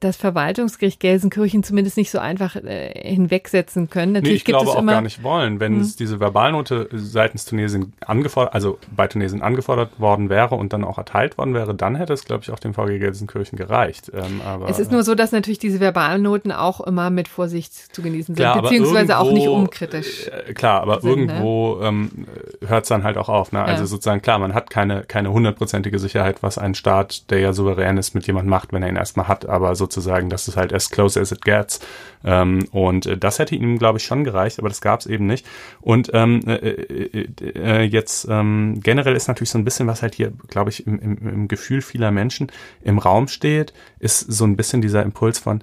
das 0.00 0.16
Verwaltungsgericht 0.16 1.00
Gelsenkirchen 1.00 1.62
zumindest 1.62 1.96
nicht 1.96 2.10
so 2.10 2.18
einfach 2.18 2.56
äh, 2.56 2.92
hinwegsetzen 2.94 3.90
können. 3.90 4.12
Natürlich 4.12 4.32
nee, 4.32 4.36
ich 4.36 4.44
glaube 4.44 4.70
auch 4.70 4.86
gar 4.86 5.00
nicht 5.00 5.22
wollen. 5.22 5.60
Wenn 5.60 5.74
mhm. 5.74 5.80
es 5.80 5.96
diese 5.96 6.20
Verbalnote 6.20 6.88
seitens 6.92 7.44
Tunesien 7.44 7.92
angefordert, 8.04 8.54
also 8.54 8.78
bei 8.94 9.06
Tunesien 9.06 9.42
angefordert 9.42 9.98
worden 9.98 10.28
wäre 10.28 10.54
und 10.54 10.72
dann 10.72 10.84
auch 10.84 10.98
erteilt 10.98 11.38
worden 11.38 11.54
wäre, 11.54 11.74
dann 11.74 11.96
hätte 11.96 12.12
es, 12.12 12.24
glaube 12.24 12.42
ich, 12.42 12.50
auch 12.50 12.58
dem 12.58 12.74
VG 12.74 12.98
Gelsenkirchen 12.98 13.58
gereicht. 13.58 14.10
Ähm, 14.14 14.40
aber, 14.44 14.68
es 14.68 14.78
ist 14.78 14.92
nur 14.92 15.02
so, 15.02 15.14
dass 15.14 15.32
natürlich 15.32 15.58
diese 15.58 15.80
Verbalnoten 15.80 16.52
auch 16.52 16.80
immer 16.80 17.10
mit 17.10 17.28
Vorsicht 17.28 17.94
zu 17.94 18.02
genießen 18.02 18.34
sind, 18.34 18.44
klar, 18.44 18.62
beziehungsweise 18.62 19.12
irgendwo, 19.12 19.30
auch 19.30 19.32
nicht 19.32 19.48
unkritisch. 19.48 20.28
Äh, 20.28 20.52
klar, 20.54 20.82
aber 20.82 21.00
sind, 21.00 21.26
ne? 21.26 21.32
irgendwo 21.32 21.76
ne? 21.76 21.79
Ähm, 21.82 22.26
hört 22.66 22.84
es 22.84 22.88
dann 22.88 23.04
halt 23.04 23.16
auch 23.16 23.28
auf. 23.28 23.52
Ne? 23.52 23.62
Also 23.62 23.82
ja. 23.82 23.86
sozusagen, 23.86 24.22
klar, 24.22 24.38
man 24.38 24.54
hat 24.54 24.70
keine 24.70 25.04
keine 25.04 25.32
hundertprozentige 25.32 25.98
Sicherheit, 25.98 26.42
was 26.42 26.58
ein 26.58 26.74
Staat, 26.74 27.30
der 27.30 27.40
ja 27.40 27.52
souverän 27.52 27.96
ist, 27.98 28.14
mit 28.14 28.26
jemand 28.26 28.48
macht, 28.48 28.72
wenn 28.72 28.82
er 28.82 28.88
ihn 28.88 28.96
erstmal 28.96 29.28
hat, 29.28 29.46
aber 29.46 29.74
sozusagen, 29.74 30.30
das 30.30 30.48
ist 30.48 30.56
halt 30.56 30.72
as 30.72 30.90
close 30.90 31.20
as 31.20 31.32
it 31.32 31.42
gets. 31.42 31.80
Ähm, 32.24 32.66
und 32.72 33.06
äh, 33.06 33.16
das 33.16 33.38
hätte 33.38 33.54
ihm, 33.54 33.78
glaube 33.78 33.98
ich, 33.98 34.04
schon 34.04 34.24
gereicht, 34.24 34.58
aber 34.58 34.68
das 34.68 34.80
gab 34.80 35.00
es 35.00 35.06
eben 35.06 35.26
nicht. 35.26 35.46
Und 35.80 36.10
ähm, 36.12 36.40
äh, 36.46 36.54
äh, 36.54 37.28
äh, 37.54 37.82
jetzt 37.82 38.26
ähm, 38.28 38.80
generell 38.82 39.16
ist 39.16 39.28
natürlich 39.28 39.50
so 39.50 39.58
ein 39.58 39.64
bisschen, 39.64 39.86
was 39.86 40.02
halt 40.02 40.14
hier, 40.14 40.32
glaube 40.48 40.70
ich, 40.70 40.86
im, 40.86 40.98
im, 40.98 41.16
im 41.28 41.48
Gefühl 41.48 41.82
vieler 41.82 42.10
Menschen 42.10 42.50
im 42.82 42.98
Raum 42.98 43.28
steht, 43.28 43.72
ist 43.98 44.20
so 44.20 44.44
ein 44.44 44.56
bisschen 44.56 44.82
dieser 44.82 45.02
Impuls 45.02 45.38
von, 45.38 45.62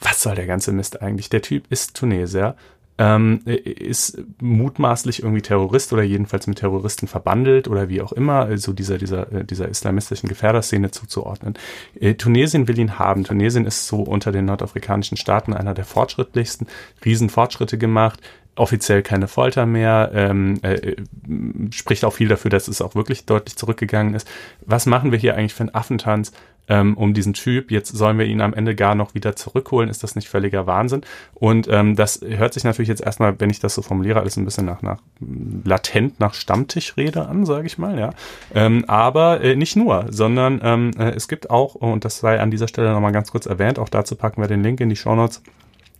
was 0.00 0.22
soll 0.22 0.36
der 0.36 0.46
ganze 0.46 0.72
Mist 0.72 1.02
eigentlich? 1.02 1.28
Der 1.28 1.42
Typ 1.42 1.64
ist 1.70 1.96
Tunesier 1.96 2.54
ähm, 2.98 3.40
ist 3.44 4.20
mutmaßlich 4.42 5.22
irgendwie 5.22 5.42
Terrorist 5.42 5.92
oder 5.92 6.02
jedenfalls 6.02 6.48
mit 6.48 6.58
Terroristen 6.58 7.06
verbandelt 7.06 7.68
oder 7.68 7.88
wie 7.88 8.02
auch 8.02 8.12
immer, 8.12 8.40
also 8.40 8.72
dieser, 8.72 8.98
dieser, 8.98 9.32
äh, 9.32 9.44
dieser 9.44 9.68
islamistischen 9.68 10.28
Gefährderszene 10.28 10.90
zuzuordnen. 10.90 11.54
Äh, 11.98 12.14
Tunesien 12.14 12.66
will 12.66 12.78
ihn 12.78 12.98
haben. 12.98 13.24
Tunesien 13.24 13.66
ist 13.66 13.86
so 13.86 14.02
unter 14.02 14.32
den 14.32 14.46
nordafrikanischen 14.46 15.16
Staaten 15.16 15.54
einer 15.54 15.74
der 15.74 15.84
fortschrittlichsten, 15.84 16.66
Riesenfortschritte 17.04 17.78
gemacht, 17.78 18.20
offiziell 18.56 19.02
keine 19.02 19.28
Folter 19.28 19.66
mehr, 19.66 20.10
ähm, 20.12 20.58
äh, 20.62 20.96
spricht 21.70 22.04
auch 22.04 22.12
viel 22.12 22.28
dafür, 22.28 22.50
dass 22.50 22.66
es 22.66 22.82
auch 22.82 22.96
wirklich 22.96 23.24
deutlich 23.24 23.56
zurückgegangen 23.56 24.14
ist. 24.14 24.28
Was 24.66 24.86
machen 24.86 25.12
wir 25.12 25.18
hier 25.18 25.36
eigentlich 25.36 25.54
für 25.54 25.62
einen 25.62 25.74
Affentanz? 25.74 26.32
Ähm, 26.68 26.96
um 26.96 27.14
diesen 27.14 27.34
Typ. 27.34 27.70
Jetzt 27.70 27.96
sollen 27.96 28.18
wir 28.18 28.26
ihn 28.26 28.40
am 28.40 28.54
Ende 28.54 28.74
gar 28.74 28.94
noch 28.94 29.14
wieder 29.14 29.36
zurückholen. 29.36 29.88
Ist 29.88 30.02
das 30.02 30.14
nicht 30.14 30.28
völliger 30.28 30.66
Wahnsinn? 30.66 31.02
Und 31.34 31.68
ähm, 31.70 31.96
das 31.96 32.20
hört 32.26 32.54
sich 32.54 32.64
natürlich 32.64 32.88
jetzt 32.88 33.02
erstmal, 33.02 33.38
wenn 33.40 33.50
ich 33.50 33.60
das 33.60 33.74
so 33.74 33.82
formuliere, 33.82 34.20
alles 34.20 34.36
ein 34.36 34.44
bisschen 34.44 34.66
nach, 34.66 34.82
nach 34.82 34.98
latent 35.64 36.20
nach 36.20 36.34
Stammtischrede 36.34 37.26
an, 37.26 37.44
sage 37.46 37.66
ich 37.66 37.78
mal, 37.78 37.98
ja. 37.98 38.10
Ähm, 38.54 38.84
aber 38.86 39.40
äh, 39.40 39.56
nicht 39.56 39.76
nur, 39.76 40.06
sondern 40.10 40.60
ähm, 40.62 40.90
äh, 40.98 41.10
es 41.10 41.28
gibt 41.28 41.50
auch, 41.50 41.74
und 41.74 42.04
das 42.04 42.18
sei 42.18 42.40
an 42.40 42.50
dieser 42.50 42.68
Stelle 42.68 42.92
nochmal 42.92 43.12
ganz 43.12 43.30
kurz 43.30 43.46
erwähnt, 43.46 43.78
auch 43.78 43.88
dazu 43.88 44.16
packen 44.16 44.40
wir 44.40 44.48
den 44.48 44.62
Link 44.62 44.80
in 44.80 44.88
die 44.88 44.96
Show 44.96 45.14
Notes 45.14 45.42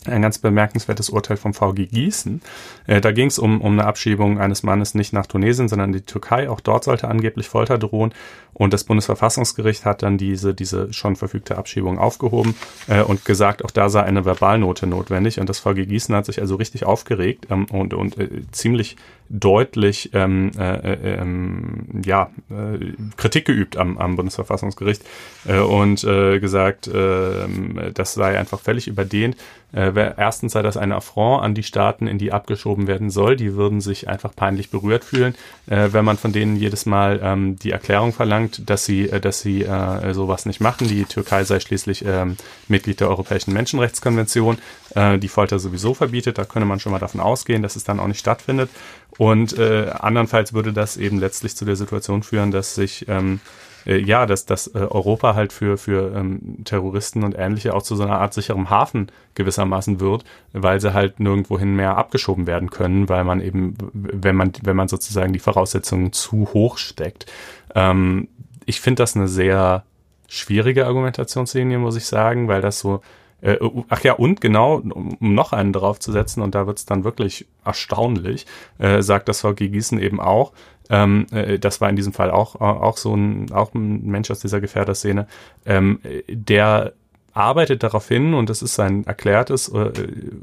ein 0.06 0.22
ganz 0.22 0.38
bemerkenswertes 0.38 1.10
Urteil 1.10 1.36
vom 1.36 1.54
VG 1.54 1.86
Gießen. 1.86 2.40
Äh, 2.86 3.00
da 3.00 3.12
ging 3.12 3.26
es 3.26 3.38
um, 3.38 3.60
um 3.60 3.72
eine 3.72 3.84
Abschiebung 3.84 4.38
eines 4.38 4.62
Mannes 4.62 4.94
nicht 4.94 5.12
nach 5.12 5.26
Tunesien, 5.26 5.68
sondern 5.68 5.90
in 5.90 5.98
die 5.98 6.04
Türkei. 6.04 6.48
Auch 6.48 6.60
dort 6.60 6.84
sollte 6.84 7.08
angeblich 7.08 7.48
Folter 7.48 7.78
drohen. 7.78 8.14
Und 8.54 8.72
das 8.72 8.84
Bundesverfassungsgericht 8.84 9.84
hat 9.84 10.02
dann 10.02 10.18
diese, 10.18 10.54
diese 10.54 10.92
schon 10.92 11.16
verfügte 11.16 11.58
Abschiebung 11.58 11.98
aufgehoben 11.98 12.54
äh, 12.86 13.02
und 13.02 13.24
gesagt, 13.24 13.64
auch 13.64 13.70
da 13.70 13.88
sei 13.88 14.02
eine 14.02 14.24
Verbalnote 14.24 14.86
notwendig. 14.86 15.40
Und 15.40 15.48
das 15.48 15.58
VG 15.58 15.86
Gießen 15.86 16.14
hat 16.14 16.26
sich 16.26 16.40
also 16.40 16.56
richtig 16.56 16.84
aufgeregt 16.84 17.46
ähm, 17.50 17.66
und, 17.70 17.92
und 17.92 18.18
äh, 18.18 18.28
ziemlich 18.52 18.96
deutlich 19.28 20.10
ähm, 20.14 20.50
äh, 20.58 20.76
äh, 20.76 21.20
ähm, 21.20 22.02
ja, 22.04 22.30
äh, 22.50 22.92
Kritik 23.16 23.44
geübt 23.44 23.76
am, 23.76 23.98
am 23.98 24.16
Bundesverfassungsgericht 24.16 25.02
äh, 25.46 25.58
und 25.58 26.02
äh, 26.04 26.40
gesagt, 26.40 26.88
äh, 26.88 27.92
das 27.94 28.14
sei 28.14 28.38
einfach 28.38 28.60
völlig 28.60 28.88
überdehnt. 28.88 29.36
Äh, 29.72 29.92
erstens 30.16 30.52
sei 30.52 30.62
das 30.62 30.78
ein 30.78 30.92
Affront 30.92 31.44
an 31.44 31.54
die 31.54 31.62
Staaten, 31.62 32.06
in 32.06 32.16
die 32.16 32.32
abgeschoben 32.32 32.86
werden 32.86 33.10
soll. 33.10 33.36
Die 33.36 33.54
würden 33.54 33.82
sich 33.82 34.08
einfach 34.08 34.34
peinlich 34.34 34.70
berührt 34.70 35.04
fühlen, 35.04 35.34
äh, 35.66 35.88
wenn 35.92 36.06
man 36.06 36.16
von 36.16 36.32
denen 36.32 36.56
jedes 36.56 36.86
Mal 36.86 37.20
ähm, 37.22 37.58
die 37.58 37.70
Erklärung 37.70 38.14
verlangt, 38.14 38.62
dass 38.70 38.86
sie, 38.86 39.10
äh, 39.10 39.20
dass 39.20 39.40
sie 39.40 39.64
äh, 39.64 40.14
sowas 40.14 40.46
nicht 40.46 40.60
machen. 40.60 40.88
Die 40.88 41.04
Türkei 41.04 41.44
sei 41.44 41.60
schließlich 41.60 42.02
ähm, 42.06 42.38
Mitglied 42.68 43.00
der 43.00 43.10
Europäischen 43.10 43.52
Menschenrechtskonvention, 43.52 44.56
äh, 44.94 45.18
die 45.18 45.28
Folter 45.28 45.58
sowieso 45.58 45.94
verbietet. 45.94 46.38
Da 46.38 46.44
könne 46.44 46.66
man 46.66 46.80
schon 46.80 46.92
mal 46.92 46.98
davon 46.98 47.20
ausgehen, 47.20 47.62
dass 47.62 47.76
es 47.76 47.84
dann 47.84 48.00
auch 48.00 48.06
nicht 48.06 48.20
stattfindet. 48.20 48.70
Und 49.16 49.58
äh, 49.58 49.90
andernfalls 49.98 50.52
würde 50.52 50.72
das 50.72 50.96
eben 50.96 51.18
letztlich 51.18 51.56
zu 51.56 51.64
der 51.64 51.76
Situation 51.76 52.22
führen, 52.22 52.50
dass 52.50 52.74
sich 52.74 53.06
ähm, 53.08 53.40
äh, 53.88 53.98
ja, 53.98 54.26
dass, 54.26 54.44
dass 54.44 54.68
äh, 54.68 54.78
Europa 54.78 55.34
halt 55.34 55.52
für, 55.52 55.78
für 55.78 56.14
ähm, 56.14 56.64
Terroristen 56.64 57.24
und 57.24 57.36
ähnliche 57.36 57.74
auch 57.74 57.82
zu 57.82 57.96
so 57.96 58.02
einer 58.02 58.20
Art 58.20 58.34
sicherem 58.34 58.70
Hafen 58.70 59.10
gewissermaßen 59.34 59.98
wird, 59.98 60.24
weil 60.52 60.80
sie 60.80 60.92
halt 60.92 61.20
nirgendwohin 61.20 61.74
mehr 61.74 61.96
abgeschoben 61.96 62.46
werden 62.46 62.70
können, 62.70 63.08
weil 63.08 63.24
man 63.24 63.40
eben, 63.40 63.74
wenn 63.92 64.36
man, 64.36 64.52
wenn 64.62 64.76
man 64.76 64.88
sozusagen 64.88 65.32
die 65.32 65.38
Voraussetzungen 65.38 66.12
zu 66.12 66.48
hoch 66.52 66.78
steckt. 66.78 67.26
Ähm, 67.74 68.28
ich 68.66 68.80
finde 68.80 69.02
das 69.02 69.16
eine 69.16 69.28
sehr 69.28 69.84
schwierige 70.28 70.86
Argumentationslinie, 70.86 71.78
muss 71.78 71.96
ich 71.96 72.04
sagen, 72.04 72.48
weil 72.48 72.60
das 72.60 72.80
so 72.80 73.00
äh, 73.40 73.56
ach 73.88 74.02
ja, 74.02 74.14
und 74.14 74.40
genau, 74.40 74.76
um 74.78 75.16
noch 75.20 75.52
einen 75.52 75.72
draufzusetzen, 75.72 76.42
und 76.42 76.54
da 76.54 76.66
wird's 76.66 76.86
dann 76.86 77.04
wirklich 77.04 77.46
erstaunlich, 77.64 78.46
äh, 78.78 79.02
sagt 79.02 79.28
das 79.28 79.40
VG 79.40 79.68
Gießen 79.68 80.00
eben 80.00 80.20
auch, 80.20 80.52
ähm, 80.90 81.26
äh, 81.32 81.58
das 81.58 81.80
war 81.80 81.88
in 81.90 81.96
diesem 81.96 82.12
Fall 82.12 82.30
auch, 82.30 82.56
auch 82.56 82.96
so 82.96 83.14
ein, 83.14 83.52
auch 83.52 83.74
ein 83.74 84.06
Mensch 84.06 84.30
aus 84.30 84.40
dieser 84.40 84.60
Gefährderszene, 84.60 85.26
ähm, 85.66 86.00
der 86.28 86.94
arbeitet 87.38 87.82
darauf 87.82 88.08
hin, 88.08 88.34
und 88.34 88.50
das 88.50 88.62
ist 88.62 88.74
sein 88.74 89.06
erklärtes 89.06 89.68
äh, 89.68 89.92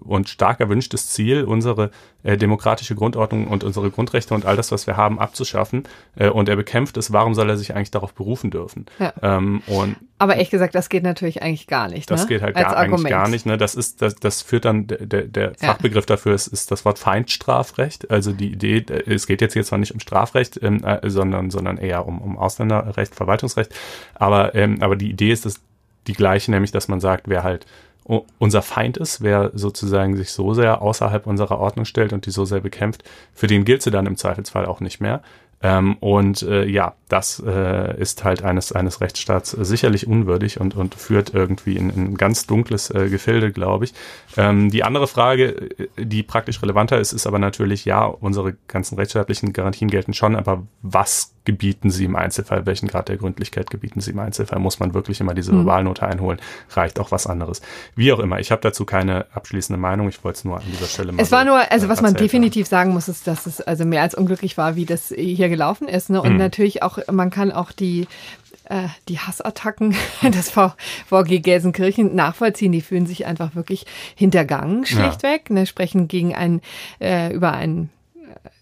und 0.03 0.29
stark 0.29 0.59
erwünschtes 0.59 1.09
Ziel, 1.09 1.43
unsere 1.43 1.91
äh, 2.23 2.37
demokratische 2.37 2.95
Grundordnung 2.95 3.47
und 3.47 3.63
unsere 3.63 3.91
Grundrechte 3.91 4.33
und 4.33 4.45
all 4.45 4.55
das, 4.55 4.71
was 4.71 4.87
wir 4.87 4.95
haben, 4.95 5.19
abzuschaffen. 5.19 5.83
Äh, 6.15 6.29
und 6.29 6.47
er 6.47 6.55
bekämpft 6.55 6.97
es. 6.97 7.11
Warum 7.11 7.33
soll 7.33 7.49
er 7.49 7.57
sich 7.57 7.75
eigentlich 7.75 7.91
darauf 7.91 8.13
berufen 8.13 8.49
dürfen? 8.49 8.85
Ja. 8.99 9.13
Ähm, 9.21 9.61
und 9.67 9.97
aber 10.17 10.35
ehrlich 10.35 10.49
gesagt, 10.49 10.75
das 10.75 10.87
geht 10.87 11.03
natürlich 11.03 11.41
eigentlich 11.41 11.67
gar 11.67 11.89
nicht. 11.89 12.09
Das 12.09 12.21
ne? 12.21 12.27
geht 12.27 12.41
halt 12.41 12.55
gar, 12.55 12.77
eigentlich 12.77 13.09
gar 13.09 13.27
nicht. 13.27 13.45
Ne? 13.45 13.57
Das 13.57 13.75
ist, 13.75 14.01
das, 14.01 14.15
das 14.15 14.41
führt 14.41 14.63
dann 14.63 14.87
der, 14.87 15.23
der 15.23 15.55
Fachbegriff 15.55 16.05
ja. 16.05 16.15
dafür 16.15 16.33
ist, 16.33 16.47
ist 16.47 16.71
das 16.71 16.85
Wort 16.85 16.99
Feindstrafrecht. 16.99 18.09
Also 18.09 18.31
die 18.31 18.53
Idee, 18.53 18.85
es 19.05 19.27
geht 19.27 19.41
jetzt 19.41 19.53
hier 19.53 19.65
zwar 19.65 19.77
nicht 19.77 19.91
um 19.91 19.99
Strafrecht, 19.99 20.57
ähm, 20.63 20.83
äh, 20.85 21.09
sondern, 21.09 21.51
sondern 21.51 21.77
eher 21.77 22.07
um, 22.07 22.21
um 22.21 22.37
Ausländerrecht, 22.37 23.13
Verwaltungsrecht. 23.13 23.75
Aber, 24.13 24.55
ähm, 24.55 24.77
aber 24.81 24.95
die 24.95 25.09
Idee 25.09 25.31
ist, 25.31 25.45
dass 25.45 25.59
die 26.07 26.13
gleiche, 26.13 26.51
nämlich 26.51 26.71
dass 26.71 26.87
man 26.87 26.99
sagt, 26.99 27.27
wer 27.27 27.43
halt 27.43 27.65
unser 28.37 28.61
Feind 28.61 28.97
ist, 28.97 29.21
wer 29.21 29.51
sozusagen 29.55 30.15
sich 30.15 30.31
so 30.31 30.53
sehr 30.53 30.83
außerhalb 30.83 31.25
unserer 31.25 31.59
Ordnung 31.59 31.85
stellt 31.85 32.13
und 32.13 32.27
die 32.27 32.31
so 32.31 32.45
sehr 32.45 32.59
bekämpft, 32.59 33.03
für 33.33 33.47
den 33.47 33.65
gilt 33.65 33.81
sie 33.81 33.89
dann 33.89 34.05
im 34.05 34.15
Zweifelsfall 34.15 34.67
auch 34.67 34.79
nicht 34.79 35.01
mehr. 35.01 35.23
Ähm, 35.63 35.95
und 36.01 36.43
äh, 36.43 36.65
ja, 36.65 36.93
das 37.09 37.41
äh, 37.43 37.99
ist 37.99 38.23
halt 38.23 38.43
eines, 38.43 38.71
eines 38.71 39.01
Rechtsstaats 39.01 39.51
sicherlich 39.51 40.05
unwürdig 40.05 40.59
und, 40.59 40.75
und 40.75 40.93
führt 40.93 41.33
irgendwie 41.33 41.77
in, 41.77 41.89
in 41.89 42.03
ein 42.11 42.17
ganz 42.17 42.45
dunkles 42.45 42.91
äh, 42.91 43.09
Gefilde, 43.09 43.51
glaube 43.51 43.85
ich. 43.85 43.93
Ähm, 44.37 44.69
die 44.69 44.83
andere 44.83 45.07
Frage, 45.07 45.71
äh, 45.79 45.87
die 45.97 46.21
praktisch 46.21 46.61
relevanter 46.61 46.99
ist, 46.99 47.13
ist 47.13 47.25
aber 47.25 47.39
natürlich, 47.39 47.85
ja, 47.85 48.05
unsere 48.05 48.55
ganzen 48.67 48.95
rechtsstaatlichen 48.95 49.53
Garantien 49.53 49.89
gelten 49.89 50.13
schon, 50.13 50.35
aber 50.35 50.61
was 50.83 51.34
gebieten 51.45 51.89
sie 51.89 52.05
im 52.05 52.15
Einzelfall? 52.15 52.65
Welchen 52.65 52.87
Grad 52.87 53.09
der 53.09 53.17
Gründlichkeit 53.17 53.69
gebieten 53.69 54.01
sie 54.01 54.11
im 54.11 54.19
Einzelfall? 54.19 54.59
Muss 54.59 54.79
man 54.79 54.93
wirklich 54.93 55.19
immer 55.21 55.33
diese 55.33 55.53
mhm. 55.53 55.65
Wahlnote 55.65 56.05
einholen? 56.05 56.39
Reicht 56.71 56.99
auch 56.99 57.11
was 57.11 57.27
anderes? 57.27 57.61
Wie 57.95 58.11
auch 58.11 58.19
immer, 58.19 58.39
ich 58.39 58.51
habe 58.51 58.61
dazu 58.61 58.85
keine 58.85 59.25
abschließende 59.33 59.79
Meinung. 59.79 60.09
Ich 60.09 60.23
wollte 60.23 60.37
es 60.37 60.45
nur 60.45 60.57
an 60.57 60.63
dieser 60.71 60.85
Stelle 60.85 61.11
mal. 61.11 61.21
Es 61.21 61.31
war 61.31 61.45
nur, 61.45 61.71
also 61.71 61.89
was 61.89 62.01
man 62.01 62.13
definitiv 62.13 62.65
haben. 62.65 62.69
sagen 62.69 62.93
muss, 62.93 63.07
ist, 63.07 63.27
dass 63.27 63.45
es 63.45 63.61
also 63.61 63.85
mehr 63.85 64.01
als 64.01 64.15
unglücklich 64.15 64.57
war, 64.57 64.75
wie 64.75 64.85
das 64.85 65.13
hier 65.15 65.49
gelaufen 65.49 65.87
ist. 65.87 66.09
Ne? 66.09 66.21
Und 66.21 66.33
mhm. 66.33 66.37
natürlich 66.37 66.83
auch, 66.83 66.99
man 67.11 67.29
kann 67.29 67.51
auch 67.51 67.71
die 67.71 68.07
äh, 68.69 68.87
die 69.07 69.19
Hassattacken 69.19 69.95
des 70.23 70.49
VG 70.49 71.39
Gelsenkirchen 71.39 72.15
nachvollziehen. 72.15 72.71
Die 72.71 72.81
fühlen 72.81 73.05
sich 73.05 73.25
einfach 73.25 73.55
wirklich 73.55 73.85
hintergangen, 74.15 74.85
schlichtweg. 74.85 75.49
Ja. 75.49 75.55
Ne, 75.55 75.65
sprechen 75.65 76.07
gegen 76.07 76.35
ein, 76.35 76.61
äh, 76.99 77.33
über 77.33 77.53
einen 77.53 77.85
äh, 77.85 78.04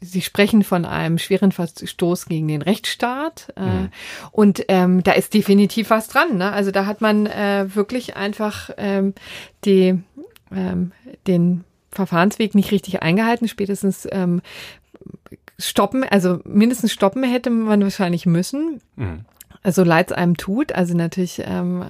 Sie 0.01 0.21
sprechen 0.21 0.63
von 0.63 0.85
einem 0.85 1.17
schweren 1.17 1.51
Verstoß 1.51 2.25
gegen 2.25 2.47
den 2.47 2.61
Rechtsstaat. 2.61 3.53
Äh, 3.55 3.61
mhm. 3.61 3.89
Und 4.31 4.65
ähm, 4.67 5.03
da 5.03 5.13
ist 5.13 5.33
definitiv 5.33 5.89
was 5.89 6.07
dran. 6.07 6.37
Ne? 6.37 6.51
Also 6.51 6.71
da 6.71 6.85
hat 6.85 7.01
man 7.01 7.25
äh, 7.25 7.67
wirklich 7.73 8.15
einfach 8.15 8.69
ähm, 8.77 9.13
die, 9.65 10.01
ähm, 10.51 10.91
den 11.27 11.63
Verfahrensweg 11.91 12.55
nicht 12.55 12.71
richtig 12.71 13.01
eingehalten. 13.01 13.47
Spätestens 13.47 14.07
ähm, 14.11 14.41
stoppen, 15.59 16.03
also 16.03 16.39
mindestens 16.43 16.91
stoppen 16.91 17.23
hätte 17.23 17.49
man 17.49 17.81
wahrscheinlich 17.81 18.25
müssen. 18.25 18.81
Mhm. 18.95 19.25
Also 19.63 19.83
leid 19.83 20.11
es 20.11 20.17
einem 20.17 20.37
tut. 20.37 20.73
Also 20.73 20.95
natürlich 20.95 21.41
ähm, 21.45 21.85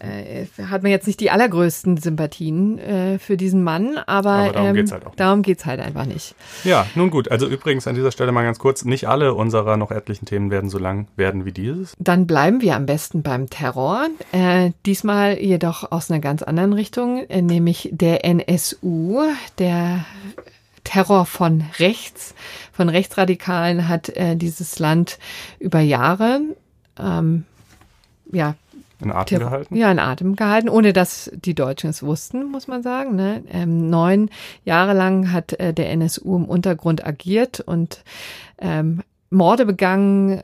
äh, 0.00 0.46
hat 0.66 0.82
man 0.82 0.90
jetzt 0.90 1.06
nicht 1.06 1.20
die 1.20 1.30
allergrößten 1.30 1.96
Sympathien 1.96 2.78
äh, 2.78 3.18
für 3.18 3.36
diesen 3.36 3.62
Mann, 3.62 3.98
aber, 4.06 4.30
aber 4.30 4.52
darum 4.52 4.68
ähm, 4.68 4.74
geht's 4.74 4.92
halt 4.92 5.06
auch. 5.06 5.14
Darum 5.14 5.42
geht's 5.42 5.66
halt 5.66 5.80
einfach 5.80 6.06
nicht. 6.06 6.34
Ja, 6.64 6.86
nun 6.94 7.10
gut. 7.10 7.30
Also 7.30 7.46
übrigens 7.46 7.86
an 7.86 7.94
dieser 7.94 8.12
Stelle 8.12 8.32
mal 8.32 8.44
ganz 8.44 8.58
kurz, 8.58 8.84
nicht 8.84 9.08
alle 9.08 9.34
unserer 9.34 9.76
noch 9.76 9.90
etlichen 9.90 10.26
Themen 10.26 10.50
werden 10.50 10.70
so 10.70 10.78
lang 10.78 11.08
werden 11.16 11.44
wie 11.44 11.52
dieses. 11.52 11.94
Dann 11.98 12.26
bleiben 12.26 12.60
wir 12.60 12.76
am 12.76 12.86
besten 12.86 13.22
beim 13.22 13.50
Terror. 13.50 14.08
Äh, 14.32 14.70
diesmal 14.86 15.38
jedoch 15.38 15.90
aus 15.90 16.10
einer 16.10 16.20
ganz 16.20 16.42
anderen 16.42 16.72
Richtung, 16.72 17.24
äh, 17.28 17.42
nämlich 17.42 17.88
der 17.92 18.24
NSU, 18.24 19.22
der 19.58 20.04
Terror 20.84 21.26
von 21.26 21.64
rechts, 21.78 22.34
von 22.72 22.88
Rechtsradikalen 22.88 23.88
hat 23.88 24.08
äh, 24.10 24.36
dieses 24.36 24.78
Land 24.78 25.18
über 25.58 25.80
Jahre 25.80 26.40
ähm, 26.98 27.44
ja 28.32 28.54
in 29.00 29.12
Atem 29.12 29.38
gehalten? 29.38 29.76
Ja, 29.76 29.90
in 29.90 29.98
Atem 29.98 30.36
gehalten, 30.36 30.68
ohne 30.68 30.92
dass 30.92 31.30
die 31.34 31.54
Deutschen 31.54 31.90
es 31.90 32.02
wussten, 32.02 32.50
muss 32.50 32.66
man 32.66 32.82
sagen. 32.82 33.14
Ne? 33.14 33.44
Ähm, 33.48 33.88
neun 33.88 34.30
Jahre 34.64 34.92
lang 34.94 35.32
hat 35.32 35.52
äh, 35.54 35.72
der 35.72 35.90
NSU 35.90 36.36
im 36.36 36.44
Untergrund 36.44 37.06
agiert 37.06 37.60
und 37.60 38.02
ähm, 38.58 39.02
Morde 39.30 39.66
begangen 39.66 40.38
äh, 40.38 40.42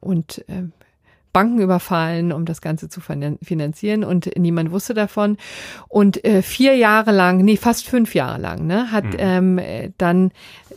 und 0.00 0.44
äh, 0.48 0.64
Banken 1.34 1.60
überfallen, 1.60 2.32
um 2.32 2.46
das 2.46 2.62
Ganze 2.62 2.88
zu 2.88 3.00
finanzieren 3.02 4.04
und 4.04 4.30
niemand 4.38 4.70
wusste 4.70 4.94
davon. 4.94 5.36
Und 5.88 6.24
äh, 6.24 6.40
vier 6.40 6.76
Jahre 6.76 7.12
lang, 7.12 7.38
nee, 7.38 7.58
fast 7.58 7.86
fünf 7.86 8.14
Jahre 8.14 8.40
lang, 8.40 8.66
ne, 8.66 8.90
hat 8.90 9.04
mhm. 9.04 9.58
ähm, 9.60 9.92
dann 9.98 10.30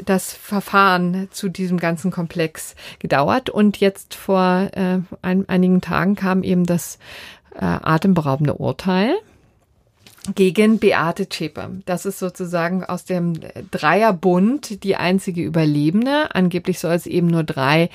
das 0.03 0.33
Verfahren 0.33 1.29
zu 1.31 1.47
diesem 1.47 1.77
ganzen 1.77 2.11
Komplex 2.11 2.75
gedauert. 2.99 3.49
Und 3.49 3.77
jetzt 3.77 4.15
vor 4.15 4.69
äh, 4.73 4.99
ein, 5.21 5.47
einigen 5.47 5.79
Tagen 5.79 6.15
kam 6.15 6.43
eben 6.43 6.65
das 6.65 6.97
äh, 7.55 7.63
atemberaubende 7.63 8.55
Urteil 8.55 9.15
gegen 10.35 10.79
Beate 10.79 11.29
Zschäpe. 11.29 11.69
Das 11.85 12.05
ist 12.05 12.19
sozusagen 12.19 12.83
aus 12.83 13.05
dem 13.05 13.39
Dreierbund 13.71 14.83
die 14.83 14.95
einzige 14.95 15.43
Überlebende. 15.43 16.35
Angeblich 16.35 16.79
soll 16.79 16.95
es 16.95 17.05
eben 17.05 17.27
nur 17.27 17.43
drei 17.43 17.89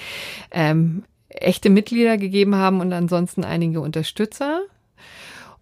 ähm, 0.51 1.03
echte 1.43 1.71
Mitglieder 1.71 2.17
gegeben 2.19 2.57
haben 2.57 2.81
und 2.81 2.93
ansonsten 2.93 3.45
einige 3.45 3.81
Unterstützer. 3.81 4.63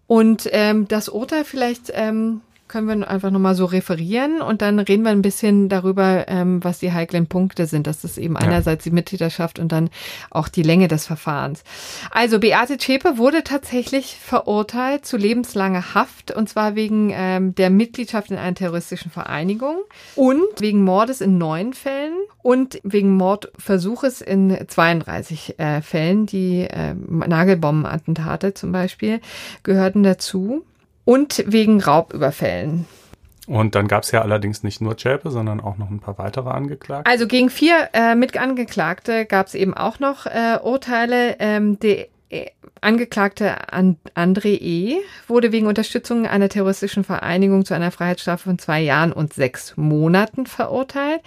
Und 0.07 0.49
ähm, 0.53 0.89
das 0.89 1.09
Urteil 1.09 1.45
vielleicht 1.45 1.93
ähm, 1.95 2.41
können 2.71 2.87
wir 2.87 3.11
einfach 3.11 3.33
nochmal 3.33 3.57
so 3.57 3.65
referieren 3.65 4.41
und 4.41 4.63
dann 4.63 4.79
reden 4.79 5.03
wir 5.03 5.11
ein 5.11 5.23
bisschen 5.23 5.69
darüber, 5.69 6.29
ähm, 6.29 6.63
was 6.63 6.79
die 6.79 6.93
heiklen 6.93 7.27
Punkte 7.27 7.67
sind. 7.67 7.89
Das 7.89 8.05
ist 8.05 8.17
eben 8.17 8.37
einerseits 8.37 8.85
die 8.85 8.93
Mittäterschaft 8.93 9.59
und 9.59 9.73
dann 9.73 9.91
auch 10.31 10.47
die 10.47 10.63
Länge 10.63 10.87
des 10.87 11.05
Verfahrens. 11.05 11.65
Also 12.13 12.39
Beate 12.39 12.79
Zschäpe 12.79 13.19
wurde 13.19 13.43
tatsächlich 13.43 14.17
verurteilt 14.23 15.05
zu 15.05 15.17
lebenslanger 15.17 15.95
Haft 15.95 16.31
und 16.31 16.49
zwar 16.49 16.77
wegen 16.77 17.11
ähm, 17.13 17.57
der 17.57 17.71
Mitgliedschaft 17.71 18.31
in 18.31 18.39
einer 18.39 18.55
terroristischen 18.55 19.11
Vereinigung 19.11 19.77
und 20.15 20.61
wegen 20.61 20.85
Mordes 20.85 21.21
in 21.21 21.39
neun 21.39 21.73
Fällen 21.73 22.15
und 22.41 22.81
wegen 22.85 23.17
Mordversuches 23.17 24.21
in 24.21 24.57
32 24.69 25.59
äh, 25.59 25.83
Fällen. 25.83 26.27
Die 26.27 26.61
äh, 26.61 26.95
Nagelbombenattentate 26.95 28.55
zum 28.55 28.71
Beispiel 28.71 29.21
gehörten 29.65 30.05
dazu 30.05 30.65
und 31.11 31.43
wegen 31.49 31.81
Raubüberfällen. 31.81 32.87
Und 33.49 33.75
dann 33.75 33.89
gab 33.89 34.05
es 34.05 34.13
ja 34.13 34.23
allerdings 34.23 34.63
nicht 34.63 34.81
nur 34.81 34.97
Zschäpe, 34.97 35.33
sondern 35.33 35.59
auch 35.61 35.77
noch 35.77 35.91
ein 35.91 35.99
paar 35.99 36.19
weitere 36.19 36.51
Angeklagte. 36.51 37.11
Also 37.11 37.27
gegen 37.27 37.51
vier 37.51 37.89
äh, 37.93 38.15
Mitangeklagte 38.15 39.27
gab 39.27 39.49
es 39.49 39.57
eben 39.57 39.75
auch 39.75 39.99
noch 39.99 40.27
äh, 40.27 40.61
Urteile. 40.63 41.35
Ähm, 41.41 41.77
äh, 41.83 42.07
Angeklagte 42.81 43.73
And 43.73 43.99
André 44.15 44.59
E. 44.61 44.99
wurde 45.27 45.53
wegen 45.53 45.67
Unterstützung 45.67 46.27
einer 46.27 46.49
terroristischen 46.49 47.05
Vereinigung 47.05 47.65
zu 47.65 47.75
einer 47.75 47.91
Freiheitsstrafe 47.91 48.45
von 48.45 48.59
zwei 48.59 48.81
Jahren 48.81 49.13
und 49.13 49.35
sechs 49.35 49.77
Monaten 49.77 50.47
verurteilt. 50.47 51.21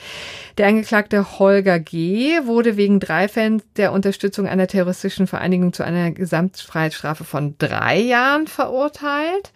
Der 0.58 0.68
Angeklagte 0.68 1.40
Holger 1.40 1.80
G. 1.80 2.46
wurde 2.46 2.78
wegen 2.78 3.00
drei 3.00 3.28
Fällen 3.28 3.62
der 3.76 3.92
Unterstützung 3.92 4.48
einer 4.48 4.68
terroristischen 4.68 5.28
Vereinigung 5.28 5.74
zu 5.74 5.84
einer 5.84 6.12
Gesamtfreiheitsstrafe 6.12 7.24
von 7.24 7.56
drei 7.58 8.00
Jahren 8.00 8.48
verurteilt. 8.48 9.52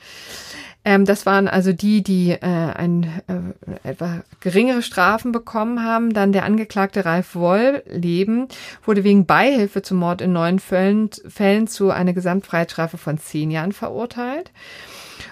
Ähm, 0.88 1.04
das 1.04 1.26
waren 1.26 1.50
also 1.50 1.74
die, 1.74 2.02
die 2.02 2.32
äh, 2.32 2.38
ein, 2.40 3.22
äh, 3.28 3.90
etwa 3.90 4.22
geringere 4.40 4.82
Strafen 4.82 5.34
bekommen 5.34 5.84
haben. 5.84 6.14
Dann 6.14 6.32
der 6.32 6.46
Angeklagte 6.46 7.04
Ralf 7.04 7.36
Woll-Leben 7.36 8.48
wurde 8.86 9.04
wegen 9.04 9.26
Beihilfe 9.26 9.82
zum 9.82 9.98
Mord 9.98 10.22
in 10.22 10.32
neun 10.32 10.60
Fällen, 10.60 11.10
Fällen 11.28 11.68
zu 11.68 11.92
einer 11.92 12.14
Gesamtfreiheitsstrafe 12.14 12.98
von 12.98 13.18
zehn 13.18 13.52
Jahren 13.52 13.74
verurteilt. 13.74 14.52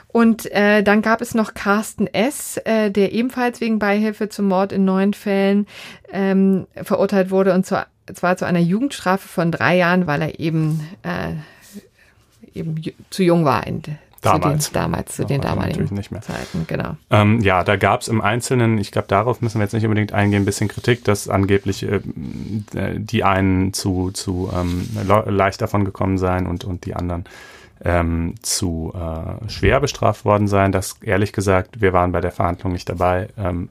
Und 0.10 0.52
äh, 0.52 0.84
dann 0.84 1.02
gab 1.02 1.22
es 1.22 1.34
noch 1.34 1.54
Carsten 1.54 2.08
S., 2.08 2.58
äh, 2.66 2.92
der 2.92 3.14
ebenfalls 3.14 3.62
wegen 3.62 3.80
Beihilfe 3.80 4.28
zum 4.28 4.50
Mord 4.50 4.74
in 4.74 4.84
neun 4.84 5.14
Fällen 5.14 5.68
ähm, 6.12 6.68
verurteilt 6.76 7.32
wurde 7.32 7.54
und 7.54 7.66
zwar, 7.66 7.88
zwar 8.14 8.36
zu 8.36 8.44
einer 8.44 8.60
Jugendstrafe 8.60 9.30
von 9.30 9.54
drei 9.54 9.78
Jahren, 9.78 10.06
weil 10.06 10.22
er 10.22 10.38
eben, 10.38 10.82
äh, 11.04 12.60
eben 12.60 12.76
zu 13.10 13.24
jung 13.24 13.46
war 13.46 13.66
in 13.66 13.82
Damals. 14.26 14.66
Zu 14.66 14.72
den, 14.72 14.82
damals, 14.82 15.16
zu 15.16 15.26
den 15.26 15.42
damaligen 15.42 16.22
Zeiten, 16.22 16.66
genau. 16.68 16.98
Ähm, 17.10 17.42
ja, 17.42 17.64
da 17.64 17.76
gab 17.76 18.02
es 18.02 18.08
im 18.08 18.22
Einzelnen, 18.22 18.78
ich 18.78 18.92
glaube, 18.92 19.08
darauf 19.08 19.42
müssen 19.42 19.60
wir 19.60 19.64
jetzt 19.64 19.74
nicht 19.74 19.86
unbedingt 19.86 20.14
eingehen, 20.14 20.42
ein 20.42 20.46
bisschen 20.46 20.68
Kritik, 20.68 21.04
dass 21.04 21.30
angeblich 21.30 21.84
äh, 21.84 22.02
die 22.98 23.24
einen 23.24 23.74
zu, 23.74 24.12
zu 24.12 24.52
ähm, 24.54 24.88
leicht 25.28 25.62
davon 25.62 25.86
gekommen 25.86 26.18
seien 26.18 26.48
und, 26.48 26.64
und 26.64 26.86
die 26.86 26.96
anderen 26.96 27.26
ähm, 27.84 28.36
zu 28.42 28.94
äh, 28.96 29.50
schwer 29.50 29.80
bestraft 29.80 30.26
worden 30.26 30.48
seien. 30.48 30.72
Das 30.72 30.98
ehrlich 31.02 31.34
gesagt, 31.34 31.82
wir 31.82 31.94
waren 31.94 32.12
bei 32.12 32.22
der 32.22 32.32
Verhandlung 32.32 32.74
nicht 32.74 32.90
dabei, 32.90 33.30
ähm, 33.38 33.70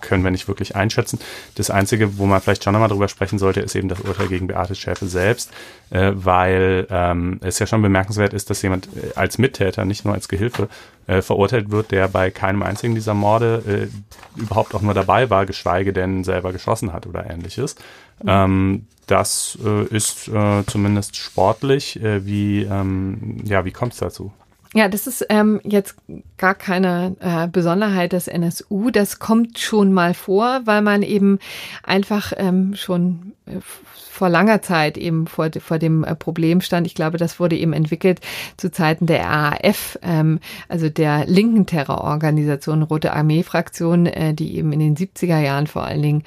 können 0.00 0.24
wir 0.24 0.30
nicht 0.30 0.48
wirklich 0.48 0.76
einschätzen. 0.76 1.18
Das 1.54 1.70
Einzige, 1.70 2.18
wo 2.18 2.26
man 2.26 2.40
vielleicht 2.40 2.64
schon 2.64 2.72
nochmal 2.72 2.88
drüber 2.88 3.08
sprechen 3.08 3.38
sollte, 3.38 3.60
ist 3.60 3.74
eben 3.74 3.88
das 3.88 4.00
Urteil 4.00 4.28
gegen 4.28 4.46
Beate 4.46 4.74
Schäfe 4.74 5.06
selbst, 5.06 5.50
äh, 5.90 6.12
weil 6.14 6.86
ähm, 6.90 7.40
es 7.42 7.58
ja 7.58 7.66
schon 7.66 7.82
bemerkenswert 7.82 8.32
ist, 8.32 8.50
dass 8.50 8.62
jemand 8.62 8.88
äh, 8.96 9.14
als 9.14 9.38
Mittäter, 9.38 9.84
nicht 9.84 10.04
nur 10.04 10.14
als 10.14 10.28
Gehilfe, 10.28 10.68
äh, 11.06 11.22
verurteilt 11.22 11.70
wird, 11.70 11.90
der 11.90 12.08
bei 12.08 12.30
keinem 12.30 12.62
einzigen 12.62 12.94
dieser 12.94 13.14
Morde 13.14 13.90
äh, 14.36 14.40
überhaupt 14.40 14.74
auch 14.74 14.82
nur 14.82 14.94
dabei 14.94 15.30
war, 15.30 15.46
geschweige 15.46 15.92
denn 15.92 16.24
selber 16.24 16.52
geschossen 16.52 16.92
hat 16.92 17.06
oder 17.06 17.28
ähnliches. 17.30 17.76
Mhm. 18.22 18.28
Ähm, 18.28 18.86
das 19.06 19.56
äh, 19.64 19.84
ist 19.84 20.28
äh, 20.28 20.64
zumindest 20.66 21.16
sportlich. 21.16 22.00
Wie 22.02 22.62
ähm, 22.64 23.38
ja, 23.44 23.64
wie 23.64 23.70
kommt 23.70 23.92
es 23.92 24.00
dazu? 24.00 24.32
Ja, 24.76 24.88
das 24.88 25.06
ist 25.06 25.24
ähm, 25.30 25.58
jetzt 25.64 25.96
gar 26.36 26.54
keine 26.54 27.16
äh, 27.20 27.48
Besonderheit 27.48 28.12
des 28.12 28.28
NSU. 28.28 28.90
Das 28.90 29.18
kommt 29.18 29.58
schon 29.58 29.90
mal 29.90 30.12
vor, 30.12 30.60
weil 30.66 30.82
man 30.82 31.02
eben 31.02 31.38
einfach 31.82 32.34
ähm, 32.36 32.74
schon 32.74 33.32
äh, 33.46 33.52
vor 33.62 34.28
langer 34.28 34.60
Zeit 34.60 34.98
eben 34.98 35.26
vor, 35.28 35.48
vor 35.60 35.78
dem 35.78 36.04
äh, 36.04 36.14
Problem 36.14 36.60
stand. 36.60 36.86
Ich 36.86 36.94
glaube, 36.94 37.16
das 37.16 37.40
wurde 37.40 37.56
eben 37.56 37.72
entwickelt 37.72 38.20
zu 38.58 38.70
Zeiten 38.70 39.06
der 39.06 39.24
RAF, 39.24 39.98
ähm, 40.02 40.40
also 40.68 40.90
der 40.90 41.24
linken 41.24 41.64
Terrororganisation 41.64 42.82
Rote 42.82 43.14
Armee-Fraktion, 43.14 44.04
äh, 44.04 44.34
die 44.34 44.58
eben 44.58 44.74
in 44.74 44.80
den 44.80 44.94
70er 44.94 45.38
Jahren 45.38 45.68
vor 45.68 45.84
allen 45.86 46.02
Dingen 46.02 46.22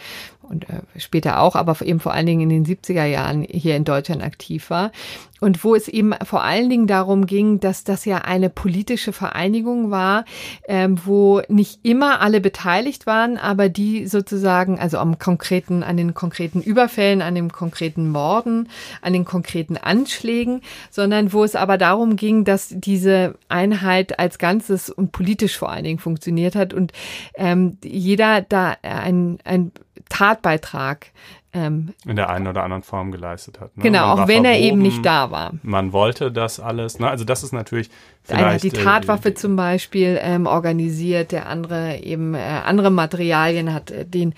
und 0.50 0.68
äh, 0.70 0.82
später 0.98 1.40
auch, 1.40 1.56
aber 1.56 1.80
eben 1.82 2.00
vor 2.00 2.14
allen 2.14 2.26
Dingen 2.26 2.50
in 2.50 2.64
den 2.64 2.66
70er 2.66 3.06
Jahren 3.06 3.44
hier 3.44 3.76
in 3.76 3.84
Deutschland 3.86 4.24
aktiv 4.24 4.70
war. 4.70 4.92
Und 5.40 5.64
wo 5.64 5.76
es 5.76 5.88
eben 5.88 6.14
vor 6.24 6.44
allen 6.44 6.70
Dingen 6.70 6.88
darum 6.88 7.26
ging, 7.26 7.60
dass 7.60 7.84
das 7.84 8.06
ja 8.06 8.20
eine 8.20 8.50
politische 8.50 9.14
Vereinigung 9.14 9.92
war, 9.92 10.26
ähm, 10.68 11.00
wo 11.06 11.42
nicht 11.48 11.80
immer 11.84 12.22
alle 12.22 12.42
beteiligt 12.42 13.06
waren, 13.06 13.38
aber 13.38 13.70
die 13.70 14.08
sozusagen, 14.08 14.80
also 14.80 14.98
am 14.98 15.20
konkreten, 15.20 15.84
an 15.84 15.98
den 15.98 16.14
konkreten 16.14 16.62
Überfällen, 16.62 17.22
an 17.22 17.36
den 17.36 17.52
konkreten 17.52 18.10
Morden, 18.10 18.70
an 19.02 19.14
den 19.14 19.26
konkreten 19.26 19.78
Anschlägen, 19.78 20.62
sondern 20.90 21.34
wo 21.34 21.44
es 21.44 21.56
aber 21.56 21.78
darum 21.78 22.16
ging, 22.16 22.44
dass 22.44 22.70
diese 22.70 23.36
Einheit 23.48 24.20
als 24.20 24.38
Ganzes 24.38 24.90
und 24.90 25.12
politisch 25.12 25.58
vor 25.58 25.72
allen 25.72 25.84
Dingen 25.84 26.00
funktioniert 26.00 26.56
hat. 26.56 26.74
Und 26.74 26.92
ähm, 27.36 27.78
jeder 27.84 28.42
da 28.42 28.76
ein, 28.82 29.40
ein 29.44 29.72
Tatbeitrag 30.10 31.12
ähm, 31.52 31.94
in 32.06 32.16
der 32.16 32.30
einen 32.30 32.48
oder 32.48 32.64
anderen 32.64 32.84
Form 32.84 33.12
geleistet 33.12 33.60
hat. 33.60 33.76
Ne? 33.76 33.84
Genau, 33.84 34.06
auch 34.14 34.28
wenn 34.28 34.44
verboten, 34.44 34.46
er 34.46 34.60
eben 34.60 34.80
nicht 34.80 35.04
da 35.04 35.32
war. 35.32 35.54
Man 35.64 35.94
wollte 35.94 36.32
das 36.32 36.60
alles. 36.60 37.00
Ne? 37.00 37.10
Also 37.10 37.26
das 37.26 37.44
ist 37.44 37.54
natürlich 37.54 37.90
vielleicht. 38.24 38.44
Einer 38.44 38.54
hat 38.54 38.64
die 38.64 38.68
äh, 38.68 38.84
Tatwaffe 38.84 39.30
äh, 39.30 39.34
zum 39.34 39.56
Beispiel 39.56 40.20
ähm, 40.22 40.46
organisiert, 40.46 41.32
der 41.32 41.48
andere 41.48 41.98
eben 41.98 42.36
äh, 42.36 42.40
andere 42.40 42.92
Materialien 42.92 43.74
hat 43.74 43.90
äh, 43.90 44.06
den 44.06 44.36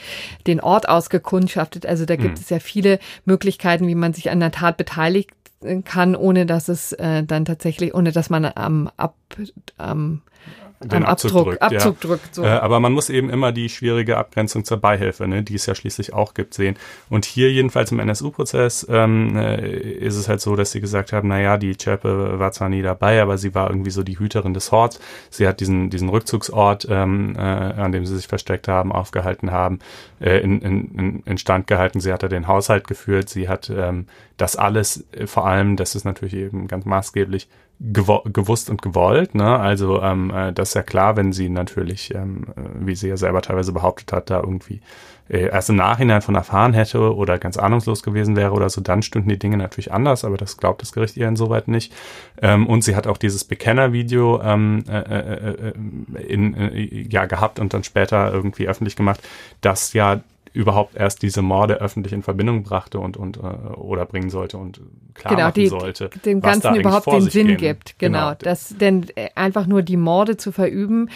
den 0.47 0.61
Ort 0.61 0.87
ausgekundschaftet. 0.87 1.85
Also 1.85 2.05
da 2.05 2.15
gibt 2.15 2.37
hm. 2.37 2.43
es 2.43 2.49
ja 2.49 2.59
viele 2.59 2.99
Möglichkeiten, 3.25 3.87
wie 3.87 3.95
man 3.95 4.13
sich 4.13 4.31
an 4.31 4.39
der 4.39 4.51
Tat 4.51 4.77
beteiligt 4.77 5.31
kann, 5.83 6.15
ohne 6.15 6.45
dass 6.45 6.69
es 6.69 6.93
äh, 6.93 7.23
dann 7.23 7.45
tatsächlich, 7.45 7.93
ohne 7.93 8.11
dass 8.11 8.29
man 8.29 8.45
am 8.45 8.89
ab 8.95 9.15
am 9.77 10.21
den 10.83 11.05
Abzug, 11.05 11.31
Abzug 11.31 11.45
drückt. 11.45 11.61
Abzug 11.61 12.03
ja. 12.03 12.07
drückt 12.07 12.35
so. 12.35 12.43
äh, 12.43 12.47
aber 12.47 12.79
man 12.79 12.93
muss 12.93 13.09
eben 13.09 13.29
immer 13.29 13.51
die 13.51 13.69
schwierige 13.69 14.17
Abgrenzung 14.17 14.65
zur 14.65 14.77
Beihilfe, 14.77 15.27
ne, 15.27 15.43
die 15.43 15.55
es 15.55 15.65
ja 15.65 15.75
schließlich 15.75 16.13
auch 16.13 16.33
gibt, 16.33 16.53
sehen. 16.53 16.75
Und 17.09 17.25
hier 17.25 17.51
jedenfalls 17.51 17.91
im 17.91 17.99
NSU-Prozess 17.99 18.87
ähm, 18.89 19.35
äh, 19.35 19.67
ist 19.69 20.15
es 20.15 20.27
halt 20.27 20.41
so, 20.41 20.55
dass 20.55 20.71
sie 20.71 20.81
gesagt 20.81 21.13
haben, 21.13 21.27
naja, 21.27 21.57
die 21.57 21.75
Chepe 21.75 22.39
war 22.39 22.51
zwar 22.51 22.69
nie 22.69 22.81
dabei, 22.81 23.21
aber 23.21 23.37
sie 23.37 23.53
war 23.53 23.69
irgendwie 23.69 23.91
so 23.91 24.03
die 24.03 24.19
Hüterin 24.19 24.53
des 24.53 24.71
Horts. 24.71 24.99
Sie 25.29 25.47
hat 25.47 25.59
diesen, 25.59 25.89
diesen 25.89 26.09
Rückzugsort, 26.09 26.87
ähm, 26.89 27.35
äh, 27.37 27.41
an 27.41 27.91
dem 27.91 28.05
sie 28.05 28.15
sich 28.15 28.27
versteckt 28.27 28.67
haben, 28.67 28.91
aufgehalten 28.91 29.51
haben, 29.51 29.79
äh, 30.19 30.39
in, 30.39 30.61
in, 30.61 31.23
in 31.25 31.37
Stand 31.37 31.67
gehalten. 31.67 31.99
Sie 31.99 32.11
hatte 32.11 32.29
den 32.29 32.47
Haushalt 32.47 32.87
geführt. 32.87 33.29
Sie 33.29 33.47
hat 33.47 33.69
ähm, 33.69 34.07
das 34.37 34.55
alles, 34.55 35.05
äh, 35.11 35.27
vor 35.27 35.45
allem, 35.45 35.75
das 35.75 35.95
ist 35.95 36.05
natürlich 36.05 36.33
eben 36.33 36.67
ganz 36.67 36.85
maßgeblich, 36.85 37.47
gewusst 37.83 38.69
und 38.69 38.81
gewollt. 38.81 39.33
Ne? 39.33 39.59
Also 39.59 40.01
ähm, 40.01 40.31
äh, 40.31 40.53
das 40.53 40.69
ist 40.69 40.75
ja 40.75 40.83
klar, 40.83 41.15
wenn 41.15 41.33
sie 41.33 41.49
natürlich, 41.49 42.13
ähm, 42.13 42.45
äh, 42.55 42.61
wie 42.85 42.95
sie 42.95 43.09
ja 43.09 43.17
selber 43.17 43.41
teilweise 43.41 43.71
behauptet 43.71 44.11
hat, 44.13 44.29
da 44.29 44.39
irgendwie 44.39 44.81
äh, 45.29 45.47
erst 45.47 45.71
im 45.71 45.77
Nachhinein 45.77 46.21
von 46.21 46.35
erfahren 46.35 46.73
hätte 46.73 47.15
oder 47.15 47.39
ganz 47.39 47.57
ahnungslos 47.57 48.03
gewesen 48.03 48.35
wäre 48.35 48.51
oder 48.51 48.69
so, 48.69 48.81
dann 48.81 49.01
stünden 49.01 49.29
die 49.29 49.39
Dinge 49.39 49.57
natürlich 49.57 49.91
anders, 49.91 50.23
aber 50.25 50.37
das 50.37 50.57
glaubt 50.57 50.81
das 50.81 50.91
Gericht 50.91 51.17
ihr 51.17 51.27
insoweit 51.27 51.67
nicht. 51.67 51.91
Ähm, 52.41 52.67
und 52.67 52.83
sie 52.83 52.95
hat 52.95 53.07
auch 53.07 53.17
dieses 53.17 53.45
Bekenner-Video 53.45 54.41
ähm, 54.43 54.83
äh, 54.87 54.99
äh, 54.99 55.69
äh 55.69 55.73
in, 56.27 56.53
äh, 56.53 57.05
ja 57.09 57.25
gehabt 57.25 57.59
und 57.59 57.73
dann 57.73 57.83
später 57.83 58.31
irgendwie 58.31 58.67
öffentlich 58.67 58.95
gemacht, 58.95 59.21
das 59.61 59.93
ja 59.93 60.21
überhaupt 60.53 60.95
erst 60.95 61.21
diese 61.21 61.41
Morde 61.41 61.75
öffentlich 61.75 62.11
in 62.13 62.23
Verbindung 62.23 62.63
brachte 62.63 62.99
und, 62.99 63.15
und 63.15 63.37
äh, 63.37 63.39
oder 63.39 64.05
bringen 64.05 64.29
sollte 64.29 64.57
und 64.57 64.81
klar 65.13 65.35
genau, 65.35 65.47
machen 65.47 65.53
die, 65.55 65.67
sollte. 65.67 66.09
Dem 66.25 66.41
Ganzen 66.41 66.75
überhaupt 66.75 67.07
den 67.07 67.21
Sinn 67.21 67.47
gehen. 67.47 67.57
gibt, 67.57 67.99
genau. 67.99 68.29
genau. 68.29 68.37
Das, 68.39 68.75
denn 68.77 69.05
äh, 69.15 69.29
einfach 69.35 69.65
nur 69.65 69.81
die 69.81 69.97
Morde 69.97 70.35
zu 70.35 70.51
verüben, 70.51 71.09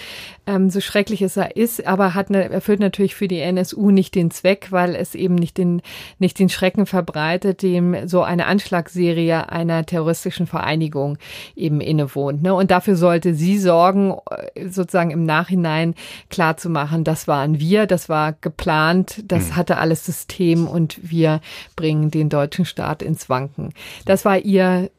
ähm, 0.47 0.69
so 0.69 0.79
schrecklich 0.79 1.21
es 1.21 1.35
er 1.35 1.57
ist, 1.57 1.85
aber 1.85 2.13
hat 2.13 2.29
ne, 2.29 2.49
erfüllt 2.49 2.79
natürlich 2.79 3.15
für 3.15 3.27
die 3.27 3.39
NSU 3.39 3.91
nicht 3.91 4.15
den 4.15 4.31
Zweck, 4.31 4.67
weil 4.71 4.95
es 4.95 5.15
eben 5.15 5.35
nicht 5.35 5.57
den, 5.57 5.81
nicht 6.17 6.39
den 6.39 6.49
Schrecken 6.49 6.85
verbreitet, 6.85 7.61
dem 7.61 8.07
so 8.07 8.23
eine 8.23 8.45
Anschlagsserie 8.45 9.49
einer 9.49 9.85
terroristischen 9.85 10.47
Vereinigung 10.47 11.17
eben 11.55 11.81
innewohnt. 11.81 12.41
Ne? 12.41 12.53
Und 12.53 12.71
dafür 12.71 12.95
sollte 12.95 13.33
sie 13.33 13.57
sorgen, 13.57 14.15
äh, 14.55 14.69
sozusagen 14.69 15.11
im 15.11 15.25
Nachhinein 15.25 15.93
klar 16.29 16.55
zu 16.55 16.69
machen, 16.69 17.03
das 17.03 17.27
waren 17.27 17.59
wir, 17.59 17.85
das 17.85 18.07
war 18.07 18.33
geplant, 18.33 19.24
das 19.27 19.49
mhm. 19.49 19.55
hatte 19.55 19.77
alles 19.77 20.05
System 20.05 20.67
und 20.67 21.09
wir 21.09 21.41
bringen 21.75 22.11
den 22.11 22.29
deutschen 22.29 22.65
Staat 22.65 23.01
ins 23.01 23.29
Wanken. 23.29 23.73
Das 24.05 24.25
war 24.25 24.39
ihr 24.39 24.89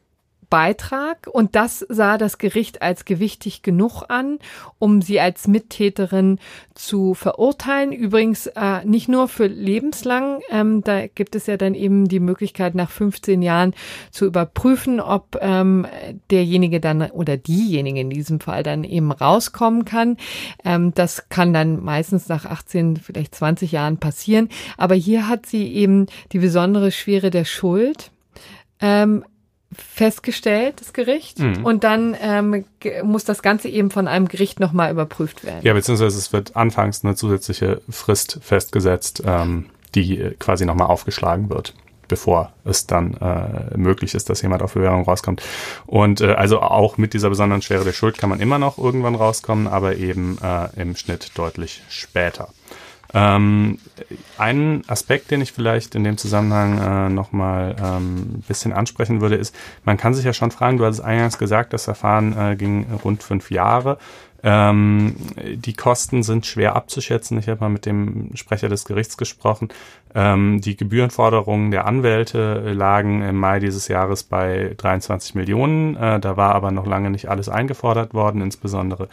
Beitrag 0.49 1.27
und 1.27 1.55
das 1.57 1.85
sah 1.89 2.19
das 2.19 2.39
Gericht 2.39 2.83
als 2.83 3.05
gewichtig 3.05 3.63
genug 3.63 4.05
an, 4.09 4.39
um 4.79 5.03
sie 5.03 5.21
als 5.21 5.49
Mittäterin 5.49 6.39
zu 6.75 7.15
verurteilen. 7.15 7.93
Übrigens 7.93 8.47
äh, 8.49 8.85
nicht 8.85 9.09
nur 9.09 9.29
für 9.29 9.47
lebenslang, 9.47 10.41
ähm, 10.51 10.83
da 10.83 11.07
gibt 11.07 11.35
es 11.35 11.47
ja 11.47 11.57
dann 11.57 11.75
eben 11.75 12.09
die 12.09 12.21
Möglichkeit 12.21 12.75
nach 12.75 12.91
15 12.91 13.43
Jahren 13.43 13.75
zu 14.11 14.27
überprüfen, 14.27 15.01
ob 15.01 15.39
ähm, 15.41 15.87
derjenige 16.31 16.81
dann 16.81 17.03
oder 17.11 17.37
diejenige 17.37 18.01
in 18.01 18.11
diesem 18.11 18.41
Fall 18.41 18.63
dann 18.63 18.85
eben 18.85 19.13
rauskommen 19.13 19.85
kann. 19.85 20.17
Ähm, 20.65 20.93
das 20.95 21.29
kann 21.29 21.53
dann 21.53 21.83
meistens 21.83 22.29
nach 22.29 22.45
18, 22.45 22.97
vielleicht 22.97 23.35
20 23.35 23.73
Jahren 23.73 23.99
passieren. 23.99 24.49
Aber 24.77 24.95
hier 24.95 25.29
hat 25.29 25.47
sie 25.47 25.73
eben 25.73 26.07
die 26.33 26.39
besondere 26.39 26.93
Schwere 26.93 27.31
der 27.31 27.45
Schuld. 27.45 28.11
Ähm, 28.81 29.25
festgestellt, 29.83 30.81
das 30.81 30.93
Gericht. 30.93 31.39
Mhm. 31.39 31.65
Und 31.65 31.85
dann 31.85 32.17
ähm, 32.21 32.65
muss 33.03 33.25
das 33.25 33.43
Ganze 33.43 33.69
eben 33.69 33.91
von 33.91 34.09
einem 34.09 34.29
Gericht 34.29 34.61
nochmal 34.61 34.91
überprüft 34.91 35.45
werden. 35.45 35.61
Ja, 35.63 35.75
beziehungsweise 35.75 36.19
es 36.19 36.33
wird 36.33 36.57
anfangs 36.57 37.05
eine 37.05 37.15
zusätzliche 37.15 37.81
Frist 37.89 38.39
festgesetzt, 38.43 39.23
ähm, 39.25 39.67
die 39.95 40.35
quasi 40.39 40.67
nochmal 40.67 40.89
aufgeschlagen 40.89 41.51
wird 41.51 41.75
bevor 42.09 42.53
es 42.65 42.87
dann 42.87 43.15
äh, 43.15 43.77
möglich 43.77 44.15
ist, 44.15 44.31
dass 44.31 44.43
jemand 44.43 44.63
auf 44.63 44.75
Bewährung 44.75 45.03
rauskommt. 45.05 45.43
Und 45.87 46.21
äh, 46.21 46.33
also 46.35 46.61
auch 46.61 46.99
mit 46.99 47.15
dieser 47.15 47.31
besonderen 47.31 47.63
Schwere 47.63 47.85
der 47.85 47.93
Schuld 47.93 48.19
kann 48.19 48.31
man 48.31 48.41
immer 48.41 48.59
noch 48.59 48.79
irgendwann 48.79 49.15
rauskommen, 49.15 49.67
aber 49.67 49.97
eben 49.97 50.39
äh, 50.43 50.81
im 50.81 50.97
Schnitt 50.97 51.33
deutlich 51.35 51.83
später. 51.89 52.49
Ähm, 53.15 53.79
ein 54.39 54.83
Aspekt, 54.87 55.31
den 55.31 55.41
ich 55.41 55.53
vielleicht 55.53 55.95
in 55.95 56.05
dem 56.05 56.19
Zusammenhang 56.19 56.79
äh, 56.79 57.09
nochmal 57.09 57.77
ähm, 57.79 58.17
ein 58.17 58.45
bisschen 58.47 58.73
ansprechen 58.73 59.21
würde, 59.21 59.37
ist, 59.37 59.55
man 59.85 59.97
kann 59.97 60.15
sich 60.15 60.25
ja 60.25 60.33
schon 60.33 60.51
fragen, 60.51 60.79
du 60.79 60.85
hast 60.85 60.97
es 60.97 61.05
eingangs 61.05 61.39
gesagt, 61.39 61.73
das 61.73 61.85
Verfahren 61.85 62.37
äh, 62.37 62.57
ging 62.57 62.87
rund 63.05 63.23
fünf 63.23 63.51
Jahre. 63.51 63.99
Ähm, 64.43 65.17
die 65.37 65.75
Kosten 65.75 66.23
sind 66.23 66.47
schwer 66.47 66.77
abzuschätzen. 66.77 67.39
Ich 67.39 67.49
habe 67.49 67.61
mal 67.61 67.69
mit 67.69 67.87
dem 67.87 68.31
Sprecher 68.35 68.69
des 68.69 68.85
Gerichts 68.85 69.17
gesprochen. 69.17 69.69
Ähm, 70.15 70.61
die 70.63 70.77
Gebührenforderungen 70.77 71.71
der 71.71 71.87
Anwälte 71.87 72.73
lagen 72.73 73.23
im 73.23 73.37
Mai 73.37 73.61
dieses 73.61 73.89
Jahres 73.89 74.23
bei 74.23 74.75
23 74.79 75.35
Millionen. 75.35 75.97
Äh, 75.97 76.21
da 76.21 76.37
war 76.37 76.55
aber 76.55 76.71
noch 76.71 76.87
lange 76.87 77.11
nicht 77.11 77.29
alles 77.29 77.49
eingefordert 77.49 78.15
worden, 78.15 78.41
insbesondere 78.41 79.09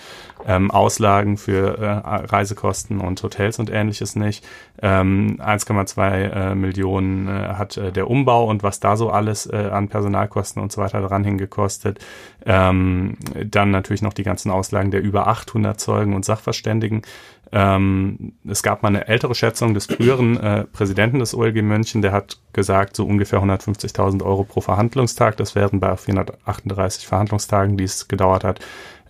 ähm, 0.48 0.72
Auslagen 0.72 1.38
für 1.38 1.78
äh, 1.78 1.86
Reisekosten 1.86 3.02
und 3.02 3.22
Hotels 3.22 3.60
und 3.60 3.70
ähnliches 3.70 4.16
nicht. 4.16 4.46
1,2 4.82 6.14
ähm, 6.14 6.32
äh, 6.34 6.56
Millionen 6.56 7.28
äh, 7.28 7.32
hat 7.32 7.78
äh, 7.78 7.92
der 7.92 8.10
Umbau 8.10 8.46
und 8.46 8.64
was 8.64 8.80
da 8.80 8.96
so 8.96 9.10
alles 9.10 9.46
äh, 9.46 9.70
an 9.72 9.88
Personalkosten 9.88 10.62
und 10.62 10.72
so 10.72 10.82
weiter 10.82 11.02
dran 11.02 11.24
hingekostet. 11.24 12.00
Ähm, 12.46 13.18
dann 13.46 13.72
natürlich 13.72 14.02
noch 14.02 14.14
die 14.14 14.24
ganzen 14.24 14.52
Auslagen 14.52 14.92
der 14.92 15.02
über 15.14 15.28
800 15.28 15.80
Zeugen 15.80 16.16
und 16.16 16.26
Sachverständigen. 16.26 17.04
Ähm, 17.52 18.34
es 18.50 18.64
gab 18.64 18.82
mal 18.82 18.90
eine 18.90 19.08
ältere 19.08 19.36
Schätzung 19.36 19.76
des 19.76 19.86
früheren 19.86 20.40
äh, 20.40 20.64
Präsidenten 20.64 21.20
des 21.20 21.36
OLG 21.36 21.62
München, 21.62 22.02
der 22.02 22.12
hat 22.12 22.40
gesagt, 22.52 22.96
so 22.96 23.06
ungefähr 23.06 23.40
150.000 23.40 24.24
Euro 24.24 24.44
pro 24.44 24.60
Verhandlungstag. 24.60 25.38
Das 25.38 25.54
wären 25.54 25.80
bei 25.80 25.96
438 25.96 27.06
Verhandlungstagen, 27.06 27.78
die 27.78 27.84
es 27.84 28.08
gedauert 28.08 28.44
hat, 28.44 28.60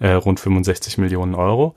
äh, 0.01 0.12
rund 0.12 0.41
65 0.41 0.97
Millionen 0.97 1.36
Euro. 1.36 1.74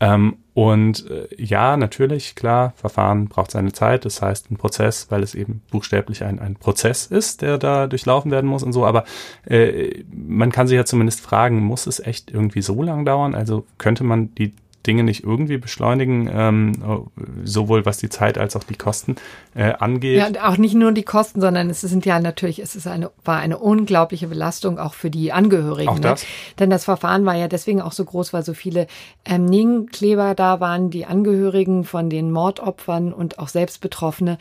Ähm, 0.00 0.38
und 0.54 1.08
äh, 1.08 1.28
ja, 1.36 1.76
natürlich, 1.76 2.34
klar, 2.34 2.72
Verfahren 2.76 3.28
braucht 3.28 3.50
seine 3.50 3.72
Zeit. 3.72 4.04
Das 4.04 4.22
heißt, 4.22 4.50
ein 4.50 4.56
Prozess, 4.56 5.10
weil 5.10 5.22
es 5.22 5.34
eben 5.34 5.62
buchstäblich 5.70 6.24
ein, 6.24 6.38
ein 6.38 6.56
Prozess 6.56 7.06
ist, 7.06 7.42
der 7.42 7.58
da 7.58 7.86
durchlaufen 7.86 8.30
werden 8.30 8.48
muss 8.48 8.62
und 8.62 8.72
so. 8.72 8.84
Aber 8.84 9.04
äh, 9.44 10.04
man 10.12 10.50
kann 10.50 10.66
sich 10.66 10.76
ja 10.76 10.84
zumindest 10.84 11.20
fragen, 11.20 11.60
muss 11.60 11.86
es 11.86 12.00
echt 12.00 12.30
irgendwie 12.30 12.62
so 12.62 12.82
lang 12.82 13.04
dauern? 13.04 13.34
Also 13.34 13.66
könnte 13.78 14.04
man 14.04 14.34
die 14.34 14.54
Dinge 14.86 15.02
nicht 15.02 15.24
irgendwie 15.24 15.58
beschleunigen, 15.58 16.30
ähm, 16.32 17.08
sowohl 17.44 17.84
was 17.84 17.98
die 17.98 18.08
Zeit 18.08 18.38
als 18.38 18.56
auch 18.56 18.64
die 18.64 18.76
Kosten 18.76 19.16
äh, 19.54 19.72
angeht. 19.72 20.18
Ja, 20.18 20.26
und 20.26 20.42
auch 20.42 20.56
nicht 20.56 20.74
nur 20.74 20.92
die 20.92 21.02
Kosten, 21.02 21.40
sondern 21.40 21.68
es 21.68 21.80
sind 21.80 22.06
ja 22.06 22.20
natürlich, 22.20 22.60
es 22.60 22.76
ist 22.76 22.86
eine, 22.86 23.10
war 23.24 23.38
eine 23.38 23.58
unglaubliche 23.58 24.28
Belastung 24.28 24.78
auch 24.78 24.94
für 24.94 25.10
die 25.10 25.32
Angehörigen. 25.32 25.88
Auch 25.88 25.96
ne? 25.96 26.00
das? 26.00 26.22
Ne? 26.22 26.28
Denn 26.60 26.70
das 26.70 26.84
Verfahren 26.84 27.26
war 27.26 27.34
ja 27.34 27.48
deswegen 27.48 27.82
auch 27.82 27.92
so 27.92 28.04
groß, 28.04 28.32
weil 28.32 28.42
so 28.44 28.54
viele 28.54 28.86
ähm, 29.24 29.44
Nebenkleber 29.44 30.34
da 30.34 30.60
waren, 30.60 30.90
die 30.90 31.06
Angehörigen 31.06 31.84
von 31.84 32.08
den 32.08 32.30
Mordopfern 32.30 33.12
und 33.12 33.38
auch 33.38 33.48
Selbstbetroffene. 33.48 34.38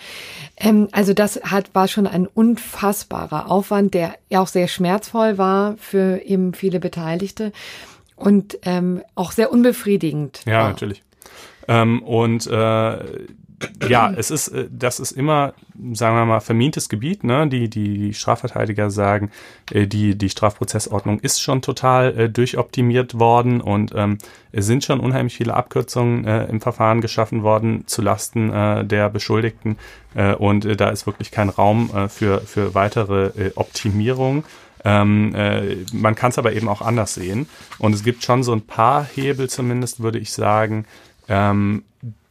Ähm, 0.57 0.87
also 0.91 1.13
das 1.13 1.41
hat, 1.43 1.73
war 1.73 1.87
schon 1.87 2.07
ein 2.07 2.27
unfassbarer 2.27 3.51
Aufwand, 3.51 3.93
der 3.93 4.15
ja 4.29 4.41
auch 4.41 4.47
sehr 4.47 4.67
schmerzvoll 4.67 5.37
war 5.37 5.75
für 5.77 6.21
eben 6.23 6.53
viele 6.53 6.79
Beteiligte 6.79 7.51
und 8.17 8.59
ähm, 8.63 9.01
auch 9.15 9.31
sehr 9.31 9.51
unbefriedigend. 9.51 10.41
Ja, 10.45 10.63
war. 10.63 10.69
natürlich. 10.69 11.03
Ähm, 11.69 12.03
und 12.03 12.47
äh, 12.47 12.97
ja, 13.89 14.13
es 14.15 14.29
ist, 14.29 14.49
äh, 14.49 14.67
das 14.69 14.99
ist 14.99 15.11
immer, 15.11 15.53
sagen 15.93 16.15
wir 16.15 16.25
mal, 16.25 16.39
vermintes 16.39 16.89
Gebiet. 16.89 17.23
Ne? 17.23 17.47
Die, 17.47 17.69
die 17.69 18.13
Strafverteidiger 18.13 18.91
sagen, 18.91 19.31
äh, 19.71 19.87
die, 19.87 20.17
die 20.17 20.29
Strafprozessordnung 20.29 21.19
ist 21.19 21.41
schon 21.41 21.61
total 21.61 22.17
äh, 22.17 22.29
durchoptimiert 22.29 23.19
worden 23.19 23.61
und 23.61 23.93
ähm, 23.95 24.17
es 24.51 24.65
sind 24.65 24.83
schon 24.83 24.99
unheimlich 24.99 25.35
viele 25.35 25.53
Abkürzungen 25.55 26.25
äh, 26.25 26.45
im 26.45 26.61
Verfahren 26.61 27.01
geschaffen 27.01 27.43
worden 27.43 27.83
zu 27.87 28.01
Lasten 28.01 28.51
äh, 28.51 28.85
der 28.85 29.09
Beschuldigten 29.09 29.77
äh, 30.15 30.33
und 30.33 30.65
äh, 30.65 30.75
da 30.75 30.89
ist 30.89 31.07
wirklich 31.07 31.31
kein 31.31 31.49
Raum 31.49 31.89
äh, 31.93 32.07
für, 32.09 32.41
für 32.41 32.75
weitere 32.75 33.27
äh, 33.27 33.51
Optimierung. 33.55 34.43
Ähm, 34.83 35.33
äh, 35.35 35.77
man 35.91 36.15
kann 36.15 36.29
es 36.29 36.37
aber 36.37 36.53
eben 36.53 36.67
auch 36.67 36.81
anders 36.81 37.13
sehen. 37.13 37.47
Und 37.79 37.93
es 37.93 38.03
gibt 38.03 38.23
schon 38.23 38.43
so 38.43 38.53
ein 38.53 38.61
paar 38.61 39.03
Hebel 39.03 39.49
zumindest, 39.49 40.01
würde 40.01 40.19
ich 40.19 40.31
sagen, 40.31 40.85
ähm, 41.27 41.83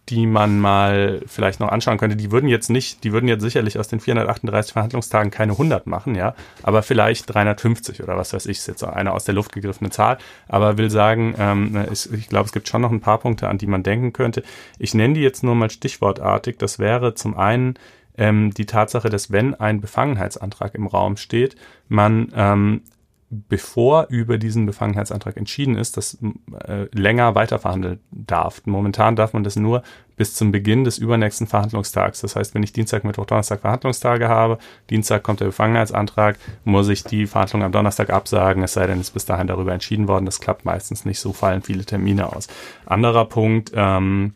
die 0.08 0.26
man 0.26 0.60
mal 0.60 1.20
vielleicht 1.26 1.58
noch 1.58 1.68
anschauen 1.68 1.98
könnte. 1.98 2.16
Die 2.16 2.30
würden 2.30 2.48
jetzt 2.48 2.70
nicht, 2.70 3.02
die 3.02 3.12
würden 3.12 3.28
jetzt 3.28 3.42
sicherlich 3.42 3.78
aus 3.78 3.88
den 3.88 3.98
438 3.98 4.72
Verhandlungstagen 4.72 5.30
keine 5.30 5.52
100 5.52 5.86
machen, 5.86 6.14
ja, 6.14 6.34
aber 6.62 6.82
vielleicht 6.82 7.32
350 7.34 8.02
oder 8.02 8.16
was 8.16 8.32
weiß 8.32 8.46
ich, 8.46 8.58
ist 8.58 8.68
jetzt 8.68 8.84
eine 8.84 9.12
aus 9.12 9.24
der 9.24 9.34
Luft 9.34 9.52
gegriffene 9.52 9.90
Zahl. 9.90 10.18
Aber 10.48 10.78
will 10.78 10.90
sagen, 10.90 11.34
ähm, 11.38 11.86
ich, 11.90 12.12
ich 12.12 12.28
glaube, 12.28 12.46
es 12.46 12.52
gibt 12.52 12.68
schon 12.68 12.82
noch 12.82 12.92
ein 12.92 13.00
paar 13.00 13.18
Punkte, 13.18 13.48
an 13.48 13.58
die 13.58 13.66
man 13.66 13.82
denken 13.82 14.12
könnte. 14.12 14.44
Ich 14.78 14.94
nenne 14.94 15.14
die 15.14 15.22
jetzt 15.22 15.42
nur 15.42 15.56
mal 15.56 15.70
stichwortartig. 15.70 16.56
Das 16.58 16.78
wäre 16.78 17.14
zum 17.14 17.36
einen 17.36 17.74
ähm, 18.18 18.52
die 18.52 18.66
Tatsache, 18.66 19.10
dass 19.10 19.30
wenn 19.30 19.54
ein 19.54 19.80
Befangenheitsantrag 19.80 20.74
im 20.74 20.86
Raum 20.86 21.16
steht, 21.16 21.56
man 21.88 22.32
ähm, 22.34 22.82
bevor 23.28 24.06
über 24.08 24.38
diesen 24.38 24.66
Befangenheitsantrag 24.66 25.36
entschieden 25.36 25.76
ist, 25.76 25.96
das 25.96 26.18
äh, 26.64 26.86
länger 26.92 27.34
weiterverhandeln 27.34 27.98
darf. 28.12 28.62
Momentan 28.66 29.16
darf 29.16 29.32
man 29.32 29.42
das 29.42 29.56
nur 29.56 29.82
bis 30.16 30.34
zum 30.34 30.52
Beginn 30.52 30.84
des 30.84 30.98
übernächsten 30.98 31.48
Verhandlungstags. 31.48 32.20
Das 32.20 32.36
heißt, 32.36 32.54
wenn 32.54 32.62
ich 32.62 32.72
Dienstag, 32.72 33.04
Mittwoch, 33.04 33.26
Donnerstag 33.26 33.60
Verhandlungstage 33.60 34.28
habe, 34.28 34.58
Dienstag 34.90 35.24
kommt 35.24 35.40
der 35.40 35.46
Befangenheitsantrag, 35.46 36.38
muss 36.64 36.88
ich 36.88 37.02
die 37.02 37.26
Verhandlung 37.26 37.64
am 37.64 37.72
Donnerstag 37.72 38.10
absagen, 38.10 38.62
es 38.62 38.74
sei 38.74 38.86
denn, 38.86 39.00
es 39.00 39.08
ist 39.08 39.14
bis 39.14 39.26
dahin 39.26 39.48
darüber 39.48 39.72
entschieden 39.72 40.06
worden. 40.06 40.24
Das 40.24 40.40
klappt 40.40 40.64
meistens 40.64 41.04
nicht, 41.04 41.18
so 41.18 41.32
fallen 41.32 41.62
viele 41.62 41.84
Termine 41.84 42.34
aus. 42.34 42.46
Anderer 42.86 43.24
Punkt, 43.24 43.72
ähm, 43.74 44.34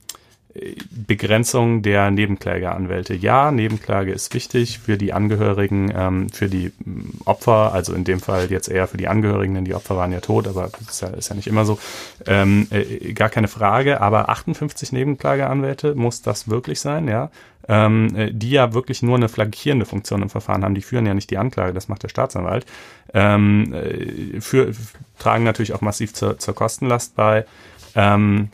Begrenzung 1.06 1.82
der 1.82 2.10
Nebenklägeranwälte. 2.10 3.14
Ja, 3.14 3.52
Nebenklage 3.52 4.10
ist 4.10 4.34
wichtig 4.34 4.80
für 4.80 4.98
die 4.98 5.12
Angehörigen, 5.12 5.92
ähm, 5.94 6.28
für 6.28 6.48
die 6.48 6.72
mm, 6.84 7.20
Opfer, 7.24 7.72
also 7.72 7.94
in 7.94 8.02
dem 8.02 8.18
Fall 8.18 8.50
jetzt 8.50 8.68
eher 8.68 8.88
für 8.88 8.96
die 8.96 9.06
Angehörigen, 9.06 9.54
denn 9.54 9.64
die 9.64 9.76
Opfer 9.76 9.96
waren 9.96 10.10
ja 10.10 10.20
tot, 10.20 10.48
aber 10.48 10.70
ist 10.88 11.02
ja, 11.02 11.08
ist 11.08 11.28
ja 11.28 11.36
nicht 11.36 11.46
immer 11.46 11.64
so. 11.64 11.78
Ähm, 12.26 12.66
äh, 12.70 13.12
gar 13.12 13.28
keine 13.28 13.46
Frage, 13.46 14.00
aber 14.00 14.28
58 14.28 14.90
Nebenklageanwälte 14.90 15.94
muss 15.94 16.20
das 16.20 16.48
wirklich 16.48 16.80
sein, 16.80 17.06
ja. 17.06 17.30
Ähm, 17.68 18.16
äh, 18.16 18.32
die 18.32 18.50
ja 18.50 18.74
wirklich 18.74 19.02
nur 19.02 19.16
eine 19.16 19.28
flankierende 19.28 19.86
Funktion 19.86 20.22
im 20.22 20.30
Verfahren 20.30 20.64
haben. 20.64 20.74
Die 20.74 20.82
führen 20.82 21.06
ja 21.06 21.14
nicht 21.14 21.30
die 21.30 21.38
Anklage, 21.38 21.74
das 21.74 21.88
macht 21.88 22.02
der 22.02 22.08
Staatsanwalt. 22.08 22.66
Ähm, 23.14 23.72
äh, 23.72 24.40
für, 24.40 24.72
tragen 25.20 25.44
natürlich 25.44 25.74
auch 25.74 25.80
massiv 25.80 26.12
zur, 26.12 26.38
zur 26.38 26.54
Kostenlast 26.56 27.14
bei. 27.14 27.44
Ähm, 27.94 28.48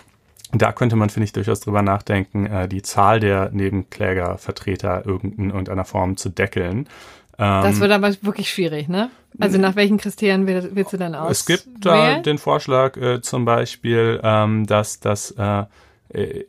da 0.52 0.72
könnte 0.72 0.96
man, 0.96 1.10
finde 1.10 1.24
ich, 1.24 1.32
durchaus 1.32 1.60
drüber 1.60 1.82
nachdenken, 1.82 2.46
äh, 2.46 2.68
die 2.68 2.82
Zahl 2.82 3.20
der 3.20 3.50
Nebenklägervertreter 3.50 5.04
in 5.06 5.50
irgendeiner 5.50 5.84
Form 5.84 6.16
zu 6.16 6.28
deckeln. 6.28 6.88
Ähm, 7.38 7.62
das 7.62 7.80
wird 7.80 7.90
aber 7.90 8.10
wirklich 8.22 8.50
schwierig, 8.50 8.88
ne? 8.88 9.10
Also 9.38 9.58
nach 9.58 9.76
welchen 9.76 9.98
Kriterien 9.98 10.46
willst 10.46 10.92
du 10.92 10.96
dann 10.96 11.14
aus? 11.14 11.30
Es 11.30 11.46
gibt 11.46 11.66
da 11.84 12.20
den 12.20 12.38
Vorschlag 12.38 12.96
äh, 12.96 13.20
zum 13.20 13.44
Beispiel, 13.44 14.20
ähm, 14.22 14.66
dass 14.66 15.00
das 15.00 15.32
äh, 15.32 15.64
äh, 16.14 16.44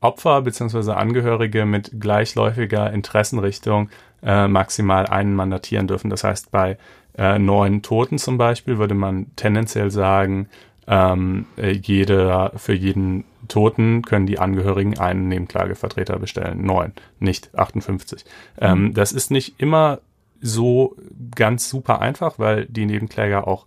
Opfer 0.00 0.42
bzw. 0.42 0.92
Angehörige 0.92 1.66
mit 1.66 1.90
gleichläufiger 1.98 2.92
Interessenrichtung 2.92 3.88
äh, 4.22 4.46
maximal 4.46 5.06
einen 5.06 5.34
mandatieren 5.34 5.88
dürfen. 5.88 6.10
Das 6.10 6.22
heißt, 6.22 6.52
bei 6.52 6.78
äh, 7.18 7.38
neun 7.38 7.82
Toten 7.82 8.18
zum 8.18 8.38
Beispiel 8.38 8.78
würde 8.78 8.94
man 8.94 9.34
tendenziell 9.36 9.90
sagen, 9.90 10.48
ähm, 10.86 11.46
äh, 11.56 11.72
jede, 11.72 12.52
für 12.56 12.74
jeden 12.74 13.24
Toten 13.48 14.02
können 14.02 14.26
die 14.26 14.38
Angehörigen 14.38 14.98
einen 14.98 15.28
Nebenklagevertreter 15.28 16.18
bestellen. 16.18 16.64
Neun, 16.64 16.92
nicht 17.18 17.56
58. 17.56 18.24
Ähm, 18.60 18.84
mhm. 18.84 18.94
das 18.94 19.12
ist 19.12 19.30
nicht 19.30 19.60
immer 19.60 20.00
so 20.40 20.96
ganz 21.34 21.68
super 21.68 22.00
einfach, 22.00 22.38
weil 22.38 22.66
die 22.66 22.86
Nebenkläger 22.86 23.46
auch 23.48 23.66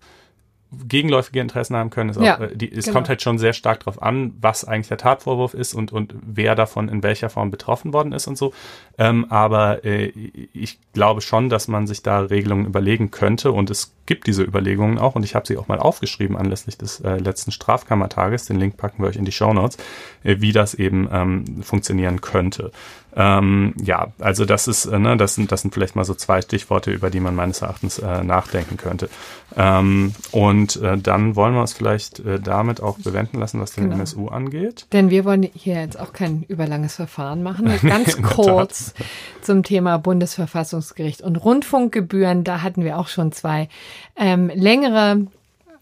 gegenläufige 0.88 1.40
Interessen 1.40 1.76
haben 1.76 1.90
können. 1.90 2.16
Auch, 2.16 2.22
ja, 2.22 2.36
äh, 2.38 2.56
die, 2.56 2.72
es 2.72 2.86
genau. 2.86 2.98
kommt 2.98 3.10
halt 3.10 3.22
schon 3.22 3.40
sehr 3.40 3.54
stark 3.54 3.80
darauf 3.80 4.02
an, 4.02 4.34
was 4.40 4.66
eigentlich 4.66 4.88
der 4.88 4.98
Tatvorwurf 4.98 5.54
ist 5.54 5.74
und, 5.74 5.92
und 5.92 6.14
wer 6.22 6.56
davon 6.56 6.90
in 6.90 7.02
welcher 7.02 7.30
Form 7.30 7.50
betroffen 7.50 7.92
worden 7.92 8.12
ist 8.12 8.28
und 8.28 8.38
so. 8.38 8.54
Ähm, 8.98 9.26
aber 9.30 9.84
äh, 9.84 10.08
ich 10.54 10.80
glaube 10.94 11.22
schon, 11.22 11.50
dass 11.50 11.68
man 11.68 11.88
sich 11.88 12.04
da 12.04 12.20
Regelungen 12.20 12.66
überlegen 12.66 13.10
könnte 13.10 13.52
und 13.52 13.70
es 13.72 13.96
gibt 14.10 14.26
diese 14.26 14.41
Überlegungen 14.41 14.97
auch 14.97 15.14
und 15.14 15.24
ich 15.24 15.36
habe 15.36 15.45
sie 15.45 15.55
auch 15.55 15.68
mal 15.68 15.78
aufgeschrieben 15.78 16.36
anlässlich 16.36 16.80
des 16.80 16.99
äh, 16.99 17.18
letzten 17.18 17.51
Strafkammertages. 17.51 18.47
Den 18.47 18.60
Link 18.60 18.76
packen 18.76 19.03
wir 19.03 19.07
euch 19.07 19.18
in 19.18 19.24
die 19.24 19.32
Show 19.32 19.53
Notes, 19.53 19.78
äh, 20.24 20.38
wie 20.39 20.51
das 20.51 20.74
eben 20.74 21.07
ähm, 21.12 21.62
funktionieren 21.62 22.20
könnte. 22.20 22.72
Ähm, 23.16 23.74
ja, 23.84 24.14
also 24.20 24.45
das 24.45 24.68
ist, 24.68 24.86
äh, 24.86 24.99
ne, 24.99 25.18
das 25.18 25.36
sind, 25.36 25.51
das 25.51 25.62
sind 25.62 25.74
vielleicht 25.74 25.95
mal 25.95 26.05
so 26.05 26.14
zwei 26.14 26.41
Stichworte, 26.41 26.91
über 26.91 27.10
die 27.10 27.20
man 27.20 27.36
meines 27.36 27.62
Erachtens 27.62 27.97
äh, 27.97 28.24
nachdenken 28.24 28.78
könnte. 28.78 29.10
Ähm, 29.57 30.14
und 30.32 30.76
äh, 30.78 30.97
dann 30.97 31.36
wollen 31.36 31.55
wir 31.55 31.64
es 31.64 31.74
vielleicht 31.74 32.20
äh, 32.20 32.39
damit 32.39 32.82
auch 32.82 32.99
bewenden 32.99 33.39
lassen, 33.39 33.60
was 33.60 33.72
den 33.72 33.86
genau. 33.86 33.97
NSU 33.97 34.28
angeht. 34.28 34.86
Denn 34.93 35.10
wir 35.10 35.26
wollen 35.26 35.43
hier 35.53 35.82
jetzt 35.82 35.99
auch 35.99 36.14
kein 36.14 36.43
überlanges 36.47 36.95
Verfahren 36.95 37.41
machen. 37.41 37.72
Ganz 37.82 38.22
kurz 38.22 38.93
zum 39.41 39.64
Thema 39.64 39.97
Bundesverfassungsgericht 39.97 41.22
und 41.22 41.36
Rundfunkgebühren. 41.36 42.43
Da 42.43 42.62
hatten 42.62 42.84
wir 42.84 42.99
auch 42.99 43.07
schon 43.07 43.32
zwei 43.32 43.70
ähm, 44.16 44.52
längere 44.54 45.28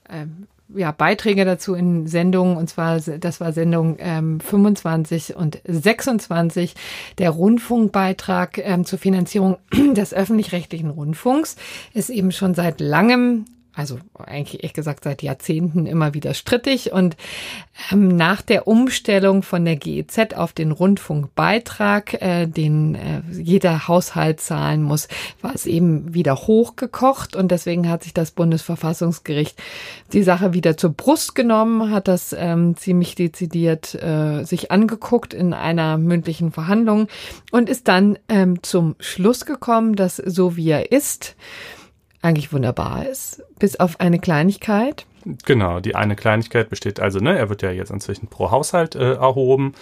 ähm, 0.10 0.48
ja, 0.76 0.92
Beiträge 0.92 1.46
dazu 1.46 1.74
in 1.76 2.08
Sendungen, 2.08 2.58
und 2.58 2.70
zwar, 2.70 3.00
das 3.00 3.40
war 3.40 3.54
Sendung 3.54 3.98
ähm, 4.00 4.40
25 4.40 5.36
und 5.36 5.62
26, 5.66 6.76
der 7.18 7.30
Rundfunkbeitrag 7.30 8.58
ähm, 8.58 8.86
zur 8.86 9.00
Finanzierung 9.00 9.58
des 9.74 10.14
öffentlich-rechtlichen 10.14 10.90
Rundfunks 10.90 11.56
ist 11.94 12.10
eben 12.10 12.32
schon 12.32 12.54
seit 12.54 12.82
langem 12.82 13.46
also 13.78 14.00
eigentlich 14.18 14.64
echt 14.64 14.74
gesagt 14.74 15.04
seit 15.04 15.22
Jahrzehnten 15.22 15.86
immer 15.86 16.14
wieder 16.14 16.34
strittig. 16.34 16.92
Und 16.92 17.16
ähm, 17.92 18.08
nach 18.08 18.42
der 18.42 18.68
Umstellung 18.68 19.44
von 19.44 19.64
der 19.66 19.76
GEZ 19.76 20.34
auf 20.36 20.52
den 20.54 20.72
Rundfunkbeitrag, 20.72 22.22
äh, 22.22 22.48
den 22.48 22.96
äh, 22.96 23.22
jeder 23.32 23.88
Haushalt 23.88 24.42
zahlen 24.42 24.82
muss, 24.82 25.08
war 25.42 25.54
es 25.54 25.68
eben 25.68 26.14
wieder 26.14 26.36
hochgekocht. 26.36 27.36
Und 27.36 27.52
deswegen 27.52 27.88
hat 27.88 28.04
sich 28.04 28.14
das 28.14 28.32
Bundesverfassungsgericht 28.32 29.62
die 30.12 30.24
Sache 30.24 30.54
wieder 30.54 30.76
zur 30.76 30.92
Brust 30.92 31.36
genommen, 31.36 31.92
hat 31.92 32.08
das 32.08 32.36
ähm, 32.38 32.76
ziemlich 32.78 33.14
dezidiert 33.14 33.94
äh, 33.96 34.44
sich 34.44 34.72
angeguckt 34.72 35.34
in 35.34 35.54
einer 35.54 35.98
mündlichen 35.98 36.52
Verhandlung 36.52 37.08
und 37.52 37.70
ist 37.70 37.88
dann 37.88 38.18
ähm, 38.28 38.64
zum 38.64 38.96
Schluss 39.00 39.46
gekommen, 39.46 39.96
dass 39.96 40.18
so 40.18 40.56
wie 40.56 40.70
er 40.70 40.92
ist, 40.92 41.36
eigentlich 42.28 42.52
wunderbar 42.52 43.08
ist, 43.08 43.44
bis 43.58 43.80
auf 43.80 44.00
eine 44.00 44.20
Kleinigkeit. 44.20 45.06
Genau, 45.46 45.80
die 45.80 45.96
eine 45.96 46.16
Kleinigkeit 46.16 46.70
besteht 46.70 47.00
also, 47.00 47.20
ne, 47.20 47.38
er 47.38 47.50
wird 47.50 47.62
ja 47.62 47.72
jetzt 47.72 47.92
inzwischen 47.92 48.28
pro 48.28 48.52
Haushalt 48.52 48.96
äh, 48.96 49.14
erhoben, 49.14 49.74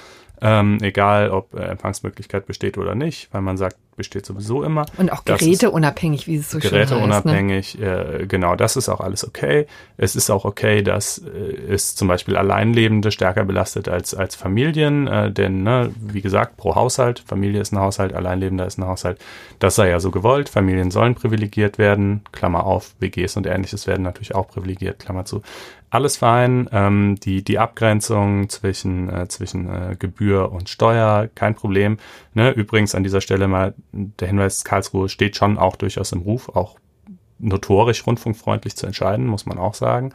ähm, 0.41 0.77
egal 0.81 1.31
ob 1.31 1.53
äh, 1.53 1.63
Empfangsmöglichkeit 1.63 2.45
besteht 2.45 2.77
oder 2.77 2.95
nicht, 2.95 3.29
weil 3.33 3.41
man 3.41 3.57
sagt, 3.57 3.77
besteht 3.95 4.25
sowieso 4.25 4.63
immer. 4.63 4.85
Und 4.97 5.11
auch 5.11 5.23
geräteunabhängig, 5.25 6.27
wie 6.27 6.37
es 6.37 6.51
so 6.51 6.59
schön 6.59 6.71
heißt. 6.71 6.91
Geräteunabhängig, 6.91 7.77
ne? 7.77 8.19
äh, 8.21 8.27
genau, 8.27 8.55
das 8.55 8.75
ist 8.75 8.89
auch 8.89 8.99
alles 8.99 9.25
okay. 9.25 9.67
Es 9.97 10.15
ist 10.15 10.29
auch 10.29 10.45
okay, 10.45 10.81
dass 10.81 11.19
äh, 11.19 11.73
es 11.73 11.95
zum 11.95 12.07
Beispiel 12.07 12.35
Alleinlebende 12.35 13.11
stärker 13.11 13.45
belastet 13.45 13.87
als, 13.87 14.13
als 14.13 14.35
Familien, 14.35 15.07
äh, 15.07 15.31
denn, 15.31 15.63
ne, 15.63 15.91
wie 15.99 16.21
gesagt, 16.21 16.57
pro 16.57 16.75
Haushalt, 16.75 17.23
Familie 17.25 17.61
ist 17.61 17.71
ein 17.71 17.79
Haushalt, 17.79 18.13
Alleinlebender 18.13 18.65
ist 18.65 18.77
ein 18.77 18.85
Haushalt, 18.85 19.19
das 19.59 19.75
sei 19.75 19.89
ja 19.89 19.99
so 19.99 20.11
gewollt. 20.11 20.49
Familien 20.49 20.91
sollen 20.91 21.15
privilegiert 21.15 21.77
werden, 21.77 22.21
Klammer 22.31 22.65
auf, 22.65 22.95
WGs 22.99 23.37
und 23.37 23.47
ähnliches 23.47 23.87
werden 23.87 24.03
natürlich 24.03 24.35
auch 24.35 24.47
privilegiert, 24.47 24.99
Klammer 24.99 25.25
zu 25.25 25.41
alles 25.95 26.17
fein. 26.17 26.69
Ähm, 26.71 27.15
die, 27.23 27.43
die 27.43 27.57
Abgrenzung 27.57 28.49
zwischen, 28.49 29.09
äh, 29.09 29.27
zwischen 29.27 29.69
äh, 29.69 29.95
Gebühr 29.97 30.51
und 30.51 30.69
Steuer, 30.69 31.29
kein 31.33 31.55
Problem. 31.55 31.97
Ne? 32.33 32.51
Übrigens 32.51 32.93
an 32.93 33.03
dieser 33.03 33.21
Stelle 33.21 33.47
mal 33.47 33.73
der 33.95 34.27
Hinweis, 34.27 34.63
Karlsruhe 34.63 35.09
steht 35.09 35.35
schon 35.35 35.57
auch 35.57 35.75
durchaus 35.75 36.11
im 36.11 36.21
Ruf, 36.21 36.49
auch 36.49 36.77
notorisch 37.39 38.05
rundfunkfreundlich 38.05 38.75
zu 38.75 38.85
entscheiden, 38.85 39.25
muss 39.25 39.45
man 39.45 39.57
auch 39.57 39.73
sagen. 39.73 40.13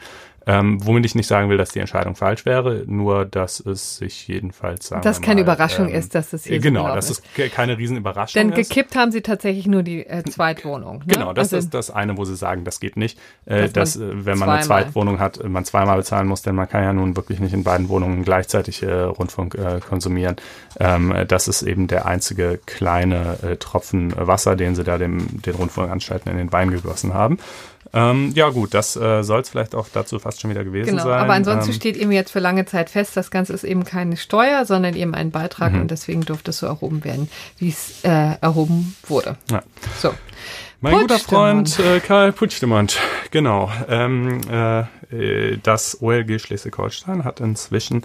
Ähm, 0.51 0.85
womit 0.85 1.07
ich 1.07 1.15
nicht 1.15 1.29
sagen 1.29 1.49
will, 1.49 1.59
dass 1.59 1.71
die 1.71 1.79
Entscheidung 1.79 2.17
falsch 2.17 2.45
wäre, 2.45 2.83
nur 2.87 3.25
dass 3.25 3.61
es 3.61 3.99
sich 3.99 4.27
jedenfalls 4.27 4.89
sagen 4.89 5.03
Dass 5.03 5.21
keine 5.21 5.43
mal, 5.43 5.43
Überraschung 5.43 5.89
ähm, 5.89 5.95
ist, 5.95 6.17
dass 6.17 6.33
es 6.33 6.45
hier 6.45 6.59
Genau, 6.59 6.89
so 6.89 6.95
dass 6.95 7.11
ist. 7.11 7.23
es 7.37 7.53
keine 7.53 7.79
Riesenüberraschung 7.79 8.41
Denn 8.41 8.51
gekippt 8.51 8.97
haben 8.97 9.13
sie 9.13 9.21
tatsächlich 9.21 9.69
nur 9.69 9.85
die 9.85 10.05
äh, 10.05 10.25
Zweitwohnung. 10.25 11.05
Ne? 11.07 11.15
Genau, 11.15 11.33
das 11.33 11.53
also, 11.53 11.59
ist 11.59 11.75
das 11.75 11.91
eine, 11.93 12.17
wo 12.17 12.25
sie 12.25 12.35
sagen, 12.35 12.65
das 12.65 12.81
geht 12.81 12.97
nicht. 12.97 13.17
Äh, 13.47 13.69
dass, 13.69 13.93
dass 13.93 14.01
wenn 14.01 14.39
man 14.39 14.51
eine 14.51 14.63
Zweitwohnung 14.63 15.21
hat, 15.21 15.45
man 15.49 15.65
zweimal 15.65 15.99
bezahlen 15.99 16.27
muss, 16.27 16.43
denn 16.43 16.57
man 16.57 16.69
kann 16.69 16.83
ja 16.83 16.93
nun 16.93 17.15
wirklich 17.15 17.39
nicht 17.39 17.55
in 17.55 17.63
beiden 17.63 17.89
Wohnungen 17.89 18.25
gleichzeitig 18.25 18.83
äh, 18.83 18.91
Rundfunk 18.91 19.55
äh, 19.55 19.79
konsumieren. 19.79 20.35
Ähm, 20.81 21.15
das 21.29 21.47
ist 21.47 21.63
eben 21.63 21.87
der 21.87 22.07
einzige 22.07 22.59
kleine 22.67 23.37
äh, 23.43 23.57
Tropfen 23.57 24.15
Wasser, 24.17 24.57
den 24.57 24.75
sie 24.75 24.83
da 24.83 24.99
dem, 24.99 25.43
den 25.43 25.55
Rundfunkanstalten 25.55 26.29
in 26.33 26.39
den 26.39 26.53
Wein 26.53 26.73
gegossen 26.73 27.15
haben. 27.15 27.39
Ähm, 27.93 28.33
ja 28.35 28.51
gut, 28.51 28.75
das 28.75 28.95
äh, 28.97 29.23
soll 29.23 29.41
es 29.41 29.49
vielleicht 29.49 29.75
auch 29.75 29.89
dazu 29.93 30.19
fast 30.19 30.41
schon 30.41 30.51
wieder 30.51 30.63
gewesen 30.63 30.91
genau, 30.91 31.05
sein. 31.05 31.21
Aber 31.21 31.33
ansonsten 31.33 31.71
ähm, 31.71 31.77
steht 31.77 31.97
eben 31.97 32.13
jetzt 32.13 32.31
für 32.31 32.39
lange 32.39 32.65
Zeit 32.65 32.89
fest, 32.89 33.17
das 33.17 33.31
Ganze 33.31 33.53
ist 33.53 33.65
eben 33.65 33.85
keine 33.85 34.17
Steuer, 34.17 34.65
sondern 34.65 34.95
eben 34.95 35.15
ein 35.15 35.31
Beitrag 35.31 35.73
mhm. 35.73 35.83
und 35.83 35.91
deswegen 35.91 36.21
durfte 36.23 36.51
es 36.51 36.59
so 36.59 36.67
erhoben 36.67 37.05
werden, 37.05 37.29
wie 37.59 37.69
es 37.69 38.05
äh, 38.05 38.37
erhoben 38.41 38.97
wurde. 39.07 39.37
Ja. 39.51 39.63
So. 39.99 40.15
Mein 40.83 40.95
guter 40.95 41.19
Freund 41.19 41.79
äh, 41.79 42.01
Karl 42.01 42.33
Puigdemont, 42.33 42.99
genau. 43.31 43.71
Ähm, 43.87 44.41
äh, 44.51 44.81
äh 45.13 45.59
das 45.63 46.01
OLG 46.01 46.41
Schleswig-Holstein 46.41 47.25
hat 47.25 47.41
inzwischen 47.41 48.03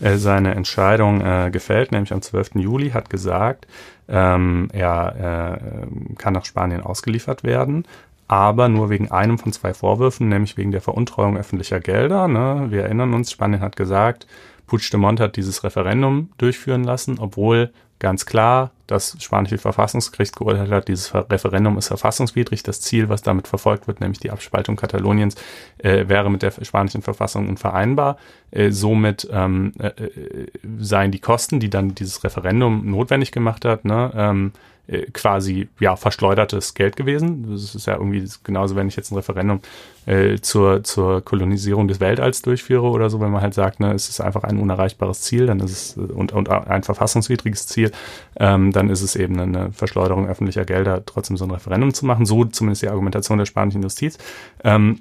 äh, 0.00 0.16
seine 0.16 0.54
Entscheidung 0.54 1.20
äh, 1.20 1.50
gefällt, 1.50 1.92
nämlich 1.92 2.14
am 2.14 2.22
12. 2.22 2.54
Juli, 2.54 2.90
hat 2.92 3.10
gesagt, 3.10 3.66
ähm, 4.08 4.68
er 4.72 5.58
äh, 5.60 6.16
kann 6.16 6.32
nach 6.32 6.46
Spanien 6.46 6.82
ausgeliefert 6.82 7.44
werden 7.44 7.84
aber 8.28 8.68
nur 8.68 8.90
wegen 8.90 9.10
einem 9.10 9.38
von 9.38 9.52
zwei 9.52 9.74
Vorwürfen, 9.74 10.28
nämlich 10.28 10.56
wegen 10.56 10.70
der 10.70 10.80
Veruntreuung 10.80 11.36
öffentlicher 11.36 11.80
Gelder. 11.80 12.28
Ne? 12.28 12.66
Wir 12.70 12.84
erinnern 12.84 13.14
uns, 13.14 13.30
Spanien 13.32 13.60
hat 13.60 13.76
gesagt, 13.76 14.26
Puigdemont 14.66 15.20
hat 15.20 15.36
dieses 15.36 15.62
Referendum 15.64 16.30
durchführen 16.38 16.84
lassen, 16.84 17.18
obwohl 17.18 17.70
ganz 17.98 18.26
klar 18.26 18.70
das 18.86 19.16
spanische 19.20 19.56
Verfassungsgericht 19.56 20.36
geurteilt 20.36 20.70
hat, 20.70 20.88
dieses 20.88 21.14
Referendum 21.14 21.78
ist 21.78 21.88
verfassungswidrig. 21.88 22.62
Das 22.62 22.80
Ziel, 22.82 23.08
was 23.08 23.22
damit 23.22 23.48
verfolgt 23.48 23.86
wird, 23.86 24.00
nämlich 24.00 24.20
die 24.20 24.30
Abspaltung 24.30 24.76
Kataloniens, 24.76 25.36
äh, 25.78 26.06
wäre 26.08 26.30
mit 26.30 26.42
der 26.42 26.50
spanischen 26.50 27.00
Verfassung 27.00 27.48
unvereinbar. 27.48 28.18
Äh, 28.50 28.70
somit 28.72 29.26
ähm, 29.32 29.72
äh, 29.78 29.86
äh 29.86 30.46
seien 30.78 31.12
die 31.12 31.20
Kosten, 31.20 31.60
die 31.60 31.70
dann 31.70 31.94
dieses 31.94 32.24
Referendum 32.24 32.90
notwendig 32.90 33.32
gemacht 33.32 33.64
hat, 33.64 33.86
ne, 33.86 34.12
ähm, 34.14 34.52
äh, 34.54 34.58
quasi 35.12 35.68
ja 35.80 35.96
verschleudertes 35.96 36.74
Geld 36.74 36.96
gewesen. 36.96 37.50
Das 37.50 37.74
ist 37.74 37.86
ja 37.86 37.94
irgendwie 37.94 38.28
genauso, 38.42 38.76
wenn 38.76 38.88
ich 38.88 38.96
jetzt 38.96 39.10
ein 39.10 39.16
Referendum 39.16 39.60
äh, 40.04 40.38
zur, 40.40 40.84
zur 40.84 41.22
Kolonisierung 41.24 41.88
des 41.88 42.00
Weltalls 42.00 42.42
durchführe 42.42 42.88
oder 42.88 43.08
so, 43.08 43.20
wenn 43.20 43.30
man 43.30 43.40
halt 43.40 43.54
sagt, 43.54 43.80
ne, 43.80 43.92
es 43.92 44.10
ist 44.10 44.20
einfach 44.20 44.44
ein 44.44 44.58
unerreichbares 44.58 45.22
Ziel, 45.22 45.46
dann 45.46 45.60
ist 45.60 45.70
es 45.70 45.96
und, 45.96 46.32
und 46.32 46.50
ein 46.50 46.82
verfassungswidriges 46.82 47.66
Ziel, 47.66 47.92
ähm, 48.36 48.72
dann 48.72 48.90
ist 48.90 49.00
es 49.00 49.16
eben 49.16 49.40
eine 49.40 49.72
Verschleuderung 49.72 50.28
öffentlicher 50.28 50.66
Gelder, 50.66 51.04
trotzdem 51.06 51.38
so 51.38 51.44
ein 51.46 51.50
Referendum 51.50 51.94
zu 51.94 52.04
machen. 52.04 52.26
So 52.26 52.44
zumindest 52.44 52.82
die 52.82 52.88
Argumentation 52.88 53.38
der 53.38 53.46
spanischen 53.46 53.82
Justiz. 53.82 54.18
Ähm, 54.62 55.00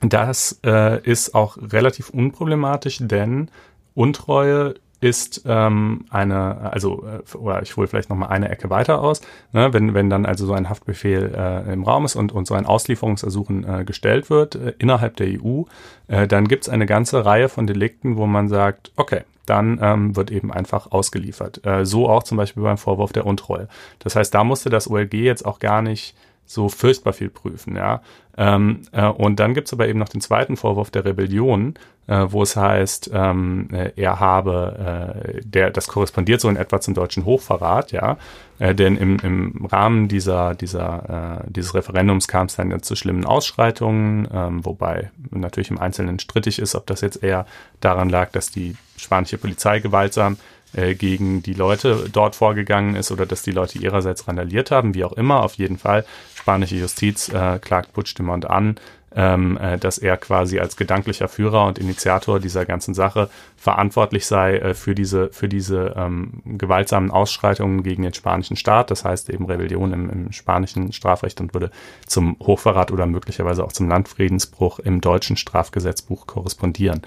das 0.00 0.60
äh, 0.64 1.02
ist 1.02 1.34
auch 1.34 1.58
relativ 1.60 2.08
unproblematisch, 2.10 2.98
denn 3.00 3.50
Untreue 3.98 4.74
ist 5.00 5.42
ähm, 5.46 6.04
eine, 6.10 6.72
also, 6.72 7.04
äh, 7.04 7.36
oder 7.36 7.62
ich 7.62 7.76
hole 7.76 7.86
vielleicht 7.86 8.10
nochmal 8.10 8.30
eine 8.30 8.48
Ecke 8.48 8.68
weiter 8.70 9.00
aus, 9.00 9.20
ne, 9.52 9.72
wenn, 9.72 9.94
wenn 9.94 10.10
dann 10.10 10.26
also 10.26 10.46
so 10.46 10.52
ein 10.52 10.68
Haftbefehl 10.68 11.32
äh, 11.36 11.72
im 11.72 11.84
Raum 11.84 12.04
ist 12.04 12.16
und, 12.16 12.32
und 12.32 12.46
so 12.46 12.54
ein 12.54 12.66
Auslieferungsersuchen 12.66 13.64
äh, 13.64 13.84
gestellt 13.84 14.30
wird 14.30 14.56
äh, 14.56 14.74
innerhalb 14.78 15.16
der 15.16 15.28
EU, 15.28 15.62
äh, 16.08 16.26
dann 16.26 16.48
gibt's 16.48 16.68
eine 16.68 16.86
ganze 16.86 17.24
Reihe 17.24 17.48
von 17.48 17.66
Delikten, 17.66 18.16
wo 18.16 18.26
man 18.26 18.48
sagt, 18.48 18.90
okay, 18.96 19.22
dann 19.46 19.78
ähm, 19.80 20.16
wird 20.16 20.30
eben 20.30 20.52
einfach 20.52 20.90
ausgeliefert. 20.90 21.64
Äh, 21.64 21.86
so 21.86 22.08
auch 22.08 22.22
zum 22.22 22.36
Beispiel 22.36 22.62
beim 22.62 22.76
Vorwurf 22.76 23.12
der 23.12 23.24
Untreue. 23.24 23.68
Das 24.00 24.16
heißt, 24.16 24.34
da 24.34 24.44
musste 24.44 24.68
das 24.68 24.90
OLG 24.90 25.14
jetzt 25.14 25.46
auch 25.46 25.58
gar 25.58 25.80
nicht 25.80 26.14
so 26.48 26.70
furchtbar 26.70 27.12
viel 27.12 27.28
prüfen, 27.28 27.76
ja. 27.76 28.00
Ähm, 28.38 28.82
äh, 28.92 29.06
und 29.06 29.38
dann 29.38 29.52
gibt's 29.52 29.72
aber 29.72 29.86
eben 29.86 29.98
noch 29.98 30.08
den 30.08 30.22
zweiten 30.22 30.56
Vorwurf 30.56 30.90
der 30.90 31.04
Rebellion, 31.04 31.74
äh, 32.06 32.24
wo 32.28 32.42
es 32.42 32.56
heißt, 32.56 33.10
ähm, 33.12 33.68
äh, 33.70 33.92
er 33.96 34.18
habe, 34.18 35.34
äh, 35.36 35.40
der, 35.44 35.70
das 35.70 35.88
korrespondiert 35.88 36.40
so 36.40 36.48
in 36.48 36.56
etwa 36.56 36.80
zum 36.80 36.94
deutschen 36.94 37.26
Hochverrat, 37.26 37.92
ja. 37.92 38.16
Äh, 38.58 38.74
denn 38.74 38.96
im, 38.96 39.18
im 39.18 39.66
Rahmen 39.66 40.08
dieser, 40.08 40.54
dieser, 40.54 41.42
äh, 41.44 41.50
dieses 41.50 41.74
Referendums 41.74 42.28
kam 42.28 42.46
es 42.46 42.56
dann 42.56 42.82
zu 42.82 42.96
schlimmen 42.96 43.26
Ausschreitungen, 43.26 44.26
ähm, 44.32 44.64
wobei 44.64 45.10
natürlich 45.30 45.70
im 45.70 45.78
Einzelnen 45.78 46.18
strittig 46.18 46.60
ist, 46.60 46.74
ob 46.74 46.86
das 46.86 47.02
jetzt 47.02 47.22
eher 47.22 47.44
daran 47.80 48.08
lag, 48.08 48.30
dass 48.30 48.50
die 48.50 48.74
spanische 48.96 49.36
Polizei 49.36 49.80
gewaltsam 49.80 50.38
äh, 50.74 50.94
gegen 50.94 51.42
die 51.42 51.54
Leute 51.54 52.08
dort 52.12 52.36
vorgegangen 52.36 52.96
ist 52.96 53.10
oder 53.10 53.26
dass 53.26 53.42
die 53.42 53.52
Leute 53.52 53.78
ihrerseits 53.78 54.28
randaliert 54.28 54.70
haben, 54.70 54.94
wie 54.94 55.04
auch 55.04 55.12
immer. 55.12 55.42
Auf 55.42 55.54
jeden 55.54 55.78
Fall, 55.78 56.04
spanische 56.34 56.76
Justiz 56.76 57.28
äh, 57.28 57.58
klagt 57.58 57.92
Puigdemont 57.92 58.46
an, 58.48 58.76
ähm, 59.14 59.58
äh, 59.58 59.78
dass 59.78 59.98
er 59.98 60.16
quasi 60.16 60.58
als 60.58 60.76
gedanklicher 60.76 61.28
Führer 61.28 61.66
und 61.66 61.78
Initiator 61.78 62.40
dieser 62.40 62.66
ganzen 62.66 62.94
Sache 62.94 63.30
verantwortlich 63.56 64.26
sei 64.26 64.58
äh, 64.58 64.74
für 64.74 64.94
diese, 64.94 65.30
für 65.30 65.48
diese 65.48 65.94
ähm, 65.96 66.42
gewaltsamen 66.44 67.10
Ausschreitungen 67.10 67.82
gegen 67.82 68.02
den 68.02 68.14
spanischen 68.14 68.56
Staat, 68.56 68.90
das 68.90 69.04
heißt 69.04 69.30
eben 69.30 69.46
Rebellion 69.46 69.92
im, 69.92 70.10
im 70.10 70.32
spanischen 70.32 70.92
Strafrecht 70.92 71.40
und 71.40 71.54
würde 71.54 71.70
zum 72.06 72.36
Hochverrat 72.40 72.92
oder 72.92 73.06
möglicherweise 73.06 73.64
auch 73.64 73.72
zum 73.72 73.88
Landfriedensbruch 73.88 74.78
im 74.78 75.00
deutschen 75.00 75.36
Strafgesetzbuch 75.36 76.26
korrespondieren. 76.26 77.02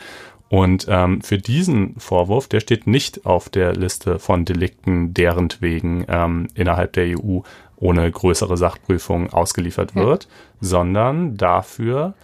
Und 0.51 0.85
ähm, 0.89 1.21
für 1.21 1.37
diesen 1.37 1.95
Vorwurf, 1.97 2.49
der 2.49 2.59
steht 2.59 2.85
nicht 2.85 3.25
auf 3.25 3.47
der 3.47 3.71
Liste 3.71 4.19
von 4.19 4.43
Delikten, 4.43 5.13
deren 5.13 5.47
wegen 5.61 6.05
ähm, 6.09 6.49
innerhalb 6.55 6.91
der 6.91 7.17
EU 7.17 7.39
ohne 7.77 8.11
größere 8.11 8.57
Sachprüfung 8.57 9.31
ausgeliefert 9.31 9.95
wird, 9.95 10.25
ja. 10.25 10.29
sondern 10.59 11.37
dafür 11.37 12.15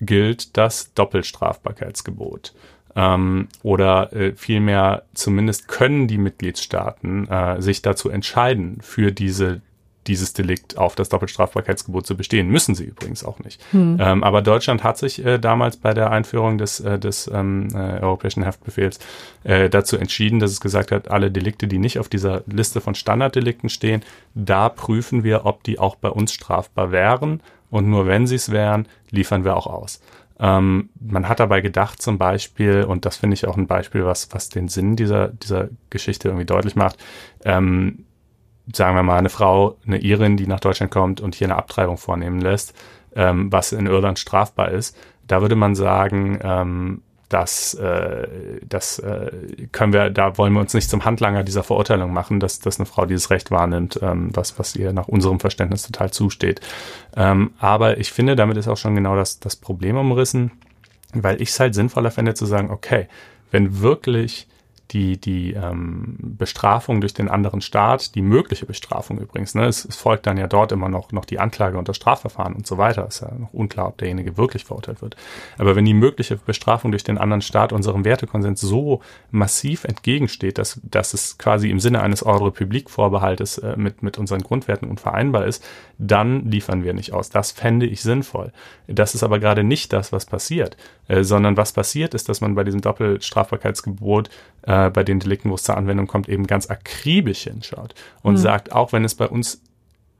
gilt 0.00 0.56
das 0.56 0.94
Doppelstrafbarkeitsgebot. 0.94 2.54
Ähm, 2.96 3.48
oder 3.62 4.14
äh, 4.14 4.32
vielmehr 4.34 5.02
zumindest 5.12 5.68
können 5.68 6.08
die 6.08 6.16
Mitgliedstaaten 6.16 7.28
äh, 7.28 7.60
sich 7.60 7.82
dazu 7.82 8.08
entscheiden, 8.08 8.78
für 8.80 9.12
diese 9.12 9.60
dieses 10.06 10.32
Delikt 10.32 10.78
auf 10.78 10.94
das 10.94 11.08
Doppelstrafbarkeitsgebot 11.08 12.06
zu 12.06 12.16
bestehen. 12.16 12.48
Müssen 12.48 12.74
sie 12.74 12.84
übrigens 12.84 13.24
auch 13.24 13.38
nicht. 13.40 13.60
Hm. 13.72 13.98
Ähm, 14.00 14.24
aber 14.24 14.42
Deutschland 14.42 14.84
hat 14.84 14.98
sich 14.98 15.24
äh, 15.24 15.38
damals 15.38 15.76
bei 15.76 15.94
der 15.94 16.10
Einführung 16.10 16.58
des, 16.58 16.80
äh, 16.80 16.98
des 16.98 17.30
ähm, 17.32 17.68
äh, 17.74 18.00
europäischen 18.00 18.44
Haftbefehls 18.44 18.98
äh, 19.44 19.68
dazu 19.68 19.96
entschieden, 19.96 20.38
dass 20.38 20.50
es 20.50 20.60
gesagt 20.60 20.92
hat, 20.92 21.10
alle 21.10 21.30
Delikte, 21.30 21.66
die 21.66 21.78
nicht 21.78 21.98
auf 21.98 22.08
dieser 22.08 22.42
Liste 22.46 22.80
von 22.80 22.94
Standarddelikten 22.94 23.68
stehen, 23.68 24.02
da 24.34 24.68
prüfen 24.68 25.24
wir, 25.24 25.46
ob 25.46 25.62
die 25.64 25.78
auch 25.78 25.96
bei 25.96 26.08
uns 26.08 26.32
strafbar 26.32 26.92
wären. 26.92 27.40
Und 27.70 27.88
nur 27.88 28.06
wenn 28.06 28.26
sie 28.26 28.36
es 28.36 28.50
wären, 28.52 28.86
liefern 29.10 29.44
wir 29.44 29.56
auch 29.56 29.66
aus. 29.66 30.00
Ähm, 30.38 30.90
man 31.00 31.28
hat 31.28 31.40
dabei 31.40 31.60
gedacht 31.60 32.02
zum 32.02 32.18
Beispiel, 32.18 32.84
und 32.84 33.04
das 33.04 33.16
finde 33.16 33.34
ich 33.34 33.46
auch 33.46 33.56
ein 33.56 33.66
Beispiel, 33.66 34.04
was, 34.04 34.28
was 34.32 34.48
den 34.48 34.68
Sinn 34.68 34.96
dieser, 34.96 35.28
dieser 35.28 35.68
Geschichte 35.90 36.28
irgendwie 36.28 36.46
deutlich 36.46 36.74
macht, 36.76 36.98
ähm, 37.44 38.03
sagen 38.72 38.96
wir 38.96 39.02
mal, 39.02 39.18
eine 39.18 39.28
Frau, 39.28 39.76
eine 39.86 39.98
Irin, 39.98 40.36
die 40.36 40.46
nach 40.46 40.60
Deutschland 40.60 40.92
kommt 40.92 41.20
und 41.20 41.34
hier 41.34 41.46
eine 41.46 41.56
Abtreibung 41.56 41.98
vornehmen 41.98 42.40
lässt, 42.40 42.74
ähm, 43.14 43.52
was 43.52 43.72
in 43.72 43.86
Irland 43.86 44.18
strafbar 44.18 44.70
ist, 44.70 44.96
da 45.26 45.40
würde 45.40 45.56
man 45.56 45.74
sagen, 45.74 46.38
ähm, 46.42 47.02
das, 47.28 47.74
äh, 47.74 48.28
das 48.68 48.98
äh, 48.98 49.30
können 49.72 49.92
wir, 49.92 50.10
da 50.10 50.38
wollen 50.38 50.52
wir 50.52 50.60
uns 50.60 50.74
nicht 50.74 50.88
zum 50.88 51.04
Handlanger 51.04 51.42
dieser 51.42 51.64
Verurteilung 51.64 52.12
machen, 52.12 52.38
dass, 52.38 52.60
dass 52.60 52.78
eine 52.78 52.86
Frau 52.86 53.06
dieses 53.06 53.30
Recht 53.30 53.50
wahrnimmt, 53.50 53.98
ähm, 54.02 54.30
was, 54.34 54.58
was 54.58 54.76
ihr 54.76 54.92
nach 54.92 55.08
unserem 55.08 55.40
Verständnis 55.40 55.82
total 55.82 56.10
zusteht. 56.10 56.60
Ähm, 57.16 57.52
aber 57.58 57.98
ich 57.98 58.12
finde, 58.12 58.36
damit 58.36 58.56
ist 58.56 58.68
auch 58.68 58.76
schon 58.76 58.94
genau 58.94 59.16
das, 59.16 59.40
das 59.40 59.56
Problem 59.56 59.96
umrissen, 59.96 60.52
weil 61.12 61.40
ich 61.40 61.48
es 61.48 61.58
halt 61.60 61.74
sinnvoller 61.74 62.10
fände 62.10 62.34
zu 62.34 62.46
sagen, 62.46 62.70
okay, 62.70 63.08
wenn 63.50 63.80
wirklich 63.80 64.46
die, 64.90 65.18
die 65.18 65.52
ähm, 65.54 66.16
Bestrafung 66.20 67.00
durch 67.00 67.14
den 67.14 67.28
anderen 67.28 67.60
Staat, 67.60 68.14
die 68.14 68.22
mögliche 68.22 68.66
Bestrafung 68.66 69.18
übrigens, 69.18 69.54
ne, 69.54 69.66
es, 69.66 69.84
es, 69.84 69.96
folgt 69.96 70.26
dann 70.26 70.36
ja 70.36 70.46
dort 70.46 70.72
immer 70.72 70.88
noch, 70.88 71.10
noch 71.10 71.24
die 71.24 71.40
Anklage 71.40 71.78
und 71.78 71.88
das 71.88 71.96
Strafverfahren 71.96 72.54
und 72.54 72.66
so 72.66 72.76
weiter. 72.76 73.06
Ist 73.06 73.22
ja 73.22 73.32
noch 73.34 73.52
unklar, 73.52 73.88
ob 73.88 73.98
derjenige 73.98 74.36
wirklich 74.36 74.64
verurteilt 74.64 75.00
wird. 75.02 75.16
Aber 75.58 75.74
wenn 75.74 75.84
die 75.84 75.94
mögliche 75.94 76.36
Bestrafung 76.36 76.90
durch 76.90 77.04
den 77.04 77.18
anderen 77.18 77.40
Staat 77.40 77.72
unserem 77.72 78.04
Wertekonsens 78.04 78.60
so 78.60 79.00
massiv 79.30 79.84
entgegensteht, 79.84 80.58
dass, 80.58 80.80
dass 80.84 81.14
es 81.14 81.38
quasi 81.38 81.70
im 81.70 81.80
Sinne 81.80 82.02
eines 82.02 82.22
Ordre 82.22 82.50
Public 82.50 82.90
Vorbehaltes 82.90 83.58
äh, 83.58 83.76
mit, 83.76 84.02
mit 84.02 84.18
unseren 84.18 84.42
Grundwerten 84.42 84.88
unvereinbar 84.88 85.46
ist, 85.46 85.64
dann 85.98 86.50
liefern 86.50 86.84
wir 86.84 86.92
nicht 86.92 87.12
aus. 87.12 87.30
Das 87.30 87.52
fände 87.52 87.86
ich 87.86 88.02
sinnvoll. 88.02 88.52
Das 88.86 89.14
ist 89.14 89.22
aber 89.22 89.38
gerade 89.38 89.64
nicht 89.64 89.92
das, 89.92 90.12
was 90.12 90.26
passiert, 90.26 90.76
äh, 91.08 91.22
sondern 91.22 91.56
was 91.56 91.72
passiert 91.72 92.14
ist, 92.14 92.28
dass 92.28 92.40
man 92.40 92.54
bei 92.54 92.64
diesem 92.64 92.82
Doppelstrafbarkeitsgebot 92.82 94.28
äh, 94.66 94.73
bei 94.92 95.04
den 95.04 95.20
Delikten, 95.20 95.50
wo 95.50 95.54
es 95.54 95.62
zur 95.62 95.76
Anwendung 95.76 96.06
kommt, 96.06 96.28
eben 96.28 96.46
ganz 96.46 96.70
akribisch 96.70 97.44
hinschaut 97.44 97.94
und 98.22 98.34
mhm. 98.34 98.38
sagt, 98.38 98.72
auch 98.72 98.92
wenn 98.92 99.04
es 99.04 99.14
bei 99.14 99.28
uns 99.28 99.60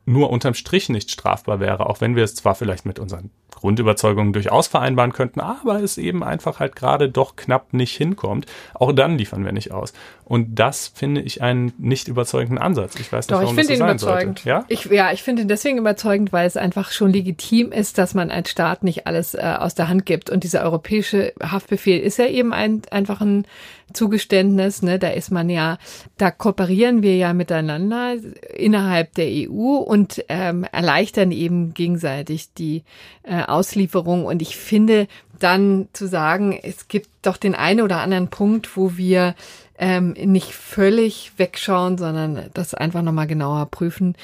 nur 0.07 0.30
unterm 0.30 0.55
Strich 0.55 0.88
nicht 0.88 1.11
strafbar 1.11 1.61
wäre, 1.61 1.86
auch 1.86 2.00
wenn 2.00 2.16
wir 2.16 2.24
es 2.24 2.34
zwar 2.34 2.55
vielleicht 2.55 2.84
mit 2.84 2.98
unseren 2.98 3.30
Grundüberzeugungen 3.64 4.34
durchaus 4.34 4.66
vereinbaren 4.66 5.14
könnten, 5.14 5.40
aber 5.40 5.82
es 5.82 5.96
eben 5.96 6.22
einfach 6.22 6.60
halt 6.60 6.76
gerade 6.76 7.08
doch 7.08 7.34
knapp 7.34 7.72
nicht 7.72 7.96
hinkommt, 7.96 8.44
auch 8.74 8.92
dann 8.92 9.16
liefern 9.16 9.42
wir 9.42 9.52
nicht 9.52 9.72
aus. 9.72 9.94
Und 10.26 10.58
das 10.58 10.88
finde 10.94 11.22
ich 11.22 11.40
einen 11.40 11.72
nicht 11.78 12.08
überzeugenden 12.08 12.58
Ansatz. 12.58 12.94
Ich 12.96 13.10
weiß 13.10 13.26
nicht, 13.26 13.30
Doch, 13.30 13.40
warum 13.40 13.58
ich 13.58 13.66
finde 13.66 13.78
ihn 13.78 13.88
überzeugend. 13.88 14.40
Sollte. 14.40 14.48
Ja? 14.48 14.64
Ich, 14.68 14.84
ja, 14.86 15.12
ich 15.12 15.22
finde 15.22 15.42
ihn 15.42 15.48
deswegen 15.48 15.78
überzeugend, 15.78 16.30
weil 16.30 16.46
es 16.46 16.58
einfach 16.58 16.92
schon 16.92 17.10
legitim 17.10 17.72
ist, 17.72 17.96
dass 17.96 18.12
man 18.12 18.30
als 18.30 18.50
Staat 18.50 18.84
nicht 18.84 19.06
alles 19.06 19.34
äh, 19.34 19.56
aus 19.58 19.74
der 19.74 19.88
Hand 19.88 20.04
gibt. 20.04 20.28
Und 20.28 20.44
dieser 20.44 20.62
europäische 20.62 21.32
Haftbefehl 21.42 22.00
ist 22.00 22.18
ja 22.18 22.26
eben 22.26 22.52
ein, 22.52 22.82
einfach 22.90 23.22
ein 23.22 23.46
Zugeständnis, 23.92 24.82
ne, 24.82 24.98
da 24.98 25.08
ist 25.08 25.30
man 25.30 25.50
ja, 25.50 25.78
da 26.16 26.30
kooperieren 26.30 27.02
wir 27.02 27.16
ja 27.16 27.34
miteinander 27.34 28.16
innerhalb 28.54 29.14
der 29.14 29.26
EU 29.26 29.76
und 29.76 30.24
ähm, 30.28 30.64
erleichtern 30.72 31.30
eben 31.30 31.74
gegenseitig 31.74 32.52
die 32.54 32.82
äh, 33.22 33.42
Auslieferung. 33.55 34.24
Und 34.26 34.42
ich 34.42 34.57
finde 34.57 35.09
dann 35.38 35.88
zu 35.92 36.07
sagen, 36.07 36.59
es 36.62 36.88
gibt 36.88 37.09
doch 37.22 37.36
den 37.36 37.55
einen 37.55 37.80
oder 37.80 37.98
anderen 37.98 38.28
Punkt, 38.28 38.76
wo 38.76 38.96
wir 38.96 39.34
ähm, 39.78 40.12
nicht 40.12 40.52
völlig 40.52 41.32
wegschauen, 41.36 41.98
sondern 41.98 42.50
das 42.55 42.74
einfach 42.74 43.02
nochmal 43.02 43.26
genauer 43.26 43.66
prüfen. 43.66 44.14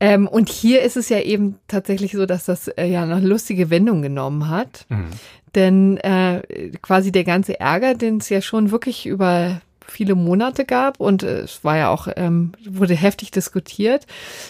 Ähm, 0.00 0.28
und 0.28 0.48
hier 0.48 0.82
ist 0.82 0.96
es 0.96 1.08
ja 1.08 1.20
eben 1.20 1.58
tatsächlich 1.66 2.12
so, 2.12 2.24
dass 2.24 2.44
das 2.44 2.68
äh, 2.68 2.86
ja 2.86 3.02
eine 3.02 3.20
lustige 3.20 3.70
Wendung 3.70 4.00
genommen 4.02 4.48
hat. 4.48 4.86
Mhm. 4.88 5.10
Denn 5.54 5.96
äh, 5.98 6.42
quasi 6.82 7.10
der 7.10 7.24
ganze 7.24 7.58
Ärger, 7.58 7.94
den 7.94 8.18
es 8.18 8.28
ja 8.28 8.40
schon 8.40 8.70
wirklich 8.70 9.06
über 9.06 9.60
viele 9.90 10.14
Monate 10.14 10.64
gab 10.64 11.00
und 11.00 11.22
äh, 11.22 11.40
es 11.40 11.64
war 11.64 11.76
ja 11.76 11.90
auch, 11.90 12.08
ähm, 12.16 12.52
wurde 12.68 12.94
heftig 12.94 13.30
diskutiert 13.30 14.06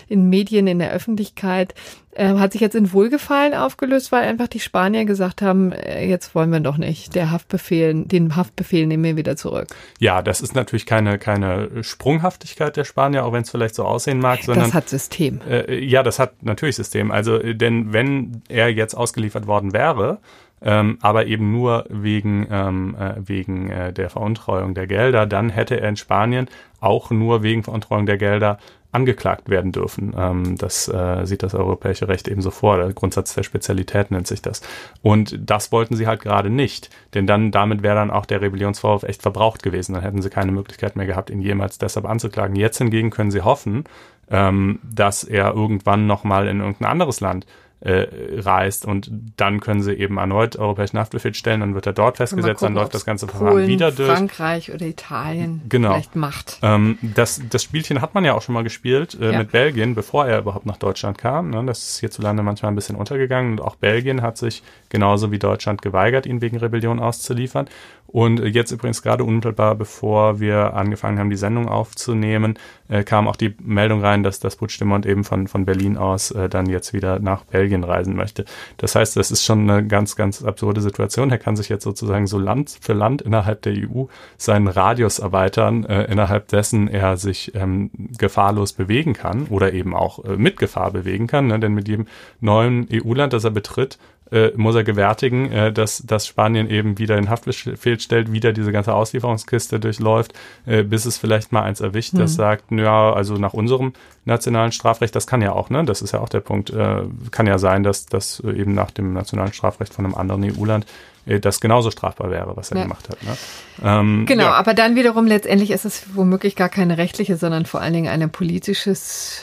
in 0.09 0.29
Medien, 0.29 0.67
in 0.67 0.79
der 0.79 0.93
Öffentlichkeit, 0.93 1.75
äh, 2.19 2.35
hat 2.35 2.53
sich 2.53 2.61
jetzt 2.61 2.75
in 2.75 2.93
Wohlgefallen 2.93 3.55
aufgelöst, 3.55 4.11
weil 4.11 4.25
einfach 4.25 4.49
die 4.49 4.61
Spanier 4.61 5.05
gesagt 5.05 5.41
haben, 5.41 5.73
äh, 5.73 6.07
jetzt 6.07 6.35
wollen 6.35 6.51
wir 6.51 6.61
doch 6.61 6.77
nicht, 6.77 7.15
der 7.15 7.31
Haftbefehl, 7.31 8.05
den 8.05 8.35
Haftbefehl 8.35 8.87
nehmen 8.87 9.05
wir 9.05 9.17
wieder 9.17 9.37
zurück. 9.37 9.69
Ja, 10.01 10.21
das 10.21 10.41
ist 10.41 10.55
natürlich 10.55 10.85
keine, 10.85 11.19
keine 11.19 11.83
Sprunghaftigkeit 11.83 12.77
der 12.77 12.85
Spanier, 12.85 13.25
auch 13.25 13.33
wenn 13.33 13.43
es 13.43 13.51
vielleicht 13.51 13.77
so 13.77 13.85
aussehen 13.85 14.19
mag, 14.19 14.43
sondern. 14.43 14.65
Das 14.65 14.75
hat 14.75 14.89
System. 14.89 15.41
Äh, 15.49 15.79
ja, 15.85 16.03
das 16.03 16.19
hat 16.19 16.43
natürlich 16.43 16.77
System. 16.77 17.11
Also, 17.11 17.39
denn 17.39 17.93
wenn 17.93 18.43
er 18.49 18.69
jetzt 18.69 18.95
ausgeliefert 18.95 19.47
worden 19.47 19.73
wäre, 19.73 20.19
ähm, 20.63 20.99
aber 21.03 21.27
eben 21.27 21.53
nur 21.53 21.85
wegen, 21.89 22.47
ähm, 22.51 22.97
äh, 22.99 23.15
wegen 23.19 23.71
äh, 23.71 23.93
der 23.93 24.11
Veruntreuung 24.11 24.75
der 24.75 24.87
Gelder, 24.87 25.27
dann 25.27 25.51
hätte 25.51 25.81
er 25.81 25.89
in 25.89 25.97
Spanien 25.97 26.49
auch 26.81 27.11
nur 27.11 27.43
wegen 27.43 27.63
Veruntreuung 27.63 28.07
der 28.07 28.19
Gelder 28.19 28.59
angeklagt 28.91 29.49
werden 29.51 29.71
dürfen. 29.71 30.15
Ähm, 30.17 30.57
das 30.57 30.89
äh, 30.89 31.25
sieht 31.27 31.43
das 31.43 31.55
europäische 31.55 32.09
Recht 32.09 32.27
ebenso 32.27 32.51
vor. 32.51 32.79
Der 32.79 32.93
Grundsatz 32.93 33.35
der 33.35 33.43
Spezialität 33.43 34.11
nennt 34.11 34.27
sich 34.27 34.41
das. 34.41 34.63
Und 35.03 35.39
das 35.39 35.73
wollten 35.73 35.95
sie 35.95 36.07
halt 36.07 36.23
gerade 36.23 36.49
nicht, 36.49 36.89
denn 37.15 37.27
dann 37.27 37.51
damit 37.51 37.83
wäre 37.83 37.97
dann 37.97 38.11
auch 38.11 38.25
der 38.25 38.41
Rebellionsvorwurf 38.41 39.03
echt 39.03 39.23
verbraucht 39.23 39.63
gewesen. 39.63 39.93
Dann 39.93 40.03
hätten 40.03 40.23
sie 40.23 40.31
keine 40.31 40.53
Möglichkeit 40.53 40.97
mehr 40.97 41.07
gehabt, 41.07 41.29
ihn 41.29 41.43
jemals 41.43 41.79
deshalb 41.79 42.07
anzuklagen. 42.07 42.57
Jetzt 42.57 42.79
hingegen 42.79 43.11
können 43.11 43.31
sie 43.31 43.43
hoffen, 43.43 43.85
ähm, 44.31 44.79
dass 44.83 45.23
er 45.23 45.53
irgendwann 45.53 46.07
nochmal 46.07 46.49
in 46.49 46.61
irgendein 46.61 46.91
anderes 46.91 47.21
Land 47.21 47.47
äh, 47.81 48.07
reist 48.39 48.85
und 48.85 49.11
dann 49.37 49.61
können 49.61 49.83
sie 49.83 49.93
eben 49.93 50.17
erneut 50.17 50.57
europäischen 50.57 50.99
Haftbefehl 50.99 51.35
stellen, 51.35 51.61
dann 51.61 51.75
wird 51.75 51.87
er 51.87 51.93
dort 51.93 52.17
festgesetzt, 52.17 52.61
gucken, 52.61 52.75
dann 52.75 52.83
läuft 52.83 52.95
das 52.95 53.05
ganze 53.05 53.29
Verfahren 53.29 53.53
Polen, 53.53 53.69
wieder 53.69 53.93
durch. 53.93 54.11
Frankreich 54.11 54.73
oder 54.73 54.87
Italien 54.87 55.63
genau. 55.69 55.91
vielleicht 55.93 56.17
macht. 56.17 56.59
Ähm, 56.63 56.99
das, 57.03 57.41
das 57.49 57.63
Spielchen 57.63 58.01
hat 58.01 58.15
man 58.15 58.25
ja 58.25 58.35
auch 58.35 58.43
schon 58.43 58.55
mal 58.55 58.65
gespielt 58.65 59.17
äh, 59.21 59.33
ja. 59.33 59.39
mit 59.39 59.53
Belgien, 59.53 59.95
bevor 59.95 60.27
er 60.27 60.41
überhaupt 60.41 60.67
nach 60.67 60.77
Deutschland 60.77 61.19
kam. 61.19 61.51
Ne? 61.51 61.65
Das 61.67 61.79
ist 61.79 62.01
hierzulande 62.01 62.43
manchmal 62.43 62.73
ein 62.73 62.75
bisschen 62.75 62.97
untergegangen 62.97 63.53
und 63.53 63.61
auch 63.61 63.77
Belgien 63.77 64.23
hat 64.23 64.39
sich 64.39 64.65
genauso 64.89 65.31
wie 65.31 65.39
Deutschland 65.39 65.81
geweigert, 65.81 66.27
ihn 66.27 66.41
wegen 66.41 66.57
Rebellion 66.57 66.99
auszuliefern. 66.99 67.69
Und 68.11 68.41
jetzt 68.41 68.71
übrigens 68.71 69.03
gerade 69.03 69.23
unmittelbar 69.23 69.75
bevor 69.75 70.41
wir 70.41 70.73
angefangen 70.75 71.19
haben, 71.19 71.29
die 71.29 71.37
Sendung 71.37 71.69
aufzunehmen, 71.69 72.59
äh, 72.89 73.05
kam 73.05 73.29
auch 73.29 73.37
die 73.37 73.55
Meldung 73.63 74.01
rein, 74.01 74.23
dass 74.23 74.41
das 74.41 74.57
Puigdemont 74.57 75.05
eben 75.05 75.25
von, 75.25 75.47
von 75.47 75.67
Berlin 75.67 75.99
aus 75.99 76.31
äh, 76.31 76.49
dann 76.49 76.71
jetzt 76.71 76.95
wieder 76.95 77.19
nach 77.19 77.45
Belgien 77.45 77.85
reisen 77.85 78.17
möchte. 78.17 78.47
Das 78.79 78.95
heißt, 78.95 79.15
das 79.17 79.31
ist 79.31 79.45
schon 79.45 79.69
eine 79.69 79.87
ganz, 79.87 80.17
ganz 80.17 80.43
absurde 80.43 80.81
Situation. 80.81 81.31
Er 81.31 81.37
kann 81.37 81.55
sich 81.55 81.69
jetzt 81.69 81.85
sozusagen 81.85 82.27
so 82.27 82.39
Land 82.39 82.79
für 82.81 82.95
Land 82.95 83.21
innerhalb 83.21 83.61
der 83.61 83.75
EU 83.75 84.05
seinen 84.39 84.69
Radius 84.69 85.19
erweitern, 85.19 85.85
äh, 85.85 86.05
innerhalb 86.05 86.49
dessen 86.49 86.89
er 86.89 87.19
sich 87.19 87.55
ähm, 87.55 87.91
gefahrlos 88.17 88.73
bewegen 88.73 89.13
kann 89.13 89.49
oder 89.49 89.75
eben 89.75 89.95
auch 89.95 90.25
äh, 90.25 90.39
mit 90.39 90.57
Gefahr 90.57 90.93
bewegen 90.93 91.27
kann. 91.27 91.49
Ne? 91.49 91.61
Denn 91.61 91.75
mit 91.75 91.89
jedem 91.89 92.07
neuen 92.41 92.89
EU-Land, 92.91 93.35
das 93.35 93.45
er 93.45 93.51
betritt, 93.51 93.99
äh, 94.31 94.51
muss 94.57 94.75
er 94.75 94.85
gewärtigen, 94.85 95.51
äh, 95.51 95.73
dass, 95.73 96.03
dass 96.07 96.27
Spanien 96.27 96.69
eben 96.71 96.99
wieder 96.99 97.17
in 97.17 97.31
Haftbefehl 97.31 98.01
stellt, 98.01 98.33
wieder 98.33 98.53
diese 98.53 98.73
ganze 98.73 98.95
Auslieferungskiste 98.95 99.81
durchläuft, 99.81 100.35
äh, 100.67 100.83
bis 100.83 101.05
es 101.05 101.19
vielleicht 101.19 101.53
mal 101.53 101.63
eins 101.63 101.81
erwischt, 101.81 102.15
das 102.15 102.33
mhm. 102.33 102.37
sagt, 102.37 102.65
ja, 102.71 103.13
also 103.13 103.35
nach 103.35 103.55
unserem 103.55 103.93
nationalen 104.25 104.73
Strafrecht, 104.73 105.15
das 105.15 105.27
kann 105.27 105.43
ja 105.43 105.53
auch, 105.53 105.71
ne? 105.71 105.85
Das 105.85 106.03
ist 106.03 106.13
ja 106.13 106.21
auch 106.21 106.29
der 106.29 106.41
Punkt, 106.41 106.71
äh, 106.71 107.03
kann 107.31 107.47
ja 107.47 107.59
sein, 107.59 107.83
dass 107.83 108.07
das 108.07 108.41
eben 108.41 108.75
nach 108.75 108.91
dem 108.91 109.13
nationalen 109.13 109.53
Strafrecht 109.53 109.95
von 109.95 110.05
einem 110.05 110.15
anderen 110.15 110.45
EU-Land 110.45 110.87
äh, 111.29 111.41
das 111.41 111.61
genauso 111.61 111.91
strafbar 111.91 112.31
wäre, 112.31 112.57
was 112.57 112.71
er 112.71 112.79
ja. 112.79 112.83
gemacht 112.85 113.09
hat. 113.09 113.23
Ne? 113.23 113.37
Ähm, 113.83 114.27
genau, 114.27 114.45
ja. 114.45 114.53
aber 114.55 114.75
dann 114.75 114.97
wiederum 114.97 115.27
letztendlich 115.27 115.71
ist 115.71 115.85
es 115.85 116.15
womöglich 116.15 116.57
gar 116.57 116.69
keine 116.69 116.99
rechtliche, 116.99 117.37
sondern 117.37 117.67
vor 117.67 117.81
allen 117.81 117.93
Dingen 117.93 118.09
eine 118.09 118.29
politisches 118.29 119.43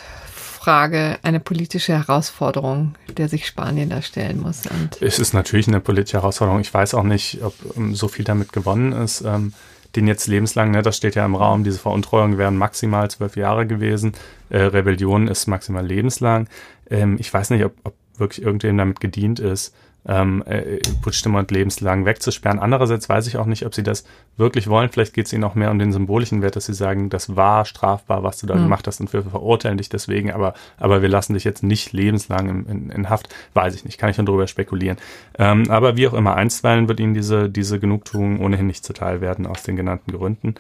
Frage, 0.66 1.20
eine 1.22 1.40
politische 1.40 1.94
Herausforderung, 1.94 2.96
der 3.18 3.30
sich 3.30 3.46
Spanien 3.46 3.92
da 3.92 4.02
stellen 4.02 4.42
muss. 4.42 4.64
Und 4.66 5.00
es 5.00 5.20
ist 5.20 5.34
natürlich 5.34 5.68
eine 5.68 5.80
politische 5.80 6.18
Herausforderung. 6.18 6.60
Ich 6.60 6.74
weiß 6.74 6.96
auch 6.96 7.04
nicht, 7.04 7.44
ob 7.44 7.54
um, 7.76 7.94
so 7.94 8.08
viel 8.08 8.26
damit 8.26 8.52
gewonnen 8.52 8.92
ist. 8.92 9.22
Ähm, 9.22 9.54
den 9.96 10.08
jetzt 10.08 10.26
lebenslang, 10.26 10.72
ne, 10.72 10.82
das 10.82 10.98
steht 10.98 11.14
ja 11.14 11.24
im 11.24 11.36
Raum, 11.36 11.64
diese 11.64 11.78
Veruntreuungen 11.78 12.40
wären 12.40 12.58
maximal 12.58 13.12
zwölf 13.12 13.38
Jahre 13.38 13.68
gewesen. 13.68 14.14
Äh, 14.50 14.58
Rebellion 14.58 15.28
ist 15.28 15.46
maximal 15.46 15.86
lebenslang. 15.86 16.50
Ähm, 16.90 17.18
ich 17.20 17.32
weiß 17.32 17.52
nicht, 17.52 17.64
ob, 17.64 17.74
ob 17.84 17.94
wirklich 18.18 18.44
irgendwem 18.44 18.76
damit 18.76 19.00
gedient 19.00 19.40
ist 19.40 19.72
ähm, 20.08 20.44
äh, 20.46 20.80
Puigdemont 21.02 21.52
lebenslang 21.52 22.06
wegzusperren. 22.06 22.60
Andererseits 22.60 23.10
weiß 23.10 23.28
ich 23.28 23.38
auch 23.38 23.46
nicht, 23.46 23.66
ob 23.66 23.74
sie 23.74 23.84
das 23.84 24.06
wirklich 24.38 24.68
wollen. 24.68 24.90
Vielleicht 24.90 25.14
geht 25.14 25.26
es 25.26 25.34
ihnen 25.34 25.44
auch 25.44 25.56
mehr 25.56 25.72
um 25.72 25.80
den 25.80 25.92
symbolischen 25.92 26.42
Wert, 26.42 26.56
dass 26.56 26.66
sie 26.66 26.74
sagen, 26.74 27.10
das 27.10 27.36
war 27.36 27.66
strafbar, 27.66 28.24
was 28.24 28.38
du 28.38 28.48
da 28.48 28.56
mhm. 28.56 28.64
gemacht 28.64 28.88
hast 28.88 29.00
und 29.00 29.12
wir 29.14 29.24
verurteilen 29.24 29.78
dich 29.78 29.90
deswegen, 29.90 30.32
aber, 30.32 30.54
aber 30.78 31.02
wir 31.02 31.10
lassen 31.10 31.34
dich 31.34 31.44
jetzt 31.44 31.64
nicht 31.64 31.94
lebenslang 31.94 32.50
in, 32.50 32.66
in, 32.66 32.90
in 32.90 33.10
Haft. 33.10 33.34
Weiß 33.54 33.76
ich 33.76 33.86
nicht, 33.86 33.98
kann 33.98 34.10
ich 34.10 34.16
schon 34.16 34.26
drüber 34.26 34.48
spekulieren. 34.48 34.98
Ähm, 35.38 35.70
aber 35.70 35.98
wie 35.98 36.08
auch 36.08 36.14
immer, 36.14 36.36
einstweilen 36.36 36.88
wird 36.88 37.00
ihnen 37.00 37.14
diese, 37.14 37.50
diese 37.50 37.80
Genugtuung 37.80 38.40
ohnehin 38.42 38.68
nicht 38.68 38.86
zuteil 38.86 39.22
werden 39.22 39.48
aus 39.48 39.64
den 39.64 39.76
genannten 39.76 40.12
Gründen. 40.12 40.56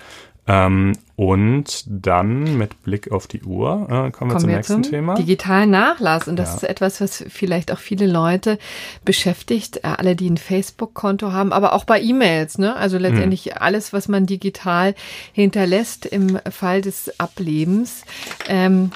Ähm, 0.47 0.93
und 1.15 1.85
dann 1.87 2.57
mit 2.57 2.83
Blick 2.83 3.11
auf 3.11 3.25
die 3.25 3.41
Uhr 3.43 3.83
äh, 3.83 3.87
kommen, 3.87 4.11
kommen 4.11 4.31
wir 4.31 4.39
zum 4.39 4.49
wir 4.49 4.55
nächsten 4.57 4.83
zum 4.83 4.91
Thema. 4.91 5.15
Digitalen 5.15 5.71
Nachlass. 5.71 6.27
Und 6.27 6.35
das 6.35 6.49
ja. 6.49 6.55
ist 6.55 6.63
etwas, 6.63 7.01
was 7.01 7.23
vielleicht 7.29 7.71
auch 7.71 7.79
viele 7.79 8.05
Leute 8.05 8.59
beschäftigt. 9.05 9.77
Äh, 9.77 9.93
alle, 9.97 10.15
die 10.15 10.29
ein 10.29 10.37
Facebook-Konto 10.37 11.31
haben, 11.31 11.51
aber 11.51 11.73
auch 11.73 11.85
bei 11.85 11.99
E-Mails. 11.99 12.57
Ne? 12.57 12.75
Also 12.75 12.97
letztendlich 12.97 13.47
mhm. 13.47 13.53
alles, 13.59 13.91
was 13.91 14.07
man 14.07 14.25
digital 14.25 14.93
hinterlässt 15.33 16.05
im 16.05 16.39
Fall 16.51 16.81
des 16.81 17.19
Ablebens. 17.19 18.03
Ähm, 18.47 18.91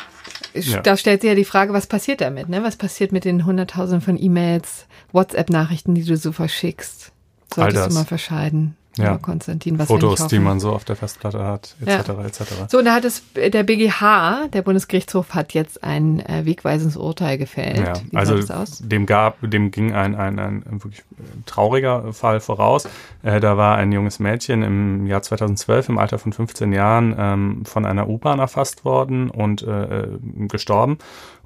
ja. 0.53 0.81
Da 0.81 0.97
stellt 0.97 1.21
sich 1.21 1.29
ja 1.29 1.35
die 1.35 1.45
Frage, 1.45 1.73
was 1.73 1.87
passiert 1.87 2.21
damit? 2.21 2.49
Ne? 2.49 2.63
Was 2.63 2.75
passiert 2.75 3.11
mit 3.11 3.25
den 3.25 3.45
Hunderttausenden 3.45 4.01
von 4.01 4.21
E-Mails, 4.21 4.85
WhatsApp-Nachrichten, 5.13 5.95
die 5.95 6.03
du 6.03 6.15
so 6.15 6.31
verschickst? 6.31 7.11
Solltest 7.55 7.89
du 7.89 7.93
mal 7.95 8.05
verscheiden 8.05 8.75
ja. 9.03 9.17
Konstantin, 9.17 9.79
was 9.79 9.87
Fotos, 9.87 10.27
die 10.27 10.39
man 10.39 10.59
so 10.59 10.71
auf 10.71 10.85
der 10.85 10.95
Festplatte 10.95 11.43
hat, 11.43 11.75
etc. 11.81 12.07
Ja. 12.07 12.25
etc. 12.25 12.43
So, 12.69 12.79
und 12.79 12.85
da 12.85 12.93
hat 12.93 13.05
es 13.05 13.23
der 13.33 13.63
BGH, 13.63 14.47
der 14.53 14.61
Bundesgerichtshof, 14.61 15.33
hat 15.33 15.53
jetzt 15.53 15.83
ein 15.83 16.19
äh, 16.19 16.45
wegweisendes 16.45 16.97
Urteil 16.97 17.37
gefällt. 17.37 17.79
Ja, 17.79 17.93
Wie 18.09 18.17
also 18.17 18.39
dem 18.79 19.05
gab, 19.05 19.37
dem 19.41 19.71
ging 19.71 19.93
ein, 19.93 20.15
ein, 20.15 20.39
ein, 20.39 20.63
wirklich 20.83 21.03
trauriger 21.45 22.13
Fall 22.13 22.39
voraus. 22.39 22.87
Äh, 23.23 23.39
da 23.39 23.57
war 23.57 23.77
ein 23.77 23.91
junges 23.91 24.19
Mädchen 24.19 24.63
im 24.63 25.07
Jahr 25.07 25.21
2012 25.21 25.89
im 25.89 25.97
Alter 25.97 26.19
von 26.19 26.33
15 26.33 26.71
Jahren 26.73 27.15
ähm, 27.17 27.65
von 27.65 27.85
einer 27.85 28.07
U-Bahn 28.07 28.39
erfasst 28.39 28.85
worden 28.85 29.29
und 29.29 29.63
äh, 29.63 30.01
äh 30.01 30.17
gestorben. 30.47 30.97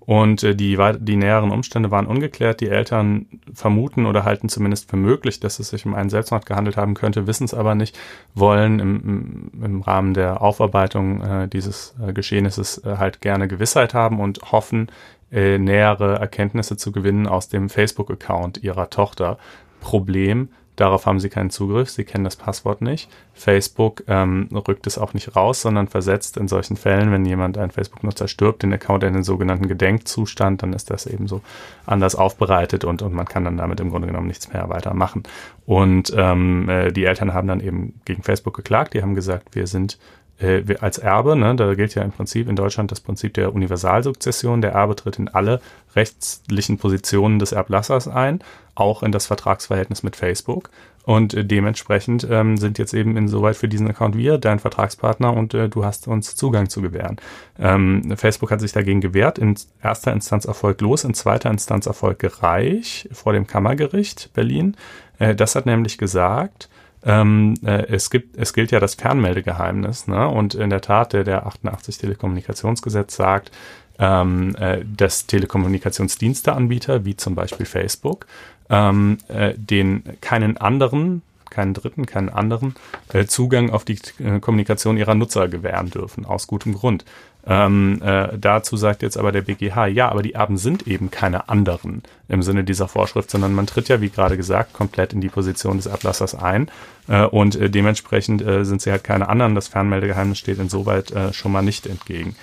Und 0.05 0.43
äh, 0.43 0.55
die, 0.55 0.77
die 0.99 1.15
näheren 1.15 1.51
Umstände 1.51 1.91
waren 1.91 2.07
ungeklärt. 2.07 2.59
Die 2.61 2.69
Eltern 2.69 3.25
vermuten 3.53 4.05
oder 4.05 4.25
halten 4.25 4.49
zumindest 4.49 4.89
für 4.89 4.97
möglich, 4.97 5.39
dass 5.39 5.59
es 5.59 5.69
sich 5.69 5.85
um 5.85 5.93
einen 5.93 6.09
Selbstmord 6.09 6.45
gehandelt 6.45 6.77
haben 6.77 6.93
könnte, 6.93 7.25
wissen 7.27 7.45
es 7.45 7.53
aber 7.53 7.75
nicht, 7.75 7.97
wollen 8.35 8.79
im, 8.79 9.51
im 9.63 9.81
Rahmen 9.81 10.13
der 10.13 10.41
Aufarbeitung 10.41 11.21
äh, 11.21 11.47
dieses 11.47 11.95
äh, 12.05 12.11
Geschehnisses 12.11 12.83
äh, 12.83 12.97
halt 12.97 13.21
gerne 13.21 13.47
Gewissheit 13.47 13.93
haben 13.93 14.19
und 14.19 14.51
hoffen, 14.51 14.87
äh, 15.31 15.57
nähere 15.57 16.19
Erkenntnisse 16.19 16.75
zu 16.75 16.91
gewinnen 16.91 17.27
aus 17.27 17.47
dem 17.47 17.69
Facebook-Account 17.69 18.61
ihrer 18.61 18.89
Tochter. 18.89 19.37
Problem, 19.79 20.49
Darauf 20.75 21.05
haben 21.05 21.19
sie 21.19 21.29
keinen 21.29 21.51
Zugriff, 21.51 21.89
sie 21.89 22.03
kennen 22.03 22.23
das 22.23 22.35
Passwort 22.35 22.81
nicht. 22.81 23.07
Facebook 23.33 24.03
ähm, 24.07 24.49
rückt 24.67 24.87
es 24.87 24.97
auch 24.97 25.13
nicht 25.13 25.35
raus, 25.35 25.61
sondern 25.61 25.87
versetzt 25.87 26.35
in 26.37 26.47
solchen 26.47 26.77
Fällen, 26.77 27.11
wenn 27.11 27.25
jemand, 27.25 27.57
ein 27.57 27.69
Facebook-Nutzer 27.69 28.27
stirbt, 28.27 28.63
den 28.63 28.73
Account 28.73 29.03
in 29.03 29.13
den 29.13 29.23
sogenannten 29.23 29.67
Gedenkzustand, 29.67 30.63
dann 30.63 30.73
ist 30.73 30.89
das 30.89 31.05
eben 31.05 31.27
so 31.27 31.41
anders 31.85 32.15
aufbereitet 32.15 32.85
und, 32.85 33.03
und 33.03 33.13
man 33.13 33.27
kann 33.27 33.45
dann 33.45 33.57
damit 33.57 33.79
im 33.79 33.91
Grunde 33.91 34.07
genommen 34.07 34.27
nichts 34.27 34.51
mehr 34.51 34.67
weitermachen. 34.69 35.23
Und 35.65 36.11
ähm, 36.17 36.67
äh, 36.69 36.91
die 36.91 37.05
Eltern 37.05 37.33
haben 37.33 37.47
dann 37.47 37.59
eben 37.59 37.99
gegen 38.05 38.23
Facebook 38.23 38.55
geklagt, 38.55 38.95
die 38.95 39.01
haben 39.03 39.15
gesagt, 39.15 39.55
wir 39.55 39.67
sind 39.67 39.99
äh, 40.39 40.63
als 40.79 40.97
Erbe, 40.97 41.35
ne, 41.35 41.55
da 41.55 41.73
gilt 41.75 41.95
ja 41.95 42.03
im 42.03 42.11
Prinzip 42.11 42.49
in 42.49 42.55
Deutschland 42.55 42.91
das 42.91 42.99
Prinzip 42.99 43.33
der 43.33 43.53
Universalsukzession. 43.53 44.61
Der 44.61 44.71
Erbe 44.71 44.95
tritt 44.95 45.19
in 45.19 45.29
alle 45.29 45.61
rechtlichen 45.95 46.77
Positionen 46.77 47.39
des 47.39 47.51
Erblassers 47.51 48.07
ein, 48.07 48.39
auch 48.75 49.03
in 49.03 49.11
das 49.11 49.27
Vertragsverhältnis 49.27 50.03
mit 50.03 50.15
Facebook. 50.15 50.69
Und 51.03 51.33
äh, 51.33 51.45
dementsprechend 51.45 52.25
ähm, 52.29 52.57
sind 52.57 52.77
jetzt 52.77 52.93
eben 52.93 53.17
insoweit 53.17 53.57
für 53.57 53.67
diesen 53.67 53.89
Account 53.89 54.17
wir 54.17 54.37
dein 54.37 54.59
Vertragspartner 54.59 55.33
und 55.33 55.53
äh, 55.53 55.67
du 55.69 55.83
hast 55.83 56.07
uns 56.07 56.35
Zugang 56.35 56.69
zu 56.69 56.81
gewähren. 56.81 57.17
Ähm, 57.59 58.15
Facebook 58.15 58.51
hat 58.51 58.61
sich 58.61 58.71
dagegen 58.71 59.01
gewehrt, 59.01 59.37
in 59.37 59.55
erster 59.81 60.13
Instanz 60.13 60.45
erfolglos, 60.45 61.03
in 61.03 61.13
zweiter 61.13 61.51
Instanz 61.51 61.85
erfolgreich 61.85 63.09
vor 63.11 63.33
dem 63.33 63.47
Kammergericht 63.47 64.31
Berlin. 64.33 64.77
Äh, 65.19 65.35
das 65.35 65.55
hat 65.55 65.65
nämlich 65.65 65.97
gesagt, 65.97 66.69
ähm, 67.05 67.55
äh, 67.63 67.85
es 67.87 68.09
gibt, 68.09 68.37
es 68.37 68.53
gilt 68.53 68.71
ja 68.71 68.79
das 68.79 68.95
Fernmeldegeheimnis, 68.95 70.07
ne? 70.07 70.27
Und 70.27 70.55
in 70.55 70.69
der 70.69 70.81
Tat, 70.81 71.13
der, 71.13 71.23
der 71.23 71.45
88 71.45 71.97
Telekommunikationsgesetz 71.97 73.15
sagt, 73.15 73.51
ähm, 73.99 74.55
äh, 74.55 74.83
dass 74.85 75.27
Telekommunikationsdiensteanbieter, 75.27 77.05
wie 77.05 77.15
zum 77.15 77.35
Beispiel 77.35 77.65
Facebook, 77.65 78.25
ähm, 78.69 79.17
äh, 79.27 79.53
den 79.55 80.03
keinen 80.21 80.57
anderen 80.57 81.21
keinen 81.53 81.73
dritten, 81.75 82.05
keinen 82.07 82.29
anderen 82.29 82.75
äh, 83.13 83.25
Zugang 83.25 83.69
auf 83.69 83.85
die 83.85 83.99
äh, 84.19 84.39
Kommunikation 84.39 84.97
ihrer 84.97 85.13
Nutzer 85.13 85.47
gewähren 85.47 85.91
dürfen, 85.91 86.25
aus 86.25 86.47
gutem 86.47 86.73
Grund. 86.73 87.05
Ähm, 87.45 88.01
äh, 88.01 88.37
dazu 88.37 88.77
sagt 88.77 89.01
jetzt 89.01 89.17
aber 89.17 89.33
der 89.33 89.41
BGH, 89.41 89.87
ja, 89.87 90.09
aber 90.09 90.21
die 90.21 90.33
Erben 90.33 90.57
sind 90.57 90.87
eben 90.87 91.11
keine 91.11 91.49
anderen 91.49 92.01
im 92.29 92.41
Sinne 92.41 92.63
dieser 92.63 92.87
Vorschrift, 92.87 93.29
sondern 93.29 93.53
man 93.53 93.67
tritt 93.67 93.89
ja, 93.89 93.99
wie 93.99 94.09
gerade 94.09 94.37
gesagt, 94.37 94.71
komplett 94.71 95.11
in 95.11 95.19
die 95.19 95.27
Position 95.27 95.75
des 95.75 95.87
Ablassers 95.87 96.35
ein 96.35 96.71
äh, 97.09 97.25
und 97.25 97.55
äh, 97.55 97.69
dementsprechend 97.69 98.41
äh, 98.41 98.63
sind 98.63 98.81
sie 98.81 98.91
halt 98.91 99.03
keine 99.03 99.27
anderen. 99.27 99.55
Das 99.55 99.67
Fernmeldegeheimnis 99.67 100.39
steht 100.39 100.57
insoweit 100.57 101.11
äh, 101.11 101.33
schon 101.33 101.51
mal 101.51 101.63
nicht 101.63 101.85
entgegen. 101.85 102.35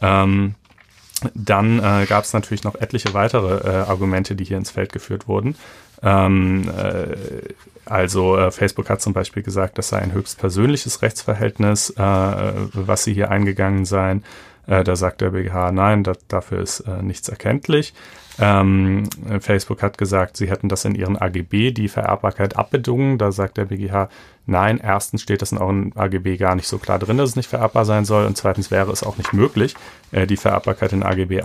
Ähm, 0.00 0.54
dann 1.34 1.78
äh, 1.78 2.06
gab 2.06 2.24
es 2.24 2.32
natürlich 2.32 2.64
noch 2.64 2.74
etliche 2.74 3.14
weitere 3.14 3.68
äh, 3.68 3.88
Argumente, 3.88 4.34
die 4.34 4.44
hier 4.44 4.56
ins 4.56 4.70
Feld 4.70 4.92
geführt 4.92 5.28
wurden. 5.28 5.56
Ähm, 6.02 6.70
äh, 6.76 7.16
also 7.84 8.36
äh, 8.36 8.50
Facebook 8.50 8.90
hat 8.90 9.00
zum 9.00 9.12
Beispiel 9.12 9.42
gesagt, 9.42 9.78
das 9.78 9.88
sei 9.88 9.98
ein 9.98 10.12
höchst 10.12 10.38
persönliches 10.38 11.02
Rechtsverhältnis, 11.02 11.90
äh, 11.90 12.02
was 12.02 13.04
sie 13.04 13.14
hier 13.14 13.30
eingegangen 13.30 13.84
seien. 13.84 14.24
Äh, 14.68 14.84
da 14.84 14.94
sagt 14.94 15.20
der 15.20 15.30
BGH, 15.30 15.72
nein, 15.72 16.04
da, 16.04 16.12
dafür 16.28 16.60
ist 16.60 16.80
äh, 16.80 17.02
nichts 17.02 17.28
erkenntlich. 17.28 17.94
Ähm, 18.40 19.08
Facebook 19.40 19.82
hat 19.82 19.98
gesagt, 19.98 20.36
sie 20.36 20.48
hätten 20.48 20.68
das 20.68 20.84
in 20.84 20.94
ihren 20.94 21.16
AGB, 21.16 21.72
die 21.72 21.88
Vererbbarkeit 21.88 22.56
abbedungen. 22.56 23.18
Da 23.18 23.32
sagt 23.32 23.56
der 23.56 23.64
BGH, 23.64 24.08
nein, 24.46 24.78
erstens 24.80 25.22
steht 25.22 25.42
das 25.42 25.50
in 25.50 25.58
euren 25.58 25.92
AGB 25.96 26.36
gar 26.36 26.54
nicht 26.54 26.68
so 26.68 26.78
klar 26.78 27.00
drin, 27.00 27.18
dass 27.18 27.30
es 27.30 27.36
nicht 27.36 27.48
vererbbar 27.48 27.84
sein 27.84 28.04
soll. 28.04 28.26
Und 28.26 28.36
zweitens 28.36 28.70
wäre 28.70 28.92
es 28.92 29.02
auch 29.02 29.16
nicht 29.18 29.32
möglich, 29.32 29.74
äh, 30.12 30.26
die 30.26 30.36
Vererbbarkeit 30.36 30.92
in 30.92 31.02
AGB 31.02 31.42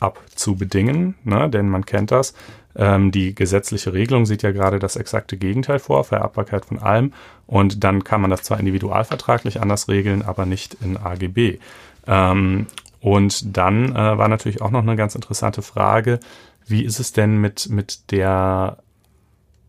abzubedingen, 0.00 1.14
ne? 1.24 1.48
denn 1.48 1.70
man 1.70 1.86
kennt 1.86 2.10
das. 2.10 2.34
Ähm, 2.78 3.10
die 3.10 3.34
gesetzliche 3.34 3.94
Regelung 3.94 4.26
sieht 4.26 4.42
ja 4.42 4.50
gerade 4.50 4.78
das 4.78 4.96
exakte 4.96 5.38
Gegenteil 5.38 5.78
vor, 5.78 6.04
Vererbbarkeit 6.04 6.66
von 6.66 6.78
allem. 6.78 7.14
Und 7.46 7.82
dann 7.82 8.04
kann 8.04 8.20
man 8.20 8.30
das 8.30 8.42
zwar 8.42 8.60
individualvertraglich 8.60 9.62
anders 9.62 9.88
regeln, 9.88 10.20
aber 10.22 10.44
nicht 10.44 10.76
in 10.82 10.98
AGB. 10.98 11.58
Ähm, 12.06 12.66
und 13.00 13.56
dann 13.56 13.94
äh, 13.94 14.18
war 14.18 14.28
natürlich 14.28 14.62
auch 14.62 14.70
noch 14.70 14.82
eine 14.82 14.96
ganz 14.96 15.14
interessante 15.14 15.62
Frage, 15.62 16.18
wie 16.66 16.84
ist 16.84 16.98
es 16.98 17.12
denn 17.12 17.40
mit, 17.40 17.68
mit 17.68 18.10
der 18.10 18.78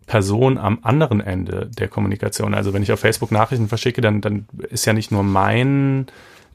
Person 0.08 0.58
am 0.58 0.80
anderen 0.82 1.22
Ende 1.22 1.70
der 1.78 1.88
Kommunikation? 1.88 2.56
Also 2.56 2.74
wenn 2.74 2.82
ich 2.82 2.92
auf 2.92 3.00
Facebook 3.00 3.32
Nachrichten 3.32 3.68
verschicke, 3.68 4.02
dann, 4.02 4.22
dann 4.22 4.48
ist 4.70 4.86
ja 4.86 4.94
nicht 4.94 5.12
nur 5.12 5.24
mein, 5.24 6.08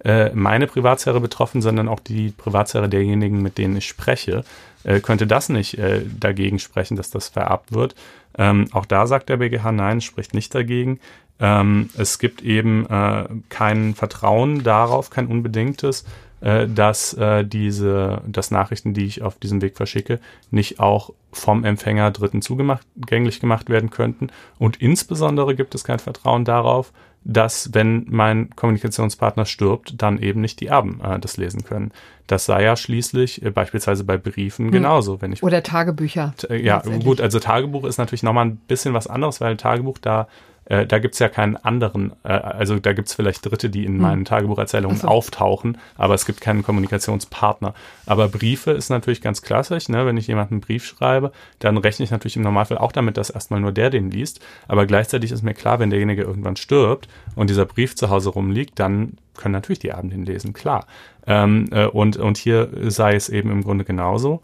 äh, 0.04 0.30
meine 0.34 0.66
Privatsphäre 0.66 1.20
betroffen, 1.20 1.62
sondern 1.62 1.88
auch 1.88 2.00
die 2.00 2.30
Privatsphäre 2.30 2.88
derjenigen, 2.88 3.42
mit 3.42 3.58
denen 3.58 3.76
ich 3.76 3.86
spreche. 3.86 4.42
Äh, 4.84 5.00
könnte 5.00 5.26
das 5.26 5.48
nicht 5.48 5.78
äh, 5.78 6.02
dagegen 6.18 6.58
sprechen, 6.58 6.96
dass 6.96 7.10
das 7.10 7.28
vererbt 7.28 7.72
wird? 7.72 7.94
Ähm, 8.38 8.68
auch 8.72 8.86
da 8.86 9.06
sagt 9.06 9.28
der 9.28 9.36
BGH, 9.38 9.72
nein, 9.72 10.00
spricht 10.00 10.34
nicht 10.34 10.54
dagegen. 10.54 11.00
Ähm, 11.40 11.90
es 11.96 12.18
gibt 12.18 12.42
eben 12.42 12.86
äh, 12.86 13.24
kein 13.48 13.94
Vertrauen 13.94 14.62
darauf, 14.62 15.10
kein 15.10 15.26
unbedingtes, 15.26 16.04
äh, 16.40 16.68
dass 16.68 17.14
äh, 17.14 17.44
diese, 17.44 18.22
dass 18.26 18.50
Nachrichten, 18.50 18.94
die 18.94 19.06
ich 19.06 19.22
auf 19.22 19.38
diesem 19.38 19.60
Weg 19.60 19.76
verschicke, 19.76 20.20
nicht 20.50 20.80
auch 20.80 21.12
vom 21.32 21.64
Empfänger 21.64 22.10
Dritten 22.10 22.42
zugänglich 22.42 23.40
gemacht 23.40 23.68
werden 23.70 23.90
könnten. 23.90 24.28
Und 24.58 24.80
insbesondere 24.80 25.54
gibt 25.54 25.74
es 25.74 25.84
kein 25.84 25.98
Vertrauen 25.98 26.44
darauf, 26.44 26.92
dass 27.24 27.70
wenn 27.72 28.06
mein 28.08 28.50
Kommunikationspartner 28.56 29.44
stirbt, 29.44 30.00
dann 30.02 30.18
eben 30.18 30.40
nicht 30.40 30.60
die 30.60 30.66
Erben 30.66 31.00
äh, 31.02 31.18
das 31.18 31.36
lesen 31.36 31.64
können. 31.64 31.92
Das 32.26 32.46
sei 32.46 32.64
ja 32.64 32.76
schließlich 32.76 33.44
äh, 33.44 33.50
beispielsweise 33.50 34.04
bei 34.04 34.16
Briefen 34.16 34.66
hm. 34.66 34.72
genauso. 34.72 35.20
Wenn 35.20 35.32
ich, 35.32 35.42
Oder 35.42 35.62
Tagebücher. 35.62 36.34
Ja, 36.50 36.82
gut, 37.04 37.20
also 37.20 37.38
Tagebuch 37.38 37.84
ist 37.84 37.98
natürlich 37.98 38.22
nochmal 38.22 38.46
ein 38.46 38.56
bisschen 38.56 38.94
was 38.94 39.06
anderes, 39.06 39.40
weil 39.40 39.56
Tagebuch 39.56 39.98
da 39.98 40.28
äh, 40.66 40.86
da 40.86 40.98
gibt's 40.98 41.18
ja 41.18 41.28
keinen 41.28 41.56
anderen, 41.56 42.12
äh, 42.22 42.28
also 42.28 42.78
da 42.78 42.92
gibt's 42.92 43.14
vielleicht 43.14 43.44
Dritte, 43.44 43.70
die 43.70 43.84
in 43.84 43.94
hm. 43.94 44.00
meinen 44.00 44.24
Tagebucherzählungen 44.24 44.98
so. 44.98 45.08
auftauchen, 45.08 45.78
aber 45.96 46.14
es 46.14 46.26
gibt 46.26 46.40
keinen 46.40 46.62
Kommunikationspartner. 46.62 47.74
Aber 48.06 48.28
Briefe 48.28 48.70
ist 48.70 48.90
natürlich 48.90 49.20
ganz 49.20 49.42
klassisch, 49.42 49.88
ne? 49.88 50.06
wenn 50.06 50.16
ich 50.16 50.26
jemanden 50.26 50.54
einen 50.54 50.60
Brief 50.60 50.84
schreibe, 50.84 51.32
dann 51.58 51.76
rechne 51.76 52.04
ich 52.04 52.10
natürlich 52.10 52.36
im 52.36 52.42
Normalfall 52.42 52.78
auch 52.78 52.92
damit, 52.92 53.16
dass 53.16 53.30
erstmal 53.30 53.60
nur 53.60 53.72
der 53.72 53.90
den 53.90 54.10
liest, 54.10 54.40
aber 54.68 54.86
gleichzeitig 54.86 55.32
ist 55.32 55.42
mir 55.42 55.54
klar, 55.54 55.78
wenn 55.78 55.90
derjenige 55.90 56.22
irgendwann 56.22 56.56
stirbt 56.56 57.08
und 57.34 57.50
dieser 57.50 57.66
Brief 57.66 57.96
zu 57.96 58.10
Hause 58.10 58.30
rumliegt, 58.30 58.78
dann 58.78 59.14
können 59.36 59.52
natürlich 59.52 59.78
die 59.78 59.92
Abend 59.92 60.12
den 60.12 60.26
lesen, 60.26 60.52
klar. 60.52 60.86
Ähm, 61.26 61.68
äh, 61.70 61.86
und, 61.86 62.16
und 62.16 62.36
hier 62.36 62.68
sei 62.88 63.14
es 63.14 63.28
eben 63.28 63.50
im 63.50 63.62
Grunde 63.62 63.84
genauso. 63.84 64.42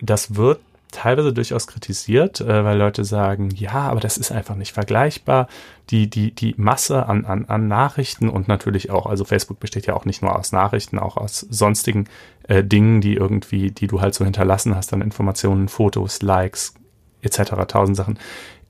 Das 0.00 0.36
wird 0.36 0.60
teilweise 0.90 1.32
durchaus 1.32 1.66
kritisiert, 1.66 2.40
äh, 2.40 2.64
weil 2.64 2.78
Leute 2.78 3.04
sagen, 3.04 3.50
ja, 3.50 3.72
aber 3.72 4.00
das 4.00 4.16
ist 4.16 4.32
einfach 4.32 4.54
nicht 4.54 4.72
vergleichbar. 4.72 5.48
Die, 5.90 6.08
die, 6.08 6.32
die 6.34 6.54
Masse 6.56 7.06
an, 7.06 7.24
an, 7.24 7.46
an 7.46 7.68
Nachrichten 7.68 8.28
und 8.28 8.48
natürlich 8.48 8.90
auch, 8.90 9.06
also 9.06 9.24
Facebook 9.24 9.60
besteht 9.60 9.86
ja 9.86 9.94
auch 9.94 10.04
nicht 10.04 10.22
nur 10.22 10.36
aus 10.38 10.52
Nachrichten, 10.52 10.98
auch 10.98 11.16
aus 11.16 11.40
sonstigen 11.40 12.08
äh, 12.48 12.62
Dingen, 12.62 13.00
die 13.00 13.14
irgendwie, 13.14 13.70
die 13.70 13.86
du 13.86 14.00
halt 14.00 14.14
so 14.14 14.24
hinterlassen 14.24 14.74
hast 14.74 14.92
an 14.92 15.02
Informationen, 15.02 15.68
Fotos, 15.68 16.22
Likes, 16.22 16.74
etc., 17.22 17.52
tausend 17.66 17.96
Sachen, 17.96 18.18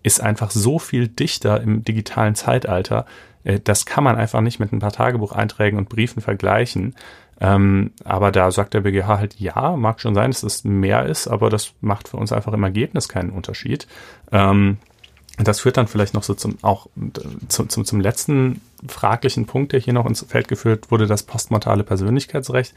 ist 0.02 0.20
einfach 0.20 0.50
so 0.50 0.78
viel 0.78 1.08
dichter 1.08 1.60
im 1.60 1.84
digitalen 1.84 2.34
Zeitalter. 2.34 3.06
Äh, 3.44 3.60
das 3.60 3.86
kann 3.86 4.04
man 4.04 4.16
einfach 4.16 4.40
nicht 4.40 4.60
mit 4.60 4.72
ein 4.72 4.78
paar 4.78 4.92
Tagebucheinträgen 4.92 5.78
und 5.78 5.88
Briefen 5.88 6.22
vergleichen. 6.22 6.94
Ähm, 7.40 7.92
aber 8.04 8.30
da 8.32 8.50
sagt 8.50 8.74
der 8.74 8.82
BGH 8.82 9.18
halt, 9.18 9.40
ja, 9.40 9.74
mag 9.76 10.00
schon 10.00 10.14
sein, 10.14 10.30
dass 10.30 10.42
es 10.42 10.64
mehr 10.64 11.06
ist, 11.06 11.26
aber 11.26 11.48
das 11.48 11.72
macht 11.80 12.08
für 12.08 12.18
uns 12.18 12.32
einfach 12.32 12.52
im 12.52 12.62
Ergebnis 12.62 13.08
keinen 13.08 13.30
Unterschied. 13.30 13.86
Ähm, 14.30 14.76
das 15.38 15.60
führt 15.60 15.78
dann 15.78 15.86
vielleicht 15.86 16.12
noch 16.12 16.22
so 16.22 16.34
zum, 16.34 16.58
auch 16.60 16.88
zum, 17.48 17.68
zum, 17.70 17.84
zum 17.84 18.00
letzten 18.00 18.60
fraglichen 18.86 19.46
Punkt, 19.46 19.72
der 19.72 19.80
hier 19.80 19.94
noch 19.94 20.06
ins 20.06 20.22
Feld 20.22 20.48
geführt 20.48 20.90
wurde, 20.90 21.06
das 21.06 21.22
postmortale 21.22 21.82
Persönlichkeitsrecht. 21.82 22.74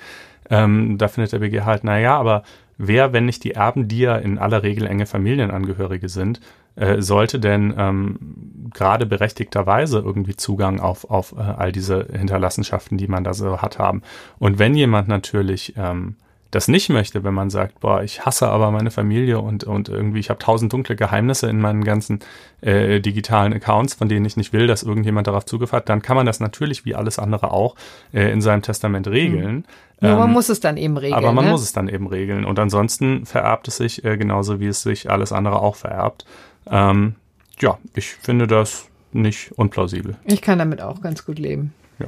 Ähm, 0.49 0.97
da 0.97 1.09
findet 1.09 1.33
der 1.33 1.39
BGH 1.39 1.65
halt, 1.65 1.83
na 1.83 1.99
ja, 1.99 2.17
aber 2.17 2.43
wer, 2.77 3.11
wenn 3.11 3.25
nicht 3.25 3.43
die 3.43 3.53
Erben, 3.53 3.87
die 3.87 3.99
ja 3.99 4.15
in 4.15 4.37
aller 4.37 4.63
Regel 4.63 4.87
enge 4.87 5.05
Familienangehörige 5.05 6.07
sind, 6.07 6.39
äh, 6.75 7.01
sollte 7.01 7.39
denn 7.39 7.73
ähm, 7.77 8.69
gerade 8.73 9.05
berechtigterweise 9.05 9.99
irgendwie 9.99 10.35
Zugang 10.35 10.79
auf, 10.79 11.09
auf 11.09 11.33
äh, 11.33 11.41
all 11.41 11.71
diese 11.71 12.07
Hinterlassenschaften, 12.11 12.97
die 12.97 13.07
man 13.07 13.23
da 13.23 13.33
so 13.33 13.61
hat, 13.61 13.79
haben. 13.79 14.01
Und 14.39 14.59
wenn 14.59 14.75
jemand 14.75 15.07
natürlich 15.07 15.73
ähm, 15.77 16.15
das 16.53 16.67
nicht 16.67 16.89
möchte, 16.89 17.23
wenn 17.23 17.33
man 17.33 17.49
sagt, 17.49 17.79
boah, 17.79 18.03
ich 18.03 18.25
hasse 18.25 18.47
aber 18.47 18.69
meine 18.69 18.91
Familie 18.91 19.39
und, 19.39 19.63
und 19.63 19.89
irgendwie, 19.89 20.19
ich 20.19 20.29
habe 20.29 20.37
tausend 20.37 20.71
dunkle 20.71 20.95
Geheimnisse 20.95 21.49
in 21.49 21.59
meinen 21.59 21.83
ganzen 21.83 22.19
äh, 22.61 22.99
digitalen 22.99 23.53
Accounts, 23.53 23.95
von 23.95 24.07
denen 24.07 24.23
ich 24.25 24.37
nicht 24.37 24.53
will, 24.53 24.67
dass 24.67 24.83
irgendjemand 24.83 25.25
darauf 25.25 25.45
Zugriff 25.45 25.71
hat, 25.71 25.89
dann 25.89 26.03
kann 26.03 26.15
man 26.15 26.27
das 26.27 26.39
natürlich 26.39 26.85
wie 26.85 26.93
alles 26.93 27.17
andere 27.17 27.51
auch 27.51 27.75
äh, 28.13 28.31
in 28.31 28.39
seinem 28.39 28.61
Testament 28.61 29.07
regeln. 29.07 29.65
Mhm. 29.99 30.09
Man 30.09 30.27
ähm, 30.27 30.33
muss 30.33 30.49
es 30.49 30.59
dann 30.59 30.77
eben 30.77 30.97
regeln. 30.97 31.17
Aber 31.17 31.31
man 31.31 31.45
ne? 31.45 31.51
muss 31.51 31.63
es 31.63 31.73
dann 31.73 31.87
eben 31.87 32.05
regeln. 32.05 32.45
Und 32.45 32.59
ansonsten 32.59 33.25
vererbt 33.25 33.67
es 33.67 33.77
sich 33.77 34.05
äh, 34.05 34.17
genauso, 34.17 34.59
wie 34.59 34.67
es 34.67 34.83
sich 34.83 35.09
alles 35.09 35.31
andere 35.31 35.59
auch 35.59 35.75
vererbt. 35.75 36.25
Ähm, 36.69 37.15
ja, 37.59 37.77
ich 37.95 38.13
finde 38.13 38.47
das 38.47 38.87
nicht 39.11 39.51
unplausibel. 39.53 40.15
Ich 40.25 40.41
kann 40.41 40.59
damit 40.59 40.81
auch 40.81 41.01
ganz 41.01 41.25
gut 41.25 41.39
leben. 41.39 41.73
Ja. 41.99 42.07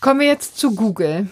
Kommen 0.00 0.20
wir 0.20 0.26
jetzt 0.26 0.58
zu 0.58 0.74
Google 0.74 1.28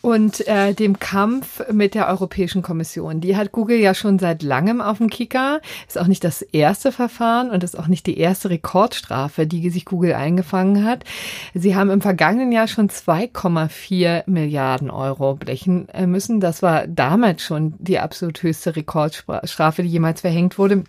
und 0.00 0.46
äh, 0.46 0.74
dem 0.74 0.98
Kampf 0.98 1.62
mit 1.70 1.94
der 1.94 2.08
Europäischen 2.08 2.62
Kommission. 2.62 3.20
Die 3.20 3.36
hat 3.36 3.52
Google 3.52 3.78
ja 3.78 3.94
schon 3.94 4.18
seit 4.18 4.42
langem 4.42 4.80
auf 4.80 4.98
dem 4.98 5.10
Kicker. 5.10 5.60
Ist 5.86 5.98
auch 5.98 6.06
nicht 6.06 6.24
das 6.24 6.42
erste 6.42 6.92
Verfahren 6.92 7.50
und 7.50 7.64
ist 7.64 7.78
auch 7.78 7.86
nicht 7.86 8.06
die 8.06 8.18
erste 8.18 8.50
Rekordstrafe, 8.50 9.46
die 9.46 9.70
sich 9.70 9.84
Google 9.84 10.14
eingefangen 10.14 10.84
hat. 10.84 11.04
Sie 11.54 11.76
haben 11.76 11.90
im 11.90 12.00
vergangenen 12.00 12.52
Jahr 12.52 12.68
schon 12.68 12.88
2,4 12.88 14.24
Milliarden 14.26 14.90
Euro 14.90 15.34
blechen 15.34 15.88
äh, 15.90 16.06
müssen. 16.06 16.40
Das 16.40 16.62
war 16.62 16.86
damals 16.86 17.42
schon 17.42 17.74
die 17.78 17.98
absolut 17.98 18.42
höchste 18.42 18.76
Rekordstrafe, 18.76 19.82
die 19.82 19.88
jemals 19.88 20.20
verhängt 20.20 20.58
wurde. 20.58 20.84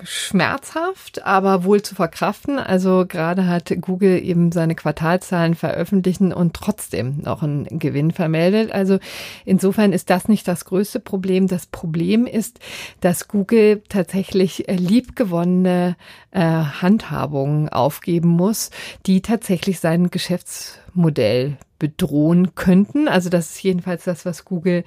schmerzhaft, 0.04 1.24
aber 1.24 1.64
wohl 1.64 1.82
zu 1.82 1.94
verkraften. 1.94 2.58
Also 2.58 3.04
gerade 3.06 3.46
hat 3.46 3.72
Google 3.80 4.22
eben 4.22 4.52
seine 4.52 4.74
Quartalzahlen 4.74 5.54
veröffentlichen 5.54 6.32
und 6.32 6.54
trotzdem 6.54 7.18
noch 7.22 7.42
einen 7.42 7.78
Gewinn 7.78 8.10
vermeldet. 8.10 8.72
Also 8.72 8.98
insofern 9.44 9.92
ist 9.92 10.10
das 10.10 10.28
nicht 10.28 10.46
das 10.48 10.64
größte 10.64 11.00
Problem. 11.00 11.46
Das 11.46 11.66
Problem 11.66 12.26
ist, 12.26 12.60
dass 13.00 13.28
Google 13.28 13.82
tatsächlich 13.88 14.64
liebgewonnene 14.68 15.96
äh, 16.30 16.40
Handhabungen 16.40 17.68
aufgeben 17.68 18.28
muss, 18.28 18.70
die 19.06 19.20
tatsächlich 19.22 19.80
sein 19.80 20.10
Geschäftsmodell 20.90 21.58
bedrohen 21.80 22.54
könnten. 22.54 23.08
Also 23.08 23.30
das 23.30 23.50
ist 23.50 23.62
jedenfalls 23.62 24.04
das, 24.04 24.24
was 24.24 24.44
Google 24.44 24.84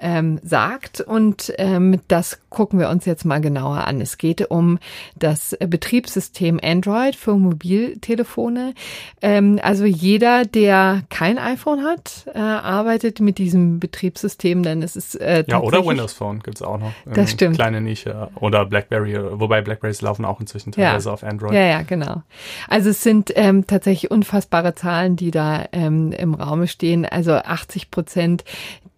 ähm, 0.00 0.40
sagt. 0.42 1.02
Und 1.02 1.52
ähm, 1.58 2.00
das 2.08 2.40
gucken 2.48 2.78
wir 2.78 2.88
uns 2.88 3.04
jetzt 3.04 3.24
mal 3.24 3.40
genauer 3.40 3.86
an. 3.86 4.00
Es 4.00 4.16
geht 4.16 4.50
um 4.50 4.78
das 5.16 5.56
Betriebssystem 5.58 6.58
Android 6.62 7.16
für 7.16 7.34
Mobiltelefone. 7.34 8.74
Ähm, 9.20 9.58
also 9.62 9.84
jeder, 9.84 10.44
der 10.44 11.02
kein 11.10 11.38
iPhone 11.38 11.84
hat, 11.84 12.26
äh, 12.32 12.38
arbeitet 12.38 13.20
mit 13.20 13.38
diesem 13.38 13.80
Betriebssystem, 13.80 14.62
denn 14.62 14.82
es 14.82 14.94
ist 14.94 15.20
äh, 15.20 15.44
ja 15.48 15.60
oder 15.60 15.84
Windows 15.84 16.12
Phone 16.12 16.38
gibt's 16.40 16.62
auch 16.62 16.78
noch. 16.78 16.92
Das 17.12 17.32
stimmt. 17.32 17.56
Kleine 17.56 17.80
Nische 17.80 18.28
oder 18.36 18.64
BlackBerry, 18.66 19.18
wobei 19.32 19.62
BlackBerrys 19.62 20.00
laufen 20.00 20.24
auch 20.24 20.38
inzwischen 20.38 20.70
teilweise 20.70 21.08
ja. 21.08 21.12
auf 21.12 21.24
Android. 21.24 21.54
Ja, 21.54 21.66
ja, 21.66 21.82
genau. 21.82 22.22
Also 22.68 22.90
es 22.90 23.02
sind 23.02 23.32
ähm, 23.34 23.66
tatsächlich 23.66 24.12
unfassbare 24.12 24.76
Zahlen, 24.76 25.16
die 25.16 25.32
da 25.32 25.55
ähm, 25.72 26.12
im 26.12 26.34
Raume 26.34 26.68
stehen. 26.68 27.04
Also 27.06 27.32
80 27.32 27.90
Prozent 27.90 28.44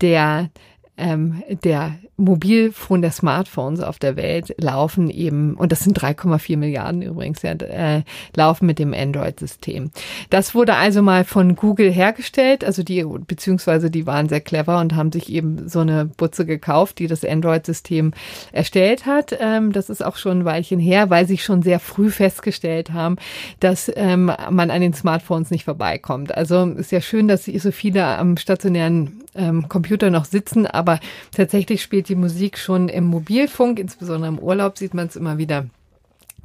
der 0.01 0.51
ähm, 0.99 1.43
der 1.65 1.97
Mobilfon 2.19 3.01
der 3.01 3.13
Smartphones 3.13 3.81
auf 3.81 3.99
der 3.99 4.17
Welt 4.17 4.55
laufen 4.59 5.09
eben, 5.09 5.55
und 5.55 5.71
das 5.71 5.81
sind 5.81 5.99
3,4 5.99 6.57
Milliarden 6.57 7.01
übrigens, 7.01 7.43
ja, 7.43 7.53
äh, 7.53 8.03
laufen 8.35 8.67
mit 8.67 8.81
dem 8.81 8.93
Android-System. 8.93 9.93
Das 10.29 10.55
wurde 10.55 10.75
also 10.75 11.01
mal 11.01 11.25
von 11.25 11.55
Google 11.55 11.93
hergestellt, 11.93 12.65
also 12.65 12.83
die, 12.83 13.05
beziehungsweise 13.05 13.89
die 13.91 14.07
waren 14.07 14.29
sehr 14.29 14.41
clever 14.41 14.81
und 14.81 14.97
haben 14.97 15.13
sich 15.13 15.33
eben 15.33 15.69
so 15.69 15.81
eine 15.81 16.07
Butze 16.07 16.45
gekauft, 16.45 16.99
die 16.99 17.07
das 17.07 17.25
Android-System 17.25 18.13
erstellt 18.51 19.07
hat. 19.07 19.37
Ähm, 19.41 19.71
das 19.71 19.89
ist 19.89 20.05
auch 20.05 20.17
schon 20.17 20.41
ein 20.41 20.45
Weilchen 20.45 20.81
her, 20.81 21.11
weil 21.11 21.27
sie 21.27 21.39
schon 21.39 21.63
sehr 21.63 21.79
früh 21.79 22.11
festgestellt 22.11 22.93
haben, 22.93 23.17
dass 23.61 23.91
ähm, 23.95 24.33
man 24.51 24.71
an 24.71 24.81
den 24.81 24.93
Smartphones 24.93 25.53
nicht 25.53 25.65
vorbeikommt. 25.65 26.37
Also 26.37 26.65
ist 26.65 26.91
ja 26.91 27.01
schön, 27.01 27.29
dass 27.29 27.45
so 27.45 27.71
viele 27.71 28.05
am 28.05 28.37
stationären 28.37 29.23
ähm, 29.35 29.69
Computer 29.69 30.11
noch 30.11 30.25
sitzen, 30.25 30.67
aber 30.67 30.99
tatsächlich 31.35 31.83
spielt 31.83 32.08
die 32.09 32.15
Musik 32.15 32.59
schon 32.59 32.89
im 32.89 33.05
Mobilfunk, 33.05 33.79
insbesondere 33.79 34.29
im 34.29 34.39
Urlaub 34.39 34.79
sieht 34.79 34.95
man 34.95 35.07
es 35.07 35.17
immer 35.17 35.39
wieder. 35.39 35.67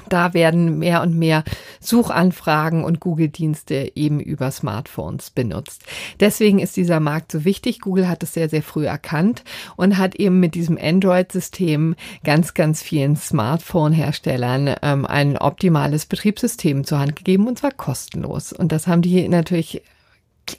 Da 0.09 0.33
werden 0.33 0.79
mehr 0.79 1.01
und 1.01 1.17
mehr 1.17 1.43
Suchanfragen 1.79 2.83
und 2.83 2.99
Google-Dienste 2.99 3.91
eben 3.95 4.19
über 4.19 4.51
Smartphones 4.51 5.29
benutzt. 5.29 5.83
Deswegen 6.19 6.59
ist 6.59 6.75
dieser 6.75 6.99
Markt 6.99 7.31
so 7.31 7.45
wichtig. 7.45 7.79
Google 7.79 8.07
hat 8.07 8.23
es 8.23 8.33
sehr, 8.33 8.49
sehr 8.49 8.63
früh 8.63 8.85
erkannt 8.85 9.43
und 9.75 9.97
hat 9.97 10.15
eben 10.15 10.39
mit 10.39 10.55
diesem 10.55 10.77
Android-System 10.77 11.95
ganz, 12.23 12.53
ganz 12.53 12.81
vielen 12.81 13.15
Smartphone-Herstellern 13.15 14.75
ähm, 14.81 15.05
ein 15.05 15.37
optimales 15.37 16.05
Betriebssystem 16.05 16.83
zur 16.83 16.99
Hand 16.99 17.15
gegeben 17.15 17.47
und 17.47 17.59
zwar 17.59 17.71
kostenlos. 17.71 18.51
Und 18.51 18.71
das 18.71 18.87
haben 18.87 19.01
die 19.01 19.27
natürlich 19.27 19.83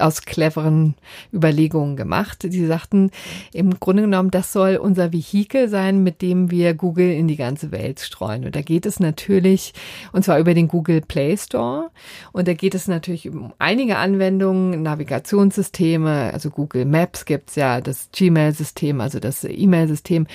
aus 0.01 0.23
cleveren 0.23 0.95
Überlegungen 1.33 1.97
gemacht. 1.97 2.43
Die 2.43 2.67
sagten, 2.67 3.11
im 3.53 3.79
Grunde 3.81 4.03
genommen, 4.03 4.31
das 4.31 4.53
soll 4.53 4.77
unser 4.77 5.13
Vehikel 5.13 5.69
sein, 5.69 6.03
mit 6.03 6.23
dem 6.23 6.51
wir 6.51 6.75
Google 6.75 7.11
in 7.11 7.29
die 7.29 7.37
ganze 7.37 7.73
Welt 7.73 8.01
streuen. 8.01 8.45
Und 8.45 8.57
da 8.57 8.63
geht 8.63 8.87
es 8.87 9.01
natürlich, 9.01 9.75
und 10.13 10.25
zwar 10.25 10.39
über 10.39 10.55
den 10.55 10.69
Google 10.69 11.01
Play 11.01 11.37
Store. 11.37 11.91
Und 12.33 12.49
da 12.49 12.55
geht 12.55 12.75
es 12.75 12.89
natürlich 12.89 13.29
um 13.29 13.53
einige 13.59 13.97
Anwendungen, 13.97 14.83
Navigationssysteme, 14.83 16.31
also 16.33 16.51
Google 16.51 16.85
Maps 16.85 17.25
gibt's 17.25 17.57
ja, 17.57 17.81
das 17.81 18.11
Gmail-System, 18.13 19.01
also 19.01 19.21
das 19.21 19.45
E-Mail-System 19.45 20.27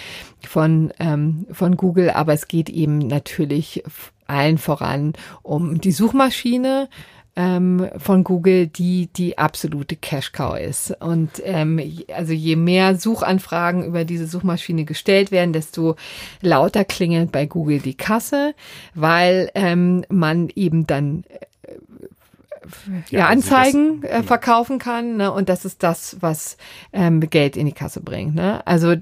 von, 0.48 0.92
ähm, 1.00 1.46
von 1.52 1.78
Google. 1.78 2.12
Aber 2.12 2.34
es 2.34 2.48
geht 2.48 2.70
eben 2.70 3.00
natürlich 3.00 3.84
allen 4.30 4.58
voran 4.58 5.14
um 5.42 5.82
die 5.82 5.92
Suchmaschine 5.92 6.88
ähm, 7.40 7.90
von 7.98 8.26
Google, 8.26 8.68
die 8.68 9.08
die 9.08 9.38
absolute 9.38 9.96
Cash 9.96 10.34
Cow 10.34 10.60
ist. 10.60 10.92
Und 11.00 11.30
ähm, 11.46 11.80
also 12.14 12.34
je 12.34 12.58
mehr 12.58 12.98
Suchanfragen 12.98 13.86
über 13.86 14.04
diese 14.04 14.28
Suchmaschine 14.28 14.84
gestellt 14.84 15.32
werden, 15.32 15.54
desto 15.54 15.96
lauter 16.42 16.84
klingelt 16.84 17.32
bei 17.32 17.46
Google 17.46 17.80
die 17.80 17.96
Kasse, 17.96 18.54
weil 18.94 19.50
ähm, 19.56 20.04
man 20.10 20.50
eben 20.54 20.86
dann 20.86 21.24
ja, 23.10 23.28
also 23.28 23.54
Anzeigen 23.54 24.02
das, 24.02 24.12
äh, 24.12 24.24
verkaufen 24.24 24.80
kann. 24.80 25.18
Ne? 25.18 25.32
Und 25.32 25.50
das 25.50 25.66
ist 25.66 25.84
das, 25.84 26.18
was 26.20 26.58
ähm, 26.94 27.22
Geld 27.22 27.58
in 27.58 27.66
die 27.66 27.72
Kasse 27.72 28.02
bringt. 28.02 28.36
Ne? 28.36 28.66
Also 28.66 28.96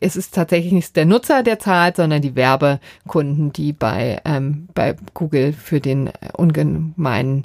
es 0.00 0.16
ist 0.16 0.34
tatsächlich 0.34 0.72
nicht 0.72 0.96
der 0.96 1.06
Nutzer, 1.06 1.42
der 1.42 1.58
zahlt, 1.58 1.96
sondern 1.96 2.22
die 2.22 2.34
Werbekunden, 2.34 3.52
die 3.52 3.72
bei, 3.72 4.20
ähm, 4.24 4.68
bei 4.74 4.96
Google 5.14 5.52
für 5.52 5.80
den 5.80 6.10
ungemeinen 6.32 7.44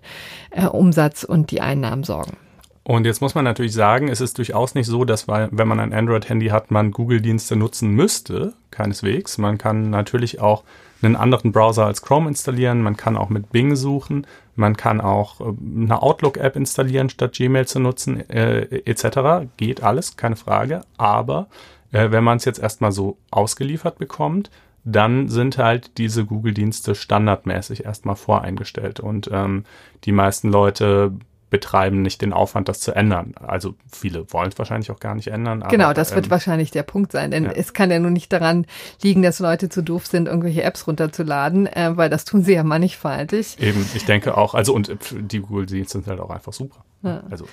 äh, 0.51 0.65
Umsatz 0.65 1.23
und 1.23 1.51
die 1.51 1.61
Einnahmen 1.61 2.03
sorgen. 2.03 2.37
Und 2.83 3.05
jetzt 3.05 3.21
muss 3.21 3.33
man 3.33 3.45
natürlich 3.45 3.73
sagen, 3.73 4.09
es 4.09 4.19
ist 4.19 4.37
durchaus 4.37 4.75
nicht 4.75 4.87
so, 4.87 5.05
dass 5.05 5.27
wenn 5.27 5.67
man 5.67 5.79
ein 5.79 5.93
Android-Handy 5.93 6.47
hat, 6.47 6.69
man 6.69 6.91
Google-Dienste 6.91 7.55
nutzen 7.55 7.91
müsste. 7.91 8.53
Keineswegs. 8.71 9.37
Man 9.37 9.57
kann 9.57 9.89
natürlich 9.89 10.41
auch 10.41 10.63
einen 11.03 11.15
anderen 11.15 11.51
Browser 11.51 11.85
als 11.85 12.01
Chrome 12.01 12.29
installieren. 12.29 12.81
Man 12.81 12.97
kann 12.97 13.17
auch 13.17 13.29
mit 13.29 13.51
Bing 13.51 13.75
suchen. 13.75 14.27
Man 14.55 14.77
kann 14.77 15.01
auch 15.01 15.41
äh, 15.41 15.53
eine 15.75 16.01
Outlook-App 16.01 16.55
installieren, 16.55 17.09
statt 17.09 17.33
Gmail 17.33 17.67
zu 17.67 17.79
nutzen, 17.79 18.29
äh, 18.29 18.61
etc. 18.85 19.47
Geht 19.57 19.83
alles, 19.83 20.17
keine 20.17 20.35
Frage. 20.35 20.81
Aber 20.97 21.47
äh, 21.91 22.11
wenn 22.11 22.23
man 22.23 22.37
es 22.37 22.45
jetzt 22.45 22.59
erstmal 22.59 22.91
so 22.91 23.17
ausgeliefert 23.31 23.97
bekommt, 23.97 24.51
dann 24.83 25.29
sind 25.29 25.57
halt 25.57 25.97
diese 25.97 26.25
Google-Dienste 26.25 26.93
standardmäßig 26.95 27.85
erstmal 27.85 28.15
voreingestellt. 28.15 28.99
Und 28.99 29.29
ähm, 29.31 29.63
die 30.03 30.11
meisten 30.11 30.51
Leute 30.51 31.13
betreiben 31.53 32.01
nicht 32.01 32.23
den 32.23 32.33
Aufwand, 32.33 32.67
das 32.67 32.79
zu 32.79 32.93
ändern. 32.95 33.35
Also 33.35 33.75
viele 33.91 34.25
wollen 34.33 34.49
es 34.49 34.57
wahrscheinlich 34.57 34.89
auch 34.89 34.99
gar 34.99 35.13
nicht 35.13 35.27
ändern. 35.27 35.61
Aber, 35.61 35.69
genau, 35.69 35.93
das 35.93 36.15
wird 36.15 36.25
ähm, 36.25 36.31
wahrscheinlich 36.31 36.71
der 36.71 36.81
Punkt 36.81 37.11
sein, 37.11 37.29
denn 37.29 37.43
ja. 37.43 37.51
es 37.51 37.73
kann 37.73 37.91
ja 37.91 37.99
nun 37.99 38.13
nicht 38.13 38.33
daran 38.33 38.65
liegen, 39.03 39.21
dass 39.21 39.37
Leute 39.37 39.69
zu 39.69 39.83
doof 39.83 40.07
sind, 40.07 40.27
irgendwelche 40.27 40.63
Apps 40.63 40.87
runterzuladen, 40.87 41.67
äh, 41.67 41.95
weil 41.95 42.09
das 42.09 42.25
tun 42.25 42.43
sie 42.43 42.53
ja 42.53 42.63
mannigfaltig. 42.63 43.61
Eben, 43.61 43.85
ich 43.93 44.03
denke 44.05 44.35
auch, 44.35 44.55
also 44.55 44.73
und 44.73 44.97
die 45.11 45.41
Google-Dienste 45.41 45.99
sind 45.99 46.07
halt 46.07 46.19
auch 46.21 46.31
einfach 46.31 46.53
super. 46.53 46.83
Ja. 47.03 47.21
Also. 47.29 47.45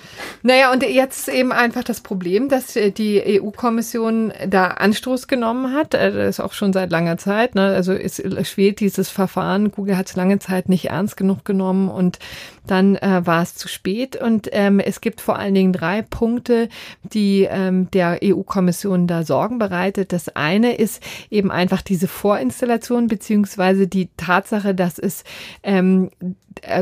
Naja, 0.43 0.71
und 0.71 0.81
jetzt 0.81 1.27
eben 1.27 1.51
einfach 1.51 1.83
das 1.83 1.99
Problem, 1.99 2.47
dass 2.47 2.77
äh, 2.77 2.91
die 2.91 3.41
EU-Kommission 3.41 4.31
da 4.47 4.67
Anstoß 4.67 5.27
genommen 5.27 5.73
hat. 5.73 5.93
Äh, 5.93 6.11
das 6.11 6.37
ist 6.37 6.39
auch 6.39 6.53
schon 6.53 6.71
seit 6.71 6.89
langer 6.89 7.17
Zeit. 7.17 7.55
Ne? 7.55 7.65
Also 7.65 7.91
es 7.91 8.23
schwelt 8.43 8.79
dieses 8.79 9.09
Verfahren. 9.09 9.71
Google 9.71 9.97
hat 9.97 10.07
es 10.07 10.15
lange 10.15 10.39
Zeit 10.39 10.69
nicht 10.69 10.85
ernst 10.85 11.17
genug 11.17 11.43
genommen 11.43 11.89
und 11.89 12.19
dann 12.65 12.95
äh, 12.95 13.25
war 13.25 13.41
es 13.41 13.55
zu 13.55 13.67
spät. 13.67 14.15
Und 14.15 14.47
ähm, 14.53 14.79
es 14.79 15.01
gibt 15.01 15.19
vor 15.19 15.37
allen 15.37 15.53
Dingen 15.53 15.73
drei 15.73 16.01
Punkte, 16.01 16.69
die 17.03 17.47
ähm, 17.49 17.91
der 17.91 18.19
EU-Kommission 18.23 19.05
da 19.05 19.23
Sorgen 19.23 19.59
bereitet. 19.59 20.13
Das 20.13 20.29
eine 20.29 20.75
ist 20.75 21.03
eben 21.29 21.51
einfach 21.51 21.81
diese 21.81 22.07
Vorinstallation 22.07 23.07
beziehungsweise 23.07 23.87
die 23.87 24.09
Tatsache, 24.15 24.73
dass 24.73 24.97
es 24.97 25.25
ähm, 25.63 26.09
äh, 26.21 26.27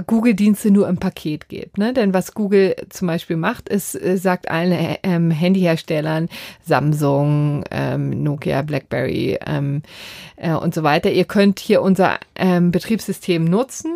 Google-Dienste 0.06 0.72
nur 0.72 0.88
im 0.88 0.98
Paket 0.98 1.50
geht. 1.50 1.78
Ne? 1.78 1.94
Denn 1.94 2.14
was 2.14 2.34
Google 2.34 2.76
zum 2.90 3.08
Beispiel 3.08 3.38
macht, 3.38 3.70
ist, 3.70 3.96
äh, 3.96 4.18
sagt 4.18 4.50
allen 4.50 4.72
äh, 4.72 4.98
ähm, 5.04 5.32
Handyherstellern, 5.32 6.30
Samsung, 6.66 7.64
ähm, 7.72 8.24
Nokia, 8.24 8.62
BlackBerry 8.62 9.40
ähm, 9.46 9.82
äh, 10.36 10.54
und 10.54 10.74
so 10.74 10.84
weiter, 10.84 11.12
ihr 11.12 11.26
könnt 11.26 11.60
hier 11.60 11.82
unser 11.82 12.20
ähm, 12.36 12.72
Betriebssystem 12.72 13.44
nutzen. 13.44 13.91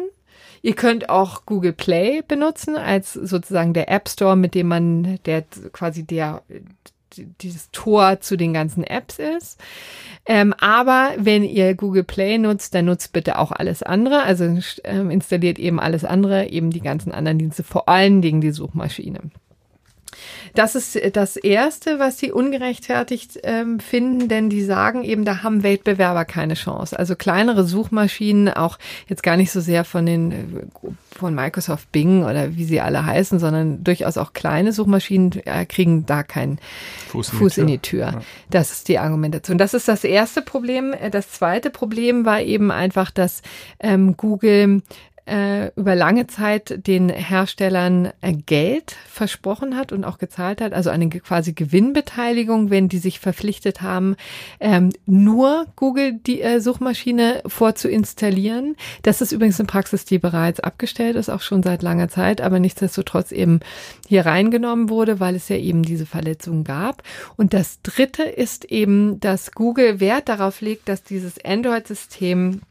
Ihr 0.61 0.75
könnt 0.75 1.09
auch 1.09 1.45
Google 1.45 1.73
Play 1.73 2.21
benutzen 2.25 2.77
als 2.77 3.13
sozusagen 3.13 3.73
der 3.73 3.91
App 3.91 4.07
Store, 4.07 4.37
mit 4.37 4.55
dem 4.55 4.67
man 4.69 5.19
der 5.25 5.43
quasi 5.73 6.03
der 6.03 6.41
dieses 7.17 7.71
Tor 7.71 8.19
zu 8.21 8.37
den 8.37 8.53
ganzen 8.53 8.83
Apps 8.83 9.19
ist. 9.19 9.59
Ähm, 10.25 10.53
aber 10.59 11.11
wenn 11.17 11.43
ihr 11.43 11.75
Google 11.75 12.03
Play 12.03 12.37
nutzt, 12.37 12.73
dann 12.75 12.85
nutzt 12.85 13.13
bitte 13.13 13.37
auch 13.37 13.51
alles 13.51 13.83
andere. 13.83 14.23
Also 14.23 14.57
ähm, 14.83 15.09
installiert 15.09 15.59
eben 15.59 15.79
alles 15.79 16.05
andere, 16.05 16.49
eben 16.49 16.69
die 16.71 16.81
ganzen 16.81 17.11
anderen 17.11 17.39
Dienste, 17.39 17.63
vor 17.63 17.89
allen 17.89 18.21
Dingen 18.21 18.41
die 18.41 18.51
Suchmaschine. 18.51 19.19
Das 20.55 20.75
ist 20.75 20.99
das 21.13 21.37
Erste, 21.37 21.99
was 21.99 22.19
sie 22.19 22.31
ungerechtfertigt 22.31 23.39
ähm, 23.43 23.79
finden, 23.79 24.27
denn 24.27 24.49
die 24.49 24.63
sagen 24.63 25.03
eben, 25.03 25.25
da 25.25 25.43
haben 25.43 25.63
Wettbewerber 25.63 26.25
keine 26.25 26.53
Chance. 26.53 26.97
Also 26.97 27.15
kleinere 27.15 27.63
Suchmaschinen, 27.63 28.49
auch 28.49 28.77
jetzt 29.07 29.23
gar 29.23 29.37
nicht 29.37 29.51
so 29.51 29.61
sehr 29.61 29.83
von 29.83 30.05
den 30.05 30.69
von 31.13 31.35
Microsoft 31.35 31.91
Bing 31.91 32.23
oder 32.23 32.55
wie 32.55 32.65
sie 32.65 32.81
alle 32.81 33.05
heißen, 33.05 33.39
sondern 33.39 33.83
durchaus 33.83 34.17
auch 34.17 34.33
kleine 34.33 34.71
Suchmaschinen 34.71 35.31
äh, 35.45 35.65
kriegen 35.65 36.05
da 36.05 36.23
keinen 36.23 36.59
Fuß 37.09 37.33
in 37.33 37.39
Fuß 37.39 37.53
die 37.53 37.55
Tür. 37.55 37.63
In 37.63 37.67
die 37.67 37.79
Tür. 37.79 38.05
Ja. 38.05 38.21
Das 38.49 38.71
ist 38.71 38.87
die 38.87 38.99
Argumentation. 38.99 39.57
Das 39.57 39.73
ist 39.73 39.87
das 39.87 40.03
erste 40.03 40.41
Problem. 40.41 40.93
Das 41.11 41.31
zweite 41.31 41.69
Problem 41.69 42.25
war 42.25 42.41
eben 42.41 42.71
einfach, 42.71 43.11
dass 43.11 43.41
ähm, 43.79 44.17
Google 44.17 44.81
äh, 45.25 45.71
über 45.75 45.95
lange 45.95 46.27
Zeit 46.27 46.85
den 46.85 47.09
Herstellern 47.09 48.11
äh, 48.21 48.33
Geld 48.33 48.95
versprochen 49.07 49.77
hat 49.77 49.91
und 49.91 50.03
auch 50.03 50.17
gezahlt 50.17 50.59
hat, 50.59 50.73
also 50.73 50.89
eine 50.89 51.07
quasi 51.09 51.53
Gewinnbeteiligung, 51.53 52.69
wenn 52.69 52.89
die 52.89 52.97
sich 52.97 53.19
verpflichtet 53.19 53.81
haben, 53.81 54.15
ähm, 54.59 54.91
nur 55.05 55.65
Google 55.75 56.13
die 56.13 56.41
äh, 56.41 56.59
Suchmaschine 56.59 57.41
vorzuinstallieren. 57.45 58.75
Das 59.03 59.21
ist 59.21 59.31
übrigens 59.31 59.59
eine 59.59 59.67
Praxis, 59.67 60.05
die 60.05 60.19
bereits 60.19 60.59
abgestellt 60.59 61.15
ist, 61.15 61.29
auch 61.29 61.41
schon 61.41 61.63
seit 61.63 61.83
langer 61.83 62.09
Zeit, 62.09 62.41
aber 62.41 62.59
nichtsdestotrotz 62.59 63.31
eben 63.31 63.61
hier 64.07 64.25
reingenommen 64.25 64.89
wurde, 64.89 65.19
weil 65.19 65.35
es 65.35 65.47
ja 65.47 65.55
eben 65.55 65.83
diese 65.83 66.05
Verletzungen 66.05 66.63
gab. 66.63 67.01
Und 67.37 67.53
das 67.53 67.81
Dritte 67.81 68.23
ist 68.23 68.65
eben, 68.65 69.19
dass 69.19 69.53
Google 69.53 69.99
Wert 69.99 70.27
darauf 70.27 70.61
legt, 70.61 70.89
dass 70.89 71.03
dieses 71.03 71.43
Android-System 71.43 72.61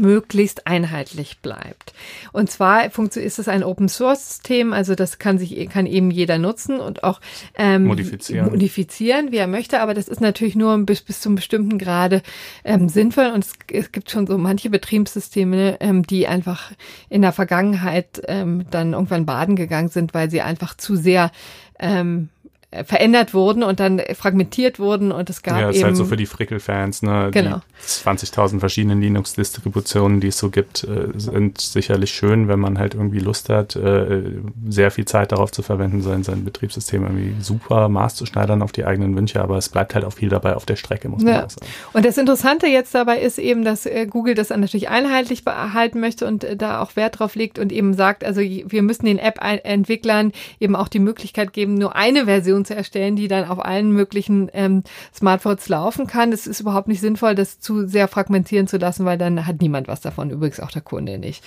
möglichst 0.00 0.66
einheitlich 0.66 1.38
bleibt. 1.40 1.92
Und 2.32 2.50
zwar 2.50 2.86
ist 2.86 3.38
es 3.38 3.48
ein 3.48 3.62
Open 3.62 3.88
Source 3.88 4.28
System, 4.28 4.72
also 4.72 4.94
das 4.94 5.18
kann 5.18 5.38
sich 5.38 5.68
kann 5.68 5.86
eben 5.86 6.10
jeder 6.10 6.38
nutzen 6.38 6.80
und 6.80 7.04
auch 7.04 7.20
ähm, 7.56 7.84
modifizieren. 7.84 8.50
modifizieren, 8.50 9.32
wie 9.32 9.36
er 9.36 9.46
möchte. 9.46 9.80
Aber 9.80 9.94
das 9.94 10.08
ist 10.08 10.20
natürlich 10.20 10.56
nur 10.56 10.76
bis 10.78 11.02
bis 11.02 11.20
zum 11.20 11.34
bestimmten 11.34 11.78
Grade 11.78 12.22
ähm, 12.64 12.88
sinnvoll. 12.88 13.30
Und 13.34 13.44
es, 13.44 13.52
es 13.72 13.92
gibt 13.92 14.10
schon 14.10 14.26
so 14.26 14.38
manche 14.38 14.70
Betriebssysteme, 14.70 15.78
ähm, 15.80 16.04
die 16.04 16.26
einfach 16.26 16.72
in 17.08 17.22
der 17.22 17.32
Vergangenheit 17.32 18.22
ähm, 18.26 18.64
dann 18.70 18.92
irgendwann 18.92 19.26
baden 19.26 19.56
gegangen 19.56 19.88
sind, 19.88 20.14
weil 20.14 20.30
sie 20.30 20.40
einfach 20.40 20.76
zu 20.76 20.96
sehr 20.96 21.30
ähm, 21.78 22.28
äh, 22.39 22.39
verändert 22.84 23.34
wurden 23.34 23.64
und 23.64 23.80
dann 23.80 24.00
fragmentiert 24.14 24.78
wurden 24.78 25.10
und 25.10 25.28
es 25.28 25.42
gab 25.42 25.60
ja, 25.60 25.70
ist 25.70 25.76
eben 25.78 25.86
halt 25.86 25.96
so 25.96 26.04
für 26.04 26.16
die 26.16 26.26
Frickel-Fans, 26.26 27.02
ne? 27.02 27.30
Genau. 27.32 27.62
Die 27.82 28.08
20.000 28.08 28.60
verschiedenen 28.60 29.00
Linux-Distributionen, 29.00 30.20
die 30.20 30.28
es 30.28 30.38
so 30.38 30.50
gibt, 30.50 30.84
äh, 30.84 31.08
sind 31.16 31.60
sicherlich 31.60 32.12
schön, 32.12 32.46
wenn 32.46 32.60
man 32.60 32.78
halt 32.78 32.94
irgendwie 32.94 33.18
Lust 33.18 33.48
hat, 33.48 33.74
äh, 33.74 34.22
sehr 34.68 34.92
viel 34.92 35.04
Zeit 35.04 35.32
darauf 35.32 35.50
zu 35.50 35.62
verwenden, 35.62 36.00
sein, 36.00 36.22
sein 36.22 36.44
Betriebssystem 36.44 37.02
irgendwie 37.02 37.42
super 37.42 37.88
maßzuschneidern 37.88 38.62
auf 38.62 38.70
die 38.70 38.84
eigenen 38.84 39.16
Wünsche, 39.16 39.42
aber 39.42 39.58
es 39.58 39.68
bleibt 39.68 39.96
halt 39.96 40.04
auch 40.04 40.12
viel 40.12 40.28
dabei 40.28 40.54
auf 40.54 40.64
der 40.64 40.76
Strecke, 40.76 41.08
muss 41.08 41.24
man 41.24 41.34
ja. 41.34 41.48
sagen. 41.48 41.66
Und 41.92 42.04
das 42.04 42.18
Interessante 42.18 42.68
jetzt 42.68 42.94
dabei 42.94 43.18
ist 43.18 43.40
eben, 43.40 43.64
dass 43.64 43.88
Google 44.10 44.36
das 44.36 44.50
natürlich 44.50 44.88
einheitlich 44.88 45.44
behalten 45.44 45.98
möchte 45.98 46.24
und 46.24 46.46
da 46.56 46.80
auch 46.80 46.94
Wert 46.94 47.18
drauf 47.18 47.34
legt 47.34 47.58
und 47.58 47.72
eben 47.72 47.94
sagt, 47.94 48.22
also 48.22 48.40
wir 48.40 48.82
müssen 48.82 49.06
den 49.06 49.18
App-Entwicklern 49.18 50.30
eben 50.60 50.76
auch 50.76 50.88
die 50.88 51.00
Möglichkeit 51.00 51.52
geben, 51.52 51.74
nur 51.74 51.96
eine 51.96 52.26
Version 52.26 52.59
Applikation 52.60 52.64
zu 52.64 52.74
erstellen, 52.74 53.16
die 53.16 53.28
dann 53.28 53.48
auf 53.48 53.64
allen 53.64 53.92
möglichen 53.92 54.50
ähm, 54.52 54.82
Smartphones 55.14 55.68
laufen 55.68 56.06
kann. 56.06 56.32
Es 56.32 56.46
ist 56.46 56.60
überhaupt 56.60 56.88
nicht 56.88 57.00
sinnvoll, 57.00 57.34
das 57.34 57.60
zu 57.60 57.86
sehr 57.86 58.08
fragmentieren 58.08 58.66
zu 58.66 58.78
lassen, 58.78 59.04
weil 59.04 59.18
dann 59.18 59.46
hat 59.46 59.60
niemand 59.60 59.88
was 59.88 60.00
davon, 60.00 60.30
übrigens 60.30 60.60
auch 60.60 60.70
der 60.70 60.82
Kunde 60.82 61.18
nicht. 61.18 61.42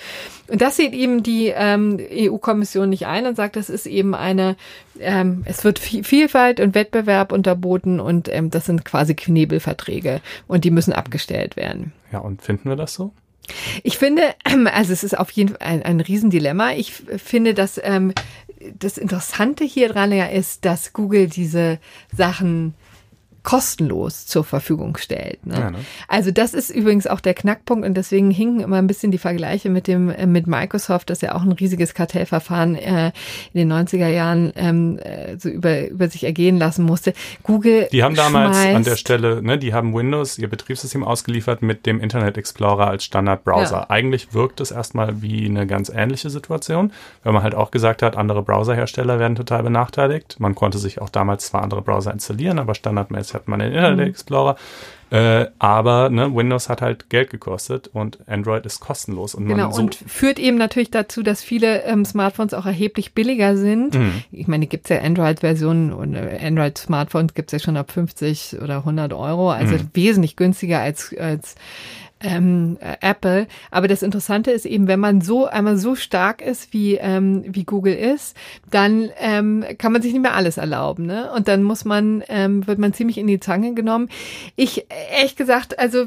Und 0.48 0.60
das 0.60 0.76
sieht 0.76 0.92
eben 0.92 1.22
die 1.22 1.52
ähm, 1.54 1.98
EU-Kommission 2.10 2.88
nicht 2.88 3.06
ein 3.06 3.26
und 3.26 3.36
sagt, 3.36 3.56
das 3.56 3.70
ist 3.70 3.86
eben 3.86 4.14
eine, 4.14 4.56
ähm, 5.00 5.42
es 5.44 5.64
wird 5.64 5.78
Vielfalt 5.78 6.60
und 6.60 6.74
Wettbewerb 6.74 7.32
unterboten 7.32 8.00
und 8.00 8.28
ähm, 8.28 8.50
das 8.50 8.66
sind 8.66 8.84
quasi 8.84 9.14
Knebelverträge 9.14 10.20
und 10.46 10.64
die 10.64 10.70
müssen 10.70 10.92
abgestellt 10.92 11.56
werden. 11.56 11.92
Ja, 12.12 12.20
und 12.20 12.42
finden 12.42 12.68
wir 12.68 12.76
das 12.76 12.94
so? 12.94 13.12
Ich 13.82 13.98
finde, 13.98 14.22
also 14.72 14.92
es 14.92 15.04
ist 15.04 15.18
auf 15.18 15.30
jeden 15.30 15.50
Fall 15.50 15.60
ein, 15.60 15.82
ein 15.82 16.00
Riesendilemma. 16.00 16.72
Ich 16.72 16.92
finde, 16.92 17.54
dass 17.54 17.80
ähm, 17.82 18.12
das 18.78 18.98
Interessante 18.98 19.64
hier 19.64 19.88
dran 19.88 20.12
ja 20.12 20.26
ist, 20.26 20.64
dass 20.64 20.92
Google 20.92 21.28
diese 21.28 21.78
Sachen 22.14 22.74
kostenlos 23.44 24.26
zur 24.26 24.42
Verfügung 24.42 24.96
stellt. 24.96 25.46
Ne? 25.46 25.54
Ja, 25.54 25.70
ne? 25.70 25.78
Also 26.08 26.30
das 26.30 26.54
ist 26.54 26.70
übrigens 26.70 27.06
auch 27.06 27.20
der 27.20 27.34
Knackpunkt 27.34 27.86
und 27.86 27.94
deswegen 27.94 28.30
hinken 28.30 28.60
immer 28.60 28.78
ein 28.78 28.86
bisschen 28.86 29.12
die 29.12 29.18
Vergleiche 29.18 29.68
mit 29.68 29.86
dem 29.86 30.08
äh, 30.08 30.26
mit 30.26 30.46
Microsoft, 30.46 31.10
das 31.10 31.20
ja 31.20 31.34
auch 31.34 31.42
ein 31.42 31.52
riesiges 31.52 31.92
Kartellverfahren 31.92 32.74
äh, 32.74 33.12
in 33.52 33.68
den 33.68 33.72
90er 33.72 34.08
Jahren 34.08 34.52
ähm, 34.56 34.98
äh, 34.98 35.38
so 35.38 35.50
über 35.50 35.88
über 35.88 36.08
sich 36.08 36.24
ergehen 36.24 36.58
lassen 36.58 36.84
musste. 36.84 37.12
Google 37.42 37.86
Die 37.92 38.02
haben 38.02 38.14
damals 38.14 38.56
an 38.56 38.82
der 38.82 38.96
Stelle, 38.96 39.42
ne, 39.42 39.58
die 39.58 39.74
haben 39.74 39.94
Windows 39.94 40.38
ihr 40.38 40.48
Betriebssystem 40.48 41.04
ausgeliefert 41.04 41.60
mit 41.60 41.84
dem 41.84 42.00
Internet 42.00 42.38
Explorer 42.38 42.88
als 42.88 43.04
Standardbrowser. 43.04 43.76
Ja. 43.76 43.90
Eigentlich 43.90 44.32
wirkt 44.32 44.60
es 44.62 44.70
erstmal 44.70 45.20
wie 45.20 45.44
eine 45.44 45.66
ganz 45.66 45.90
ähnliche 45.94 46.30
Situation, 46.30 46.92
weil 47.22 47.34
man 47.34 47.42
halt 47.42 47.54
auch 47.54 47.70
gesagt 47.70 48.00
hat, 48.00 48.16
andere 48.16 48.42
Browserhersteller 48.42 49.18
werden 49.18 49.34
total 49.34 49.62
benachteiligt. 49.62 50.40
Man 50.40 50.54
konnte 50.54 50.78
sich 50.78 51.02
auch 51.02 51.10
damals 51.10 51.46
zwar 51.46 51.62
andere 51.62 51.82
Browser 51.82 52.10
installieren, 52.10 52.58
aber 52.58 52.74
standardmäßig 52.74 53.33
hat 53.34 53.48
man 53.48 53.60
den 53.60 53.72
Internet 53.72 54.06
mhm. 54.06 54.10
Explorer. 54.10 54.56
Äh, 55.10 55.46
aber 55.60 56.08
ne, 56.10 56.34
Windows 56.34 56.68
hat 56.68 56.82
halt 56.82 57.08
Geld 57.08 57.30
gekostet 57.30 57.88
und 57.88 58.18
Android 58.26 58.66
ist 58.66 58.80
kostenlos. 58.80 59.34
Und 59.36 59.46
genau, 59.46 59.70
so 59.70 59.82
und 59.82 59.94
führt 59.94 60.40
eben 60.40 60.56
natürlich 60.56 60.90
dazu, 60.90 61.22
dass 61.22 61.40
viele 61.40 61.84
ähm, 61.84 62.04
Smartphones 62.04 62.52
auch 62.52 62.66
erheblich 62.66 63.14
billiger 63.14 63.56
sind. 63.56 63.94
Mhm. 63.94 64.22
Ich 64.32 64.48
meine, 64.48 64.66
gibt 64.66 64.90
es 64.90 64.96
ja 64.96 65.02
Android-Versionen 65.02 65.92
und 65.92 66.14
äh, 66.14 66.40
Android-Smartphones 66.42 67.34
gibt 67.34 67.52
es 67.52 67.60
ja 67.60 67.64
schon 67.64 67.76
ab 67.76 67.92
50 67.92 68.56
oder 68.60 68.78
100 68.78 69.12
Euro, 69.12 69.50
also 69.50 69.74
mhm. 69.74 69.90
wesentlich 69.92 70.34
günstiger 70.34 70.80
als, 70.80 71.14
als 71.16 71.54
ähm, 72.24 72.78
äh, 72.80 72.96
Apple. 73.00 73.46
Aber 73.70 73.86
das 73.86 74.02
Interessante 74.02 74.50
ist 74.50 74.66
eben, 74.66 74.88
wenn 74.88 75.00
man 75.00 75.20
so 75.20 75.46
einmal 75.46 75.76
so 75.76 75.94
stark 75.94 76.42
ist, 76.42 76.72
wie, 76.72 76.96
ähm, 76.96 77.44
wie 77.46 77.64
Google 77.64 77.94
ist, 77.94 78.36
dann 78.70 79.10
ähm, 79.18 79.64
kann 79.78 79.92
man 79.92 80.02
sich 80.02 80.12
nicht 80.12 80.22
mehr 80.22 80.34
alles 80.34 80.56
erlauben. 80.56 81.06
Ne? 81.06 81.30
Und 81.32 81.46
dann 81.46 81.62
muss 81.62 81.84
man, 81.84 82.24
ähm, 82.28 82.66
wird 82.66 82.78
man 82.78 82.94
ziemlich 82.94 83.18
in 83.18 83.26
die 83.26 83.40
Zange 83.40 83.74
genommen. 83.74 84.08
Ich, 84.56 84.86
ehrlich 85.16 85.36
gesagt, 85.36 85.78
also 85.78 86.06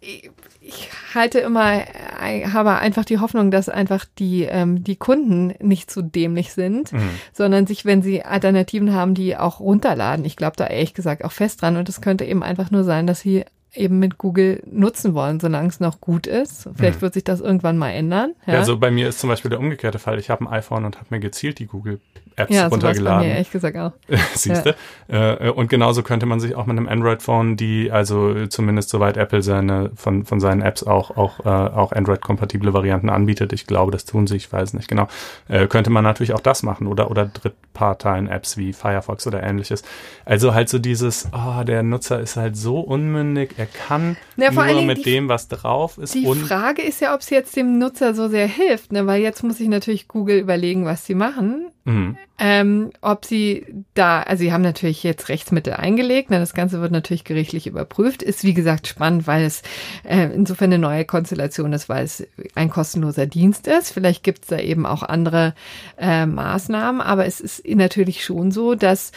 ich, 0.00 0.30
ich 0.60 0.88
halte 1.14 1.38
immer, 1.40 1.82
äh, 2.22 2.46
habe 2.48 2.76
einfach 2.76 3.04
die 3.04 3.18
Hoffnung, 3.18 3.50
dass 3.50 3.68
einfach 3.68 4.04
die, 4.18 4.42
ähm, 4.42 4.82
die 4.84 4.96
Kunden 4.96 5.54
nicht 5.60 5.90
zu 5.90 6.02
dämlich 6.02 6.52
sind, 6.52 6.92
mhm. 6.92 7.10
sondern 7.32 7.66
sich, 7.66 7.84
wenn 7.84 8.02
sie 8.02 8.24
Alternativen 8.24 8.92
haben, 8.92 9.14
die 9.14 9.36
auch 9.36 9.60
runterladen. 9.60 10.24
Ich 10.24 10.36
glaube 10.36 10.56
da 10.56 10.66
ehrlich 10.66 10.94
gesagt 10.94 11.24
auch 11.24 11.32
fest 11.32 11.62
dran. 11.62 11.76
Und 11.76 11.88
es 11.88 12.00
könnte 12.00 12.24
eben 12.24 12.42
einfach 12.42 12.70
nur 12.70 12.84
sein, 12.84 13.06
dass 13.06 13.20
sie 13.20 13.44
eben 13.76 13.98
mit 13.98 14.18
Google 14.18 14.62
nutzen 14.66 15.14
wollen, 15.14 15.40
solange 15.40 15.68
es 15.68 15.80
noch 15.80 16.00
gut 16.00 16.26
ist. 16.26 16.68
Vielleicht 16.74 16.96
hm. 16.96 17.02
wird 17.02 17.14
sich 17.14 17.24
das 17.24 17.40
irgendwann 17.40 17.78
mal 17.78 17.90
ändern. 17.90 18.34
Ja? 18.46 18.54
ja, 18.54 18.58
also 18.60 18.78
bei 18.78 18.90
mir 18.90 19.08
ist 19.08 19.20
zum 19.20 19.28
Beispiel 19.28 19.50
der 19.50 19.60
umgekehrte 19.60 19.98
Fall. 19.98 20.18
Ich 20.18 20.30
habe 20.30 20.44
ein 20.44 20.52
iPhone 20.52 20.84
und 20.84 20.96
habe 20.96 21.06
mir 21.10 21.20
gezielt 21.20 21.58
die 21.58 21.66
Google 21.66 22.00
Apps 22.36 22.54
ja, 22.54 22.66
runtergeladen. 22.66 23.20
Bei 23.20 23.26
mir 23.26 23.32
ehrlich 23.32 23.50
gesagt 23.50 23.76
auch. 23.78 23.92
Siehst 24.34 24.66
du? 24.66 24.74
Ja. 25.08 25.34
Äh, 25.36 25.50
und 25.50 25.70
genauso 25.70 26.02
könnte 26.02 26.26
man 26.26 26.38
sich 26.38 26.54
auch 26.54 26.66
mit 26.66 26.76
einem 26.76 26.86
Android-Phone, 26.86 27.56
die 27.56 27.90
also 27.90 28.46
zumindest 28.46 28.90
soweit 28.90 29.16
Apple 29.16 29.42
seine 29.42 29.90
von, 29.94 30.26
von 30.26 30.38
seinen 30.38 30.60
Apps 30.60 30.82
auch 30.82 31.16
auch 31.16 31.40
äh, 31.40 31.48
auch 31.48 31.92
Android-kompatible 31.92 32.74
Varianten 32.74 33.08
anbietet. 33.08 33.54
Ich 33.54 33.66
glaube, 33.66 33.90
das 33.90 34.04
tun 34.04 34.26
sie, 34.26 34.36
ich 34.36 34.52
weiß 34.52 34.74
nicht 34.74 34.88
genau. 34.88 35.08
Äh, 35.48 35.66
könnte 35.66 35.88
man 35.88 36.04
natürlich 36.04 36.34
auch 36.34 36.40
das 36.40 36.62
machen 36.62 36.86
oder 36.86 37.10
oder 37.10 37.24
Drittparteien-Apps 37.24 38.58
wie 38.58 38.74
Firefox 38.74 39.26
oder 39.26 39.42
ähnliches. 39.42 39.82
Also 40.26 40.52
halt 40.52 40.68
so 40.68 40.78
dieses, 40.78 41.28
oh, 41.32 41.64
der 41.64 41.82
Nutzer 41.82 42.20
ist 42.20 42.36
halt 42.36 42.56
so 42.56 42.80
unmündig, 42.80 43.54
er 43.56 43.65
kann 43.66 44.16
ja, 44.36 44.50
nur 44.50 44.82
mit 44.82 44.98
die, 44.98 45.02
dem, 45.02 45.28
was 45.28 45.48
drauf 45.48 45.98
ist. 45.98 46.14
Die 46.14 46.26
Frage 46.26 46.82
ist 46.82 47.00
ja, 47.00 47.14
ob 47.14 47.20
es 47.20 47.30
jetzt 47.30 47.56
dem 47.56 47.78
Nutzer 47.78 48.14
so 48.14 48.28
sehr 48.28 48.46
hilft, 48.46 48.92
ne? 48.92 49.06
weil 49.06 49.22
jetzt 49.22 49.42
muss 49.42 49.60
ich 49.60 49.68
natürlich 49.68 50.08
Google 50.08 50.38
überlegen, 50.38 50.84
was 50.84 51.06
sie 51.06 51.14
machen. 51.14 51.70
Mhm. 51.84 52.16
Ähm, 52.38 52.90
ob 53.00 53.24
sie 53.24 53.64
da, 53.94 54.20
also 54.20 54.42
sie 54.42 54.52
haben 54.52 54.62
natürlich 54.62 55.02
jetzt 55.04 55.28
Rechtsmittel 55.28 55.72
eingelegt, 55.72 56.30
ne, 56.30 56.38
das 56.38 56.52
Ganze 56.52 56.80
wird 56.82 56.90
natürlich 56.92 57.24
gerichtlich 57.24 57.66
überprüft, 57.66 58.22
ist 58.22 58.44
wie 58.44 58.52
gesagt 58.54 58.88
spannend, 58.88 59.26
weil 59.26 59.44
es 59.44 59.62
äh, 60.02 60.24
insofern 60.34 60.72
eine 60.72 60.78
neue 60.78 61.04
Konstellation 61.04 61.72
ist, 61.72 61.88
weil 61.88 62.04
es 62.04 62.26
ein 62.56 62.68
kostenloser 62.68 63.26
Dienst 63.26 63.68
ist. 63.68 63.92
Vielleicht 63.92 64.22
gibt 64.22 64.42
es 64.42 64.48
da 64.48 64.58
eben 64.58 64.84
auch 64.84 65.02
andere 65.02 65.54
äh, 65.96 66.26
Maßnahmen, 66.26 67.00
aber 67.00 67.24
es 67.24 67.40
ist 67.40 67.66
natürlich 67.66 68.24
schon 68.24 68.50
so, 68.50 68.74
dass 68.74 69.12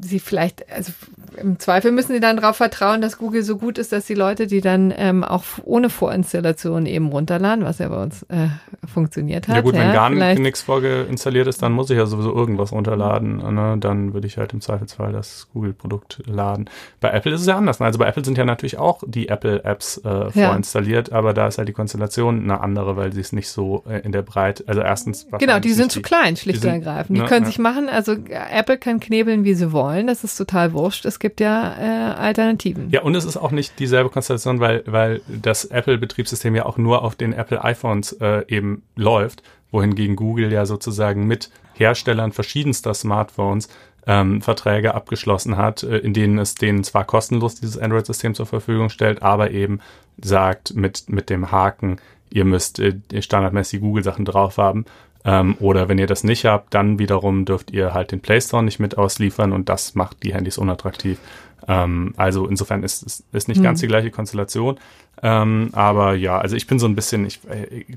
sie 0.00 0.18
vielleicht, 0.18 0.70
also 0.70 0.92
im 1.36 1.58
Zweifel 1.58 1.92
müssen 1.92 2.12
sie 2.12 2.20
dann 2.20 2.36
darauf 2.36 2.56
vertrauen, 2.56 3.00
dass 3.00 3.18
Google 3.18 3.42
so 3.42 3.56
gut 3.56 3.78
ist, 3.78 3.92
dass 3.92 4.06
die 4.06 4.14
Leute, 4.14 4.46
die 4.46 4.60
dann 4.60 4.92
ähm, 4.96 5.24
auch 5.24 5.44
ohne 5.64 5.90
Vorinstallation 5.90 6.86
eben 6.86 7.08
runterladen, 7.08 7.64
was 7.64 7.78
ja 7.78 7.88
bei 7.88 8.02
uns 8.02 8.22
äh, 8.24 8.48
funktioniert 8.86 9.48
hat. 9.48 9.56
Ja 9.56 9.60
gut, 9.62 9.74
ja, 9.74 9.80
wenn 9.80 9.92
gar 9.92 10.10
vielleicht. 10.10 10.40
nichts 10.40 10.62
vorinstalliert 10.62 11.46
ist, 11.46 11.62
dann 11.62 11.72
muss 11.72 11.90
ich 11.90 11.96
ja 11.96 12.06
sowieso 12.06 12.34
irgendwas 12.34 12.72
runterladen. 12.72 13.36
Ne? 13.54 13.76
Dann 13.78 14.14
würde 14.14 14.26
ich 14.26 14.38
halt 14.38 14.52
im 14.52 14.60
Zweifelsfall 14.60 15.12
das 15.12 15.48
Google-Produkt 15.52 16.22
laden. 16.26 16.70
Bei 17.00 17.10
Apple 17.10 17.32
ist 17.32 17.42
es 17.42 17.46
ja 17.46 17.56
anders. 17.56 17.80
Also 17.80 17.98
bei 17.98 18.06
Apple 18.06 18.24
sind 18.24 18.38
ja 18.38 18.44
natürlich 18.44 18.78
auch 18.78 19.02
die 19.06 19.28
Apple-Apps 19.28 19.98
äh, 19.98 20.30
vorinstalliert, 20.30 21.08
ja. 21.08 21.16
aber 21.16 21.34
da 21.34 21.46
ist 21.46 21.58
halt 21.58 21.68
die 21.68 21.72
Konstellation 21.72 22.42
eine 22.42 22.60
andere, 22.60 22.96
weil 22.96 23.12
sie 23.12 23.20
es 23.20 23.32
nicht 23.32 23.48
so 23.48 23.84
äh, 23.88 24.00
in 24.00 24.12
der 24.12 24.22
Breite, 24.22 24.64
also 24.66 24.80
erstens. 24.80 25.26
Genau, 25.38 25.58
die 25.58 25.72
sind 25.72 25.92
zu 25.92 26.02
klein, 26.02 26.36
schlicht 26.36 26.64
und 26.64 26.70
ergreifend. 26.70 27.16
Die 27.16 27.22
ne, 27.22 27.28
können 27.28 27.44
ja. 27.44 27.46
sich 27.46 27.58
machen, 27.58 27.88
also 27.88 28.12
Apple 28.12 28.78
kann 28.78 29.00
knebeln, 29.00 29.44
wie 29.44 29.54
sie 29.54 29.72
wollen. 29.72 29.85
Das 30.06 30.24
ist 30.24 30.36
total 30.36 30.72
wurscht. 30.72 31.04
Es 31.04 31.18
gibt 31.18 31.40
ja 31.40 31.76
äh, 31.78 32.14
Alternativen. 32.14 32.90
Ja, 32.90 33.02
und 33.02 33.14
es 33.14 33.24
ist 33.24 33.36
auch 33.36 33.50
nicht 33.50 33.78
dieselbe 33.78 34.10
Konstellation, 34.10 34.60
weil, 34.60 34.82
weil 34.86 35.20
das 35.28 35.64
Apple-Betriebssystem 35.64 36.54
ja 36.54 36.66
auch 36.66 36.78
nur 36.78 37.02
auf 37.02 37.14
den 37.14 37.32
Apple 37.32 37.62
iPhones 37.62 38.12
äh, 38.12 38.44
eben 38.48 38.82
läuft, 38.94 39.42
wohingegen 39.70 40.16
Google 40.16 40.52
ja 40.52 40.66
sozusagen 40.66 41.26
mit 41.26 41.50
Herstellern 41.74 42.32
verschiedenster 42.32 42.94
Smartphones 42.94 43.68
ähm, 44.06 44.40
Verträge 44.40 44.94
abgeschlossen 44.94 45.56
hat, 45.56 45.82
äh, 45.82 45.98
in 45.98 46.14
denen 46.14 46.38
es 46.38 46.54
denen 46.54 46.84
zwar 46.84 47.04
kostenlos 47.04 47.56
dieses 47.56 47.78
Android-System 47.78 48.34
zur 48.34 48.46
Verfügung 48.46 48.88
stellt, 48.88 49.22
aber 49.22 49.50
eben 49.50 49.80
sagt 50.18 50.74
mit, 50.74 51.08
mit 51.08 51.28
dem 51.28 51.50
Haken, 51.50 51.98
ihr 52.30 52.44
müsst 52.44 52.78
äh, 52.78 52.94
standardmäßig 53.18 53.80
Google-Sachen 53.80 54.24
drauf 54.24 54.58
haben. 54.58 54.84
Ähm, 55.26 55.56
oder 55.58 55.88
wenn 55.88 55.98
ihr 55.98 56.06
das 56.06 56.22
nicht 56.22 56.44
habt, 56.44 56.72
dann 56.72 56.98
wiederum 57.00 57.44
dürft 57.44 57.72
ihr 57.72 57.92
halt 57.92 58.12
den 58.12 58.20
Play 58.20 58.40
Store 58.40 58.62
nicht 58.62 58.78
mit 58.78 58.96
ausliefern 58.96 59.52
und 59.52 59.68
das 59.68 59.96
macht 59.96 60.22
die 60.22 60.32
Handys 60.32 60.56
unattraktiv. 60.56 61.18
Ähm, 61.66 62.14
also 62.16 62.46
insofern 62.46 62.84
ist 62.84 63.02
es 63.02 63.24
ist 63.32 63.48
nicht 63.48 63.58
mhm. 63.58 63.64
ganz 63.64 63.80
die 63.80 63.88
gleiche 63.88 64.12
Konstellation. 64.12 64.78
Ähm, 65.22 65.70
aber 65.72 66.14
ja, 66.14 66.38
also 66.38 66.56
ich 66.56 66.66
bin 66.66 66.78
so 66.78 66.86
ein 66.86 66.94
bisschen, 66.94 67.24
ich, 67.24 67.40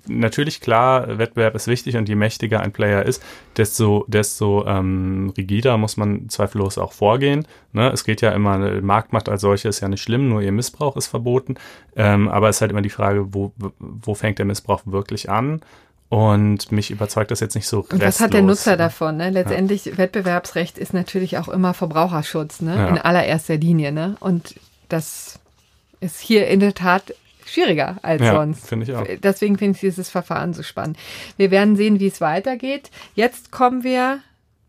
natürlich 0.07 0.61
klar, 0.61 1.17
Wettbewerb 1.17 1.53
ist 1.53 1.67
wichtig 1.67 1.97
und 1.97 2.07
je 2.07 2.15
mächtiger 2.15 2.61
ein 2.61 2.71
Player 2.71 3.03
ist, 3.03 3.21
desto, 3.57 4.05
desto 4.07 4.65
ähm, 4.65 5.33
rigider 5.37 5.77
muss 5.77 5.97
man 5.97 6.29
zweifellos 6.29 6.77
auch 6.77 6.93
vorgehen. 6.93 7.45
Ne? 7.73 7.89
Es 7.91 8.05
geht 8.05 8.21
ja 8.21 8.31
immer, 8.31 8.81
Marktmacht 8.81 9.27
als 9.27 9.41
solche 9.41 9.67
ist 9.67 9.81
ja 9.81 9.89
nicht 9.89 10.01
schlimm, 10.01 10.29
nur 10.29 10.41
ihr 10.41 10.53
Missbrauch 10.53 10.95
ist 10.95 11.07
verboten. 11.07 11.55
Ähm, 11.95 12.29
aber 12.29 12.47
es 12.47 12.57
ist 12.57 12.61
halt 12.61 12.71
immer 12.71 12.81
die 12.81 12.89
Frage, 12.89 13.33
wo, 13.33 13.51
wo 13.77 14.15
fängt 14.15 14.39
der 14.39 14.45
Missbrauch 14.45 14.83
wirklich 14.85 15.29
an? 15.29 15.59
Und 16.09 16.71
mich 16.71 16.89
überzeugt 16.89 17.29
das 17.29 17.39
jetzt 17.39 17.53
nicht 17.53 17.67
so 17.67 17.85
Und 17.87 18.01
was 18.01 18.19
hat 18.19 18.33
der 18.33 18.41
Nutzer 18.41 18.77
davon? 18.77 19.17
Ne? 19.17 19.29
Letztendlich, 19.29 19.85
ja. 19.85 19.97
Wettbewerbsrecht 19.97 20.79
ist 20.79 20.91
natürlich 20.91 21.37
auch 21.37 21.47
immer 21.47 21.75
Verbraucherschutz, 21.75 22.61
ne? 22.61 22.75
Ja. 22.75 22.87
in 22.87 22.97
allererster 22.97 23.57
Linie. 23.57 23.91
Ne? 23.91 24.17
Und 24.19 24.55
das 24.89 25.39
ist 25.99 26.19
hier 26.19 26.47
in 26.47 26.61
der 26.61 26.73
Tat 26.73 27.13
schwieriger 27.45 27.97
als 28.01 28.23
ja, 28.23 28.33
sonst. 28.33 28.67
Finde 28.67 28.85
ich 28.85 28.95
auch. 28.95 29.05
Deswegen 29.21 29.57
finde 29.59 29.75
ich 29.75 29.81
dieses 29.81 30.09
Verfahren 30.09 30.53
so 30.53 30.63
spannend. 30.63 30.97
Wir 31.37 31.51
werden 31.51 31.75
sehen, 31.75 31.99
wie 31.99 32.07
es 32.07 32.21
weitergeht. 32.21 32.89
Jetzt 33.13 33.51
kommen 33.51 33.83
wir 33.83 34.19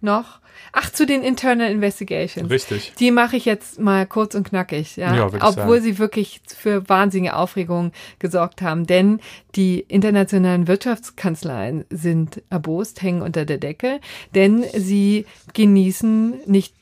noch 0.03 0.41
Ach, 0.73 0.91
zu 0.91 1.05
den 1.05 1.23
Internal 1.23 1.71
Investigations. 1.71 2.49
Richtig. 2.49 2.93
Die 2.99 3.11
mache 3.11 3.37
ich 3.37 3.45
jetzt 3.45 3.81
mal 3.81 4.07
kurz 4.07 4.35
und 4.35 4.49
knackig, 4.49 4.97
ja. 4.97 5.15
ja 5.15 5.27
Obwohl 5.27 5.53
sagen. 5.53 5.83
sie 5.83 5.99
wirklich 5.99 6.41
für 6.47 6.89
wahnsinnige 6.89 7.35
Aufregung 7.35 7.93
gesorgt 8.19 8.63
haben. 8.63 8.87
Denn 8.87 9.21
die 9.57 9.81
internationalen 9.81 10.69
Wirtschaftskanzleien 10.69 11.85
sind 11.91 12.43
erbost, 12.51 13.03
hängen 13.03 13.23
unter 13.23 13.45
der 13.45 13.59
Decke, 13.59 14.01
denn 14.35 14.65
sie 14.77 15.27
genießen 15.55 16.41
nicht 16.47 16.75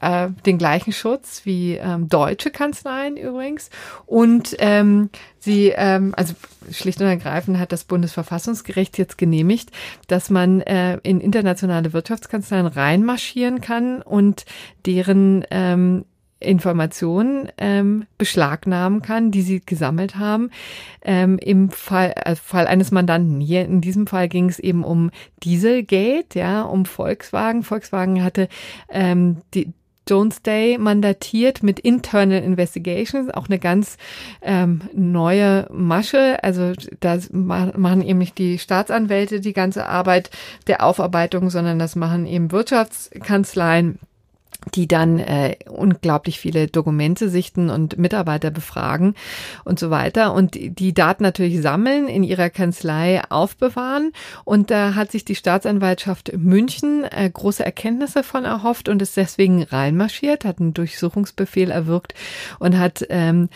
äh, 0.00 0.28
den 0.46 0.58
gleichen 0.58 0.92
Schutz 0.92 1.42
wie 1.44 1.74
ähm, 1.74 2.08
deutsche 2.08 2.50
Kanzleien 2.50 3.16
übrigens. 3.16 3.70
Und 4.06 4.56
ähm, 4.58 5.10
sie, 5.38 5.72
ähm, 5.76 6.14
also 6.16 6.34
schlicht 6.70 7.00
und 7.00 7.06
ergreifend 7.06 7.58
hat 7.58 7.72
das 7.72 7.84
Bundesverfassungsgericht 7.84 8.98
jetzt 8.98 9.18
genehmigt, 9.18 9.70
dass 10.06 10.30
man 10.30 10.60
äh, 10.60 10.98
in 11.02 11.20
internationale 11.20 11.92
Wirtschaftskanzleien 11.92 12.66
reinmarschieren 12.66 13.60
kann 13.60 14.02
und 14.02 14.44
deren 14.84 15.44
ähm, 15.50 16.04
Informationen 16.40 17.48
ähm, 17.58 18.06
beschlagnahmen 18.16 19.02
kann, 19.02 19.30
die 19.32 19.42
sie 19.42 19.60
gesammelt 19.60 20.16
haben, 20.16 20.50
ähm, 21.02 21.38
im 21.38 21.70
Fall, 21.70 22.14
äh, 22.24 22.36
Fall 22.36 22.66
eines 22.66 22.92
Mandanten. 22.92 23.40
Hier 23.40 23.64
in 23.64 23.80
diesem 23.80 24.06
Fall 24.06 24.28
ging 24.28 24.48
es 24.48 24.58
eben 24.58 24.84
um 24.84 25.10
Dieselgate, 25.42 26.38
ja, 26.38 26.62
um 26.62 26.84
Volkswagen. 26.84 27.64
Volkswagen 27.64 28.22
hatte 28.22 28.48
ähm, 28.88 29.38
die, 29.54 29.72
Jones 30.08 30.42
Day 30.42 30.78
mandatiert 30.78 31.62
mit 31.62 31.78
Internal 31.78 32.42
Investigations, 32.42 33.30
auch 33.30 33.48
eine 33.48 33.58
ganz 33.58 33.96
ähm, 34.42 34.82
neue 34.92 35.68
Masche. 35.70 36.42
Also 36.42 36.72
da 37.00 37.18
machen 37.32 38.02
eben 38.02 38.18
nicht 38.18 38.38
die 38.38 38.58
Staatsanwälte 38.58 39.40
die 39.40 39.52
ganze 39.52 39.86
Arbeit 39.86 40.30
der 40.66 40.82
Aufarbeitung, 40.82 41.50
sondern 41.50 41.78
das 41.78 41.96
machen 41.96 42.26
eben 42.26 42.50
Wirtschaftskanzleien 42.50 43.98
die 44.74 44.88
dann 44.88 45.18
äh, 45.18 45.56
unglaublich 45.68 46.38
viele 46.38 46.66
Dokumente 46.66 47.28
sichten 47.28 47.70
und 47.70 47.98
Mitarbeiter 47.98 48.50
befragen 48.50 49.14
und 49.64 49.78
so 49.78 49.90
weiter 49.90 50.32
und 50.34 50.54
die 50.54 50.94
Daten 50.94 51.22
natürlich 51.22 51.60
sammeln, 51.60 52.08
in 52.08 52.22
ihrer 52.22 52.50
Kanzlei 52.50 53.22
aufbewahren. 53.28 54.12
Und 54.44 54.70
da 54.70 54.94
hat 54.94 55.12
sich 55.12 55.24
die 55.24 55.34
Staatsanwaltschaft 55.34 56.32
München 56.36 57.04
äh, 57.04 57.30
große 57.30 57.64
Erkenntnisse 57.64 58.22
von 58.22 58.44
erhofft 58.44 58.88
und 58.88 59.02
ist 59.02 59.16
deswegen 59.16 59.62
reinmarschiert, 59.62 60.44
hat 60.44 60.60
einen 60.60 60.74
Durchsuchungsbefehl 60.74 61.70
erwirkt 61.70 62.14
und 62.58 62.78
hat 62.78 63.04
ähm, 63.08 63.48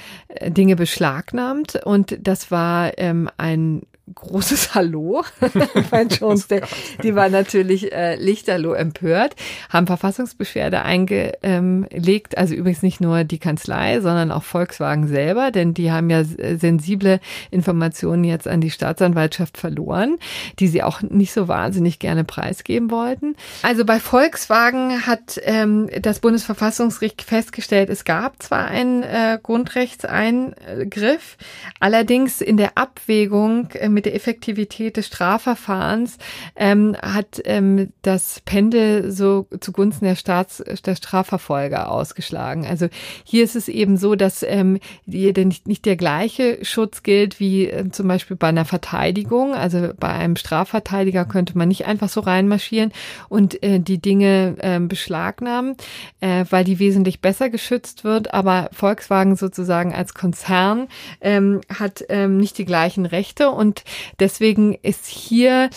Dinge 0.46 0.76
beschlagnahmt. 0.76 1.76
Und 1.84 2.18
das 2.20 2.50
war 2.50 2.98
ähm, 2.98 3.28
ein 3.36 3.82
großes 4.14 4.74
Hallo 4.74 5.22
bei 5.90 6.02
Jones 6.02 6.48
Day. 6.48 6.62
Die 7.02 7.14
war 7.14 7.28
natürlich 7.28 7.92
äh, 7.92 8.16
lichterloh 8.16 8.72
empört, 8.72 9.36
haben 9.68 9.86
Verfassungsbeschwerde 9.86 10.82
eingelegt, 10.82 12.36
also 12.36 12.54
übrigens 12.54 12.82
nicht 12.82 13.00
nur 13.00 13.22
die 13.24 13.38
Kanzlei, 13.38 14.00
sondern 14.00 14.32
auch 14.32 14.42
Volkswagen 14.42 15.06
selber, 15.06 15.50
denn 15.52 15.72
die 15.72 15.92
haben 15.92 16.10
ja 16.10 16.24
sensible 16.24 17.20
Informationen 17.50 18.24
jetzt 18.24 18.48
an 18.48 18.60
die 18.60 18.70
Staatsanwaltschaft 18.70 19.56
verloren, 19.56 20.18
die 20.58 20.66
sie 20.66 20.82
auch 20.82 21.02
nicht 21.02 21.32
so 21.32 21.46
wahnsinnig 21.46 22.00
gerne 22.00 22.24
preisgeben 22.24 22.90
wollten. 22.90 23.36
Also 23.62 23.84
bei 23.84 24.00
Volkswagen 24.00 25.06
hat 25.06 25.40
ähm, 25.44 25.88
das 26.00 26.18
Bundesverfassungsgericht 26.18 27.22
festgestellt, 27.22 27.88
es 27.88 28.04
gab 28.04 28.42
zwar 28.42 28.66
einen 28.66 29.04
äh, 29.04 29.38
Grundrechtseingriff, 29.40 31.36
allerdings 31.78 32.40
in 32.40 32.56
der 32.56 32.76
Abwägung 32.76 33.70
äh, 33.74 33.91
mit 33.92 34.06
der 34.06 34.14
Effektivität 34.14 34.96
des 34.96 35.06
Strafverfahrens 35.06 36.18
ähm, 36.56 36.96
hat 37.00 37.40
ähm, 37.44 37.92
das 38.02 38.40
Pendel 38.44 39.10
so 39.10 39.46
zugunsten 39.60 40.04
der 40.04 40.16
Staats 40.16 40.62
der 40.84 40.96
Strafverfolger 40.96 41.90
ausgeschlagen. 41.90 42.66
Also 42.66 42.88
hier 43.24 43.44
ist 43.44 43.56
es 43.56 43.68
eben 43.68 43.96
so, 43.96 44.14
dass 44.14 44.42
ähm, 44.42 44.78
die, 45.06 45.32
nicht, 45.32 45.68
nicht 45.68 45.84
der 45.84 45.96
gleiche 45.96 46.64
Schutz 46.64 47.02
gilt 47.02 47.40
wie 47.40 47.68
äh, 47.68 47.90
zum 47.90 48.08
Beispiel 48.08 48.36
bei 48.36 48.48
einer 48.48 48.64
Verteidigung. 48.64 49.54
Also 49.54 49.90
bei 49.98 50.08
einem 50.08 50.36
Strafverteidiger 50.36 51.24
könnte 51.24 51.56
man 51.56 51.68
nicht 51.68 51.86
einfach 51.86 52.08
so 52.08 52.20
reinmarschieren 52.20 52.92
und 53.28 53.62
äh, 53.62 53.78
die 53.80 54.00
Dinge 54.00 54.56
äh, 54.58 54.80
beschlagnahmen, 54.80 55.76
äh, 56.20 56.44
weil 56.50 56.64
die 56.64 56.78
wesentlich 56.78 57.20
besser 57.20 57.50
geschützt 57.50 58.04
wird. 58.04 58.34
Aber 58.34 58.68
Volkswagen 58.72 59.36
sozusagen 59.36 59.94
als 59.94 60.14
Konzern 60.14 60.88
ähm, 61.20 61.60
hat 61.68 62.04
ähm, 62.08 62.36
nicht 62.36 62.58
die 62.58 62.64
gleichen 62.64 63.06
Rechte 63.06 63.50
und 63.50 63.81
Deswegen 64.18 64.74
ist 64.82 65.06
hier 65.06 65.70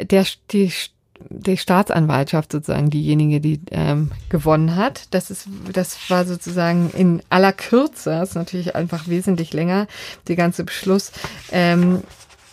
der, 0.00 0.26
die, 0.50 0.72
die 1.28 1.56
Staatsanwaltschaft 1.56 2.52
sozusagen 2.52 2.90
diejenige, 2.90 3.40
die 3.40 3.60
ähm, 3.70 4.10
gewonnen 4.28 4.76
hat. 4.76 5.06
Das 5.12 5.30
ist, 5.30 5.48
das 5.72 6.10
war 6.10 6.24
sozusagen 6.24 6.90
in 6.90 7.22
aller 7.30 7.52
Kürze, 7.52 8.10
das 8.10 8.30
ist 8.30 8.34
natürlich 8.34 8.74
einfach 8.74 9.08
wesentlich 9.08 9.52
länger, 9.52 9.86
die 10.28 10.36
ganze 10.36 10.64
Beschluss, 10.64 11.12
ähm, 11.50 12.02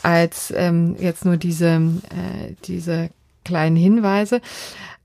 als 0.04 0.54
ähm, 0.56 0.96
jetzt 1.00 1.26
nur 1.26 1.38
diese, 1.38 1.68
äh, 1.68 2.54
diese 2.66 3.10
kleinen 3.44 3.76
Hinweise. 3.76 4.42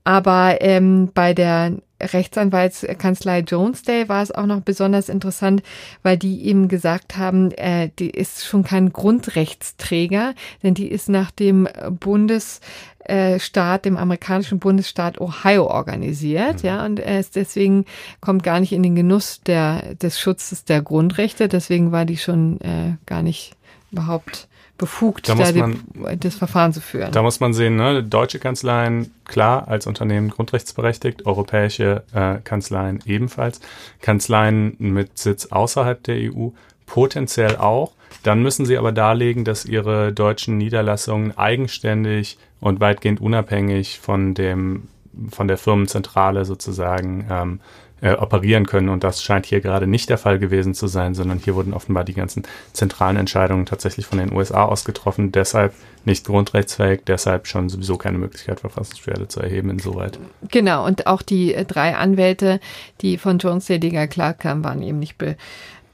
Aber 0.05 0.61
ähm, 0.61 1.09
bei 1.13 1.33
der 1.33 1.73
Rechtsanwaltskanzlei 2.01 3.39
Jones 3.39 3.81
Day 3.81 4.07
war 4.07 4.21
es 4.21 4.31
auch 4.31 4.45
noch 4.45 4.61
besonders 4.61 5.09
interessant, 5.09 5.63
weil 6.03 6.17
die 6.17 6.45
eben 6.45 6.67
gesagt 6.67 7.17
haben, 7.17 7.51
äh, 7.51 7.89
die 7.97 8.11
ist 8.11 8.45
schon 8.45 8.63
kein 8.63 8.93
Grundrechtsträger, 8.93 10.35
denn 10.61 10.75
die 10.75 10.87
ist 10.87 11.09
nach 11.09 11.31
dem 11.31 11.67
Bundesstaat, 11.99 13.85
dem 13.85 13.97
amerikanischen 13.97 14.59
Bundesstaat 14.59 15.19
Ohio 15.19 15.67
organisiert, 15.67 16.61
mhm. 16.63 16.67
ja, 16.67 16.85
und 16.85 16.99
er 16.99 17.19
ist 17.19 17.35
deswegen 17.35 17.85
kommt 18.21 18.43
gar 18.43 18.59
nicht 18.59 18.73
in 18.73 18.83
den 18.83 18.95
Genuss 18.95 19.41
der, 19.41 19.95
des 19.95 20.19
Schutzes 20.19 20.65
der 20.65 20.83
Grundrechte, 20.83 21.47
deswegen 21.47 21.91
war 21.91 22.05
die 22.05 22.17
schon 22.17 22.61
äh, 22.61 22.97
gar 23.05 23.23
nicht 23.23 23.53
überhaupt 23.91 24.47
befugt, 24.77 25.29
da, 25.29 25.35
da 25.35 25.51
die, 25.51 25.59
man, 25.59 25.79
das 26.19 26.35
Verfahren 26.35 26.73
zu 26.73 26.81
führen. 26.81 27.11
Da 27.11 27.21
muss 27.21 27.39
man 27.39 27.53
sehen, 27.53 27.77
ne, 27.77 28.03
deutsche 28.03 28.39
Kanzleien, 28.39 29.11
klar, 29.25 29.67
als 29.67 29.87
Unternehmen 29.87 30.29
grundrechtsberechtigt, 30.29 31.25
europäische 31.25 32.03
äh, 32.13 32.35
Kanzleien 32.43 32.99
ebenfalls, 33.05 33.61
Kanzleien 34.01 34.75
mit 34.79 35.17
Sitz 35.17 35.47
außerhalb 35.47 36.03
der 36.03 36.17
EU 36.31 36.49
potenziell 36.85 37.55
auch. 37.55 37.93
Dann 38.23 38.41
müssen 38.41 38.65
sie 38.65 38.77
aber 38.77 38.91
darlegen, 38.91 39.45
dass 39.45 39.65
ihre 39.65 40.11
deutschen 40.11 40.57
Niederlassungen 40.57 41.37
eigenständig 41.37 42.37
und 42.59 42.79
weitgehend 42.79 43.21
unabhängig 43.21 43.99
von 43.99 44.33
dem 44.33 44.87
von 45.31 45.47
der 45.47 45.57
Firmenzentrale 45.57 46.43
sozusagen 46.43 47.25
ähm, 47.29 47.59
äh, 48.01 48.13
operieren 48.13 48.65
können. 48.65 48.89
Und 48.89 49.03
das 49.03 49.23
scheint 49.23 49.45
hier 49.45 49.61
gerade 49.61 49.87
nicht 49.87 50.09
der 50.09 50.17
Fall 50.17 50.39
gewesen 50.39 50.73
zu 50.73 50.87
sein, 50.87 51.13
sondern 51.13 51.39
hier 51.39 51.55
wurden 51.55 51.73
offenbar 51.73 52.03
die 52.03 52.13
ganzen 52.13 52.43
zentralen 52.73 53.17
Entscheidungen 53.17 53.65
tatsächlich 53.65 54.05
von 54.05 54.17
den 54.17 54.33
USA 54.33 54.65
ausgetroffen. 54.65 55.31
Deshalb 55.31 55.73
nicht 56.05 56.25
grundrechtsfähig, 56.25 57.01
deshalb 57.07 57.47
schon 57.47 57.69
sowieso 57.69 57.97
keine 57.97 58.17
Möglichkeit, 58.17 58.59
Verfassungsbeschwerde 58.59 59.27
zu 59.27 59.39
erheben, 59.39 59.69
insoweit. 59.69 60.19
Genau, 60.51 60.85
und 60.85 61.07
auch 61.07 61.21
die 61.21 61.53
äh, 61.53 61.65
drei 61.65 61.95
Anwälte, 61.95 62.59
die 63.01 63.17
von 63.17 63.39
Jones 63.39 63.65
Sediger 63.65 64.07
klar 64.07 64.33
kamen, 64.33 64.63
waren 64.63 64.81
eben 64.81 64.99
nicht 64.99 65.17
be 65.17 65.35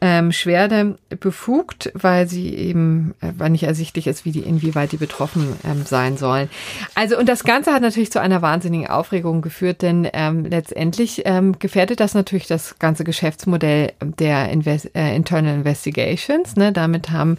ähm, 0.01 0.31
Schwerde 0.31 0.97
befugt, 1.19 1.91
weil 1.93 2.27
sie 2.27 2.55
eben, 2.55 3.13
äh, 3.21 3.33
weil 3.37 3.51
nicht 3.51 3.63
ersichtlich 3.63 4.07
ist, 4.07 4.25
wie 4.25 4.31
die, 4.31 4.39
inwieweit 4.39 4.91
die 4.91 4.97
betroffen 4.97 5.55
ähm, 5.63 5.85
sein 5.85 6.17
sollen. 6.17 6.49
Also, 6.95 7.17
und 7.19 7.29
das 7.29 7.43
Ganze 7.43 7.71
hat 7.71 7.83
natürlich 7.83 8.11
zu 8.11 8.19
einer 8.19 8.41
wahnsinnigen 8.41 8.87
Aufregung 8.87 9.41
geführt, 9.41 9.83
denn 9.83 10.07
ähm, 10.11 10.43
letztendlich 10.43 11.21
ähm, 11.25 11.59
gefährdet 11.59 11.99
das 11.99 12.15
natürlich 12.15 12.47
das 12.47 12.79
ganze 12.79 13.03
Geschäftsmodell 13.03 13.93
der 14.01 14.49
Invest 14.49 14.89
äh, 14.95 15.15
Internal 15.15 15.55
Investigations. 15.55 16.55
Ne? 16.55 16.71
Damit 16.71 17.11
haben 17.11 17.37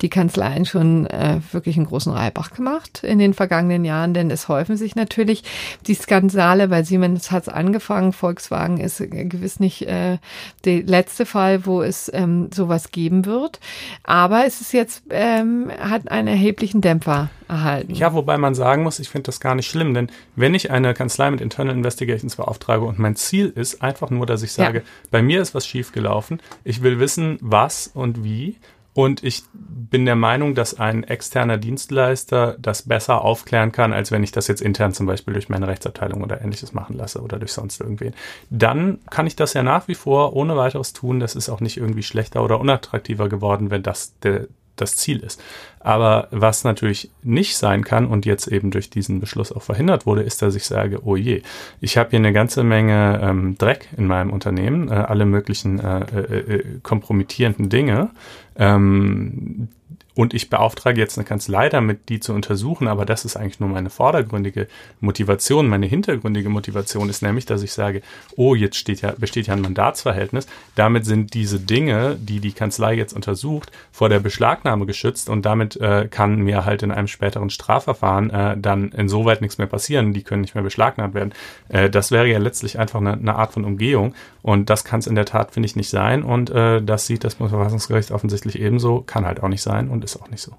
die 0.00 0.08
Kanzleien 0.08 0.66
schon 0.66 1.06
äh, 1.06 1.40
wirklich 1.50 1.76
einen 1.76 1.86
großen 1.86 2.12
Reibach 2.12 2.52
gemacht 2.52 3.02
in 3.02 3.18
den 3.18 3.34
vergangenen 3.34 3.84
Jahren, 3.84 4.14
denn 4.14 4.30
es 4.30 4.46
häufen 4.46 4.76
sich 4.76 4.94
natürlich 4.94 5.42
die 5.88 5.94
Skandale, 5.94 6.70
weil 6.70 6.84
Siemens 6.84 7.32
hat 7.32 7.44
es 7.44 7.48
angefangen, 7.48 8.12
Volkswagen 8.12 8.78
ist 8.78 8.98
gewiss 8.98 9.58
nicht 9.58 9.82
äh, 9.82 10.18
der 10.64 10.82
letzte 10.84 11.26
Fall, 11.26 11.66
wo 11.66 11.82
es 11.82 12.03
ähm, 12.12 12.50
sowas 12.52 12.90
geben 12.90 13.26
wird. 13.26 13.60
Aber 14.02 14.46
es 14.46 14.60
ist 14.60 14.72
jetzt, 14.72 15.04
ähm, 15.10 15.70
hat 15.78 16.10
einen 16.10 16.28
erheblichen 16.28 16.80
Dämpfer 16.80 17.30
erhalten. 17.48 17.94
Ja, 17.94 18.14
wobei 18.14 18.38
man 18.38 18.54
sagen 18.54 18.82
muss, 18.82 18.98
ich 18.98 19.08
finde 19.08 19.26
das 19.26 19.40
gar 19.40 19.54
nicht 19.54 19.68
schlimm, 19.68 19.94
denn 19.94 20.10
wenn 20.36 20.54
ich 20.54 20.70
eine 20.70 20.94
Kanzlei 20.94 21.30
mit 21.30 21.40
Internal 21.40 21.74
Investigations 21.74 22.36
beauftrage 22.36 22.84
und 22.84 22.98
mein 22.98 23.16
Ziel 23.16 23.52
ist 23.54 23.82
einfach 23.82 24.10
nur, 24.10 24.26
dass 24.26 24.42
ich 24.42 24.52
sage, 24.52 24.78
ja. 24.78 24.84
bei 25.10 25.22
mir 25.22 25.40
ist 25.40 25.54
was 25.54 25.66
schiefgelaufen, 25.66 26.40
ich 26.64 26.82
will 26.82 26.98
wissen, 26.98 27.38
was 27.40 27.90
und 27.92 28.24
wie 28.24 28.56
und 28.94 29.24
ich 29.24 29.42
bin 29.52 30.06
der 30.06 30.14
Meinung, 30.14 30.54
dass 30.54 30.78
ein 30.78 31.02
externer 31.02 31.58
Dienstleister 31.58 32.56
das 32.60 32.82
besser 32.82 33.22
aufklären 33.22 33.72
kann, 33.72 33.92
als 33.92 34.12
wenn 34.12 34.22
ich 34.22 34.30
das 34.30 34.46
jetzt 34.46 34.62
intern 34.62 34.92
zum 34.92 35.06
Beispiel 35.06 35.34
durch 35.34 35.48
meine 35.48 35.66
Rechtsabteilung 35.66 36.22
oder 36.22 36.40
ähnliches 36.40 36.72
machen 36.72 36.96
lasse 36.96 37.20
oder 37.20 37.38
durch 37.38 37.52
sonst 37.52 37.80
irgendwen. 37.80 38.14
Dann 38.50 39.00
kann 39.10 39.26
ich 39.26 39.34
das 39.34 39.52
ja 39.52 39.64
nach 39.64 39.88
wie 39.88 39.96
vor 39.96 40.34
ohne 40.34 40.56
weiteres 40.56 40.92
tun. 40.92 41.18
Das 41.18 41.34
ist 41.34 41.48
auch 41.48 41.60
nicht 41.60 41.76
irgendwie 41.76 42.04
schlechter 42.04 42.42
oder 42.42 42.60
unattraktiver 42.60 43.28
geworden, 43.28 43.70
wenn 43.70 43.82
das 43.82 44.16
der, 44.20 44.46
das 44.76 44.96
Ziel 44.96 45.20
ist. 45.20 45.42
Aber 45.80 46.28
was 46.30 46.64
natürlich 46.64 47.10
nicht 47.22 47.56
sein 47.56 47.84
kann 47.84 48.06
und 48.06 48.24
jetzt 48.24 48.46
eben 48.48 48.70
durch 48.70 48.90
diesen 48.90 49.20
Beschluss 49.20 49.52
auch 49.52 49.62
verhindert 49.62 50.06
wurde, 50.06 50.22
ist, 50.22 50.40
dass 50.40 50.54
ich 50.54 50.64
sage, 50.64 51.00
oh 51.04 51.16
je, 51.16 51.42
ich 51.80 51.98
habe 51.98 52.10
hier 52.10 52.18
eine 52.18 52.32
ganze 52.32 52.64
Menge 52.64 53.20
ähm, 53.22 53.58
Dreck 53.58 53.88
in 53.96 54.06
meinem 54.06 54.30
Unternehmen, 54.30 54.88
äh, 54.88 54.94
alle 54.94 55.26
möglichen 55.26 55.78
äh, 55.78 56.00
äh, 56.00 56.56
äh 56.56 56.64
kompromittierenden 56.82 57.68
Dinge, 57.68 58.10
ähm, 58.56 59.68
und 60.14 60.32
ich 60.32 60.48
beauftrage 60.48 61.00
jetzt 61.00 61.18
eine 61.18 61.24
Kanzlei 61.24 61.68
damit, 61.68 62.08
die 62.08 62.20
zu 62.20 62.32
untersuchen, 62.34 62.86
aber 62.86 63.04
das 63.04 63.24
ist 63.24 63.36
eigentlich 63.36 63.58
nur 63.58 63.68
meine 63.68 63.90
vordergründige 63.90 64.68
Motivation. 65.00 65.68
Meine 65.68 65.86
hintergründige 65.86 66.48
Motivation 66.48 67.08
ist 67.08 67.22
nämlich, 67.22 67.46
dass 67.46 67.62
ich 67.62 67.72
sage, 67.72 68.00
oh, 68.36 68.54
jetzt 68.54 68.76
steht 68.76 69.00
ja, 69.00 69.12
besteht 69.18 69.48
ja 69.48 69.54
ein 69.54 69.60
Mandatsverhältnis. 69.60 70.46
Damit 70.76 71.04
sind 71.04 71.34
diese 71.34 71.58
Dinge, 71.58 72.16
die 72.20 72.38
die 72.38 72.52
Kanzlei 72.52 72.94
jetzt 72.94 73.12
untersucht, 73.12 73.72
vor 73.90 74.08
der 74.08 74.20
Beschlagnahme 74.20 74.86
geschützt 74.86 75.28
und 75.28 75.44
damit 75.44 75.76
äh, 75.80 76.06
kann 76.08 76.36
mir 76.36 76.64
halt 76.64 76.84
in 76.84 76.92
einem 76.92 77.08
späteren 77.08 77.50
Strafverfahren 77.50 78.30
äh, 78.30 78.56
dann 78.56 78.92
insoweit 78.92 79.40
nichts 79.40 79.58
mehr 79.58 79.66
passieren. 79.66 80.12
Die 80.12 80.22
können 80.22 80.42
nicht 80.42 80.54
mehr 80.54 80.64
beschlagnahmt 80.64 81.14
werden. 81.14 81.34
Äh, 81.68 81.90
das 81.90 82.12
wäre 82.12 82.28
ja 82.28 82.38
letztlich 82.38 82.78
einfach 82.78 83.00
eine, 83.00 83.14
eine 83.14 83.34
Art 83.34 83.52
von 83.52 83.64
Umgehung 83.64 84.14
und 84.42 84.70
das 84.70 84.84
kann 84.84 85.00
es 85.00 85.08
in 85.08 85.16
der 85.16 85.24
Tat, 85.24 85.50
finde 85.52 85.66
ich, 85.66 85.74
nicht 85.74 85.90
sein 85.90 86.22
und 86.22 86.50
äh, 86.50 86.80
das 86.80 87.06
sieht 87.06 87.24
das 87.24 87.36
Bundesverfassungsgericht 87.36 88.12
offensichtlich 88.12 88.60
ebenso, 88.60 89.00
kann 89.00 89.24
halt 89.24 89.42
auch 89.42 89.48
nicht 89.48 89.62
sein 89.62 89.88
und 89.88 90.03
ist 90.04 90.20
auch 90.20 90.28
nicht 90.28 90.42
so. 90.42 90.52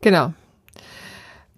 Genau. 0.00 0.32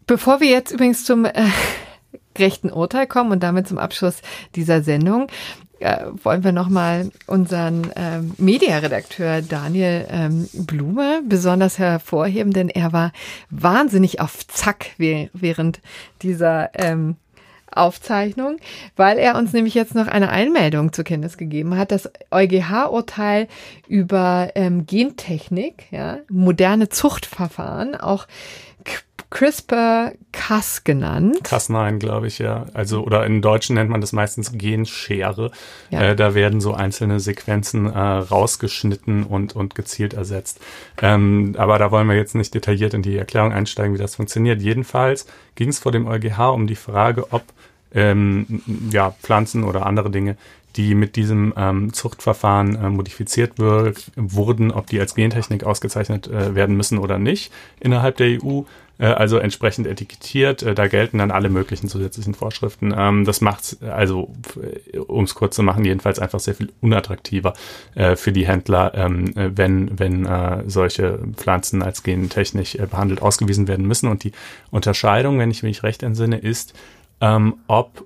Bevor 0.07 0.41
wir 0.41 0.49
jetzt 0.49 0.73
übrigens 0.73 1.05
zum 1.05 1.25
äh, 1.25 1.33
gerechten 2.35 2.71
Urteil 2.71 3.07
kommen 3.07 3.33
und 3.33 3.43
damit 3.43 3.69
zum 3.69 3.79
Abschluss 3.79 4.23
dieser 4.55 4.83
Sendung 4.83 5.29
äh, 5.83 6.07
wollen 6.23 6.45
wir 6.45 6.53
nochmal 6.53 7.11
unseren 7.27 7.91
ähm, 7.97 8.35
Mediaredakteur 8.39 9.43
Daniel 9.43 10.07
ähm, 10.09 10.49
Blume 10.53 11.23
besonders 11.29 11.79
hervorheben, 11.79 12.53
denn 12.53 12.69
er 12.69 12.93
war 12.93 13.13
wahnsinnig 13.51 14.21
auf 14.21 14.47
Zack 14.47 14.93
während 14.97 15.81
dieser 16.23 16.71
ähm, 16.75 17.17
Aufzeichnung, 17.77 18.59
weil 18.97 19.19
er 19.19 19.37
uns 19.37 19.53
nämlich 19.53 19.75
jetzt 19.75 19.95
noch 19.95 20.07
eine 20.07 20.31
Einmeldung 20.31 20.93
zur 20.93 21.05
Kenntnis 21.05 21.37
gegeben 21.37 21.77
hat. 21.77 21.93
Das 21.93 22.11
EuGH-Urteil 22.31 23.49
über 23.89 24.51
ähm, 24.55 24.87
Gentechnik, 24.87 25.85
ja, 25.91 26.19
moderne 26.29 26.89
Zuchtverfahren, 26.89 27.95
auch 27.95 28.27
CRISPR-Cas 29.33 30.85
genannt. 30.85 31.41
Cas9, 31.43 31.99
glaube 31.99 32.27
ich, 32.27 32.39
ja. 32.39 32.67
Also, 32.75 33.03
oder 33.03 33.25
in 33.25 33.41
Deutschen 33.41 33.75
nennt 33.75 33.89
man 33.89 34.03
das 34.03 34.13
meistens 34.13 34.53
Genschere. 34.53 35.51
Ja. 35.91 36.03
Äh, 36.03 36.17
da 36.17 36.35
werden 36.35 36.61
so 36.61 36.75
einzelne 36.75 37.19
Sequenzen 37.19 37.87
äh, 37.87 37.99
rausgeschnitten 37.99 39.25
und, 39.25 39.57
und 39.57 39.75
gezielt 39.75 40.13
ersetzt. 40.13 40.61
Ähm, 41.01 41.55
aber 41.57 41.79
da 41.79 41.91
wollen 41.91 42.09
wir 42.09 42.17
jetzt 42.17 42.35
nicht 42.35 42.53
detailliert 42.53 42.93
in 42.93 43.01
die 43.01 43.17
Erklärung 43.17 43.53
einsteigen, 43.53 43.95
wie 43.95 43.99
das 43.99 44.17
funktioniert. 44.17 44.61
Jedenfalls 44.61 45.27
ging 45.55 45.71
es 45.71 45.79
vor 45.79 45.93
dem 45.93 46.07
EuGH 46.07 46.53
um 46.53 46.67
die 46.67 46.77
Frage, 46.77 47.33
ob 47.33 47.43
ähm, 47.95 48.63
ja, 48.91 49.13
Pflanzen 49.23 49.65
oder 49.65 49.87
andere 49.87 50.11
Dinge, 50.11 50.37
die 50.77 50.95
mit 50.95 51.17
diesem 51.17 51.53
ähm, 51.57 51.93
Zuchtverfahren 51.93 52.77
äh, 52.77 52.89
modifiziert 52.89 53.59
wurden, 53.59 54.71
ob 54.71 54.87
die 54.87 55.01
als 55.01 55.15
Gentechnik 55.15 55.65
ausgezeichnet 55.65 56.29
äh, 56.29 56.55
werden 56.55 56.77
müssen 56.77 56.99
oder 56.99 57.19
nicht 57.19 57.53
innerhalb 57.81 58.17
der 58.17 58.43
EU. 58.43 58.63
Äh, 59.03 59.07
also 59.07 59.39
entsprechend 59.39 59.89
etikettiert. 59.89 60.63
Äh, 60.63 60.75
da 60.75 60.87
gelten 60.87 61.19
dann 61.19 61.33
alle 61.33 61.49
möglichen 61.51 61.89
zusätzlichen 61.89 62.35
Vorschriften. 62.35 62.95
Ähm, 62.97 63.25
das 63.25 63.41
macht 63.41 63.79
also, 63.83 64.33
äh, 64.93 64.99
um 64.99 65.25
es 65.25 65.35
kurz 65.35 65.57
zu 65.57 65.65
machen, 65.65 65.85
jedenfalls 65.85 66.21
einfach 66.21 66.39
sehr 66.39 66.55
viel 66.55 66.71
unattraktiver 66.81 67.55
für 68.15 68.33
die 68.33 68.47
Händler, 68.47 68.93
ähm, 68.95 69.33
wenn, 69.35 69.99
wenn 69.99 70.29
solche 70.67 71.19
Pflanzen 71.35 71.83
als 71.83 72.03
gentechnisch 72.03 72.77
behandelt 72.91 73.23
ausgewiesen 73.23 73.69
werden 73.69 73.87
müssen. 73.87 74.09
Und 74.09 74.25
die 74.25 74.33
Unterscheidung, 74.71 75.39
wenn 75.39 75.51
ich 75.51 75.63
mich 75.63 75.83
recht 75.83 76.03
entsinne, 76.03 76.39
ist, 76.39 76.75
ähm, 77.21 77.55
ob 77.67 78.05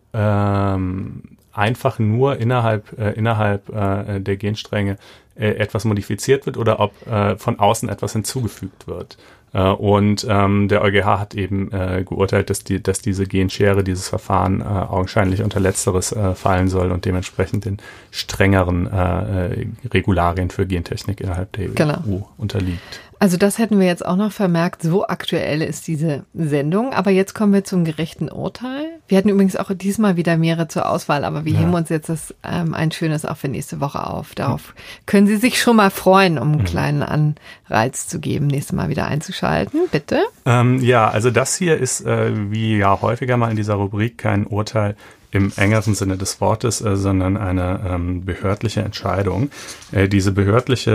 einfach 1.57 1.99
nur 1.99 2.37
innerhalb, 2.37 2.99
äh, 2.99 3.13
innerhalb 3.13 3.69
äh, 3.71 4.21
der 4.21 4.37
Genstränge 4.37 4.99
äh, 5.35 5.49
etwas 5.53 5.85
modifiziert 5.85 6.47
wird 6.47 6.57
oder 6.57 6.81
ob 6.81 6.93
von 7.39 7.59
außen 7.59 7.89
etwas 7.89 8.13
hinzugefügt 8.13 8.87
wird. 8.87 9.17
Äh, 9.53 9.71
und 9.71 10.27
ähm, 10.29 10.69
der 10.69 10.83
EuGH 10.83 11.05
hat 11.05 11.35
eben 11.35 11.73
äh, 11.73 12.05
geurteilt, 12.07 12.51
dass, 12.51 12.65
die, 12.65 12.83
dass 12.83 13.01
diese 13.01 13.27
Genschere, 13.27 13.85
dieses 13.85 14.09
Verfahren 14.09 14.61
äh, 14.61 14.65
augenscheinlich 14.65 15.43
unter 15.43 15.61
Letzteres 15.61 16.13
äh, 16.13 16.35
fallen 16.35 16.69
soll 16.69 16.91
und 16.93 17.05
dementsprechend 17.05 17.65
den 17.65 17.79
strengeren 18.11 18.91
äh, 18.91 19.61
äh 19.63 19.67
Regularien 19.93 20.51
für 20.51 20.67
Gentechnik 20.67 21.21
innerhalb 21.21 21.53
der 21.53 21.69
genau. 21.69 21.99
EU 22.09 22.21
unterliegt. 22.39 23.01
Also 23.19 23.37
das 23.37 23.59
hätten 23.59 23.81
wir 23.81 23.87
jetzt 23.87 24.05
auch 24.05 24.17
noch 24.17 24.33
vermerkt. 24.33 24.83
So 24.83 25.07
aktuell 25.07 25.63
ist 25.63 25.87
diese 25.87 26.25
Sendung. 26.35 26.93
Aber 26.93 27.11
jetzt 27.11 27.35
kommen 27.35 27.53
wir 27.53 27.65
zum 27.65 27.85
gerechten 27.85 28.29
Urteil. 28.31 28.87
Wir 29.09 29.19
hatten 29.19 29.29
übrigens 29.29 29.57
auch 29.57 29.71
diesmal 29.75 30.17
wieder 30.17 30.37
mehrere 30.37 30.69
zur 30.69 30.89
Auswahl, 30.89 31.25
aber 31.25 31.45
wir 31.45 31.53
ja. 31.53 31.61
heben 31.61 31.75
uns 31.75 31.89
jetzt 31.89 32.09
das 32.09 32.35
ähm, 32.45 32.75
ein 32.75 32.93
schönes 32.93 33.25
auch 33.25 33.37
für 33.37 33.49
nächste 33.49 33.81
Woche 33.81 34.07
auf. 34.07 34.35
Darauf 34.35 34.75
können 35.07 35.27
Sie 35.27 35.37
sich 35.37 35.61
schon 35.61 35.77
mal 35.77 35.91
freuen, 35.91 36.39
um 36.39 36.53
einen 36.53 36.61
mhm. 36.61 36.65
kleinen 36.65 37.03
Anreiz 37.03 38.09
zu 38.09 38.21
geben, 38.21 38.47
nächstes 38.49 38.77
Mal 38.77 38.89
wieder 38.89 39.07
einzuschalten. 39.07 39.81
Bitte. 39.91 40.23
Ähm, 40.45 40.83
ja, 40.83 41.09
also 41.09 41.31
das 41.31 41.57
hier 41.57 41.79
ist 41.79 42.05
äh, 42.05 42.33
wie 42.51 42.77
ja 42.77 43.01
häufiger 43.01 43.37
mal 43.37 43.51
in 43.51 43.57
dieser 43.57 43.75
Rubrik 43.75 44.19
kein 44.19 44.47
Urteil 44.47 44.97
im 45.37 45.53
engeren 45.57 45.95
Sinne 45.95 46.17
des 46.17 46.41
Wortes, 46.41 46.81
äh, 46.81 46.97
sondern 46.97 47.37
eine 47.37 47.81
ähm, 47.89 48.25
behördliche 48.25 48.81
Entscheidung. 48.83 49.51
Äh, 49.93 50.09
diese 50.09 50.33
behördliche 50.33 50.91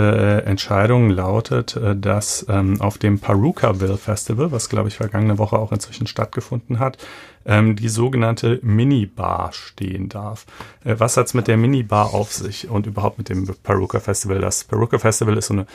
äh, 0.46 0.50
Entscheidung 0.50 1.10
lautet, 1.10 1.76
äh, 1.76 1.96
dass 1.96 2.46
ähm, 2.50 2.82
auf 2.82 2.98
dem 2.98 3.20
Parucaville 3.20 3.98
Festival, 3.98 4.52
was 4.52 4.70
glaube 4.70 4.90
ich 4.90 4.96
vergangene 4.96 5.38
Woche 5.38 5.58
auch 5.58 5.72
inzwischen 5.72 6.08
stattgefunden 6.08 6.80
hat, 6.80 6.98
ähm, 7.46 7.76
die 7.76 7.90
sogenannte 7.90 8.60
Minibar 8.62 9.54
stehen 9.54 10.10
darf. 10.10 10.46
Äh, 10.84 10.96
was 10.98 11.18
hat's 11.18 11.34
mit 11.34 11.48
der 11.48 11.58
Minibar 11.58 12.14
auf 12.14 12.34
sich 12.34 12.70
und 12.70 12.88
überhaupt 12.88 13.18
mit 13.18 13.30
dem 13.30 13.48
Paruka 13.64 14.00
Festival? 14.00 14.40
Das 14.40 14.64
Paruka 14.64 15.00
Festival 15.00 15.38
ist 15.38 15.48
so 15.48 15.54
eine 15.54 15.66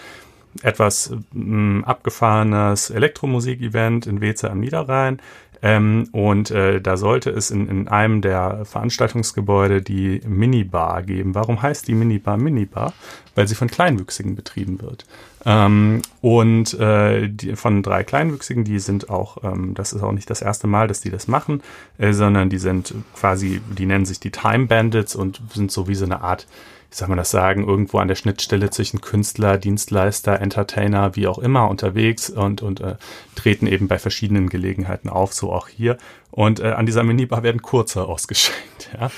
etwas 0.62 1.12
ähm, 1.34 1.84
abgefahrenes 1.86 2.90
Elektromusik-Event 2.90 4.06
in 4.06 4.20
Weze 4.20 4.50
am 4.50 4.60
Niederrhein. 4.60 5.20
Ähm, 5.62 6.08
und 6.12 6.50
äh, 6.50 6.80
da 6.80 6.96
sollte 6.96 7.30
es 7.30 7.50
in, 7.50 7.68
in 7.68 7.88
einem 7.88 8.20
der 8.20 8.64
Veranstaltungsgebäude 8.64 9.82
die 9.82 10.20
Minibar 10.26 11.02
geben. 11.02 11.34
Warum 11.34 11.62
heißt 11.62 11.88
die 11.88 11.94
Minibar 11.94 12.36
Minibar? 12.36 12.92
Weil 13.34 13.48
sie 13.48 13.54
von 13.54 13.68
Kleinwüchsigen 13.68 14.34
betrieben 14.34 14.80
wird. 14.80 15.06
Ähm, 15.44 16.02
und 16.20 16.74
äh, 16.74 17.28
die, 17.28 17.56
von 17.56 17.82
drei 17.82 18.02
Kleinwüchsigen, 18.02 18.64
die 18.64 18.78
sind 18.78 19.10
auch, 19.10 19.44
ähm, 19.44 19.74
das 19.74 19.92
ist 19.92 20.02
auch 20.02 20.12
nicht 20.12 20.28
das 20.28 20.42
erste 20.42 20.66
Mal, 20.66 20.88
dass 20.88 21.00
die 21.00 21.10
das 21.10 21.28
machen, 21.28 21.62
äh, 21.98 22.12
sondern 22.12 22.50
die 22.50 22.58
sind 22.58 22.94
quasi, 23.14 23.60
die 23.78 23.86
nennen 23.86 24.06
sich 24.06 24.20
die 24.20 24.32
Time 24.32 24.66
Bandits 24.66 25.14
und 25.14 25.40
sind 25.54 25.70
so 25.70 25.88
wie 25.88 25.94
so 25.94 26.04
eine 26.04 26.20
Art 26.22 26.46
wie 26.90 26.96
soll 26.96 27.08
man 27.08 27.18
das 27.18 27.30
sagen, 27.30 27.66
irgendwo 27.66 27.98
an 27.98 28.08
der 28.08 28.14
Schnittstelle 28.14 28.70
zwischen 28.70 29.00
Künstler, 29.00 29.58
Dienstleister, 29.58 30.40
Entertainer, 30.40 31.16
wie 31.16 31.26
auch 31.26 31.38
immer 31.38 31.68
unterwegs 31.68 32.30
und, 32.30 32.62
und 32.62 32.80
äh, 32.80 32.96
treten 33.34 33.66
eben 33.66 33.88
bei 33.88 33.98
verschiedenen 33.98 34.48
Gelegenheiten 34.48 35.08
auf, 35.08 35.32
so 35.32 35.52
auch 35.52 35.68
hier. 35.68 35.98
Und 36.30 36.60
äh, 36.60 36.72
an 36.72 36.86
dieser 36.86 37.02
Minibar 37.02 37.42
werden 37.42 37.62
kurze 37.62 38.04
ausgeschenkt, 38.04 38.90
ja. 39.00 39.10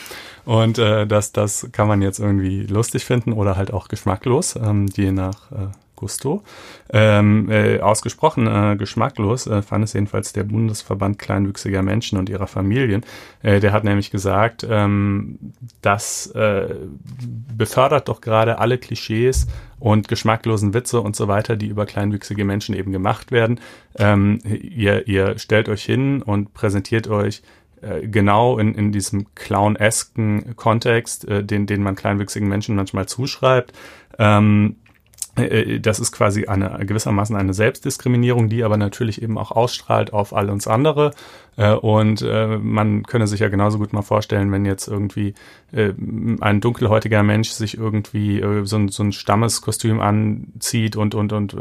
Und 0.45 0.79
äh, 0.79 1.07
das, 1.07 1.33
das 1.33 1.69
kann 1.73 1.89
man 1.89 2.01
jetzt 2.01 2.21
irgendwie 2.21 2.63
lustig 2.63 3.05
finden 3.05 3.35
oder 3.35 3.57
halt 3.57 3.73
auch 3.73 3.89
geschmacklos, 3.89 4.57
ähm, 4.57 4.87
je 4.95 5.13
nach 5.13 5.53
äh, 5.53 5.67
Gusto. 5.99 6.43
Ähm, 6.91 7.51
äh, 7.51 7.81
ausgesprochen 7.81 8.47
äh, 8.47 8.77
geschmacklos 8.77 9.49
äh, 9.49 9.63
fand 9.63 9.85
es 9.85 9.95
jedenfalls 9.95 10.33
der 10.33 10.45
Bundesverband 10.45 11.19
kleinwüchsiger 11.19 11.83
Menschen 11.83 12.19
und 12.19 12.29
ihrer 12.29 12.47
Familien. 12.47 13.05
Äh, 13.43 13.59
der 13.59 13.73
hat 13.73 13.83
nämlich 13.83 14.13
gesagt, 14.13 14.65
ähm, 14.69 15.39
das 15.83 16.29
äh, 16.29 16.75
befördert 17.57 18.09
doch 18.09 18.21
gerade 18.21 18.59
alle 18.59 18.79
Klischees 18.79 19.49
und 19.81 20.07
geschmacklosen 20.07 20.73
Witze 20.73 21.01
und 21.01 21.17
so 21.17 21.27
weiter, 21.27 21.57
die 21.57 21.67
über 21.67 21.85
kleinwüchsige 21.85 22.45
Menschen 22.45 22.77
eben 22.77 22.93
gemacht 22.93 23.33
werden. 23.33 23.61
Ähm, 23.97 24.39
ihr, 24.45 25.09
ihr 25.09 25.39
stellt 25.39 25.69
euch 25.69 25.85
hin 25.85 26.23
und 26.23 26.55
präsentiert 26.55 27.09
euch 27.09 27.43
äh, 27.83 28.07
genau 28.07 28.59
in, 28.59 28.75
in 28.75 28.93
diesem 28.93 29.35
clownesken 29.35 30.57
Kontext, 30.57 31.27
äh, 31.27 31.45
den, 31.45 31.67
den 31.67 31.83
man 31.83 31.97
kleinwüchsigen 31.97 32.49
Menschen 32.49 32.77
manchmal 32.77 33.07
zuschreibt. 33.07 33.73
Ähm, 34.19 34.77
äh, 34.87 34.88
das 35.81 36.01
ist 36.01 36.13
quasi 36.13 36.47
eine 36.47 36.85
gewissermaßen 36.85 37.37
eine 37.37 37.55
Selbstdiskriminierung, 37.55 38.49
die 38.49 38.65
aber 38.65 38.77
natürlich 38.77 39.23
eben 39.23 39.39
auch 39.39 39.53
ausstrahlt 39.53 40.13
auf 40.13 40.35
all 40.35 40.51
uns 40.51 40.67
andere. 40.67 41.13
Äh, 41.59 41.73
und 41.73 42.23
äh, 42.23 42.57
man 42.57 43.03
könne 43.03 43.27
sich 43.27 43.41
ja 43.41 43.49
genauso 43.49 43.79
gut 43.79 43.93
mal 43.93 44.03
vorstellen, 44.03 44.51
wenn 44.53 44.65
jetzt 44.65 44.89
irgendwie 44.89 45.35
ein 45.71 46.63
dunkelhäutiger 46.63 47.23
Mensch 47.23 47.51
sich 47.51 47.77
irgendwie 47.77 48.43
so 48.65 48.77
ein, 48.77 48.89
so 48.89 49.03
ein 49.03 49.13
Stammeskostüm 49.13 50.01
anzieht 50.01 50.97
und 50.97 51.15
und 51.15 51.35
und 51.35 51.55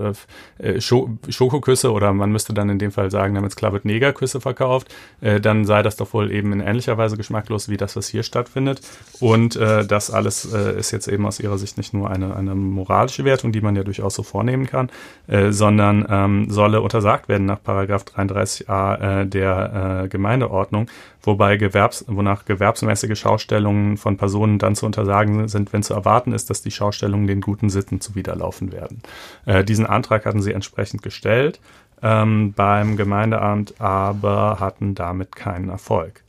Schokoküsse 0.79 1.91
oder 1.91 2.13
man 2.13 2.31
müsste 2.31 2.53
dann 2.53 2.69
in 2.69 2.79
dem 2.79 2.93
Fall 2.93 3.11
sagen, 3.11 3.35
damit 3.35 3.49
es 3.49 3.57
klar 3.57 3.73
wird, 3.73 3.83
Negerküsse 3.83 4.39
verkauft, 4.39 4.95
dann 5.19 5.65
sei 5.65 5.83
das 5.83 5.97
doch 5.97 6.13
wohl 6.13 6.31
eben 6.31 6.53
in 6.53 6.61
ähnlicher 6.61 6.97
Weise 6.97 7.17
geschmacklos 7.17 7.67
wie 7.67 7.75
das, 7.75 7.97
was 7.97 8.07
hier 8.07 8.23
stattfindet. 8.23 8.79
Und 9.19 9.57
das 9.57 10.09
alles 10.09 10.45
ist 10.45 10.91
jetzt 10.91 11.09
eben 11.09 11.25
aus 11.25 11.41
ihrer 11.41 11.57
Sicht 11.57 11.77
nicht 11.77 11.93
nur 11.93 12.09
eine, 12.09 12.33
eine 12.33 12.55
moralische 12.55 13.25
Wertung, 13.25 13.51
die 13.51 13.59
man 13.59 13.75
ja 13.75 13.83
durchaus 13.83 14.15
so 14.15 14.23
vornehmen 14.23 14.67
kann, 14.67 14.89
äh, 15.27 15.51
sondern 15.51 16.05
ähm, 16.09 16.49
solle 16.49 16.79
untersagt 16.79 17.27
werden 17.27 17.45
nach 17.45 17.61
Paragraph 17.61 18.05
33a 18.15 19.21
äh, 19.21 19.25
der 19.25 19.86
äh, 19.87 20.07
Gemeindeordnung, 20.07 20.87
wobei 21.21 21.57
Gewerbs, 21.57 22.05
wonach 22.07 22.45
gewerbsmäßige 22.45 23.17
Schaustellungen 23.17 23.97
von 23.97 24.17
Personen 24.17 24.59
dann 24.59 24.75
zu 24.75 24.85
untersagen 24.85 25.47
sind, 25.47 25.73
wenn 25.73 25.83
zu 25.83 25.93
erwarten 25.93 26.31
ist, 26.31 26.49
dass 26.49 26.61
die 26.61 26.71
Schaustellungen 26.71 27.27
den 27.27 27.41
guten 27.41 27.69
Sitten 27.69 28.01
zuwiderlaufen 28.01 28.71
werden. 28.71 29.01
Äh, 29.45 29.63
diesen 29.63 29.85
Antrag 29.85 30.25
hatten 30.25 30.41
sie 30.41 30.53
entsprechend 30.53 31.01
gestellt 31.01 31.59
ähm, 32.01 32.53
beim 32.53 32.97
Gemeindeamt, 32.97 33.79
aber 33.79 34.59
hatten 34.59 34.95
damit 34.95 35.35
keinen 35.35 35.69
Erfolg. 35.69 36.23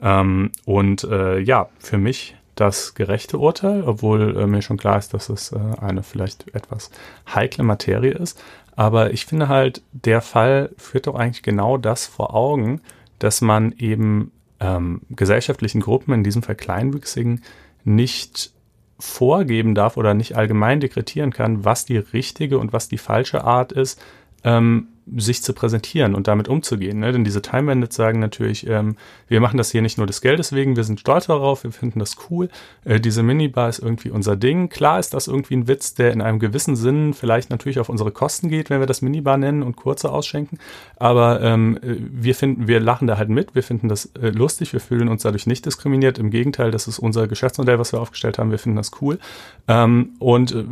Ähm, 0.00 0.50
und 0.64 1.04
äh, 1.04 1.38
ja, 1.38 1.68
für 1.78 1.98
mich 1.98 2.36
das 2.54 2.94
gerechte 2.94 3.38
Urteil, 3.38 3.82
obwohl 3.84 4.36
äh, 4.36 4.46
mir 4.46 4.62
schon 4.62 4.76
klar 4.76 4.98
ist, 4.98 5.14
dass 5.14 5.28
es 5.28 5.52
äh, 5.52 5.58
eine 5.80 6.02
vielleicht 6.02 6.54
etwas 6.54 6.90
heikle 7.34 7.64
Materie 7.64 8.12
ist. 8.12 8.42
Aber 8.76 9.12
ich 9.12 9.26
finde 9.26 9.48
halt, 9.48 9.82
der 9.92 10.20
Fall 10.20 10.70
führt 10.76 11.06
doch 11.06 11.14
eigentlich 11.14 11.42
genau 11.42 11.76
das 11.76 12.06
vor 12.06 12.34
Augen, 12.34 12.80
dass 13.22 13.40
man 13.40 13.72
eben 13.78 14.32
ähm, 14.58 15.02
gesellschaftlichen 15.10 15.80
Gruppen, 15.80 16.12
in 16.12 16.24
diesem 16.24 16.42
Fall 16.42 16.56
Kleinwüchsigen, 16.56 17.42
nicht 17.84 18.52
vorgeben 18.98 19.74
darf 19.74 19.96
oder 19.96 20.14
nicht 20.14 20.36
allgemein 20.36 20.80
dekretieren 20.80 21.32
kann, 21.32 21.64
was 21.64 21.84
die 21.84 21.98
richtige 21.98 22.58
und 22.58 22.72
was 22.72 22.88
die 22.88 22.98
falsche 22.98 23.44
Art 23.44 23.72
ist, 23.72 24.00
ähm, 24.44 24.88
sich 25.16 25.42
zu 25.42 25.52
präsentieren 25.52 26.14
und 26.14 26.28
damit 26.28 26.48
umzugehen. 26.48 27.00
Ne? 27.00 27.12
Denn 27.12 27.24
diese 27.24 27.42
Time 27.42 27.64
Bandits 27.64 27.96
sagen 27.96 28.20
natürlich, 28.20 28.66
ähm, 28.68 28.96
wir 29.28 29.40
machen 29.40 29.56
das 29.56 29.72
hier 29.72 29.82
nicht 29.82 29.98
nur 29.98 30.06
des 30.06 30.20
Geldes 30.20 30.52
wegen, 30.52 30.76
wir 30.76 30.84
sind 30.84 31.00
stolz 31.00 31.26
darauf, 31.26 31.64
wir 31.64 31.72
finden 31.72 31.98
das 31.98 32.16
cool. 32.30 32.48
Äh, 32.84 33.00
diese 33.00 33.22
Minibar 33.22 33.68
ist 33.68 33.80
irgendwie 33.80 34.10
unser 34.10 34.36
Ding. 34.36 34.68
Klar 34.68 35.00
ist 35.00 35.12
das 35.14 35.26
irgendwie 35.26 35.56
ein 35.56 35.68
Witz, 35.68 35.94
der 35.94 36.12
in 36.12 36.22
einem 36.22 36.38
gewissen 36.38 36.76
Sinn 36.76 37.14
vielleicht 37.14 37.50
natürlich 37.50 37.80
auf 37.80 37.88
unsere 37.88 38.12
Kosten 38.12 38.48
geht, 38.48 38.70
wenn 38.70 38.80
wir 38.80 38.86
das 38.86 39.02
Minibar 39.02 39.36
nennen 39.36 39.62
und 39.62 39.76
kurze 39.76 40.10
ausschenken. 40.10 40.58
Aber 40.96 41.40
ähm, 41.40 41.78
äh, 41.82 41.96
wir 41.98 42.34
finden, 42.34 42.68
wir 42.68 42.78
lachen 42.78 43.08
da 43.08 43.18
halt 43.18 43.28
mit, 43.28 43.54
wir 43.54 43.62
finden 43.62 43.88
das 43.88 44.06
äh, 44.20 44.28
lustig, 44.28 44.72
wir 44.72 44.80
fühlen 44.80 45.08
uns 45.08 45.22
dadurch 45.22 45.46
nicht 45.46 45.66
diskriminiert. 45.66 46.18
Im 46.18 46.30
Gegenteil, 46.30 46.70
das 46.70 46.86
ist 46.86 47.00
unser 47.00 47.26
Geschäftsmodell, 47.26 47.78
was 47.78 47.92
wir 47.92 48.00
aufgestellt 48.00 48.38
haben. 48.38 48.50
Wir 48.50 48.58
finden 48.58 48.76
das 48.76 48.92
cool. 49.00 49.18
Ähm, 49.66 50.10
und 50.20 50.52
äh, 50.52 50.64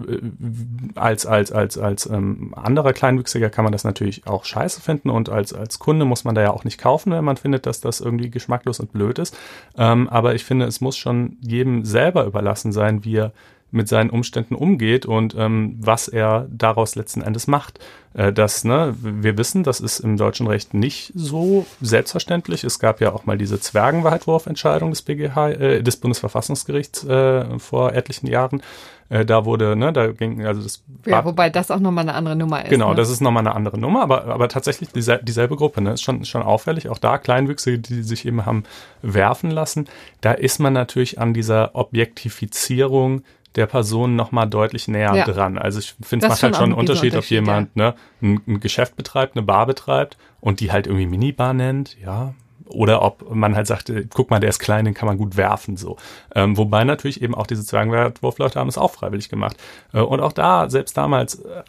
als 0.94 1.26
als 1.26 1.50
als 1.50 1.78
als 1.78 2.06
ähm, 2.06 2.54
anderer 2.54 2.92
Kleinwüchsiger 2.92 3.50
kann 3.50 3.64
man 3.64 3.72
das 3.72 3.84
natürlich 3.84 4.19
auch 4.26 4.44
scheiße 4.44 4.80
finden 4.80 5.10
und 5.10 5.28
als, 5.28 5.52
als 5.52 5.78
Kunde 5.78 6.04
muss 6.04 6.24
man 6.24 6.34
da 6.34 6.42
ja 6.42 6.50
auch 6.50 6.64
nicht 6.64 6.78
kaufen, 6.78 7.12
wenn 7.12 7.24
man 7.24 7.36
findet, 7.36 7.66
dass 7.66 7.80
das 7.80 8.00
irgendwie 8.00 8.30
geschmacklos 8.30 8.80
und 8.80 8.92
blöd 8.92 9.18
ist. 9.18 9.36
Ähm, 9.76 10.08
aber 10.08 10.34
ich 10.34 10.44
finde, 10.44 10.66
es 10.66 10.80
muss 10.80 10.96
schon 10.96 11.36
jedem 11.40 11.84
selber 11.84 12.24
überlassen 12.24 12.72
sein, 12.72 13.04
wie 13.04 13.16
er 13.16 13.32
mit 13.70 13.88
seinen 13.88 14.10
Umständen 14.10 14.54
umgeht 14.54 15.06
und 15.06 15.34
ähm, 15.36 15.76
was 15.80 16.08
er 16.08 16.46
daraus 16.50 16.94
letzten 16.94 17.22
Endes 17.22 17.46
macht. 17.46 17.78
Äh, 18.14 18.32
das, 18.32 18.64
ne, 18.64 18.94
wir 19.00 19.38
wissen, 19.38 19.62
das 19.62 19.80
ist 19.80 20.00
im 20.00 20.16
deutschen 20.16 20.46
Recht 20.46 20.74
nicht 20.74 21.12
so 21.14 21.66
selbstverständlich. 21.80 22.64
Es 22.64 22.78
gab 22.78 23.00
ja 23.00 23.12
auch 23.12 23.26
mal 23.26 23.38
diese 23.38 23.60
Zwergenweitwurfentscheidung 23.60 24.90
des 24.90 25.02
BGH, 25.02 25.50
äh, 25.50 25.82
des 25.82 25.96
Bundesverfassungsgerichts 25.96 27.04
äh, 27.04 27.58
vor 27.58 27.92
etlichen 27.92 28.26
Jahren. 28.26 28.62
Äh, 29.10 29.24
da 29.24 29.44
wurde, 29.44 29.74
ne, 29.74 29.92
da 29.92 30.08
ging, 30.12 30.46
also 30.46 30.62
das. 30.62 30.82
Ja, 31.04 31.24
wobei 31.24 31.50
das 31.50 31.70
auch 31.70 31.80
nochmal 31.80 32.02
eine 32.02 32.14
andere 32.14 32.36
Nummer 32.36 32.64
ist. 32.64 32.70
Genau, 32.70 32.90
ne? 32.90 32.94
das 32.94 33.10
ist 33.10 33.20
nochmal 33.20 33.44
eine 33.44 33.56
andere 33.56 33.76
Nummer, 33.76 34.02
aber, 34.02 34.26
aber 34.26 34.48
tatsächlich 34.48 34.90
dieselbe, 34.90 35.24
dieselbe 35.24 35.56
Gruppe, 35.56 35.80
ne, 35.80 35.92
ist 35.92 36.02
schon, 36.02 36.24
schon 36.24 36.42
auffällig. 36.42 36.88
Auch 36.88 36.98
da 36.98 37.18
Kleinwüchsige, 37.18 37.80
die 37.80 38.02
sich 38.02 38.24
eben 38.24 38.46
haben 38.46 38.64
werfen 39.02 39.50
lassen. 39.50 39.88
Da 40.20 40.32
ist 40.32 40.60
man 40.60 40.72
natürlich 40.72 41.18
an 41.18 41.34
dieser 41.34 41.74
Objektifizierung 41.74 43.22
der 43.56 43.66
Person 43.66 44.16
noch 44.16 44.32
mal 44.32 44.46
deutlich 44.46 44.88
näher 44.88 45.14
ja. 45.14 45.24
dran. 45.24 45.58
Also 45.58 45.80
ich 45.80 45.94
finde, 46.02 46.26
es 46.26 46.30
macht 46.30 46.42
halt 46.42 46.56
schon 46.56 46.66
einen 46.66 46.72
Unterschied, 46.72 47.14
Unterschied, 47.14 47.40
ob 47.40 47.46
jemand 47.46 47.70
ja. 47.74 47.90
ne, 47.90 47.94
ein, 48.22 48.40
ein, 48.46 48.60
Geschäft 48.60 48.96
betreibt, 48.96 49.36
eine 49.36 49.44
Bar 49.44 49.66
betreibt 49.66 50.16
und 50.40 50.60
die 50.60 50.70
halt 50.72 50.86
irgendwie 50.86 51.06
Minibar 51.06 51.52
nennt, 51.52 51.96
ja. 52.02 52.34
Oder 52.66 53.02
ob 53.02 53.34
man 53.34 53.56
halt 53.56 53.66
sagt, 53.66 53.90
äh, 53.90 54.06
guck 54.08 54.30
mal, 54.30 54.38
der 54.38 54.50
ist 54.50 54.60
klein, 54.60 54.84
den 54.84 54.94
kann 54.94 55.08
man 55.08 55.18
gut 55.18 55.36
werfen, 55.36 55.76
so. 55.76 55.96
Ähm, 56.36 56.56
wobei 56.56 56.84
natürlich 56.84 57.20
eben 57.20 57.34
auch 57.34 57.48
diese 57.48 57.64
Zwergenwertwurfleute 57.64 58.60
haben 58.60 58.68
es 58.68 58.78
auch 58.78 58.92
freiwillig 58.92 59.28
gemacht. 59.28 59.56
Äh, 59.92 60.00
und 60.00 60.20
auch 60.20 60.32
da, 60.32 60.70
selbst 60.70 60.96
damals, 60.96 61.40
äh, 61.40 61.62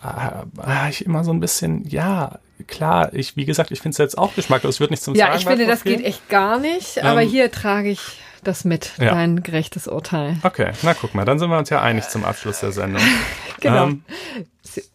äh, 0.64 0.90
ich 0.92 1.04
immer 1.04 1.24
so 1.24 1.32
ein 1.32 1.40
bisschen, 1.40 1.88
ja, 1.88 2.38
klar, 2.68 3.12
ich, 3.16 3.36
wie 3.36 3.46
gesagt, 3.46 3.72
ich 3.72 3.82
finde 3.82 3.94
es 3.94 3.98
jetzt 3.98 4.18
auch 4.18 4.36
geschmacklos, 4.36 4.76
ich 4.76 4.80
würde 4.80 4.94
nicht 4.94 5.02
zum 5.02 5.16
Ja, 5.16 5.36
ich 5.36 5.46
finde, 5.46 5.66
das 5.66 5.84
geht 5.84 6.04
echt 6.04 6.30
gar 6.30 6.60
nicht, 6.60 7.04
aber 7.04 7.24
ähm, 7.24 7.30
hier 7.30 7.52
trage 7.52 7.90
ich 7.90 8.20
das 8.44 8.66
mit, 8.66 8.92
ja. 8.98 9.12
dein 9.12 9.44
gerechtes 9.44 9.88
Urteil. 9.88 10.38
Okay, 10.44 10.72
na 10.84 10.94
guck 10.94 11.14
mal, 11.16 11.26
dann 11.26 11.40
sind 11.40 11.50
wir 11.50 11.58
uns 11.58 11.70
ja 11.70 11.82
einig 11.82 12.08
zum 12.10 12.24
Abschluss 12.24 12.60
der 12.60 12.72
Sendung. 12.72 13.02
genau. 13.60 13.88
Ähm, 13.88 14.04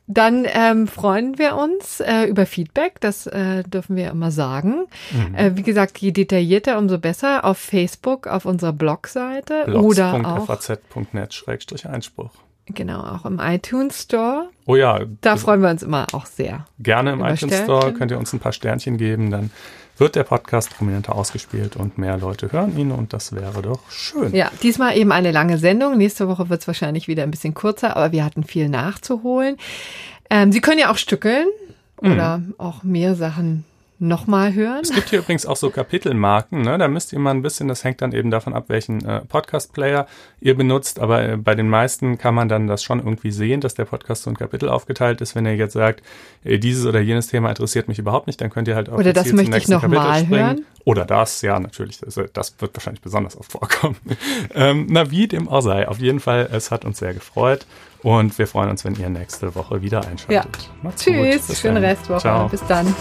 dann 0.07 0.47
ähm, 0.49 0.87
freuen 0.87 1.39
wir 1.39 1.57
uns 1.57 2.01
äh, 2.01 2.25
über 2.25 2.47
Feedback, 2.47 3.01
das 3.01 3.27
äh, 3.27 3.63
dürfen 3.65 3.97
wir 3.97 4.11
immer 4.11 4.31
sagen. 4.31 4.87
Mhm. 5.11 5.35
Äh, 5.35 5.57
wie 5.57 5.63
gesagt, 5.63 5.99
je 5.99 6.13
detaillierter, 6.13 6.79
umso 6.79 6.99
besser 6.99 7.45
auf 7.45 7.59
Facebook, 7.59 8.27
auf 8.27 8.47
unserer 8.47 8.73
Blogseite 8.73 9.67
oder 9.75 10.15
auch 10.25 10.47
faz.net-einspruch. 10.47 12.31
Genau, 12.69 13.01
auch 13.01 13.25
im 13.25 13.39
iTunes 13.39 14.03
Store. 14.03 14.49
Oh 14.67 14.75
ja. 14.75 15.01
Da 15.21 15.37
freuen 15.37 15.63
wir 15.63 15.71
uns 15.71 15.83
immer 15.83 16.07
auch 16.13 16.27
sehr. 16.27 16.67
Gerne 16.81 17.13
im 17.13 17.25
iTunes 17.25 17.59
Store 17.63 17.93
könnt 17.93 18.11
ihr 18.11 18.19
uns 18.19 18.33
ein 18.33 18.41
paar 18.41 18.53
Sternchen 18.53 18.97
geben, 18.97 19.31
dann 19.31 19.51
wird 19.99 20.15
der 20.15 20.25
Podcast 20.25 20.77
prominenter 20.77 21.15
ausgespielt 21.15 21.77
und 21.77 21.99
mehr 21.99 22.19
Leute 22.19 22.53
hören 22.53 22.77
ihn 22.77 22.93
und 22.93 23.13
das 23.13 23.33
wäre 23.33 23.63
doch 23.63 23.91
schön. 23.91 24.35
Ja, 24.35 24.51
diesmal 24.63 24.97
eben 24.97 25.13
eine 25.13 25.33
lange 25.33 25.59
Sendung. 25.59 25.97
Nächste 25.97 26.29
Woche 26.29 26.49
wird 26.49 26.61
es 26.61 26.67
wahrscheinlich 26.67 27.09
wieder 27.09 27.23
ein 27.23 27.31
bisschen 27.31 27.55
kurzer, 27.55 27.97
aber 27.97 28.13
wir 28.13 28.25
hatten 28.25 28.45
viel 28.45 28.69
nachzuholen. 28.69 29.57
Ähm, 30.29 30.53
Sie 30.53 30.61
können 30.61 30.79
ja 30.79 30.91
auch 30.91 30.99
stückeln 30.99 31.47
oder 31.99 32.39
mhm. 32.39 32.55
auch 32.59 32.83
mehr 32.83 33.15
Sachen 33.15 33.65
nochmal 33.99 34.55
hören. 34.55 34.81
Es 34.83 34.93
gibt 34.93 35.11
hier 35.11 35.21
übrigens 35.21 35.47
auch 35.47 35.57
so 35.57 35.71
Kapitelmarken, 35.71 36.63
ne? 36.63 36.77
Da 36.79 36.89
müsst 36.89 37.13
ihr 37.13 37.19
mal 37.19 37.31
ein 37.31 37.43
bisschen, 37.43 37.69
das 37.69 37.85
hängt 37.85 38.03
dann 38.03 38.13
eben 38.13 38.31
davon 38.31 38.55
ab, 38.55 38.65
welchen 38.69 39.05
äh, 39.05 39.21
Podcast-Player 39.21 40.07
ihr 40.41 40.57
benutzt, 40.57 40.99
aber 40.99 41.23
äh, 41.27 41.37
bei 41.37 41.55
den 41.55 41.69
meisten 41.69 42.19
kann 42.19 42.35
man 42.35 42.49
dann 42.49 42.67
das 42.67 42.83
schon 42.83 42.99
irgendwie 42.99 43.31
sehen, 43.31 43.61
dass 43.61 43.75
der 43.75 43.87
Podcast 43.87 44.25
so 44.25 44.31
ein 44.31 44.37
Kapitel 44.37 44.69
aufgeteilt 44.69 45.21
ist. 45.21 45.35
Wenn 45.35 45.47
ihr 45.47 45.57
jetzt 45.57 45.73
sagt, 45.73 46.03
äh, 46.45 46.59
dieses 46.59 46.85
oder 46.85 47.01
jenes 47.01 47.29
Thema 47.29 47.49
interessiert 47.49 47.89
mich 47.89 47.99
überhaupt 47.99 48.27
nicht, 48.27 48.41
dann 48.41 48.51
könnt 48.51 48.69
ihr 48.69 48.75
halt 48.75 48.89
auch 48.91 48.99
oder 48.99 49.13
das 49.13 49.33
möchte 49.33 49.45
zum 49.45 49.51
nächsten 49.51 49.57
ich 49.57 49.69
noch 49.69 49.83
Kapitel 49.83 50.03
mal 50.03 50.19
springen. 50.21 50.47
Hören. 50.47 50.67
Oder 50.85 51.05
das, 51.05 51.43
ja, 51.43 51.59
natürlich, 51.59 51.99
das, 51.99 52.21
das 52.33 52.55
wird 52.61 52.75
wahrscheinlich 52.75 53.01
besonders 53.01 53.37
oft 53.37 53.51
vorkommen. 53.51 53.97
ähm, 54.55 54.87
na, 54.89 55.11
wie 55.11 55.27
dem 55.27 55.49
auch 55.49 55.63
sei. 55.63 55.89
Auf 55.89 55.99
jeden 55.99 56.21
Fall, 56.21 56.49
es 56.53 56.71
hat 56.71 56.85
uns 56.85 56.99
sehr 56.99 57.15
gefreut. 57.15 57.67
Und 58.03 58.39
wir 58.39 58.47
freuen 58.47 58.71
uns, 58.71 58.85
wenn 58.85 58.95
ihr 58.95 59.09
nächste 59.09 59.55
Woche 59.57 59.83
wieder 59.83 60.07
einschaltet. 60.07 60.71
Ja. 60.85 60.93
Tschüss, 60.95 61.61
schöne 61.61 61.83
Restwoche. 61.83 62.21
Ciao. 62.21 62.49
Bis 62.49 62.65
dann. 62.69 62.95